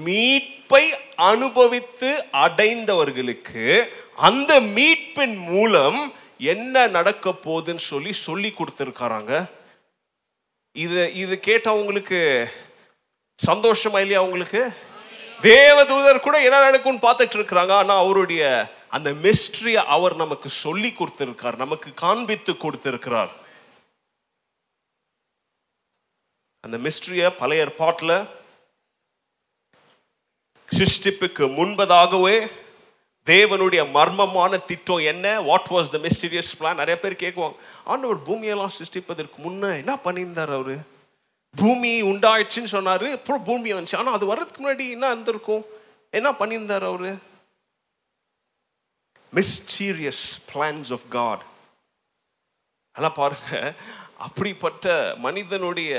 மீட்பை 0.04 0.90
அனுபவித்து 1.16 2.24
அடைந்தவர்களுக்கு 2.30 3.92
அந்த 4.16 4.60
மீட்பின் 4.60 5.36
மூலம் 5.36 6.12
என்ன 6.38 6.86
நடக்க 6.86 7.30
போகுதுன்னு 7.30 7.76
சொல்லி 7.76 8.12
சொல்லி 8.12 8.54
கொடுத்துருக்காராங்க. 8.58 9.50
இது 10.72 11.14
இது 11.14 11.40
கேட்டவங்களுக்கு 11.42 12.48
சந்தோஷமா 13.46 13.98
இல்லையா 14.00 14.22
உங்களுக்கு? 14.22 14.72
தேவதூதர் 15.42 16.20
கூட 16.20 16.42
என்ன 16.42 16.60
நடக்கும்னு 16.60 17.06
பார்த்துட்டு 17.08 17.36
இருக்கிறாங்க. 17.38 17.72
ஆனால் 17.72 18.02
அவருடைய 18.04 18.74
அந்த 18.88 19.10
மிஸ்ட்ரியை 19.10 19.82
அவர் 19.96 20.16
நமக்கு 20.16 20.48
சொல்லி 20.48 20.94
கொடுத்திருக்கார். 20.98 21.56
நமக்கு 21.56 21.94
காண்பித்து 21.94 22.56
கொடுத்திருக்கிறார். 22.56 23.32
அந்த 26.60 26.90
மிஸ்ட்ரியை 26.90 27.30
பழைய 27.36 27.74
பாட்டில் 27.74 28.24
சிருஷ்டிப்புக்கு 30.68 31.44
முன்பதாகவே 31.58 32.46
தேவனுடைய 33.26 33.82
மர்மமான 33.96 34.64
திட்டம் 34.64 35.06
என்ன? 35.12 35.40
What 35.40 35.70
was 35.70 35.92
the 35.94 35.98
mysterious 36.06 36.50
plan 36.58 36.80
நிறைய 36.80 36.96
பேர் 37.00 37.22
கேட்குவாங்க 37.22 37.56
ஆண்டவர் 37.84 38.20
பூமியெல்லாம் 38.28 38.74
சிருஷ்டிப்பதற்கு 38.78 39.36
முன்னே 39.36 39.70
என்ன 39.82 39.94
பண்ணியிருந்தார் 40.04 40.52
அவர்? 40.58 40.76
பூமி 41.54 42.02
உண்டாயிடுச்சுன்னு 42.02 42.74
சொன்னார் 42.76 43.06
அப்புறம் 43.12 43.42
பூமி 43.42 43.72
வந்துச்சு. 43.72 43.96
ஆனால் 43.96 44.14
அது 44.14 44.26
வர்றதுக்கு 44.26 44.60
முன்னாடி 44.62 44.90
என்ன 44.90 45.06
இருந்திருக்கும்? 45.06 45.64
என்ன 46.10 46.30
பண்ணியிருந்தார் 46.30 46.86
அவர்? 46.92 47.10
மிஸ்டீரியஸ் 49.32 50.24
பிளான்ஸ் 50.52 50.92
ஆஃப் 50.92 51.08
காட் 51.08 51.42
அதெல்லாம் 52.96 53.18
பாருங்க 53.22 53.74
அப்படிப்பட்ட 54.16 55.14
மனிதனுடைய 55.18 55.92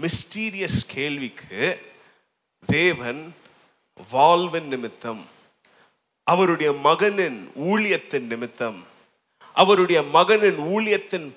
மிஸ்டீரியஸ் 0.00 0.80
கேள்விக்கு 0.86 1.60
தேவன் 2.66 3.34
வாழ்வின் 4.10 4.68
நிமித்தம் 4.68 5.22
அவருடைய 6.24 6.72
மகனின் 6.72 7.50
ஊழியத்தின் 7.70 8.26
நிமித்தம் 8.26 8.86
அவருடைய 9.52 10.02
மகனின் 10.02 10.58
ஊழியத்தின் 10.58 11.34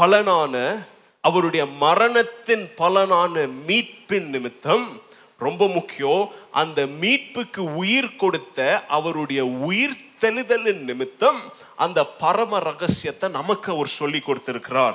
பலனான 0.00 0.84
அவருடைய 1.20 1.66
மரணத்தின் 1.66 2.70
பலனான 2.78 3.48
மீட்பின் 3.68 4.28
நிமித்தம் 4.34 5.00
ரொம்ப 5.38 5.68
முக்கியம் 5.68 6.30
அந்த 6.50 6.86
மீட்புக்கு 6.86 7.74
உயிர் 7.74 8.16
கொடுத்த 8.16 8.84
அவருடைய 8.86 9.44
உயிர் 9.44 9.96
தெளிதலின் 10.20 10.82
நிமித்தம் 10.90 11.40
அந்த 11.76 12.04
பரம 12.04 12.58
ரகசியத்தை 12.58 13.30
நமக்கு 13.30 13.72
அவர் 13.72 13.86
சொல்லி 13.86 14.20
கொடுத்திருக்கிறார். 14.20 14.94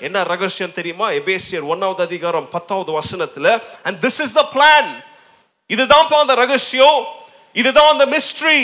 என்ன 0.00 0.22
ரகசியம் 0.22 0.72
தெரியுமா? 0.72 1.10
எபேசியர் 1.10 1.68
ஒன்னாவது 1.72 2.00
அதிகாரம் 2.00 2.48
பத்தாவது 2.48 3.00
வசனத்துல 3.00 3.62
and 3.82 4.04
this 4.04 4.22
is 4.26 4.32
the 4.32 4.44
plan 4.54 4.90
இதுதான் 5.66 6.08
அந்த 6.08 6.34
ரகசியம். 6.34 7.04
இதுதான் 7.54 7.88
அந்த 7.88 8.06
mystery 8.06 8.58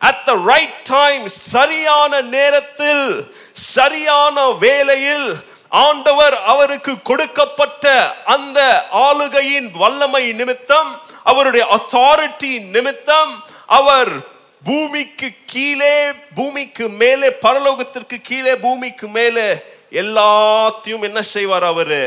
at 0.00 0.24
the 0.24 0.32
right 0.44 0.78
time 0.90 1.28
சரியான 1.28 2.20
நேரத்தில் 2.20 3.28
சரியான 3.52 4.50
வேலையில் 4.50 5.28
ஆண்டவர் 5.68 6.34
அவருக்கு 6.44 7.02
கொடுக்கப்பட்ட 7.02 7.84
அந்த 8.24 8.58
ஆளுகையின் 8.90 9.70
வல்லமை 9.76 10.32
நிமித்தம் 10.32 10.90
அவருடைய 11.22 11.66
அத்தாரிட்டி 11.66 12.60
நிமித்தம் 12.70 13.32
அவர் 13.66 14.12
பூமிக்கு 14.64 15.28
கீழே 15.46 15.96
பூமிக்கு 16.34 16.88
மேலே 16.88 17.28
பரலோகத்திற்கு 17.42 18.20
கீழே 18.22 18.54
பூமிக்கு 18.56 19.08
மேலே 19.08 19.48
எல்லாத்தையும் 19.92 21.02
என்ன 21.02 21.22
செய்வார் 21.22 21.64
அவரு? 21.64 22.02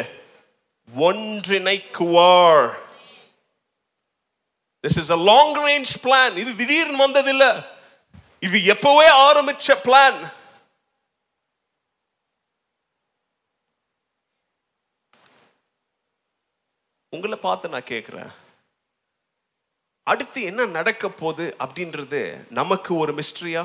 ஒன்றிணைக்குவார். 1.02 2.68
This 4.84 5.00
is 5.00 5.12
a 5.12 5.16
long 5.16 5.56
range 5.68 5.94
plan 6.04 6.36
இது 6.38 6.56
திடீர்னு 6.56 7.06
வந்ததில்ல. 7.06 7.46
இது 8.40 8.58
எப்பவே 8.74 9.08
ஆரம்பிச்ச 9.28 9.76
பிளான் 9.86 10.20
உங்களை 17.14 17.38
பார்த்து 17.38 17.70
நான் 17.70 17.92
கேட்குறேன் 17.94 18.32
அடுத்து 20.04 20.42
என்ன 20.42 20.66
நடக்க 20.66 21.10
போகுது 21.10 21.56
அப்படின்றது 21.60 22.46
நமக்கு 22.50 22.96
ஒரு 22.96 23.14
மிஸ்ட்ரியா 23.14 23.64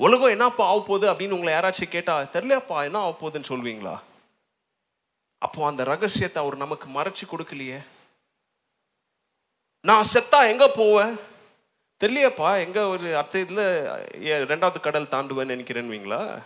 உலகம் 0.00 0.28
என்னப்பா 0.28 0.64
ஆக 0.66 0.78
போகுது 0.86 1.12
அப்படின்னு 1.12 1.30
உங்களை 1.30 1.52
யாராச்சும் 1.54 1.94
கேட்டா 1.94 2.14
தெரியலப்பா 2.22 2.84
என்ன 2.84 2.98
ஆக 2.98 3.12
போகுதுன்னு 3.20 3.50
சொல்வீங்களா? 3.52 3.94
அப்போ 5.38 5.66
அந்த 5.66 5.84
ரகசியத்தை 5.84 6.42
அவர் 6.42 6.56
நமக்கு 6.56 6.88
மறைச்சு 6.88 7.24
கொடுக்கலையே. 7.26 7.78
நான் 9.86 10.06
செத்தா 10.14 10.48
எங்க 10.48 10.68
போவேன்? 10.68 11.16
தெரியலையப்பா 12.04 12.58
எங்க 12.58 12.86
ஒரு 12.86 13.16
அடுத்த 13.16 13.38
இதுல 13.38 13.58
ஏ- 14.24 14.38
ரெண்டாவது 14.38 14.80
கடல் 14.80 15.04
தாண்டுவேன்னு 15.04 15.58
நினைக்கிறேன்னுவீங்களா? 15.58 16.42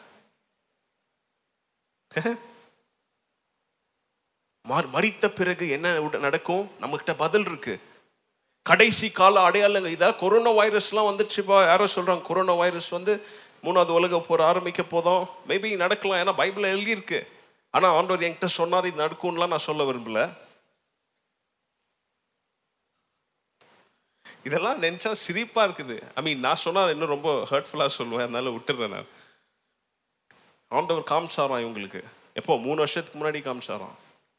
மறித்த 4.68 5.28
பிறகு 5.28 5.68
என்ன 5.68 6.00
நடக்கும்? 6.00 6.70
நம்மகிட்ட 6.80 7.14
பதில் 7.16 7.46
இருக்கு. 7.46 7.80
கடைசி 8.62 9.10
கால 9.10 9.40
அடையாளங்கள் 9.40 9.94
இதா 9.94 10.18
கொரோனா 10.18 10.50
வைரஸ்லாம் 10.50 10.86
வந்துச்சுப்பா 10.90 11.66
யாரோ 11.66 11.84
சொல்றாங்க 11.84 12.22
கொரோனா 12.22 12.52
வைரஸ் 12.52 12.88
வந்து 12.88 13.20
மூணாவது 13.62 13.90
உலக 13.90 14.18
போர் 14.18 14.40
ஆரம்பிக்க 14.40 14.82
போதும். 14.82 15.28
மேபி 15.48 15.76
நடக்கலாம் 15.76 16.26
ஏன்னா 16.26 16.36
பைபிள் 16.36 16.72
எழுதியிருக்கு. 16.72 17.26
ஆனால் 17.70 17.90
ஆண்டவர் 17.90 18.28
என்கிட்ட 18.28 18.46
சொன்னார் 18.46 18.86
இது 18.86 19.08
நடக்கும்லாம் 19.08 19.48
நான் 19.48 19.58
சொல்ல 19.58 19.82
விரும்பலை. 19.82 20.45
இதெல்லாம் 24.46 24.82
நினச்சா 24.82 25.14
சிரிப்பாக 25.28 25.68
இருக்குது. 25.68 26.00
ஐ 26.14 26.22
மீன் 26.22 26.38
நான் 26.38 26.56
சொன்னால் 26.56 26.90
இன்னும் 26.90 27.08
ரொம்ப 27.08 27.46
ஹர்ட்ஃபுல்லாக 27.50 27.90
சொல்லுவேன். 27.98 28.22
அதனால 28.22 28.48
விட்டுறேன் 28.50 28.88
நான். 28.88 29.06
ஆண்டவர் 30.68 31.08
காமிச்சாராம் 31.10 31.64
இவங்களுக்கு. 31.64 32.04
எப்போ? 32.34 32.58
மூணு 32.58 32.76
வருஷத்துக்கு 32.76 33.18
முன்னாடி 33.18 33.44
காமிச்சாராம். 33.44 33.94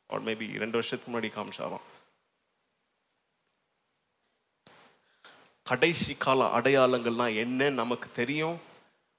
ஆர் 0.07 0.23
மேபி 0.23 0.57
ரெண்டு 0.57 0.71
வருஷத்துக்கு 0.71 1.19
முன்னாடி 1.19 1.31
காமிச்சாராம். 1.31 1.85
கடைசி 5.63 6.15
கால 6.15 6.45
அடையாளங்கள்னா 6.57 7.35
என்ன 7.35 7.69
நமக்கு 7.69 8.09
தெரியும்? 8.11 8.61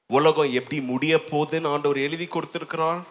உலகம் 0.06 0.52
எப்படி 0.52 0.80
முடிய 0.80 1.16
போகுதுன்னு 1.16 1.70
ஆண்டவர் 1.70 1.96
எழுதி 1.96 2.24
கொடுத்துருக்கிறார். 2.24 3.02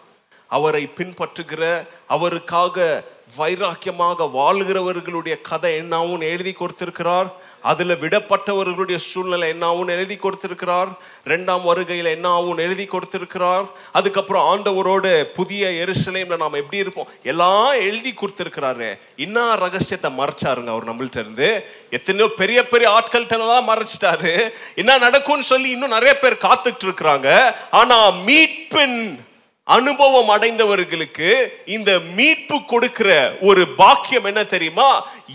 அவரை 0.47 0.87
பின்பற்றுகிற 0.87 1.87
அவருக்காக 2.07 3.03
வைராக்கியமாக 3.35 4.27
வாழ்கிறவர்களுடைய 4.33 5.41
கதை 5.41 5.71
என்னாவும் 5.79 6.21
எழுதி 6.21 6.51
கொடுத்திருக்கிறார். 6.51 7.29
அதில் 7.61 7.99
விடப்பட்டவர்களுடைய 8.03 8.95
சூழ்நிலை 8.95 9.49
என்னாவும் 9.53 9.87
எழுதி 9.87 10.15
கொடுத்திருக்கிறார். 10.15 10.89
ரெண்டாம் 11.25 11.63
வருகையில் 11.63 12.09
என்னாவும் 12.15 12.57
எழுதி 12.57 12.85
கொடுத்திருக்கிறார். 12.85 13.65
அதுக்கப்புறம் 13.91 14.47
ஆண்டவரோட 14.51 15.23
புதிய 15.23 15.67
எரிசலையும் 15.67 16.35
நாம் 16.37 16.53
எப்படி 16.53 16.77
இருப்போம்? 16.77 17.07
எல்லாம் 17.23 17.71
எழுதி 17.71 18.13
கொடுத்திருக்கிறாரு. 18.13 18.97
என்ன 19.15 19.55
ரகசியத்தை 19.55 20.11
மறைச்சாருங்க 20.17 20.73
அவர் 20.75 20.89
நம்மள்ட்ட 20.89 21.17
இருந்து. 21.17 21.65
எத்தனையோ 21.89 22.27
பெரிய 22.27 22.67
பெரிய 22.67 22.89
ஆட்கள்கிட்ட 22.97 23.37
தான் 23.53 23.69
மறைச்சிட்டாரு. 23.69 24.51
என்ன 24.75 24.97
நடக்கும்னு 24.97 25.43
சொல்லி 25.43 25.69
இன்னும் 25.69 25.95
நிறைய 25.97 26.19
பேர் 26.19 26.43
காத்துட்டு 26.47 26.85
இருக்கிறாங்க. 26.89 27.55
ஆனால் 27.71 28.13
மீட்பின் 28.13 29.25
அனுபவம் 29.67 30.29
அடைந்தவர்களுக்கு 30.29 31.29
இந்த 31.65 31.99
மீட்பு 32.15 32.65
கொடுக்கிற 32.65 33.37
ஒரு 33.41 33.67
பாக்கியம் 33.67 34.23
என்ன 34.23 34.43
தெரியுமா? 34.43 34.89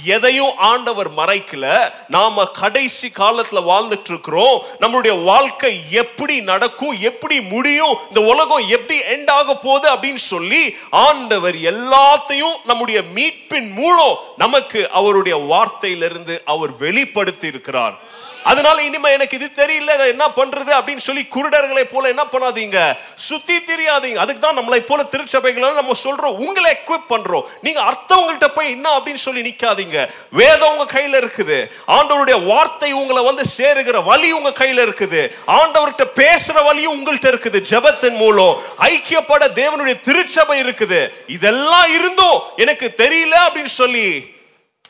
எதையும் 0.04 0.56
ஆண்டவர் 0.56 1.10
மறைக்கல. 1.14 1.92
நாம 2.08 2.44
கடைசி 2.44 3.08
காலத்துல 3.08 3.62
வாழ்ந்துட்டு 3.64 4.10
இருக்கிறோம் 4.10 4.62
நம்மளுடைய 4.80 5.24
வாழ்க்கை 5.24 5.80
எப்படி 5.90 6.40
நடக்கும் 6.40 7.00
எப்படி 7.00 7.40
முடியும் 7.40 7.98
இந்த 8.08 8.20
உலகம் 8.20 8.68
எப்படி 8.68 8.98
எண்ட் 8.98 9.30
ஆக 9.30 9.54
போகுது 9.56 9.94
அப்படின்னு 9.94 10.22
சொல்லி 10.26 10.62
ஆண்டவர் 10.90 11.54
எல்லாத்தையும் 11.54 12.56
நம்முடைய 12.64 13.02
மீட்பின் 13.14 13.70
மூலம் 13.72 14.18
நமக்கு 14.36 14.90
அவருடைய 14.90 15.36
வார்த்தையிலிருந்து 15.36 16.42
அவர் 16.44 16.76
வெளிப்படுத்தி 16.76 17.46
இருக்கிறார் 17.46 17.94
அதனால 18.44 18.82
இனிமே 18.82 19.12
எனக்கு 19.12 19.38
இது 19.40 19.50
தெரியல 19.56 19.96
நான் 19.96 20.06
என்ன 20.06 20.28
பண்றது 20.28 20.70
அப்படின்னு 20.70 20.96
சொல்லி 20.96 21.26
குருடர்களை 21.34 21.84
போல 21.92 22.08
என்ன 22.08 22.24
பண்ணாதீங்க. 22.24 22.96
சுத்தி 23.14 23.56
தெரியாதீங்க. 23.56 24.14
அதுக்கு 24.14 24.38
தான் 24.38 24.58
நம்மளை 24.58 24.76
போல 24.76 25.02
திருச்சபைகளை 25.02 25.74
நம்ம 25.74 25.92
சொல்றோம். 26.04 26.36
உங்களை 26.36 26.70
எக்விப் 26.70 27.14
பண்றோம். 27.14 27.42
நீங்க 27.60 27.80
அர்த்தவங்கள்ட்ட 27.80 28.48
போய் 28.48 28.70
என்ன 28.70 28.98
அப்படின்னு 28.98 29.14
சொல்லி 29.14 29.50
நிக்காதீங்க. 29.50 30.10
வேதம் 30.30 30.76
உங்க 30.76 30.92
கையில 30.92 31.22
இருக்குது. 31.22 31.70
ஆண்டவருடைய 31.86 32.44
வார்த்தை 32.44 32.92
உங்களை 32.92 33.24
வந்து 33.24 33.42
சேருகிற 33.58 34.04
வழி 34.04 34.32
உங்க 34.32 34.48
கையில 34.48 34.86
இருக்குது. 34.86 35.34
ஆண்டவர்கிட்ட 35.46 36.02
பேசுற 36.16 36.64
வழியும் 36.64 36.96
உங்கள்கிட்ட 36.96 37.20
இருக்குது. 37.20 37.64
ஜபத்தின் 37.70 38.16
மூலம் 38.16 38.62
ஐக்கியப்பட 38.78 39.48
தேவனுடைய 39.54 40.00
திருச்சபை 40.00 40.60
இருக்குது. 40.60 41.08
இதெல்லாம் 41.26 41.92
இருந்தும் 41.92 42.40
எனக்கு 42.56 42.94
தெரியல 42.96 43.36
அப்படின்னு 43.48 43.64
சொல்லி 43.64 44.34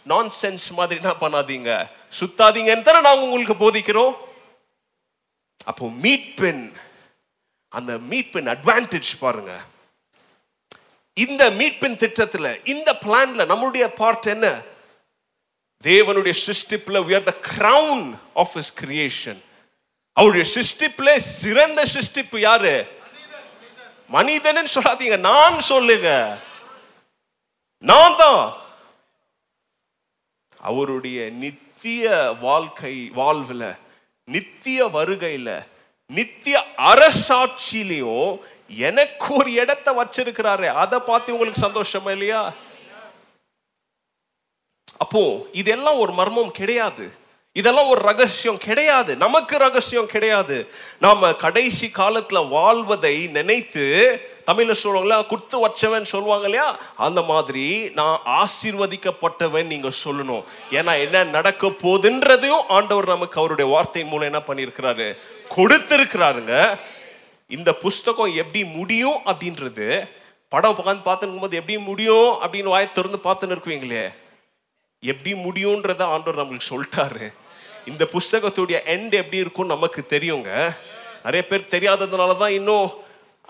நான் 0.04 0.32
சென்ஸ் 0.42 0.70
மாதிரி 0.70 1.00
என்ன 1.02 1.16
பண்ணாதீங்க. 1.20 1.90
சுத்தாதீங்கன்னு 2.20 2.82
தானே 2.82 3.00
நாங்கள் 3.00 3.28
உங்களுக்கு 3.28 3.70
போதிக்கிறோம். 3.70 4.14
அப்போ 5.64 5.88
மீட்பின் 6.02 6.72
அந்த 7.68 7.92
மீட்பின் 7.94 8.48
அட்வான்டேஜ் 8.48 9.18
பாருங்க. 9.18 9.60
இந்த 11.14 11.50
மீட்பின் 11.50 11.96
திட்டத்தில் 11.96 12.60
இந்த 12.64 12.96
பிளான்ல 13.06 13.40
நம்மளுடைய 13.52 13.86
பார்ட் 13.86 14.26
என்ன? 14.26 14.60
தேவனுடைய 15.82 16.34
சிருஷ்டிப்பில் 16.46 16.98
உயர் 16.98 17.22
the 17.22 17.34
the 17.42 18.14
of 18.34 18.56
is 18.56 18.72
his 18.84 19.36
அவருடைய 20.12 20.50
சிருஷ்டிப்புல 20.54 21.16
சிறந்த 21.18 21.84
சிருஷ்டிப்பு 21.84 22.38
யாரு? 22.38 23.00
மனிதன் 24.08 24.66
சொல்லாதீங்க. 24.74 25.18
நான் 25.18 25.60
சொல்லுங்க. 25.60 26.38
நான் 27.78 28.16
தான். 28.16 28.60
அவருடைய 30.62 31.30
நித்திய 31.30 32.34
வாழ்க்கை 32.40 33.10
வாழ்வில் 33.14 33.74
நித்திய 34.24 34.86
வருகையில 34.86 35.66
நித்திய 36.06 36.64
அரசாட்சியிலையும் 36.76 38.38
எனக்கு 38.68 39.34
ஒரு 39.34 39.52
இடத்தை 39.52 39.96
வச்சிருக்கிறாரு. 39.96 40.66
அதை 40.66 40.98
பார்த்து 40.98 41.38
உங்களுக்கு 41.38 41.60
சந்தோஷமா 41.60 42.10
இல்லையா? 42.10 42.52
அப்போ 44.96 45.46
இதெல்லாம் 45.52 45.98
ஒரு 45.98 46.12
மர்மம் 46.12 46.50
கிடையாது. 46.50 47.12
இதெல்லாம் 47.52 47.88
ஒரு 47.88 48.02
ரகசியம் 48.02 48.58
கிடையாது. 48.58 49.16
நமக்கு 49.16 49.58
ரகசியம் 49.58 50.06
கிடையாது. 50.06 50.70
நாம 51.00 51.32
கடைசி 51.32 51.90
காலத்துல 51.94 52.48
வாழ்வதை 52.48 53.26
நினைத்து 53.26 53.86
தமிழில் 54.44 54.80
சொல்லுவாங்களா 54.82 55.26
குத்து 55.26 55.56
வச்சவன் 55.66 56.10
சொல்லுவாங்க 56.12 56.44
இல்லையா? 56.44 56.78
அந்த 56.96 57.22
மாதிரி 57.22 57.90
நான் 57.98 58.20
ஆசீர்வதிக்கப்பட்டவன் 58.26 59.70
நீங்கள் 59.72 59.98
சொல்லணும். 60.04 60.44
ஏன்னா 60.70 61.00
என்ன 61.04 61.24
நடக்க 61.24 61.66
போகுதுன்றதையும் 61.66 62.64
ஆண்டவர் 62.68 63.06
நமக்கு 63.06 63.40
அவருடைய 63.40 63.70
வார்த்தை 63.70 64.04
மூலம் 64.04 64.30
என்ன 64.30 64.42
பண்ணியிருக்கிறாரு? 64.46 65.16
கொடுத்திருக்கிறாருங்க. 65.56 66.78
இந்த 67.46 67.72
புஸ்தகம் 67.72 68.34
எப்படி 68.34 68.64
முடியும் 68.64 69.18
அப்படின்றது 69.24 70.08
படம் 70.48 70.78
உட்காந்து 70.78 71.08
பார்த்துருக்கும் 71.08 71.40
போது 71.40 71.56
எப்படி 71.56 71.78
முடியும் 71.78 72.30
அப்படின்னு 72.42 72.72
வாயை 72.74 72.92
திறந்து 72.92 73.18
பார்த்துன்னு 73.24 73.54
இருக்குவீங்களே? 73.56 74.04
எப்படி 75.00 75.32
முடியும்ன்றத 75.32 76.02
ஆண்டவர் 76.02 76.40
நம்மளுக்கு 76.40 76.70
சொல்லிட்டாரு. 76.70 77.32
இந்த 77.86 78.08
புஸ்தகத்துடைய 78.12 78.78
எண்ட் 78.94 79.14
எப்படி 79.20 79.36
இருக்கும் 79.36 79.66
நமக்கு 79.66 80.04
தெரியுங்க. 80.10 80.50
நிறைய 81.24 81.46
பேர் 81.48 81.70
தெரியாததுனால 81.70 82.36
தான் 82.36 82.52
இன்னும் 82.52 82.92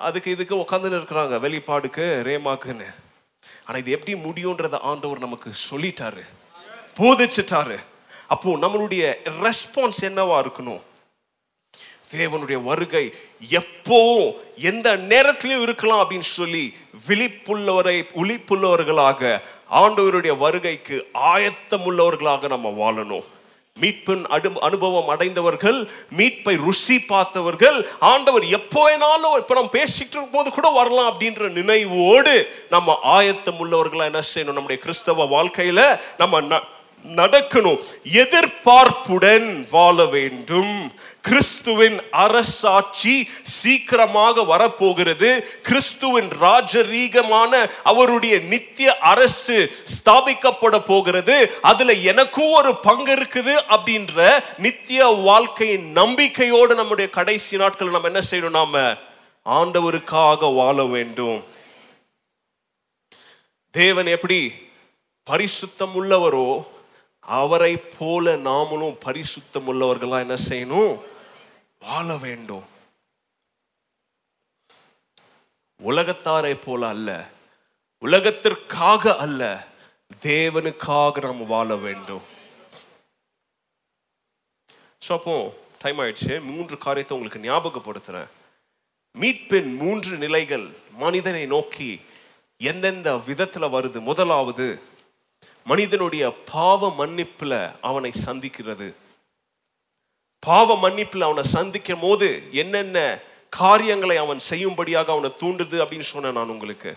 அதுக்கு 0.09 0.31
இதுக்கு 0.31 0.55
உட்காந்துன்னு 0.57 0.99
இருக்கிறாங்க 1.01 1.37
வெளிப்பாடுக்கு 1.47 2.05
ரேமாக்குன்னு. 2.29 2.89
ஆனால் 3.67 3.81
இது 3.81 3.91
எப்படி 3.91 4.15
முடியுன்றத 4.27 4.79
ஆண்டவர் 4.81 5.19
நமக்கு 5.19 5.51
சொல்லிட்டாரு. 5.71 6.23
போதிச்சுட்டாரு. 6.97 7.79
அப்போ 8.29 8.57
நம்மளுடைய 8.57 9.03
ரெஸ்பான்ஸ் 9.43 10.01
என்னவா 10.01 10.39
இருக்கணும்? 10.45 10.83
தேவனுடைய 12.13 12.59
வருகை 12.63 13.05
எப்போவும் 13.51 14.33
எந்த 14.57 14.89
நேரத்திலையும் 14.97 15.63
இருக்கலாம் 15.63 16.01
அப்படின்னு 16.01 16.31
சொல்லி 16.39 16.65
விழிப்புள்ளவரை 17.07 17.97
ஒளிப்புள்ளவர்களாக 18.23 19.41
ஆண்டவருடைய 19.71 20.33
வருகைக்கு 20.37 20.97
ஆயத்தம் 21.13 21.85
உள்ளவர்களாக 21.87 22.49
நம்ம 22.55 22.69
வாழணும். 22.83 23.25
மீட்பின் 23.77 24.25
அடு 24.27 24.53
அனுபவம் 24.61 25.09
அடைந்தவர்கள் 25.09 25.79
மீட்பை 26.17 26.57
ருசி 26.57 27.01
பார்த்தவர்கள் 27.03 27.79
ஆண்டவர் 28.07 28.45
எப்போ 28.49 28.81
வேணாலும் 28.89 29.39
இப்போ 29.39 29.55
நம்ம 29.55 29.71
பேசிட்டு 29.73 30.13
இருக்கும் 30.13 30.31
போது 30.31 30.51
கூட 30.51 30.69
வரலாம் 30.71 31.13
அப்படின்ற 31.13 31.49
நினைவோடு 31.51 32.35
நம்ம 32.71 32.99
ஆயத்தம் 33.13 33.57
உள்ளவர்களாக 33.57 34.05
என்ன 34.05 34.23
செய்யணும்? 34.35 34.53
நம்முடைய 34.53 34.83
கிறிஸ்தவ 34.83 35.25
வாழ்க்கையில் 35.27 35.85
நம்ம 36.19 36.41
ந- 36.43 36.63
நடக்கணும். 37.07 37.81
எதிர்பார்ப்புடன் 38.03 39.67
வாழ 39.71 40.05
வேண்டும். 40.05 40.93
கிறிஸ்துவின் 41.21 42.01
அரசாட்சி 42.11 43.31
சீக்கிரமாக 43.43 44.43
வரப்போகிறது. 44.43 45.47
கிறிஸ்துவின் 45.63 46.29
ராஜரீகமான 46.29 47.71
அவருடைய 47.83 48.39
நித்திய 48.39 48.99
அரசு 48.99 49.73
ஸ்தாபிக்கப்பட 49.85 50.79
போகிறது. 50.79 51.59
அதுல 51.63 51.93
எனக்கும் 51.93 52.53
ஒரு 52.53 52.77
பங்கு 52.77 53.15
இருக்குது 53.15 53.55
அப்படின்ற 53.71 54.45
நித்திய 54.59 55.05
வாழ்க்கையின் 55.05 55.93
நம்பிக்கையோடு 55.93 56.75
நம்முடைய 56.75 57.11
கடைசி 57.11 57.57
நாட்கள் 57.57 57.91
நம்ம 57.91 58.07
என்ன 58.07 58.21
செய்யணும்? 58.31 58.51
நாம 58.51 58.95
ஆண்டவருக்காக 59.47 60.55
வாழ 60.55 60.85
வேண்டும். 60.85 61.45
தேவன் 63.71 64.07
எப்படி 64.07 64.53
பரிசுத்தம் 65.31 65.95
உள்ளவரோ 65.95 66.65
அவரை 67.23 67.77
போல 67.77 68.37
நாமளும் 68.37 68.99
பரிசுத்தம் 69.05 69.67
உள்ளவர்களா 69.67 70.19
என்ன 70.19 70.37
செய்யணும்? 70.49 71.03
வாழ 71.81 72.17
வேண்டும். 72.17 72.65
உலகத்தாரை 75.81 76.55
போல 76.65 76.89
அல்ல 76.89 77.27
உலகத்திற்காக 78.03 79.17
அல்ல 79.17 79.67
தேவனுக்காக 80.21 81.23
நாம் 81.23 81.47
வாழ 81.47 81.77
வேண்டும். 81.77 82.23
ஸோ 85.09 85.13
அப்போ 85.13 85.35
டைம் 85.79 85.99
ஆயிடுச்சு. 85.99 86.43
மூன்று 86.43 86.79
காரியத்தை 86.79 87.19
உங்களுக்கு 87.19 87.47
ஞாபகப்படுத்துறேன். 87.49 88.31
மீட்பின் 89.19 89.77
மூன்று 89.77 90.17
நிலைகள் 90.17 90.67
மனிதனை 90.93 91.47
நோக்கி 91.47 92.01
எந்தெந்த 92.57 93.17
விதத்தில் 93.17 93.73
வருது? 93.77 94.01
முதலாவது 94.01 94.67
மனிதனுடைய 95.65 96.43
பாவ 96.53 96.95
மன்னிப்புல 96.99 97.73
அவனை 97.81 98.13
சந்திக்கிறது. 98.27 98.95
பாவ 100.39 100.89
மன்னிப்பில் 100.89 101.21
அவனை 101.21 101.43
சந்திக்கும் 101.43 102.01
போது 102.01 102.49
என்னென்ன 102.53 103.19
காரியங்களை 103.49 104.17
அவன் 104.17 104.39
செய்யும்படியாக 104.39 105.13
அவனை 105.13 105.35
தூண்டுது 105.39 105.81
அப்படின்னு 105.81 106.01
சொன்னேன் 106.01 106.33
நான் 106.33 106.49
உங்களுக்கு. 106.49 106.97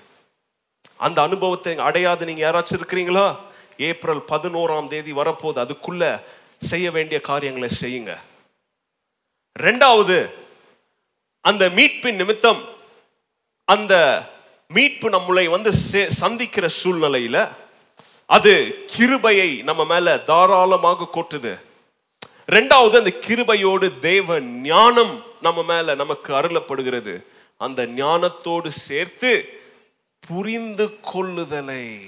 அந்த 0.97 1.21
அனுபவத்தை 1.21 1.77
அடையாது 1.77 2.25
நீங்க 2.25 2.51
யாராச்சும் 2.51 2.73
இருக்கிறீங்களா? 2.73 3.35
ஏப்ரல் 3.77 4.23
பதினோராம் 4.27 4.87
தேதி 4.87 5.11
வரப்போது 5.11 5.61
அதுக்குள்ள 5.61 6.21
செய்ய 6.57 6.91
வேண்டிய 6.91 7.21
காரியங்களை 7.21 7.69
செய்யுங்க. 7.81 8.17
ரெண்டாவது 9.59 10.29
அந்த 11.41 11.69
மீட்பின் 11.69 12.15
நிமித்தம் 12.15 12.63
அந்த 13.65 14.23
மீட்பு 14.67 15.09
நம்மளை 15.09 15.49
வந்து 15.49 15.73
சே- 15.91 16.07
சந்திக்கிற 16.07 16.69
சூழ்நிலையில 16.83 17.49
அது 18.25 18.83
கிருபையை 18.85 19.61
நம்ம 19.61 19.85
மேல 19.85 20.17
தாராளமாக 20.17 21.07
கொட்டுது. 21.13 21.59
ரெண்டாவது 22.45 22.97
அந்த 22.97 23.13
கிருபையோடு 23.27 23.99
தேவ 23.99 24.39
ஞானம் 24.39 25.23
நம்ம 25.41 25.63
மேல 25.63 25.95
நமக்கு 25.95 26.33
அருளப்படுகிறது. 26.33 27.23
அந்த 27.57 27.85
ஞானத்தோடு 27.85 28.67
சேர்த்து 28.67 29.59
புரிந்து 30.27 30.97
கொள்ளுதலை. 31.13 32.07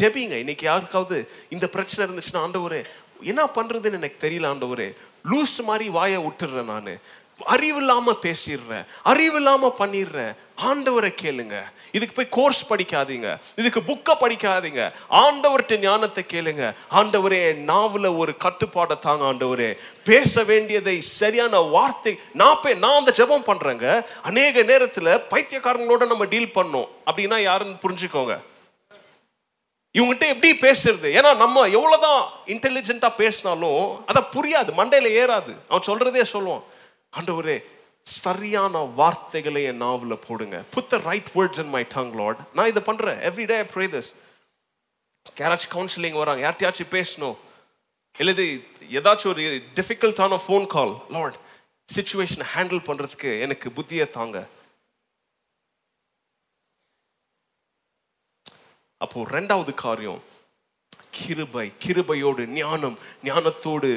ஜெபிங்க. 0.00 0.30
இன்னைக்கு 0.30 0.66
யாருக்காவது 0.66 1.28
இந்த 1.48 1.68
பிரச்சனை 1.68 2.14
இருந்துச்சுன்னா 2.14 2.36
ஆண்டவரே 2.36 2.84
என்ன 3.20 3.44
பண்றதுன்னு 3.44 3.92
எனக்கு 3.92 4.28
தெரியல 4.28 4.42
ஆண்டவரே. 4.52 4.96
லூஸ் 5.30 5.62
மாதிரி 5.64 5.88
வாயை 5.88 6.18
விட்டுடுறேன் 6.18 6.62
நான். 6.62 6.98
அறிவில்லாம 7.46 8.16
பேசிடுறேன் 8.22 8.84
அறிவில்லாம 9.04 9.72
பண்ணிடுறேன் 9.78 10.34
ஆண்டவரை 10.66 11.14
கேளுங்க. 11.22 11.62
இதுக்கு 11.92 12.14
போய் 12.14 12.28
கோர்ஸ் 12.28 12.72
படிக்காதீங்க. 12.72 13.38
இதுக்கு 13.56 13.80
புக்கை 13.80 14.14
படிக்காதீங்க. 14.20 14.92
ஆண்டவர்கிட்ட 15.10 15.78
ஞானத்தை 15.78 16.24
கேளுங்க. 16.32 16.74
ஆண்டவரே 16.90 17.54
நாவில் 17.54 18.04
ஒரு 18.04 18.34
கட்டுப்பாடை 18.38 18.98
தாங்க 18.98 19.24
ஆண்டவரே. 19.24 19.78
பேச 20.04 20.42
வேண்டியதை 20.42 21.00
சரியான 21.00 21.58
வார்த்தை 21.58 22.18
நான் 22.32 22.58
போய் 22.62 22.74
நான் 22.74 22.98
அந்த 22.98 23.12
ஜெபம் 23.16 23.48
பண்ணுறேங்க 23.48 24.04
அநேக 24.22 24.62
நேரத்தில் 24.62 25.04
பைத்தியக்காரங்களோட 25.04 26.06
நம்ம 26.06 26.24
டீல் 26.24 26.50
பண்ணோம். 26.54 26.88
அப்படின்னா 27.06 27.42
யாருன்னு 27.42 27.76
புரிஞ்சுக்கோங்க. 27.88 28.38
இவங்ககிட்ட 29.98 30.26
எப்படி 30.26 30.56
பேசுறது? 30.60 31.08
ஏன்னா 31.18 31.36
நம்ம 31.36 31.68
எவ்வளோதான் 31.68 32.24
இன்டெலிஜென்ட்டாக 32.46 33.14
பேசினாலும் 33.14 34.06
அதை 34.06 34.22
புரியாது. 34.32 34.68
மண்டையில் 34.76 35.18
ஏறாது. 35.22 35.54
அவன் 35.68 35.86
சொல்கிறதே 35.86 36.22
சொல்லுவான். 36.32 36.62
ஆண்டவரே 37.12 37.56
சரியான 38.24 38.78
வார்த்தைகளை 38.98 39.62
என் 39.70 39.82
நாவில் 39.84 40.22
போடுங்க. 40.26 40.56
புத்த 40.74 40.98
right 41.08 41.30
words 41.36 41.60
in 41.62 41.72
my 41.76 41.82
tongue 41.94 42.12
Lord 42.20 42.40
நான் 42.56 42.70
இதை 42.72 42.82
பண்ணுறேன் 42.88 43.18
எவ்ரி 43.28 43.46
டே 43.52 43.58
ப்ரே 43.72 43.86
திஸ் 43.94 44.10
யாராச்சும் 45.40 45.74
கவுன்சிலிங் 45.76 46.18
வராங்க 46.20 46.42
யார்ட்டையாச்சும் 46.46 46.94
பேசணும் 46.96 47.36
இல்லது 48.14 48.44
ஏதாச்சும் 48.98 49.32
ஒரு 49.32 49.44
டிஃபிகல்ட்டான 49.78 50.38
ஃபோன் 50.44 50.66
கால் 50.76 50.94
லார்ட் 51.16 51.36
சுச்சுவேஷனை 51.88 52.46
ஹேண்டில் 52.54 52.86
பண்ணுறதுக்கு 52.88 53.30
எனக்கு 53.44 53.68
புத்தியை 53.76 54.06
தாங்க. 54.10 54.38
அப்போ 59.00 59.20
ரெண்டாவது 59.36 59.72
காரியம் 59.84 60.20
கிருபை 61.18 61.66
கிருபையோடு 61.84 62.42
ஞானம் 62.56 62.96
ஞானத்தோடு 63.28 63.88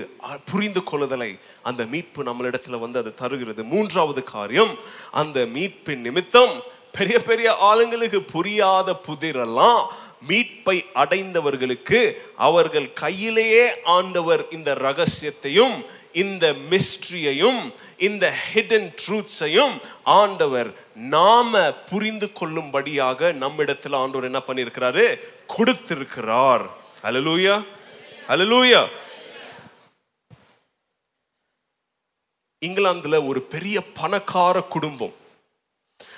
புரிந்து 0.51 0.81
கொள்ளுதலை 0.89 1.31
அந்த 1.63 1.83
மீட்பு 1.85 2.23
நம்மளிடத்துல 2.23 2.79
வந்து 2.79 2.99
அது 2.99 3.13
தருகிறது. 3.13 3.63
மூன்றாவது 3.63 4.23
காரியம் 4.23 4.73
அந்த 5.11 5.39
மீட்பின் 5.55 6.03
நிமித்தம் 6.07 6.53
பெரிய 6.91 7.19
பெரிய 7.19 7.55
ஆளுங்களுக்கு 7.57 8.21
புரியாத 8.21 8.95
புதிரெல்லாம் 9.07 9.85
மீட்பை 10.27 10.85
அடைந்தவர்களுக்கு 10.93 11.99
அவர்கள் 12.37 12.93
கையிலேயே 12.93 13.83
ஆண்டவர் 13.83 14.45
இந்த 14.49 14.73
ரகசியத்தையும் 14.73 15.85
இந்த 16.13 16.55
மிஸ்ட்ரியையும் 16.69 17.73
இந்த 17.97 18.33
ஹிடன் 18.53 18.89
ட்ரூத்ஸையும் 19.01 19.81
ஆண்டவர் 20.03 20.69
நாம 20.95 21.71
புரிந்து 21.71 22.31
கொள்ளும்படியாக 22.31 23.31
நம்மிடத்தில் 23.31 23.93
ஆண்டவர் 23.93 24.23
என்ன 24.23 24.41
பண்ணியிருக்கிறாரு? 24.47 25.19
கொடுத்திருக்கிறார். 25.47 26.65
அலலூயா 27.03 27.55
அலலூயா 28.27 28.87
இங்கிலாந்துல 32.67 33.17
ஒரு 33.29 33.41
பெரிய 33.53 33.77
பணக்கார 33.99 34.55
குடும்பம். 34.75 35.15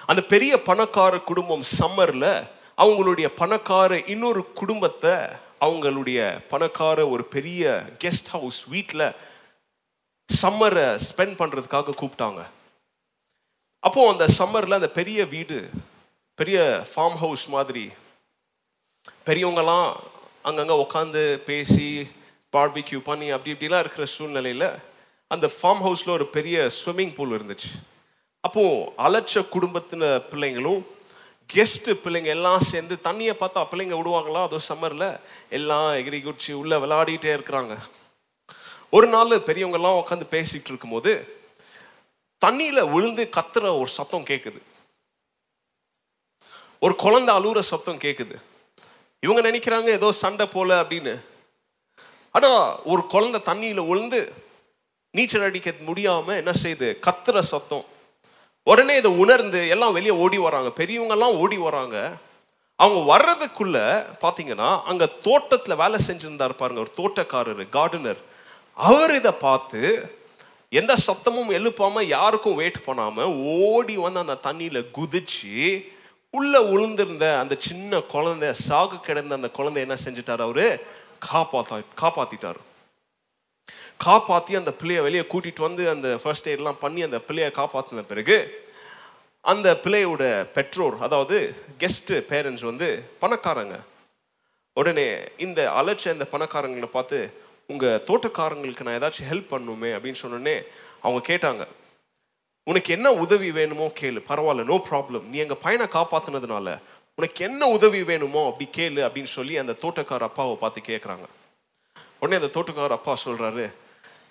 அந்த 0.09 0.21
பெரிய 0.33 0.53
பணக்கார 0.69 1.13
குடும்பம் 1.29 1.65
சம்மர்ல 1.79 2.25
அவங்களுடைய 2.83 3.27
பணக்கார 3.41 3.91
இன்னொரு 4.13 4.41
குடும்பத்தை 4.61 5.15
அவங்களுடைய 5.65 6.19
பணக்கார 6.51 7.07
ஒரு 7.13 7.23
பெரிய 7.35 7.63
கெஸ்ட் 8.03 8.29
ஹவுஸ் 8.35 8.59
வீட்டில் 8.73 9.05
சம்மரை 10.29 10.87
ஸ்பெண்ட் 11.07 11.39
பண்ணுறதுக்காக 11.41 11.95
கூப்பிட்டாங்க. 12.01 12.41
அப்போது 13.87 14.11
அந்த 14.13 14.25
சம்மரில் 14.39 14.79
அந்த 14.79 14.89
பெரிய 14.99 15.19
வீடு 15.35 15.57
பெரிய 16.39 16.59
ஃபார்ம் 16.91 17.17
ஹவுஸ் 17.23 17.45
மாதிரி 17.55 17.85
பெரியவங்களாம் 19.27 19.89
அங்கங்கே 20.47 20.75
உட்காந்து 20.83 21.21
பேசி 21.49 21.87
பார்பிக்யூ 22.55 22.99
பண்ணி 23.09 23.27
அப்படி 23.35 23.53
இப்படிலாம் 23.53 23.83
இருக்கிற 23.83 24.05
சூழ்நிலையில் 24.15 24.67
அந்த 25.33 25.47
ஃபார்ம் 25.55 25.81
ஹவுஸில் 25.85 26.15
ஒரு 26.15 26.25
பெரிய 26.35 26.71
ஸ்விம்மிங் 26.79 27.13
பூல் 27.15 27.35
இருந்துச்சு. 27.37 27.69
அப்போது 28.43 28.91
அலட்ச 29.05 29.41
குடும்பத்தின 29.55 30.03
பிள்ளைங்களும் 30.31 30.81
கெஸ்ட்டு 31.53 31.95
பிள்ளைங்க 32.03 32.29
எல்லாம் 32.35 32.65
சேர்ந்து 32.71 32.95
தண்ணியை 33.07 33.33
பார்த்தா 33.39 33.61
பிள்ளைங்க 33.71 33.95
விடுவாங்களா? 33.99 34.41
அதோ 34.47 34.59
சம்மரில் 34.69 35.07
எல்லாம் 35.49 35.89
எகிரி 36.01 36.19
குச்சி 36.23 36.51
உள்ளே 36.53 36.77
விளையாடிட்டே 36.83 37.31
இருக்கிறாங்க. 37.37 37.75
ஒரு 38.89 39.07
நாள் 39.07 39.45
பெரியவங்கெல்லாம் 39.49 39.99
உட்காந்து 40.01 40.27
பேசிகிட்டு 40.35 40.71
இருக்கும்போது 40.71 41.11
தண்ணியில் 42.41 42.89
விழுந்து 42.93 43.23
கத்துற 43.37 43.65
ஒரு 43.81 43.89
சத்தம் 43.97 44.29
கேட்குது 44.31 44.59
ஒரு 46.79 46.95
குழந்தை 46.95 47.31
அழுகுற 47.35 47.59
சத்தம் 47.59 48.03
கேட்குது 48.05 48.35
இவங்க 49.23 49.41
நினைக்கிறாங்க 49.49 49.89
ஏதோ 49.99 50.11
சண்டை 50.23 50.45
போல 50.45 50.81
அப்படின்னு. 50.81 51.13
ஆனால் 52.31 52.81
ஒரு 52.83 53.03
குழந்தை 53.13 53.39
தண்ணியில் 53.45 53.87
விழுந்து 53.87 54.19
நீச்சல் 55.15 55.47
அடிக்க 55.47 55.73
முடியாமல் 55.87 56.39
என்ன 56.41 56.51
செய்யுது 56.63 56.87
கத்துற 57.05 57.39
சத்தம். 57.51 57.85
உடனே 58.67 58.93
இதை 58.97 59.11
உணர்ந்து 59.23 59.59
எல்லாம் 59.69 59.93
வெளியே 59.93 60.15
ஓடி 60.23 60.37
வராங்க. 60.37 60.69
பெரியவங்கெல்லாம் 60.79 61.37
ஓடி 61.43 61.57
வராங்க. 61.57 61.97
அவங்க 62.79 63.01
வர்றதுக்குள்ள 63.13 63.77
பார்த்தீங்கன்னா 64.23 64.69
அங்கே 64.83 65.07
தோட்டத்தில் 65.23 65.75
வேலை 65.75 65.97
செஞ்சிருந்தாரு 66.07 66.53
பாருங்க 66.53 66.79
ஒரு 66.79 66.91
தோட்டக்காரர் 66.97 67.63
கார்டனர் 67.77 68.21
அவர் 68.77 69.13
இதை 69.15 69.31
பார்த்து 69.31 69.81
எந்த 70.71 70.93
சத்தமும் 71.07 71.51
எழுப்பாமல் 71.51 72.07
யாருக்கும் 72.07 72.55
வெயிட் 72.55 72.85
பண்ணாமல் 72.85 73.33
ஓடி 73.67 73.95
வந்து 73.95 74.19
அந்த 74.19 74.39
தண்ணியில் 74.47 74.89
குதிச்சு 74.97 75.53
உள்ளே 76.33 76.59
உளுந்திருந்த 76.73 77.25
அந்த 77.39 77.55
சின்ன 77.59 77.99
குழந்தை 78.13 78.49
சாகு 78.67 78.97
கிடந்த 78.99 79.35
அந்த 79.35 79.49
குழந்தை 79.49 79.81
என்ன 79.81 79.97
செஞ்சுட்டாரு 80.05 80.39
அவரு? 80.39 80.65
காப்பாத்தா 81.27 81.77
காப்பாற்றிட்டார் 82.01 82.59
காப்பாற்றி 83.99 84.55
அந்த 84.55 84.71
பிள்ளையை 84.79 85.01
வெளியே 85.03 85.23
கூட்டிட்டு 85.31 85.61
வந்து 85.61 85.83
அந்த 85.89 86.07
ஃபர்ஸ்ட் 86.21 86.49
எய்ட்லாம் 86.51 86.81
பண்ணி 86.83 87.01
அந்த 87.03 87.19
பிள்ளையை 87.27 87.51
காப்பாற்றின 87.51 88.01
பிறகு 88.11 88.37
அந்த 89.45 89.67
பிள்ளையோட 89.83 90.23
பெற்றோர் 90.55 90.95
அதாவது 91.05 91.37
கெஸ்ட்டு 91.81 92.15
பேரண்ட்ஸ் 92.29 92.65
வந்து 92.69 92.87
பணக்காரங்க. 93.21 93.75
உடனே 94.77 95.07
இந்த 95.45 95.59
அலட்ச 95.79 96.13
இந்த 96.13 96.25
பணக்காரங்களை 96.31 96.89
பார்த்து 96.91 97.19
உங்கள் 97.69 98.03
தோட்டக்காரங்களுக்கு 98.09 98.85
நான் 98.85 98.97
ஏதாச்சும் 98.99 99.29
ஹெல்ப் 99.31 99.51
பண்ணுமே 99.53 99.91
அப்படின்னு 99.95 100.21
சொன்னோடனே 100.23 100.55
அவங்க 101.01 101.21
கேட்டாங்க. 101.31 101.63
உனக்கு 102.67 102.89
என்ன 102.97 103.07
உதவி 103.23 103.49
வேணுமோ 103.51 103.87
கேளு 103.99 104.19
பரவாயில்ல 104.29 104.63
நோ 104.71 104.77
ப்ராப்ளம் 104.89 105.25
நீ 105.31 105.37
எங்கள் 105.45 105.63
பையனை 105.63 105.87
காப்பாற்றினதுனால 105.95 106.69
உனக்கு 107.17 107.41
என்ன 107.47 107.67
உதவி 107.77 107.99
வேணுமோ 108.11 108.41
அப்படி 108.51 108.65
கேளு 108.77 109.01
அப்படின்னு 109.07 109.31
சொல்லி 109.37 109.55
அந்த 109.63 109.73
தோட்டக்கார 109.83 110.23
அப்பாவை 110.29 110.55
பார்த்து 110.63 110.89
கேட்குறாங்க 110.91 111.27
உடனே 112.19 112.39
அந்த 112.41 112.51
தோட்டக்கார 112.55 112.97
அப்பா 112.99 113.13
சொல்கிறாரு 113.25 113.65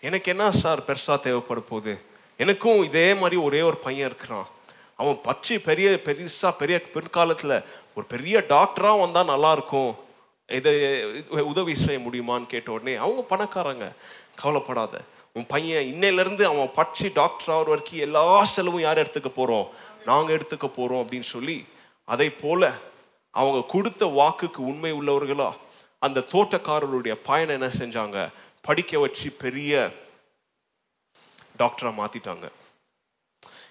எனக்கு 0.09 0.31
என்ன 0.35 0.47
சார் 0.63 0.87
பெருசாக 0.87 1.19
தேவைப்பட 1.27 1.61
போகுது 1.69 1.95
எனக்கும் 2.43 2.81
இதே 2.89 3.07
மாதிரி 3.21 3.37
ஒரே 3.47 3.61
ஒரு 3.69 3.77
பையன் 3.85 4.09
இருக்கிறான். 4.11 4.47
அவன் 5.01 5.19
பச்சை 5.27 5.57
பெரிய 5.69 5.89
பெருசாக 6.07 6.53
பெரிய 6.63 6.77
பிற்காலத்துல 6.95 7.53
ஒரு 7.97 8.07
பெரிய 8.13 8.37
டாக்டராக 8.55 9.03
வந்தால் 9.05 9.31
நல்லாயிருக்கும் 9.33 9.93
இதை 10.49 10.75
உதவி 11.53 11.75
செய்ய 11.85 11.99
முடியுமான்னு 12.07 12.53
கேட்ட 12.53 12.69
உடனே 12.77 12.95
அவங்க 13.05 13.23
பணக்காரங்க 13.33 13.87
கவலைப்படாத. 14.41 14.95
உன் 15.37 15.47
பையன் 15.53 15.89
இன்னையிலேருந்து 15.93 16.45
அவன் 16.51 16.75
பட்சி 16.81 17.07
டாக்டர் 17.21 17.51
ஆகிற 17.55 17.69
வரைக்கும் 17.71 18.05
எல்லா 18.07 18.25
செலவும் 18.55 18.87
யார் 18.87 19.03
எடுத்துக்க 19.05 19.31
போகிறோம் 19.39 19.69
நாங்கள் 20.05 20.37
எடுத்துக்க 20.37 20.67
போகிறோம் 20.69 21.03
அப்படின்னு 21.03 21.29
சொல்லி 21.35 21.59
அதை 22.09 22.29
போல 22.43 22.63
அவங்க 23.35 23.61
கொடுத்த 23.75 24.05
வாக்குக்கு 24.21 24.61
உண்மை 24.71 24.93
உள்ளவர்களா 24.93 25.51
அந்த 26.07 26.25
தோட்டக்காரருடைய 26.33 27.15
பயனை 27.29 27.53
என்ன 27.59 27.69
செஞ்சாங்க? 27.79 28.19
படிக்க 28.65 28.99
வச்சு 28.99 29.31
பெரிய 29.33 29.73
டாக்டராக 31.59 31.99
மாத்திட்டாங்க. 32.01 32.47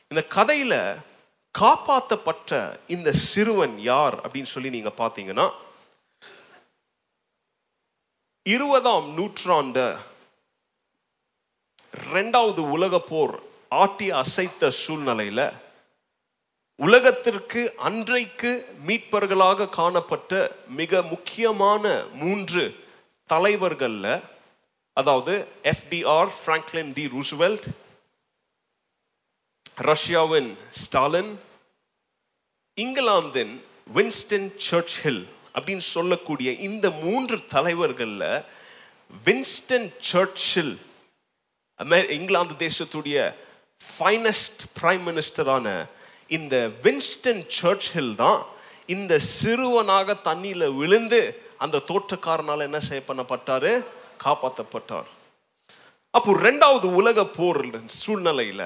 இந்த 0.08 0.22
கதையில 0.36 0.74
காப்பாற்றப்பட்ட 1.56 2.52
இந்த 2.88 3.10
சிறுவன் 3.14 3.76
யார் 3.82 4.16
அப்படின்னு 4.16 4.44
சொல்லி 4.44 4.70
நீங்க 4.70 4.92
பார்த்தீங்கன்னா 4.98 5.48
இருபதாம் 8.46 9.08
நூற்றாண்ட 9.14 9.80
ரெண்டாவது 12.12 12.62
உலக 12.70 13.00
போர் 13.00 13.36
ஆட்டி 13.76 14.08
அசைத்த 14.12 14.72
சூழ்நிலையில 14.84 15.42
உலகத்திற்கு 16.80 17.62
அன்றைக்கு 17.78 18.52
மீட்பர்களாக 18.88 19.70
காணப்பட்ட 19.70 20.32
மிக 20.68 21.02
முக்கியமான 21.04 21.84
மூன்று 22.14 22.64
தலைவர்களில் 23.30 24.14
அதாவது 24.98 25.34
எஃப்டிஆர் 25.66 26.32
பிராங்க்லின் 26.46 26.92
டி 26.94 27.06
ரூஸ்வெல்ட் 27.14 27.68
ரஷ்யாவின் 29.84 30.50
ஸ்டாலின் 30.82 31.32
இங்கிலாந்தின் 32.78 33.54
வின்ஸ்டன் 33.90 34.50
சர்ச்ஹில் 34.68 35.24
அப்படின்னு 35.56 35.86
சொல்லக்கூடிய 35.88 36.52
இந்த 36.60 36.86
மூன்று 37.00 37.38
தலைவர்களில் 37.48 38.28
வின்ஸ்டன் 39.24 39.90
சர்ச்சில் 40.02 40.74
அமெ 41.80 42.00
இங்கிலாந்து 42.10 42.56
தேசத்துடைய 42.60 43.18
ஃபைனஸ்ட் 43.82 44.64
பிரைம் 44.78 45.04
மினிஸ்டரான 45.08 45.68
இந்த 46.32 46.56
வின்ஸ்டன் 46.84 47.44
சர்ச்சில் 47.52 48.16
தான் 48.16 48.42
இந்த 48.88 49.14
சிறுவனாக 49.32 50.16
தண்ணியில் 50.26 50.76
விழுந்து 50.76 51.20
அந்த 51.58 51.84
தோட்டக்காரனால் 51.88 52.66
என்ன 52.68 52.80
செய்ய 52.80 53.02
பண்ணப்பட்டாரு? 53.08 53.74
காப்பாற்றப்பட்டார் 54.24 55.08
அப்போ 56.10 56.34
ரெண்டாவது 56.34 56.94
உலக 56.94 57.26
போர் 57.26 57.88
சூழ்நிலையில் 57.88 58.66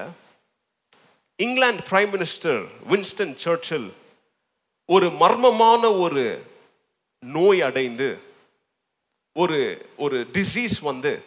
இங்கிலாந்து 1.36 1.82
பிரைம் 1.90 2.10
மினிஸ்டர் 2.12 2.66
வின்ஸ்டன் 2.88 3.36
சர்ச்சில் 3.36 3.92
ஒரு 4.84 5.08
மர்மமான 5.08 5.98
ஒரு 6.00 6.44
நோய் 7.22 7.60
அடைந்து 7.60 8.18
ஒரு 9.32 9.86
ஒரு 9.96 10.26
டிசீஸ் 10.32 10.80
வந்து 10.80 11.22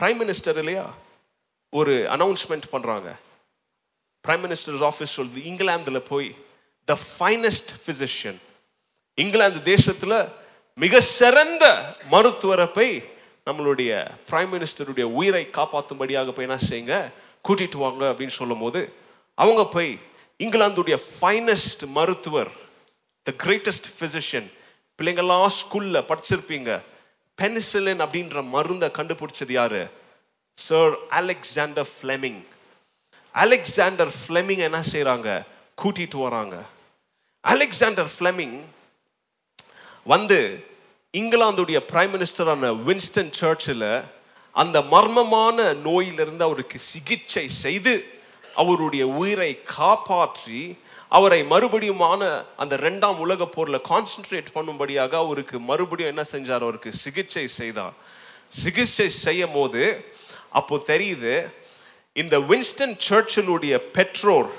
பிரைம் 0.00 0.20
மினிஸ்டர் 0.20 0.58
இல்லையா? 0.58 0.94
ஒரு 1.70 1.92
அனௌன்ஸ்மெண்ட் 1.92 2.62
பண்ணுறாங்க 2.72 3.16
பிரைம் 4.28 4.42
மினிஸ்டர் 4.42 4.82
ஆஃபீஸ் 4.82 5.16
சொல்லுது 5.16 5.44
இங்கிலாந்தில் 5.44 6.02
போய் 6.02 6.34
த 6.84 6.98
ஃபைனஸ்ட் 7.18 7.70
ஃபிசிஷியன் 7.86 8.38
இங்கிலாந்து 9.14 9.62
தேசத்தில் 9.62 10.28
மிக 10.74 11.00
சிறந்த 11.00 11.94
மருத்துவரை 12.10 12.66
போய் 12.66 13.17
நம்மளுடைய 13.48 13.90
பிரைம் 14.30 14.50
மினிஸ்டருடைய 14.54 15.06
உயிரை 15.18 15.48
காப்பாற்றும்படியாக 15.52 16.32
போய் 16.36 16.48
என்ன 16.48 16.58
செய்யுங்க? 16.70 16.96
கூட்டிட்டு 17.48 17.76
வாங்க 17.76 18.04
அப்படின்னு 18.10 18.38
சொல்லும் 18.40 18.58
போது 18.58 18.80
அவங்க 19.34 19.62
போய் 19.64 19.98
இங்கிலாந்துடைய 20.38 20.96
ஃபைனஸ்ட் 21.20 21.84
மருத்துவர் 21.86 22.50
த 23.22 23.32
கிரேட்டஸ்ட் 23.44 23.88
ஃபிசிஷியன் 23.98 24.48
பிள்ளைங்கள்லாம் 24.98 25.56
ஸ்கூலில் 25.60 26.08
படிச்சிருப்பீங்க. 26.10 26.70
பெனிசிலின் 27.40 28.02
அப்படின்ற 28.04 28.48
மருந்தை 28.54 28.88
கண்டுபிடிச்சது 28.88 29.52
யார்? 29.52 29.80
Sir 30.54 30.94
Alexander 31.08 31.88
Fleming 31.96 32.40
Alexander 33.34 34.12
Fleming 34.18 34.62
என்ன 34.68 34.80
செய்கிறாங்க 34.92 35.28
கூட்டிட்டு 35.82 36.16
வராங்க. 36.16 36.56
அலெக்சாண்டர் 37.40 38.10
ஃப்ளெமிங் 38.14 38.58
வந்து 40.04 40.38
இங்கிலாந்துடைய 41.14 41.78
பிரைம் 41.92 42.12
மினிஸ்டரான 42.14 42.84
வின்ஸ்டன் 42.86 43.30
சர்ச்சில் 43.30 44.04
அந்த 44.52 44.80
மர்மமான 44.80 45.74
நோயிலிருந்து 45.74 46.44
அவருக்கு 46.44 46.78
சிகிச்சை 46.78 47.48
செய்து 47.48 47.94
அவருடைய 48.54 49.06
உயிரை 49.06 49.62
காப்பாற்றி 49.62 50.76
அவரை 51.08 51.42
மறுபடியுமான 51.42 52.44
அந்த 52.56 52.76
ரெண்டாம் 52.76 53.16
உலக 53.16 53.46
போரில் 53.46 53.86
கான்சென்ட்ரேட் 53.88 54.52
பண்ணும்படியாக 54.54 55.12
அவருக்கு 55.12 55.58
மறுபடியும் 55.60 56.16
என்ன 56.16 56.24
செஞ்சார்? 56.32 56.60
அவருக்கு 56.60 56.92
சிகிச்சை 56.92 57.46
செய்தார். 57.48 57.94
சிகிச்சை 58.48 59.08
செய்யும் 59.08 59.52
போது 59.52 60.04
அப்போ 60.48 60.76
தெரியுது 60.86 61.48
இந்த 62.12 62.38
வின்ஸ்டன் 62.38 62.96
சர்ச்சிலுடைய 63.08 63.76
பெற்றோர் 63.76 64.50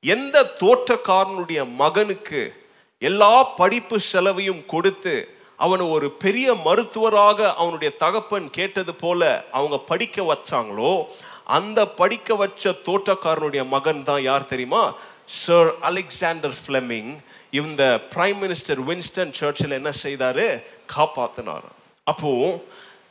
எந்த 0.00 0.54
தோட்டக்காரனுடைய 0.60 1.74
மகனுக்கு 1.76 2.52
எல்லா 2.98 3.42
படிப்பு 3.42 4.00
செலவையும் 4.00 4.66
கொடுத்து 4.66 5.37
அவனை 5.58 5.86
ஒரு 5.86 6.10
பெரிய 6.10 6.54
மருத்துவராக 6.54 7.54
அவனுடைய 7.54 7.96
தகப்பன் 7.98 8.50
கேட்டது 8.50 8.94
போல 8.94 9.46
அவங்க 9.50 9.78
படிக்க 9.78 10.22
வச்சாங்களோ 10.22 11.06
அந்த 11.44 11.86
படிக்க 11.88 12.34
வச்ச 12.34 12.72
தோட்டக்காரனுடைய 12.72 13.66
மகன் 13.68 14.02
தான் 14.02 14.22
யார் 14.22 14.46
தெரியுமா? 14.46 14.94
சர் 15.26 15.70
அலெக்சாண்டர் 15.80 16.54
ஃபிளெமிங் 16.66 17.10
இந்த 17.50 18.00
பிரைம் 18.14 18.38
மினிஸ்டர் 18.42 18.80
வின்ஸ்டன் 18.84 19.32
சர்ச்சில் 19.32 19.70
என்ன 19.70 19.92
செய்தார்? 19.92 20.62
காப்பாத்தினார் 20.96 21.64
அப்போ 22.04 22.60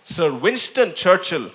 sir 0.05 0.35
Winston 0.39 0.93
Churchill 0.93 1.49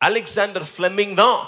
Alexander 0.00 0.66
Fleming 0.76 1.14
தான் 1.14 1.40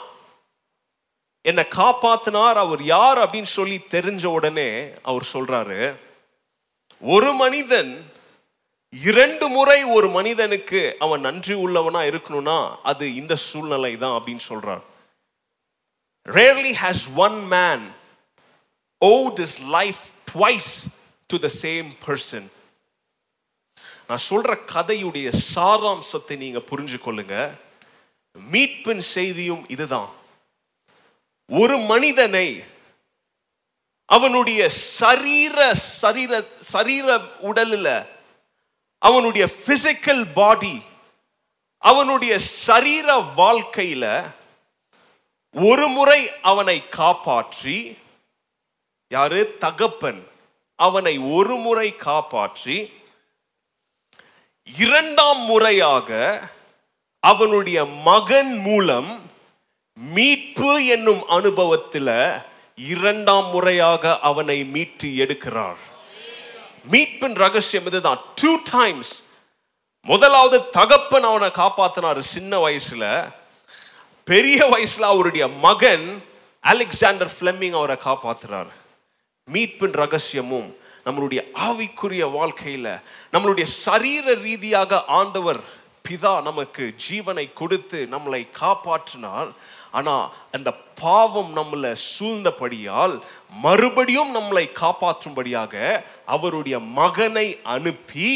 என்னை 1.42 1.64
காப்பாத்தினார் 1.70 2.54
அவர் 2.54 2.82
யார் 2.82 3.18
அப்படின்னு 3.18 3.50
சொல்லி 3.50 3.80
தெரிஞ்ச 3.90 4.24
உடனே 4.26 4.92
அவர் 5.02 5.26
சொல்றாரு 5.32 6.05
ஒரு 7.00 7.32
மனிதன் 7.32 8.10
இரண்டு 8.90 9.48
முறை 9.48 9.84
ஒரு 9.84 10.08
மனிதனுக்கு 10.08 10.96
அவன் 10.98 11.20
நன்றி 11.20 11.54
உள்ளவனா 11.54 12.02
இருக்கணும்னா 12.10 12.76
அது 12.82 13.14
இந்த 13.14 13.36
சூழ்நிலை 13.36 13.96
தான் 13.96 14.22
அப்படின்னு 14.22 14.40
சொல்றான் 14.48 14.82
rarely 16.26 16.72
has 16.72 17.08
one 17.14 17.46
man 17.50 17.94
owed 19.04 19.38
his 19.38 19.62
life 19.62 20.10
twice 20.32 20.88
to 21.28 21.42
the 21.42 21.48
same 21.48 21.94
person. 22.06 22.50
நான் 24.06 24.24
சொல்ற 24.30 24.58
கதையுடைய 24.74 25.40
சாராம்சத்தை 25.54 26.36
நீங்க 26.36 26.58
புரிஞ்சு 26.58 26.98
கொள்ளுங்க. 27.04 27.58
மீட்பின் 28.52 28.98
செய்தியும் 28.98 29.68
இதுதான். 29.68 30.08
ஒரு 31.46 31.78
மனிதனை 31.78 32.64
அவனுடைய 34.06 34.68
சரீர 34.68 35.74
சரீர 35.74 36.42
சரீர 36.60 37.18
உடலில் 37.40 38.06
அவனுடைய 38.98 39.48
பிசிக்கல் 39.66 40.32
பாடி 40.34 40.82
அவனுடைய 41.78 42.38
சரீர 42.38 43.16
வாழ்க்கையில் 43.16 44.24
ஒரு 45.54 45.88
முறை 45.88 46.30
அவனை 46.42 46.88
காப்பாற்றி 46.88 47.96
யாரு? 49.08 49.56
தகப்பன். 49.58 50.28
அவனை 50.76 51.18
ஒரு 51.18 51.56
முறை 51.56 51.96
காப்பாற்றி 51.96 52.92
இரண்டாம் 54.64 55.38
முறையாக 55.38 56.40
அவனுடைய 57.20 57.84
மகன் 57.84 58.58
மூலம் 58.58 59.30
மீட்பு 59.94 60.86
என்னும் 60.86 61.28
அனுபவத்தில் 61.28 62.42
இரண்டாம் 62.76 63.46
முறையாக 63.46 64.18
அவனை 64.18 64.64
மீட்டு 64.64 65.08
எடுக்கிறார். 65.08 65.76
மீட்பின் 66.90 67.34
ரகசியம் 67.34 67.86
இதுதான். 67.86 68.18
டூ 68.34 68.58
டைம்ஸ் 68.70 69.22
முதலாவது 70.02 70.70
தகப்பன் 70.70 71.22
அவனை 71.22 71.48
காப்பாத்தினாரு 71.48 72.18
சின்ன 72.18 72.68
வயசுல. 72.68 73.32
பெரிய 74.24 74.64
வயசுல 74.64 75.00
அவருடைய 75.00 75.48
மகன் 75.48 76.24
அலெக்சாண்டர் 76.60 77.32
ஃபிளெமிங் 77.40 77.76
அவரை 77.76 77.96
காப்பாத்துறார். 78.04 78.68
மீட்பின் 79.52 79.92
ரகசியமும் 79.92 80.76
நம்மளுடைய 81.04 81.42
ஆவிக்குரிய 81.54 82.24
வாழ்க்கையில 82.38 83.00
நம்மளுடைய 83.32 83.62
சரீர 83.62 84.34
ரீதியாக 84.34 85.04
ஆண்டவர் 85.04 85.60
பிதா 86.08 86.42
நமக்கு 86.42 86.94
ஜீவனை 87.10 87.52
கொடுத்து 87.52 88.08
நம்மளை 88.10 88.48
காப்பாற்றினார். 88.60 89.52
ஆனால் 89.98 90.26
அந்த 90.56 90.70
பாவம் 91.02 91.50
நம்மளை 91.58 91.90
சூழ்ந்தபடியால் 92.10 93.14
மறுபடியும் 93.64 94.30
நம்மளை 94.36 94.64
காப்பாற்றும்படியாக 94.82 95.74
அவருடைய 96.34 96.76
மகனை 96.98 97.46
அனுப்பி 97.76 98.30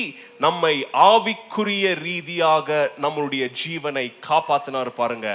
நம்மை 0.46 0.74
ஆவிக்குரிய 1.10 1.94
ரீதியாக 2.06 2.80
நம்மளுடைய 3.04 3.46
ஜீவனை 3.62 4.06
காப்பாத்தினார் 4.28 4.92
பாருங்க. 5.00 5.28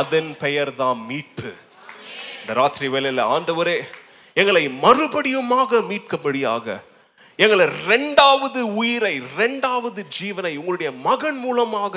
அதன் 0.00 0.32
பெயர் 0.44 0.72
தான் 0.82 0.98
மீட்பு. 1.10 1.52
இந்த 2.40 2.54
ராத்திரி 2.62 2.88
வேலையில் 2.94 3.30
ஆண்டவரே 3.34 3.78
எங்களை 4.40 4.64
மறுபடியுமாக 4.86 5.80
மீட்கபடியாக 5.90 6.66
எங்களை 7.44 7.64
ரெண்டாவது 7.90 8.60
உயிரை 8.80 9.14
ரெண்டாவது 9.38 10.00
ஜீவனை 10.18 10.52
உங்களுடைய 10.60 10.90
மகன் 11.06 11.38
மூலமாக 11.44 11.94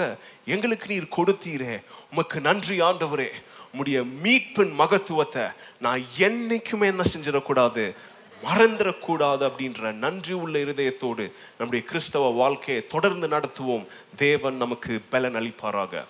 எங்களுக்கு 0.54 0.88
நீர் 0.92 1.16
கொடுத்தீரே. 1.18 1.76
உமக்கு 2.12 2.38
நன்றி 2.48 2.78
ஆண்டவரே. 2.88 3.30
உம்முடைய 3.74 4.08
மீட்பின் 4.24 4.74
மகத்துவத்தை 4.74 5.44
நான் 5.80 6.04
என்னைக்குமே 6.18 6.86
என்ன 6.86 7.04
செஞ்சிடக்கூடாது 7.18 7.96
மறந்துடக்கூடாது 8.44 9.44
அப்படின்ற 9.48 9.92
நன்றி 9.94 10.34
உள்ள 10.34 10.60
இருதயத்தோடு 10.60 11.32
நம்முடைய 11.58 11.86
கிறிஸ்தவ 11.88 12.30
வாழ்க்கையை 12.30 12.88
தொடர்ந்து 12.88 13.28
நடத்துவோம். 13.28 13.86
தேவன் 14.16 14.56
நமக்கு 14.56 15.02
பலன் 15.10 15.36
அளிப்பாராக. 15.36 16.04